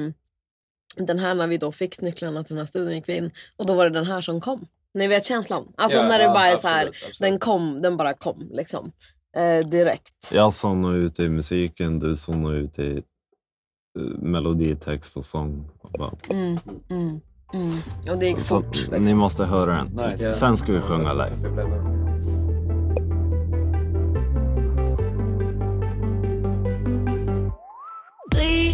den 0.96 1.18
här 1.18 1.34
när 1.34 1.46
vi 1.46 1.58
då 1.58 1.72
fick 1.72 2.00
nycklarna 2.00 2.44
till 2.44 2.54
den 2.54 2.58
här 2.58 2.66
studion 2.66 2.94
gick 2.94 3.08
vi 3.08 3.16
in 3.16 3.30
och 3.56 3.66
då 3.66 3.74
var 3.74 3.84
det 3.84 3.90
den 3.90 4.06
här 4.06 4.20
som 4.20 4.40
kom. 4.40 4.66
Ni 4.94 5.06
vet 5.08 5.24
känslan? 5.24 5.72
Alltså 5.76 5.98
Ja, 5.98 6.08
när 6.08 6.18
det 6.18 6.24
ja, 6.24 6.32
bara 6.32 6.46
är 6.46 6.56
så 6.56 6.68
här, 6.68 6.86
absolut, 6.86 6.94
absolut. 7.08 7.18
den 7.30 7.38
kom, 7.38 7.82
den 7.82 7.96
bara 7.96 8.14
kom 8.14 8.48
liksom. 8.52 8.92
Eh, 9.36 9.66
direkt. 9.68 10.30
jag 10.32 10.52
zonar 10.54 10.94
ut 10.94 11.20
i 11.20 11.28
musiken, 11.28 11.98
du 11.98 12.16
zonar 12.16 12.52
ut 12.52 12.78
i 12.78 12.96
eh, 13.98 14.02
melodi, 14.18 14.76
text 14.76 15.16
och 15.16 15.24
sång. 15.24 15.70
Och 15.80 15.90
bara- 15.90 16.14
Mm, 16.30 16.58
mm, 16.90 17.20
mm. 17.54 17.72
Och 18.10 18.18
det 18.18 18.26
gick 18.26 18.38
Så 18.40 18.62
fort. 18.62 18.76
Liksom. 18.76 19.02
ni 19.04 19.14
måste 19.14 19.44
höra 19.44 19.74
den. 19.74 20.10
Nice. 20.10 20.34
Sen 20.34 20.56
ska 20.56 20.72
vi 20.72 20.80
sjunga 20.80 21.12
live. 21.12 21.36
bleeding. 28.30 28.73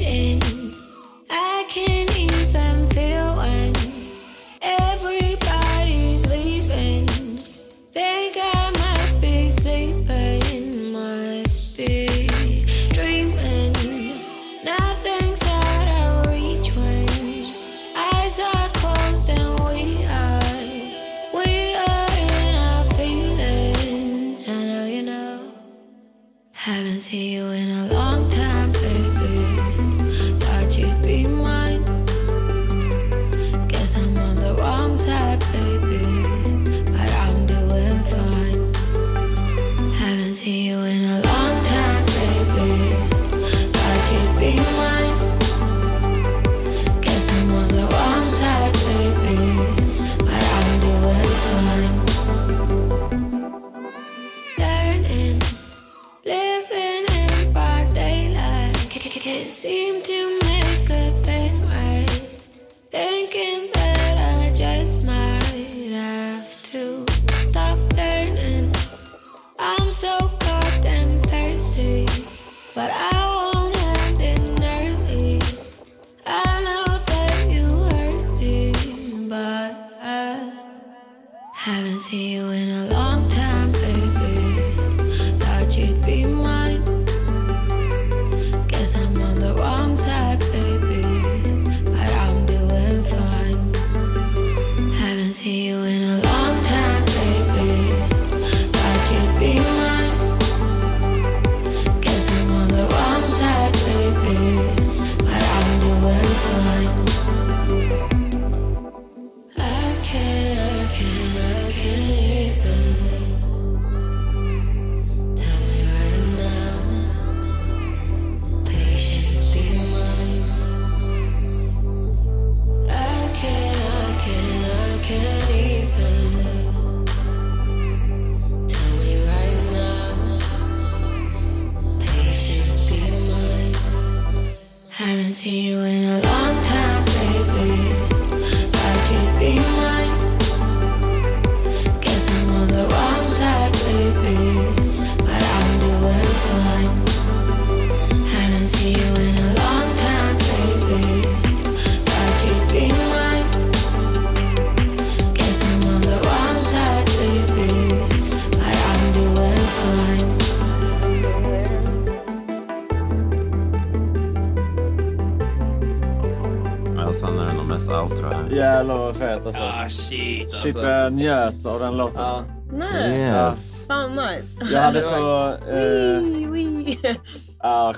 Shit 170.62 170.74
alltså. 170.74 170.82
vad 170.86 171.00
jag 171.04 171.12
njöt 171.12 171.66
av 171.66 171.80
den 171.80 171.96
låten. 171.96 172.16
Ja. 172.22 172.44
Nej, 172.72 173.20
Yes. 173.20 173.86
fan 173.86 174.10
nice. 174.10 174.64
Jag 174.72 174.80
hade 174.80 175.00
så... 175.00 175.48
Eh, 175.52 176.22
Wee, 176.50 176.76
wee. 176.84 177.20
ah, 177.58 177.94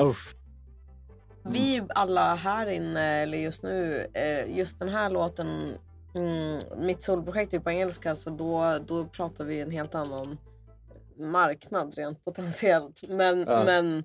usch. 0.00 0.34
vi 1.44 1.82
alla 1.94 2.34
här 2.34 2.66
inne, 2.66 3.22
eller 3.22 3.38
just 3.38 3.62
nu, 3.62 4.06
eh, 4.14 4.56
just 4.58 4.78
den 4.78 4.88
här 4.88 5.10
låten, 5.10 5.74
mm, 6.14 6.60
mitt 6.78 7.02
solprojekt 7.02 7.54
är 7.54 7.58
på 7.58 7.70
engelska 7.70 8.16
så 8.16 8.30
då, 8.30 8.78
då 8.86 9.04
pratar 9.04 9.44
vi 9.44 9.60
en 9.60 9.70
helt 9.70 9.94
annan 9.94 10.38
marknad 11.18 11.94
rent 11.96 12.24
potentiellt. 12.24 13.02
Men, 13.08 13.40
Ja. 13.48 13.62
men 13.66 14.04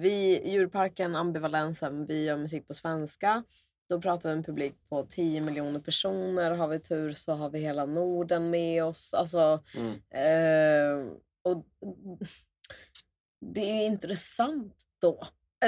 vi, 0.00 0.50
djurparken, 0.50 1.16
ambivalensen, 1.16 2.06
vi 2.06 2.24
gör 2.24 2.36
musik 2.36 2.68
på 2.68 2.74
svenska. 2.74 3.42
Då 3.88 4.00
pratar 4.00 4.28
vi 4.28 4.32
en 4.36 4.42
publik 4.44 4.74
på 4.88 5.06
10 5.08 5.40
miljoner 5.40 5.80
personer. 5.80 6.50
Har 6.50 6.68
vi 6.68 6.80
tur 6.80 7.12
så 7.12 7.32
har 7.32 7.50
vi 7.50 7.58
hela 7.58 7.86
Norden 7.86 8.50
med 8.50 8.84
oss. 8.84 9.14
Alltså, 9.14 9.62
Mm. 9.76 9.92
eh, 10.10 11.12
och 11.42 11.64
det 13.40 13.70
är 13.70 13.74
ju 13.74 13.82
intressant 13.82 14.74
då, 15.00 15.26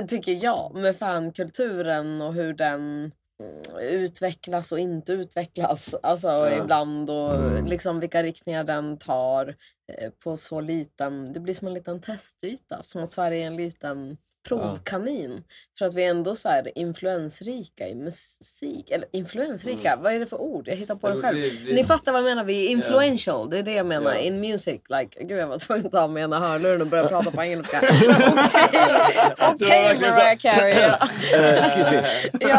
tycker 0.09 0.45
jag, 0.45 0.75
med 0.75 0.97
fankulturen 0.97 2.23
och 2.23 2.35
hur 2.35 2.55
den 2.55 3.13
mm, 3.43 3.79
utvecklas 3.81 4.73
och 4.73 4.79
inte 4.79 5.13
utvecklas. 5.13 5.95
Alltså 6.03 6.29
Ja. 6.29 6.63
ibland 6.63 7.11
och 7.11 7.35
Mm. 7.35 7.67
liksom 7.67 8.01
vilka 8.01 8.23
riktningar 8.23 8.65
den 8.65 8.99
tar 8.99 9.57
eh, 9.93 10.11
på 10.11 10.37
så 10.37 10.61
liten... 10.61 11.33
Det 11.33 11.41
blir 11.41 11.55
som 11.55 11.69
en 11.69 11.75
liten 11.75 12.01
testyta, 12.01 12.83
som 12.83 13.03
att 13.03 13.13
Sverige 13.13 13.43
är 13.43 13.47
en 13.47 13.57
liten 13.57 14.17
provkanin. 14.49 15.43
För 15.79 15.87
att 15.87 15.95
vi 15.95 16.05
är 16.05 16.11
ändå 16.11 16.37
så 16.37 16.49
här 16.49 16.79
influensrika 16.79 17.89
i 17.89 17.95
musik. 17.95 18.91
Eller 18.91 19.09
influensrika, 19.13 19.99
vad 20.03 20.13
är 20.13 20.19
det 20.19 20.27
för 20.27 20.41
ord? 20.41 20.69
Jag 20.69 20.77
hittar 20.77 20.95
på 20.95 21.07
det 21.09 21.13
Mm. 21.13 21.23
själv. 21.23 21.39
Vi- 21.39 21.61
vi- 21.65 21.73
Ni 21.75 21.85
fattar 21.85 22.13
vad 22.13 22.21
jag 22.21 22.25
menar, 22.29 22.45
vi 22.45 22.61
är 22.61 22.65
Ja. 22.65 22.71
influential. 22.71 23.51
Det 23.51 23.59
är 23.59 23.63
det 23.63 23.73
jag 23.73 23.87
menar. 23.87 24.13
Ja. 24.15 24.19
In 24.21 24.41
music. 24.41 24.81
Like, 24.89 25.25
gud 25.25 25.39
jag 25.39 25.47
var 25.47 25.59
tvungen 25.59 25.87
att 25.87 25.93
ta 25.93 26.09
med 26.09 26.23
ena 26.23 26.39
hörluren 26.39 26.81
och 26.81 26.87
börja 26.87 27.09
prata 27.09 27.31
på 27.31 27.43
engelska. 27.43 27.81
Okej 29.55 29.97
Mariah 30.01 30.37
Carey. 30.39 30.75
Ja. 30.81 30.99
Eh, 31.35 31.59
excuse 31.59 31.91
me. 31.91 32.03
ja. 32.41 32.59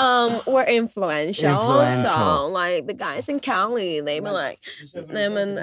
Um, 0.00 0.32
we're 0.54 0.68
influential. 0.68 1.50
Influential. 1.52 2.08
So 2.08 2.58
like 2.58 2.86
the 2.86 2.92
guys 2.92 3.28
in 3.28 3.40
Cali, 3.40 4.02
they 4.02 4.20
be 4.20 4.30
like... 4.30 4.58
Nej 5.12 5.24
ja. 5.24 5.30
men, 5.30 5.58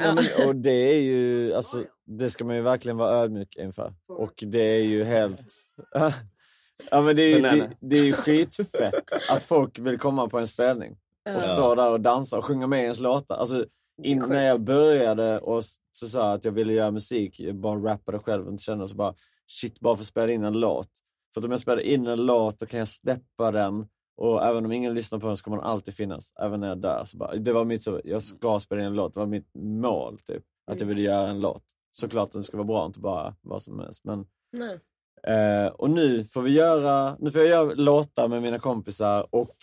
och 0.47 0.55
det 0.55 0.71
är 0.95 0.99
ju, 1.01 1.53
alltså, 1.53 1.83
det 2.05 2.29
ska 2.29 2.45
man 2.45 2.55
ju 2.55 2.61
verkligen 2.61 2.97
vara 2.97 3.11
ödmjuk 3.11 3.55
inför. 3.57 3.93
Och 4.07 4.43
det 4.47 4.61
är 4.61 4.83
ju 4.83 5.03
helt... 5.03 5.53
ja 6.91 7.01
men 7.01 7.15
det 7.15 7.21
är 7.21 7.35
ju, 7.35 7.41
det, 7.41 7.71
det 7.79 7.99
är 7.99 8.03
ju 8.03 8.13
skitfett 8.13 9.29
att 9.29 9.43
folk 9.43 9.79
vill 9.79 9.99
komma 9.99 10.27
på 10.27 10.39
en 10.39 10.47
spelning. 10.47 10.97
Och 11.35 11.41
stå 11.41 11.75
där 11.75 11.91
och 11.91 12.01
dansa 12.01 12.37
och 12.37 12.45
sjunga 12.45 12.67
med 12.67 12.83
ens 12.83 12.99
låtar. 12.99 13.35
Alltså, 13.35 13.65
in, 14.03 14.19
när 14.19 14.47
jag 14.47 14.61
började 14.61 15.39
och 15.39 15.63
så 15.91 16.07
sa 16.07 16.33
att 16.33 16.45
jag 16.45 16.51
ville 16.51 16.73
göra 16.73 16.91
musik, 16.91 17.39
jag 17.39 17.55
bara 17.55 17.93
rappade 17.93 18.19
själv 18.19 18.45
och 18.45 18.51
inte 18.51 18.63
kände 18.63 18.87
så 18.87 18.95
bara 18.95 19.15
shit, 19.47 19.79
bara 19.79 19.95
för 19.95 20.03
att 20.03 20.07
spela 20.07 20.33
in 20.33 20.43
en 20.43 20.59
låt. 20.59 20.89
För 21.33 21.41
att 21.41 21.45
om 21.45 21.51
jag 21.51 21.59
spelar 21.59 21.81
in 21.81 22.07
en 22.07 22.25
låt 22.25 22.59
då 22.59 22.65
kan 22.65 22.79
jag 22.79 22.87
släppa 22.87 23.51
den 23.51 23.87
och 24.17 24.45
även 24.45 24.65
om 24.65 24.71
ingen 24.71 24.93
lyssnar 24.93 25.19
på 25.19 25.27
den 25.27 25.37
så 25.37 25.43
kommer 25.43 25.57
den 25.57 25.65
alltid 25.65 25.93
finnas, 25.93 26.33
även 26.41 26.59
när 26.59 26.67
jag 26.67 26.81
dör. 26.81 27.03
Så 27.05 27.17
bara, 27.17 27.35
det 27.35 27.53
var 27.53 27.65
mitt 27.65 27.81
så, 27.81 28.01
jag 28.03 28.23
ska 28.23 28.59
spela 28.59 28.81
in 28.81 28.87
en 28.87 28.93
låt, 28.93 29.13
det 29.13 29.19
var 29.19 29.27
mitt 29.27 29.55
mål 29.55 30.19
typ. 30.19 30.43
Att 30.71 30.79
jag 30.79 30.87
ville 30.87 31.01
göra 31.01 31.27
en 31.27 31.39
låt. 31.39 31.63
Såklart 31.91 32.31
den 32.31 32.43
ska 32.43 32.57
vara 32.57 32.67
bra, 32.67 32.85
inte 32.85 32.99
bara 32.99 33.35
vad 33.41 33.61
som 33.61 33.79
helst. 33.79 34.03
Men, 34.05 34.25
Nej. 34.51 34.79
eh, 35.27 35.67
och 35.71 35.89
nu 35.89 36.23
får 36.23 36.41
vi 36.41 36.51
göra, 36.51 37.15
nu 37.19 37.31
får 37.31 37.41
jag 37.41 37.49
göra 37.49 37.73
låtar 37.75 38.27
med 38.27 38.41
mina 38.41 38.59
kompisar 38.59 39.27
och 39.29 39.55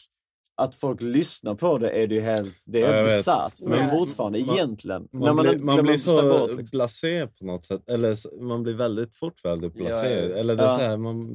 att 0.60 0.74
folk 0.74 1.00
lyssnar 1.02 1.54
på 1.54 1.78
det 1.78 1.90
är 1.90 2.06
det 2.06 2.14
ju 2.14 2.20
helt, 2.20 2.54
det 2.64 2.82
är 2.82 3.22
Ja, 3.26 3.50
mig 3.68 3.78
Ja. 3.80 3.88
fortfarande, 3.90 4.38
Man- 4.46 4.54
egentligen. 4.54 5.08
Man, 5.12 5.20
när 5.22 5.32
man, 5.32 5.46
blir, 5.46 5.58
man 5.64 5.82
blir 5.82 5.96
så 5.96 6.22
bort, 6.22 6.48
liksom. 6.48 6.64
blasé 6.72 7.26
på 7.26 7.44
något 7.44 7.64
sätt. 7.64 7.90
Eller 7.90 8.40
man 8.42 8.62
blir 8.62 8.74
väldigt 8.74 9.14
fort 9.14 9.44
väldigt 9.44 9.72
Ja, 9.76 9.84
blasé. 9.84 10.28
ja. 10.28 10.34
Eller 10.36 10.56
det 10.56 10.62
är 10.62 10.66
Ja. 10.66 10.76
så 10.78 10.82
här, 10.84 10.96
man... 10.96 11.28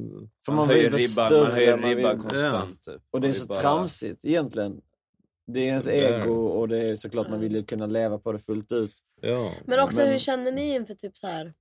För 0.44 0.52
Man 0.52 0.56
man, 0.56 0.68
höjer 0.68 0.90
vill 0.90 0.98
ribban- 1.00 1.26
större, 1.26 1.42
man 1.42 1.52
höjer 1.52 1.76
vill- 1.76 1.96
ribban 1.96 2.20
konstant, 2.20 2.82
typ. 2.82 3.02
Och 3.10 3.20
det 3.20 3.28
är 3.28 3.32
så 3.32 3.46
bara- 3.46 3.58
tramsigt 3.60 4.24
egentligen. 4.24 4.80
Det 5.46 5.60
är 5.60 5.66
ens 5.66 5.84
Det 5.84 6.06
är 6.06 6.18
det. 6.18 6.24
ego 6.24 6.46
och 6.46 6.68
det 6.68 6.78
är 6.82 6.94
såklart 6.94 7.28
man 7.30 7.40
vill 7.40 7.54
ju 7.54 7.64
kunna 7.64 7.86
leva 7.86 8.18
på 8.18 8.32
det 8.32 8.38
fullt 8.38 8.72
ut. 8.72 8.92
Ja. 9.20 9.52
Men 9.66 9.80
också 9.80 9.98
Men- 10.00 10.08
hur 10.08 10.18
känner 10.18 10.52
ni 10.52 10.74
inför 10.74 10.94
typ 10.94 11.16
så 11.16 11.26
här 11.26 11.54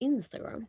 Instagram? 0.00 0.66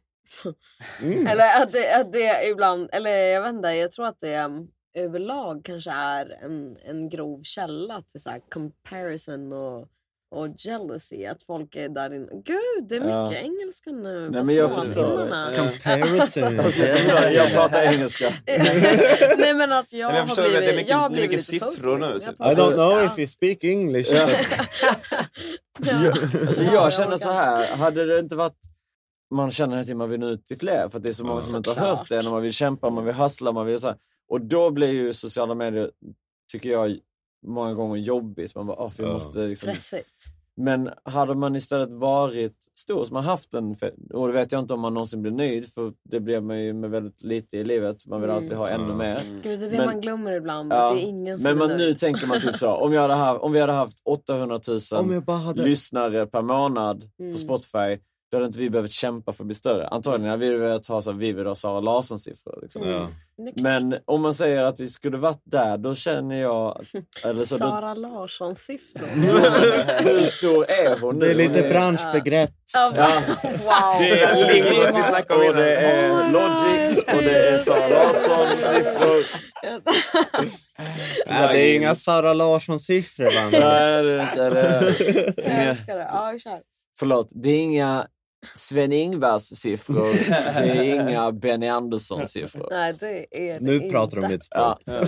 Mm. 1.02 1.28
Eller 1.28 1.62
att 1.64 1.72
det, 1.72 1.96
att 2.00 2.14
det 2.14 2.48
ibland, 2.50 2.90
eller 2.94 3.10
jag 3.12 3.42
vet 3.42 3.54
inte, 3.54 3.68
jag 3.68 3.92
tror 3.92 4.06
att 4.06 4.20
det 4.20 4.44
um, 4.44 4.72
överlag 4.94 5.66
kanske 5.66 5.92
är 5.92 6.30
en, 6.44 6.78
en 6.86 7.10
grov 7.10 7.44
källa 7.44 8.02
till 8.02 8.22
så 8.22 8.30
här 8.30 8.42
comparison 8.50 9.54
och, 9.54 9.90
och 10.32 10.48
jealousy. 10.58 11.26
Att 11.26 11.44
folk 11.44 11.76
är 11.76 11.90
där 11.90 12.14
inne. 12.14 12.28
Gud, 12.32 12.88
det 12.90 12.96
är 12.96 13.10
Ja. 13.10 13.30
mycket 13.30 13.44
engelska 13.44 13.92
nu. 13.92 14.30
Nej, 14.30 14.44
men 14.44 14.56
jag 14.56 14.72
små 14.72 14.82
förstår. 14.82 15.24
timmarna. 15.24 15.54
Comparison. 15.56 16.60
Alltså, 16.60 16.80
jag, 16.82 17.00
förstår, 17.00 17.32
jag 17.36 17.52
pratar 17.52 17.82
engelska. 17.94 18.34
Nej 19.38 19.54
men 19.54 19.72
att 19.72 19.94
jag, 19.94 20.08
Men 20.08 20.16
jag 20.16 20.22
har 20.22 20.28
förstår, 20.28 20.44
det 20.44 20.48
är 20.50 20.58
blivit, 20.58 20.76
mycket- 20.76 20.90
jag 20.90 20.98
har 20.98 21.10
blivit 21.10 21.30
mycket 21.30 21.46
siffror 21.46 21.98
nu, 21.98 22.06
Jag 22.06 22.22
typ. 22.22 22.30
I 22.40 22.62
don't 22.62 22.74
know 22.74 22.92
Ja. 22.92 23.06
if 23.06 23.18
you 23.20 23.28
speak 23.28 23.64
English. 23.64 24.12
Ja. 24.14 24.30
Ja. 25.80 26.12
Alltså 26.48 26.64
Ja, 26.64 26.74
jag 26.74 26.94
känner 26.94 27.18
så 27.18 27.30
här, 27.32 27.76
hade 27.76 28.06
det 28.06 28.20
inte 28.20 28.36
varit 28.36 28.54
man 29.34 29.52
känner 29.52 29.82
att 29.82 29.98
man 29.98 30.10
vill 30.10 30.20
nå 30.20 30.28
ut 30.30 30.46
till 30.46 30.58
fler 30.60 30.90
för 30.90 30.98
att 30.98 31.04
det 31.04 31.10
är 31.10 31.14
så 31.14 31.26
många 31.26 31.42
som 31.42 31.56
inte 31.56 31.70
har 31.70 31.88
hört 31.88 32.10
det, 32.10 32.24
man 32.24 32.42
vill 32.42 32.54
kämpa, 32.54 32.90
man 32.90 33.06
vill 33.06 33.14
hustla, 33.16 33.52
man 33.52 33.66
vill 33.66 33.80
så 33.80 33.88
här. 33.88 33.98
Och 34.30 34.42
då 34.42 34.70
blir 34.72 34.88
ju 34.92 35.14
sociala 35.14 35.54
medier, 35.56 35.92
tycker 36.52 36.70
jag, 36.70 36.98
många 37.46 37.74
gånger 37.74 37.98
jobbigt. 37.98 38.56
Man 38.56 38.66
bara, 38.68 38.88
vi 38.98 39.04
Ja. 39.04 39.14
måste 39.14 39.40
liksom... 39.40 39.70
Men 40.58 40.90
hade 41.04 41.36
man 41.36 41.56
istället 41.56 41.90
varit 41.92 42.56
stor, 42.80 43.06
som 43.06 43.14
man 43.14 43.24
haft 43.24 43.54
en, 43.54 43.76
och 44.14 44.28
det 44.28 44.34
vet 44.34 44.52
jag 44.52 44.60
inte 44.62 44.74
om 44.74 44.80
man 44.80 44.94
någonsin 44.94 45.22
blir 45.22 45.32
nöjd, 45.32 45.74
för 45.74 45.94
det 46.04 46.20
blir 46.20 46.42
man 46.42 46.64
ju 46.64 46.74
med 46.74 46.90
väldigt 46.90 47.24
lite 47.24 47.58
i 47.58 47.64
livet. 47.64 48.08
Man 48.08 48.22
vill 48.22 48.30
Mm. 48.30 48.44
alltid 48.44 48.58
ha 48.58 48.70
ännu 48.70 48.94
mer. 48.94 49.22
Gud, 49.44 49.60
det 49.60 49.66
är 49.66 49.70
det 49.70 49.78
Men- 49.78 49.86
man 49.86 50.02
glömmer 50.02 50.32
ibland. 50.32 50.74
Ja, 50.74 50.94
det 50.94 51.02
är 51.02 51.06
ingen 51.06 51.40
som 51.40 51.44
men 51.44 51.58
man, 51.58 51.78
nu 51.78 51.94
tänker 51.94 52.28
man 52.28 52.42
typ 52.42 52.56
så, 52.56 52.72
om, 52.72 52.94
jag 52.94 53.02
hade 53.02 53.14
haft, 53.14 53.42
om 53.42 53.52
vi 53.52 53.60
hade 53.60 53.74
haft 53.74 53.98
800 54.06 54.60
000 54.68 54.80
Om 55.02 55.12
jag 55.14 55.24
bara 55.26 55.38
hade... 55.38 55.64
lyssnare 55.64 56.26
per 56.28 56.42
månad 56.42 57.10
Mm. 57.20 57.32
på 57.34 57.38
Spotify, 57.40 57.98
då 58.32 58.38
hade 58.38 58.46
inte 58.46 58.60
vi 58.60 58.70
behövt 58.70 58.92
kämpa 58.92 59.34
för 59.34 59.44
att 59.44 59.48
bli 59.48 59.56
större. 59.56 59.88
Antagligen 59.88 60.30
hade 60.32 60.50
vi 60.50 60.58
velat 60.58 60.88
ha 60.88 61.02
Vivid 61.12 61.48
och 61.48 61.58
Sara 61.58 61.80
Larsson-siffror. 61.80 62.60
Liksom. 62.62 62.84
Mm. 62.84 62.94
Ja. 62.96 63.10
Men 63.56 63.98
om 64.06 64.22
man 64.22 64.34
säger 64.34 64.64
att 64.64 64.80
vi 64.80 64.90
skulle 64.90 65.18
varit 65.18 65.42
där, 65.44 65.78
då 65.78 65.96
känner 65.96 66.42
jag... 66.42 66.86
Eller 67.24 67.46
så, 67.46 67.58
då, 67.58 67.70
Sara 67.70 67.94
Larsson-siffror. 67.94 69.06
hur 70.04 70.26
stor 70.26 70.72
är 70.72 71.00
hon 71.00 71.16
nu? 71.20 71.26
Det 71.26 71.32
är 71.32 71.36
lite 71.36 71.62
branschbegrepp. 71.70 72.52
Ja, 72.74 72.94
Ja. 72.96 73.22
Wow. 73.44 74.00
Det 74.00 74.22
är 74.22 74.34
om 74.34 74.40
och 75.48 75.56
det 75.56 75.76
är. 75.76 76.32
Logic 76.32 76.98
och 77.16 77.22
det 77.24 77.50
är 77.50 77.58
Sara 77.58 77.88
Larsson-siffror. 77.88 79.26
Nej, 81.28 81.54
det 81.54 81.60
är 81.60 81.76
inga 81.76 81.96
Sara 81.96 82.34
Larsson-siffror. 82.34 83.52
Nej, 83.52 84.04
det 84.04 84.14
är 84.14 84.22
inte 84.22 84.50
det. 84.50 84.96
Jag 85.38 85.46
Inga, 85.46 85.70
älskar 85.70 85.98
det. 85.98 86.08
Ja, 86.12 86.38
kör. 86.44 86.60
förlåt, 87.00 87.28
det 87.36 87.50
är 87.50 87.60
inga 87.60 88.08
Sven-Ingvars-siffror. 88.54 90.14
Det 90.62 90.70
är 90.70 90.84
inga 90.84 91.32
Benny 91.42 91.68
Andersson-siffror. 91.68 92.68
Nej, 92.72 92.94
det 93.00 93.26
är 93.50 93.54
det 93.54 93.60
Nu 93.66 93.76
inte. 93.76 93.90
pratar 93.90 94.22
du 94.22 94.28
mitt 94.28 94.46
språk. 94.46 94.82
Ja. 94.86 95.02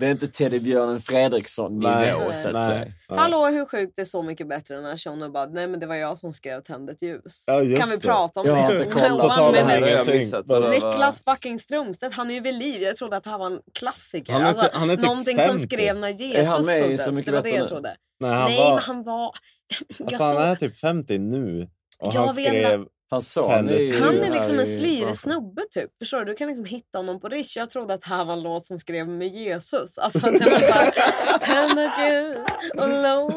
Det 0.00 0.06
är 0.06 0.10
inte 0.10 0.28
Teddybjörnen 0.28 1.00
Fredriksson-nivå, 1.00 1.90
Nej, 1.90 2.36
så 2.36 2.48
att 2.48 2.54
nej. 2.54 2.66
säga. 2.68 2.86
Ja. 3.08 3.14
Hallå, 3.16 3.46
hur 3.46 3.66
sjukt 3.66 3.92
det 3.96 4.02
är 4.02 4.06
så 4.06 4.22
mycket 4.22 4.48
bättre 4.48 4.80
när 4.80 4.96
Shona 4.96 5.28
bara, 5.30 5.46
nej 5.46 5.66
men 5.66 5.80
det 5.80 5.86
var 5.86 5.94
jag 5.94 6.18
som 6.18 6.32
skrev 6.32 6.60
Tänd 6.60 6.90
ett 6.90 7.02
ljus. 7.02 7.44
Ja, 7.46 7.62
just 7.62 7.80
kan 7.80 7.90
vi 7.90 7.96
det. 7.96 8.02
prata 8.02 8.40
om 8.40 8.46
Jag 8.46 8.54
har 8.54 8.72
det? 8.74 8.84
inte 8.84 9.00
kollat. 9.00 9.36
På 9.36 9.42
har 9.42 9.86
jag 9.86 10.06
missat. 10.06 10.46
Niklas 10.48 11.22
fucking 11.24 11.58
Strömstedt, 11.58 12.14
han 12.14 12.30
är 12.30 12.34
ju 12.34 12.40
vid 12.40 12.54
liv. 12.54 12.82
Jag 12.82 12.96
trodde 12.96 13.16
att 13.16 13.26
här 13.26 13.38
var 13.38 13.46
en 13.46 13.60
klassiker. 13.74 14.32
Han 14.32 14.42
är 14.42 14.46
alltså, 14.46 14.68
han 14.72 14.90
är 14.90 14.96
typ 14.96 15.04
någonting 15.04 15.40
som 15.40 15.58
50. 15.58 15.66
skrev 15.66 15.96
när 15.96 16.08
Jesus 16.08 16.48
han 16.48 16.66
med 16.66 16.78
i 16.78 16.82
föddes. 16.82 17.04
Så 17.04 17.12
mycket 17.12 17.26
det 17.26 17.32
var 17.32 17.42
det 17.42 17.50
jag 17.50 17.68
trodde. 17.68 17.96
Nej, 18.20 18.30
han 18.30 18.50
Nej, 18.50 18.58
var... 18.58 18.74
men 18.74 18.82
han 18.82 19.02
var... 19.04 19.32
Jag 19.98 20.06
Alltså, 20.06 20.22
han 20.24 20.36
är 20.36 20.56
typ 20.56 20.76
50 20.78 21.18
nu. 21.18 21.68
Och 21.98 22.14
Jag 22.14 22.20
han 22.20 22.34
skrev... 22.34 22.86
Hans 23.10 23.32
son 23.32 23.68
är 23.68 23.78
ju... 23.78 24.00
Han 24.00 24.18
är 24.18 24.30
liksom 24.30 24.58
en 24.58 24.66
slirig 24.66 25.16
snubbe 25.16 25.62
typ. 25.70 25.90
Förstår 25.98 26.18
du? 26.18 26.24
Du 26.24 26.34
kan 26.34 26.48
liksom 26.48 26.64
hitta 26.64 26.98
honom 26.98 27.20
på 27.20 27.28
Rish. 27.28 27.56
Jag 27.56 27.70
trodde 27.70 27.94
att 27.94 28.00
det 28.02 28.08
här 28.08 28.24
var 28.24 28.32
en 28.32 28.42
låt 28.42 28.66
som 28.66 28.78
skrev 28.78 29.08
med 29.08 29.28
Jesus. 29.28 29.98
Alltså 29.98 30.26
att 30.26 30.32
det 30.38 30.50
var 30.50 30.60
bara 30.60 31.38
Tänd 31.38 31.78
ett 31.78 31.98
ljus 31.98 32.38
och 32.78 32.88
låt. 32.88 33.34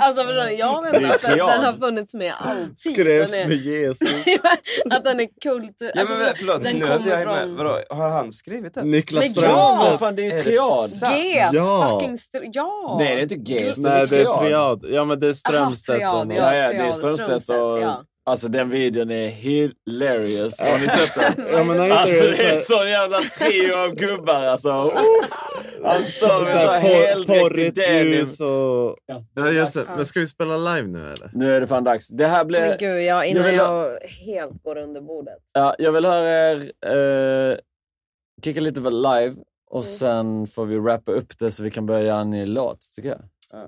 Alltså 0.00 0.24
förstår 0.24 0.44
du? 0.44 0.52
Jag 0.52 0.86
inte 0.86 0.96
att 0.96 1.20
den, 1.22 1.30
triad. 1.32 1.48
den 1.48 1.64
har 1.64 1.72
funnits 1.72 2.14
med 2.14 2.34
alltid. 2.38 2.78
Skrevs 2.94 3.38
är, 3.38 3.48
med 3.48 3.56
Jesus. 3.56 4.08
att 4.90 5.04
den 5.04 5.20
är 5.20 5.28
kult. 5.40 5.76
Ja, 5.78 5.90
Alltså, 6.00 6.14
men 6.14 6.26
förlåt, 6.36 6.62
den 6.62 6.76
nu 6.76 6.86
jag 6.86 7.02
kommer 7.02 7.24
med. 7.26 7.38
från- 7.40 7.56
Vadå, 7.56 7.78
har 7.90 8.08
han 8.08 8.32
skrivit 8.32 8.74
den? 8.74 8.90
Niklas 8.90 9.36
Men 9.36 9.44
ja! 9.44 9.66
Strömstedt. 9.66 9.98
fan, 10.00 10.16
det 10.16 10.22
är 10.22 10.36
ju 10.36 10.42
triad! 10.42 10.90
Get 11.24 11.48
Ja. 11.52 11.98
fucking 12.00 12.16
str- 12.16 12.50
ja! 12.52 12.96
Nej, 13.00 13.14
det 13.14 13.20
är 13.20 13.22
inte 13.22 13.34
G. 13.34 13.72
Nej, 13.76 14.06
det 14.06 14.20
är 14.20 14.38
triad. 14.38 14.84
Ja, 14.88 15.04
men 15.04 15.20
det 15.20 15.28
är 15.28 15.32
Strömstedt. 15.32 15.98
triad, 15.98 16.26
och- 16.28 16.34
Ja, 16.36 16.54
ja, 16.54 16.68
det 16.68 16.74
är 16.74 16.78
triad, 16.78 16.94
Strömstedt 16.94 17.42
Strömstedt, 17.42 17.60
och... 17.60 18.04
Alltså 18.26 18.48
den 18.48 18.70
videon 18.70 19.10
är 19.10 19.28
hilarious. 19.28 20.60
Har 20.60 20.78
ni 20.78 20.86
sett 20.88 21.14
den? 21.14 21.46
Ja, 21.52 21.64
men 21.64 21.92
Alltså 21.92 22.12
det 22.14 22.30
det 22.36 22.42
är 22.50 22.60
så 22.60 22.74
sån 22.78 22.88
jävla 22.90 23.18
trio 23.20 23.74
av 23.78 23.94
gubbar 23.94 24.44
alltså. 24.44 24.84
Uff. 24.84 25.30
Han 25.84 26.04
står 26.04 26.38
med 26.40 26.48
Så 26.48 26.56
här 26.56 27.70
denim. 27.70 28.12
ljus 28.12 28.40
och... 28.40 28.96
Ja, 29.34 29.48
just 29.50 29.74
det. 29.74 29.84
Men 29.96 30.06
ska 30.06 30.20
vi 30.20 30.26
spela 30.26 30.56
live 30.56 30.88
nu 30.88 30.98
eller? 31.12 31.30
Nu 31.32 31.56
är 31.56 31.60
det 31.60 31.66
fan 31.66 31.84
dags. 31.84 32.08
Det 32.08 32.26
här 32.26 32.44
blir... 32.44 32.60
Men 32.60 32.78
gud, 32.78 33.02
jag, 33.02 33.26
innan 33.26 33.44
vill, 33.44 33.54
jag, 33.54 33.98
helt 34.00 34.62
går 34.62 34.78
under 34.78 35.00
bordet. 35.00 35.38
ja, 35.52 35.74
jag 35.78 35.92
vill 35.92 36.04
höra 36.04 36.28
er 36.50 36.56
eh, 36.86 37.56
kicka 38.44 38.60
lite 38.60 38.80
live 38.80 39.34
Mm. 39.34 39.78
och 39.78 39.84
sen 39.84 40.46
får 40.46 40.66
vi 40.66 40.78
rappa 40.78 41.12
upp 41.12 41.38
det 41.38 41.50
så 41.50 41.62
vi 41.62 41.70
kan 41.70 41.86
börja 41.86 42.02
göra 42.02 42.20
en 42.20 42.30
ny 42.30 42.46
låt, 42.46 42.78
tycker 42.96 43.08
jag. 43.08 43.20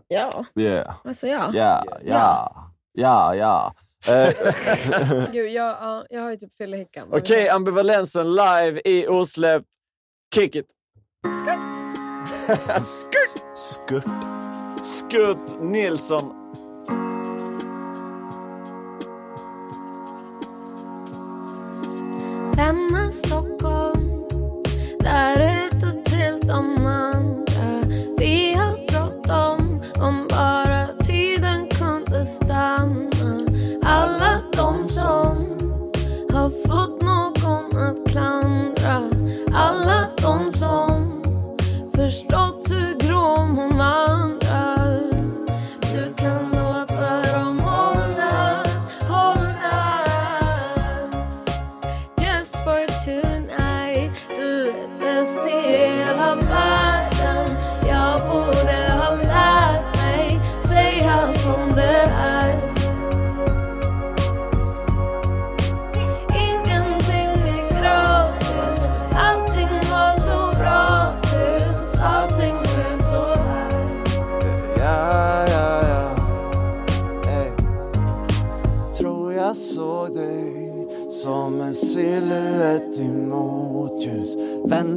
Ja, 0.09 0.45
Yeah. 0.61 0.95
alltså 1.05 1.27
ja. 1.27 1.51
Ja, 1.55 1.85
ja, 2.05 2.55
ja, 2.93 3.35
ja. 3.35 3.75
Eh, 4.09 4.33
Gud, 5.33 5.51
jag, 5.51 5.67
ja, 5.67 6.07
jag 6.11 6.21
har 6.21 6.31
ju 6.31 6.37
typ 6.37 6.57
fyllehicka. 6.57 7.07
Okej, 7.11 7.49
ambivalensen 7.49 8.35
live 8.35 8.81
i 8.85 9.07
osläppt. 9.09 9.69
Kick 10.35 10.57
it! 10.57 10.67
Skurt! 11.41 11.77
Skurt. 13.55 14.05
Skurt 14.85 15.61
Nilsson. 15.61 16.33
Lämna 22.57 23.13
Stockholm 23.13 24.27
Där 25.01 25.67
ute 25.67 26.11
till 26.11 26.49
de 26.49 26.87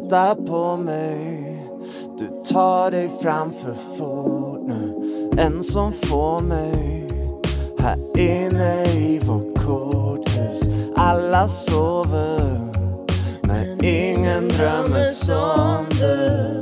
Vänta 0.09 0.35
på 0.35 0.77
mig. 0.77 1.65
Du 2.19 2.53
tar 2.53 2.91
dig 2.91 3.09
fram 3.21 3.53
för 3.53 3.73
fort 3.73 4.67
nu. 4.67 5.01
En 5.37 5.63
som 5.63 5.93
får 5.93 6.39
mig 6.39 7.07
här 7.79 8.19
inne 8.19 8.85
i 8.85 9.19
vårt 9.19 9.57
korthus. 9.65 10.61
Alla 10.95 11.47
sover, 11.47 12.59
men 13.41 13.85
ingen 13.85 14.47
drömmer 14.47 15.03
som. 15.03 15.85
Du 15.89 16.58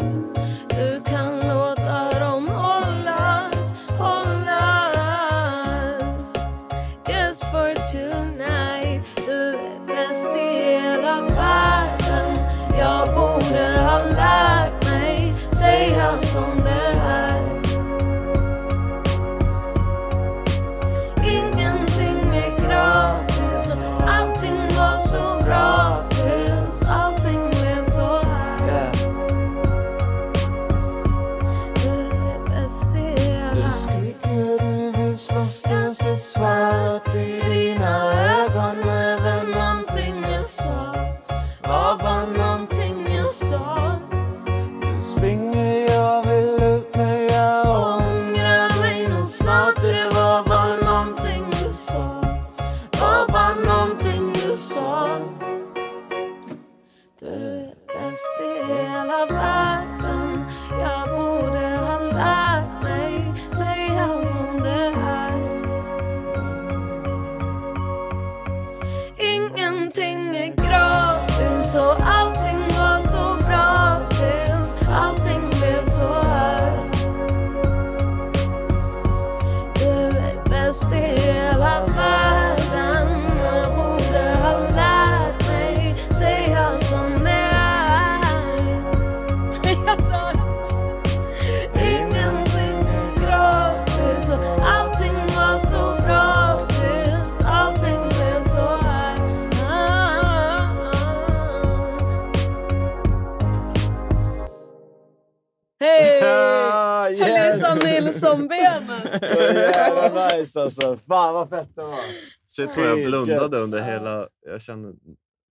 Shit 112.58 112.78
vad 112.78 112.86
jag 112.86 113.06
blundade 113.06 113.60
under 113.60 113.82
hela... 113.82 114.28
Jag 114.46 114.62
kände 114.62 114.94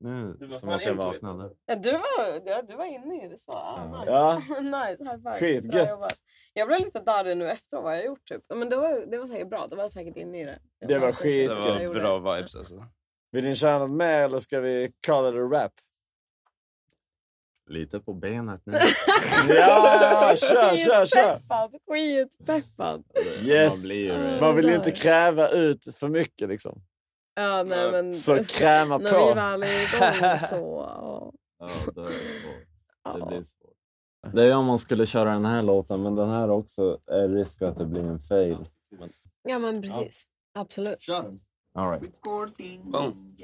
nu 0.00 0.36
som 0.52 0.68
att 0.68 0.84
jag 0.84 0.94
vaknade. 0.94 1.50
Ja, 1.66 1.74
du, 1.76 1.92
var, 1.92 2.42
ja, 2.44 2.62
du 2.62 2.76
var 2.76 2.84
inne 2.84 3.24
i 3.24 3.28
det 3.28 3.38
så. 3.38 3.52
Ah, 3.52 3.98
nice. 4.00 4.10
Ja. 4.10 4.34
nice, 4.60 5.04
high 5.04 5.16
five. 5.16 5.38
Skitgött. 5.38 6.20
Jag 6.52 6.68
blev 6.68 6.80
lite 6.80 7.00
darrig 7.00 7.36
nu 7.36 7.50
efter 7.50 7.80
vad 7.80 7.96
jag 7.96 8.04
gjort. 8.04 8.24
Typ. 8.24 8.42
Men 8.54 8.68
det 8.68 8.76
var, 8.76 9.06
det 9.10 9.18
var 9.18 9.26
säkert 9.26 9.48
bra. 9.48 9.66
Det 9.66 9.76
var 9.76 9.88
säkert 9.88 10.16
inne 10.16 10.40
i 10.40 10.44
det. 10.44 10.58
Jag 10.78 10.88
Det 10.88 10.98
var 10.98 11.08
att 11.08 11.16
skitgött. 11.16 11.64
jag 11.64 11.80
Det 11.80 11.88
var 11.88 12.20
bra 12.20 12.34
vibes 12.34 12.56
alltså. 12.56 12.86
Vill 13.32 13.44
ni 13.44 13.54
köra 13.54 13.78
något 13.78 13.90
mer 13.90 14.24
eller 14.24 14.38
ska 14.38 14.60
vi 14.60 14.92
call 15.06 15.34
it 15.34 15.40
a 15.40 15.58
rap? 15.58 15.72
Lite 17.68 18.00
på 18.00 18.14
benet 18.14 18.60
nu. 18.64 18.72
Ja, 19.48 20.34
kör, 20.36 20.76
kör, 20.76 21.06
kör! 21.06 21.40
Skitpeppad. 21.90 23.04
Yes! 23.40 23.72
Man 23.72 23.82
blir 23.88 24.40
Man 24.40 24.56
vill 24.56 24.68
ju 24.68 24.74
inte 24.74 24.90
kräva 24.90 25.48
ut 25.48 25.96
för 25.96 26.08
mycket 26.08 26.48
liksom. 26.48 26.82
Ja, 27.36 27.62
nej, 27.62 27.92
men, 27.92 28.14
Så 28.14 28.44
kräma 28.44 28.98
när 28.98 29.12
på. 29.12 29.28
vi 29.28 29.34
väl 29.34 29.62
är 29.62 29.66
igång 29.66 30.38
så... 30.38 30.84
ja. 30.88 31.32
Ja, 31.58 31.68
är 31.68 32.10
det 32.10 32.12
svårt. 32.44 33.18
Det 33.20 33.26
blir 33.26 33.42
svårt. 33.42 34.32
Det 34.34 34.42
är 34.44 34.54
om 34.56 34.64
man 34.66 34.78
skulle 34.78 35.06
köra 35.06 35.32
den 35.32 35.44
här 35.44 35.62
låten, 35.62 36.02
men 36.02 36.14
den 36.14 36.28
här 36.30 36.50
också 36.50 36.98
är 37.06 37.28
risk 37.28 37.62
att 37.62 37.78
det 37.78 37.84
blir 37.86 38.02
en 38.04 38.18
fail. 38.20 38.58
Men, 38.98 39.10
Ja, 39.42 39.58
men 39.58 39.82
precis. 39.82 40.24
Absolut. 40.54 41.08
all 41.74 41.90
right. 41.90 42.22
Boom. 42.82 43.36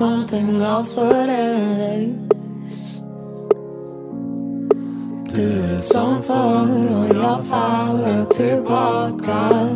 Någonting 0.00 0.62
alls 0.62 0.92
för 0.92 1.26
dig. 1.26 2.14
Du 5.34 5.62
är 5.62 5.80
som 5.80 6.22
förr 6.22 6.96
och 6.96 7.16
jag 7.16 7.46
faller 7.46 8.24
tillbaka 8.24 9.68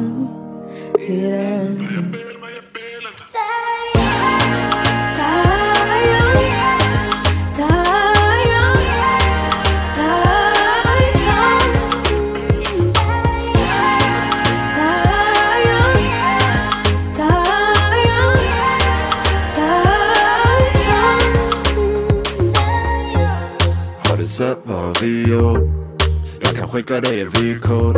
Jag 26.72 26.86
kan 26.86 27.02
dig 27.02 27.20
ett 27.20 27.40
vykort. 27.40 27.96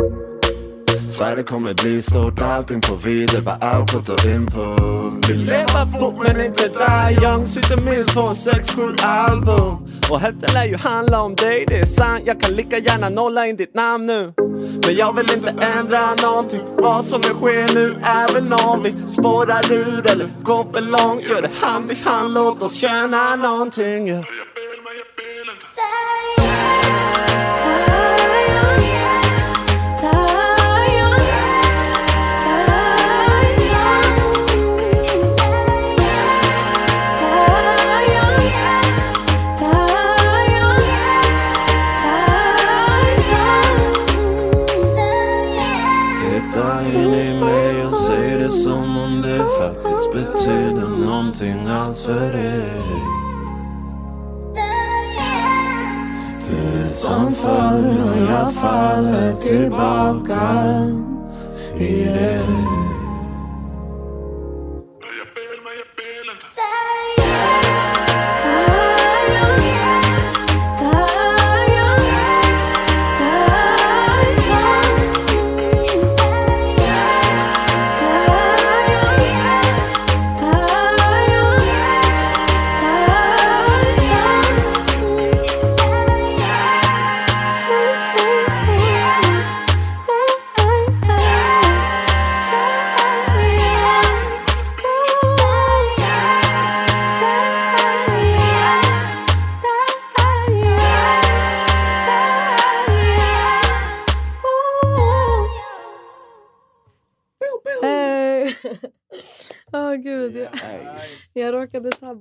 Sverige 1.17 1.43
kommer 1.43 1.73
bli 1.73 2.01
stort, 2.01 2.41
allting 2.41 2.81
på 2.81 2.95
vid, 2.95 3.29
det 3.29 3.37
är 3.37 3.41
bara 3.41 3.79
output 3.79 4.09
och 4.09 4.25
input. 4.25 5.29
Vill 5.29 5.45
leva 5.45 5.99
fort 5.99 6.15
men 6.23 6.45
inte 6.45 6.67
där. 6.67 7.23
Young, 7.23 7.45
sitter 7.45 7.77
minst 7.77 8.13
på 8.13 8.35
sex, 8.35 8.71
6-7 8.71 9.03
album. 9.03 9.77
Och 10.09 10.19
hälften 10.19 10.53
lär 10.53 10.65
ju 10.65 10.75
handla 10.75 11.21
om 11.21 11.35
dig, 11.35 11.65
det 11.67 11.79
är 11.79 11.85
sant, 11.85 12.21
jag 12.25 12.41
kan 12.41 12.55
lika 12.55 12.77
gärna 12.77 13.09
nolla 13.09 13.47
in 13.47 13.55
ditt 13.55 13.73
namn 13.73 14.05
nu. 14.05 14.33
Men 14.85 14.95
jag 14.95 15.13
vill 15.15 15.31
inte 15.33 15.49
ändra 15.49 16.15
någonting, 16.15 16.61
vad 16.77 17.05
som 17.05 17.21
än 17.21 17.33
sker 17.33 17.75
nu 17.75 17.95
Även 18.03 18.53
om 18.53 18.83
vi 18.83 18.93
spårar 19.11 19.71
ur 19.71 20.11
eller 20.11 20.27
går 20.43 20.73
för 20.73 20.81
långt 20.81 21.21
Gör 21.29 21.41
det 21.41 21.49
hand 21.61 21.91
i 21.91 21.95
hand, 21.95 22.33
låt 22.33 22.61
oss 22.61 22.73
känna 22.73 23.35
någonting 23.35 24.07
yeah. 24.07 24.23
Som 57.13 57.35
förr 57.35 58.03
och 58.03 58.31
jag 58.31 58.53
faller 58.53 59.33
tillbaka 59.35 60.41
i 61.77 62.03
det. 62.03 62.62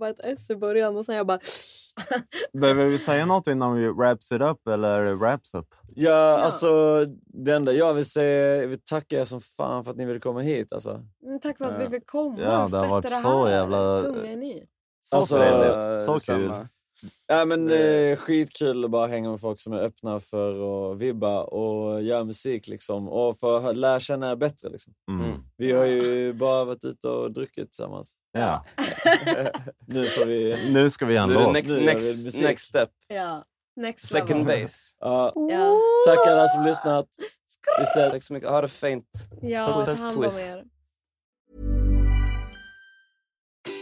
Tabba 0.03 0.09
ett 0.11 0.39
S 0.39 0.51
i 0.51 0.57
början 0.57 0.97
och 0.97 1.05
sen 1.07 1.15
jag 1.15 1.27
bara... 1.27 1.39
Behöver 2.61 2.87
vi 2.87 2.99
säga 2.99 3.27
något 3.27 3.47
innan 3.47 3.75
vi 3.75 3.89
wraps 3.89 4.33
it 4.33 4.41
up 4.43 4.69
eller 4.69 5.15
wraps 5.15 5.55
up? 5.55 5.67
Ja, 5.95 6.39
alltså 6.39 6.69
det 7.27 7.53
enda 7.55 7.73
jag 7.73 7.95
vill 7.95 8.05
säga, 8.11 8.57
jag 8.57 8.69
vill 8.69 8.81
tacka 8.85 9.21
er 9.21 9.25
som 9.25 9.41
fan 9.41 9.85
för 9.85 9.91
att 9.91 9.97
ni 9.97 10.05
ville 10.07 10.21
komma 10.21 10.41
hit 10.41 10.73
alltså. 10.73 10.91
Mm, 11.27 11.41
tack 11.41 11.59
för 11.59 11.65
att 11.65 11.81
vi 11.81 11.89
fick 11.91 12.07
komma. 12.07 12.41
Ja, 12.41 12.69
det 12.71 12.77
har 12.79 12.87
varit 12.89 13.11
så 13.11 13.49
jävla- 13.49 14.03
Tunga 14.03 14.33
är 14.33 14.37
ni. 14.37 14.65
Så 15.01 15.17
Alltså, 15.17 15.37
trevligt, 15.37 16.05
så 16.05 16.19
kul. 16.19 16.53
Ja, 17.27 17.45
men, 17.45 17.71
eh, 17.71 18.17
skitkul 18.17 18.85
att 18.85 18.91
bara 18.91 19.07
hänga 19.07 19.31
med 19.31 19.41
folk 19.41 19.61
som 19.61 19.73
är 19.73 19.79
öppna 19.79 20.21
för 20.21 20.93
att 20.93 20.99
vibba 20.99 21.43
och 21.43 22.03
göra 22.03 22.25
musik 22.25 22.69
liksom. 22.69 23.09
Och 23.09 23.39
få 23.39 23.73
lära 23.73 24.01
känna 24.01 24.31
er 24.31 24.37
bättre. 24.37 24.69
Liksom. 24.69 24.93
Mm. 25.11 25.39
Vi 25.57 25.73
har 25.73 25.85
ju 25.85 26.33
bara 26.33 26.65
varit 26.65 26.85
ute 26.85 27.09
och 27.09 27.33
druckit 27.33 27.73
tillsammans. 27.73 28.17
Ja. 28.33 28.65
nu 29.87 30.05
får 30.07 30.25
vi... 30.25 30.71
Nu 30.73 30.91
ska 30.91 31.07
vi 31.07 31.15
göra 31.15 31.25
en 31.25 31.33
låt. 31.33 31.53
next, 31.53 31.71
next, 31.73 32.43
next 32.43 32.67
step. 32.67 32.91
Ja. 33.09 33.45
Next 33.77 34.09
Second 34.09 34.47
level. 34.47 34.63
base. 34.63 34.77
Ja. 35.01 35.33
Ja. 35.35 35.79
Tack 36.07 36.27
alla 36.27 36.49
som 36.49 36.65
lyssnat. 36.65 37.07
Vi 37.79 37.83
ses. 37.85 38.13
Tack 38.13 38.23
så 38.23 38.33
mycket. 38.33 38.49
Ha 38.51 38.61
det 38.61 38.69
fint. 38.69 39.07
Ja, 39.43 39.85
ta 39.85 39.93
hand 39.93 40.19
om 40.19 40.25
er. 40.25 40.65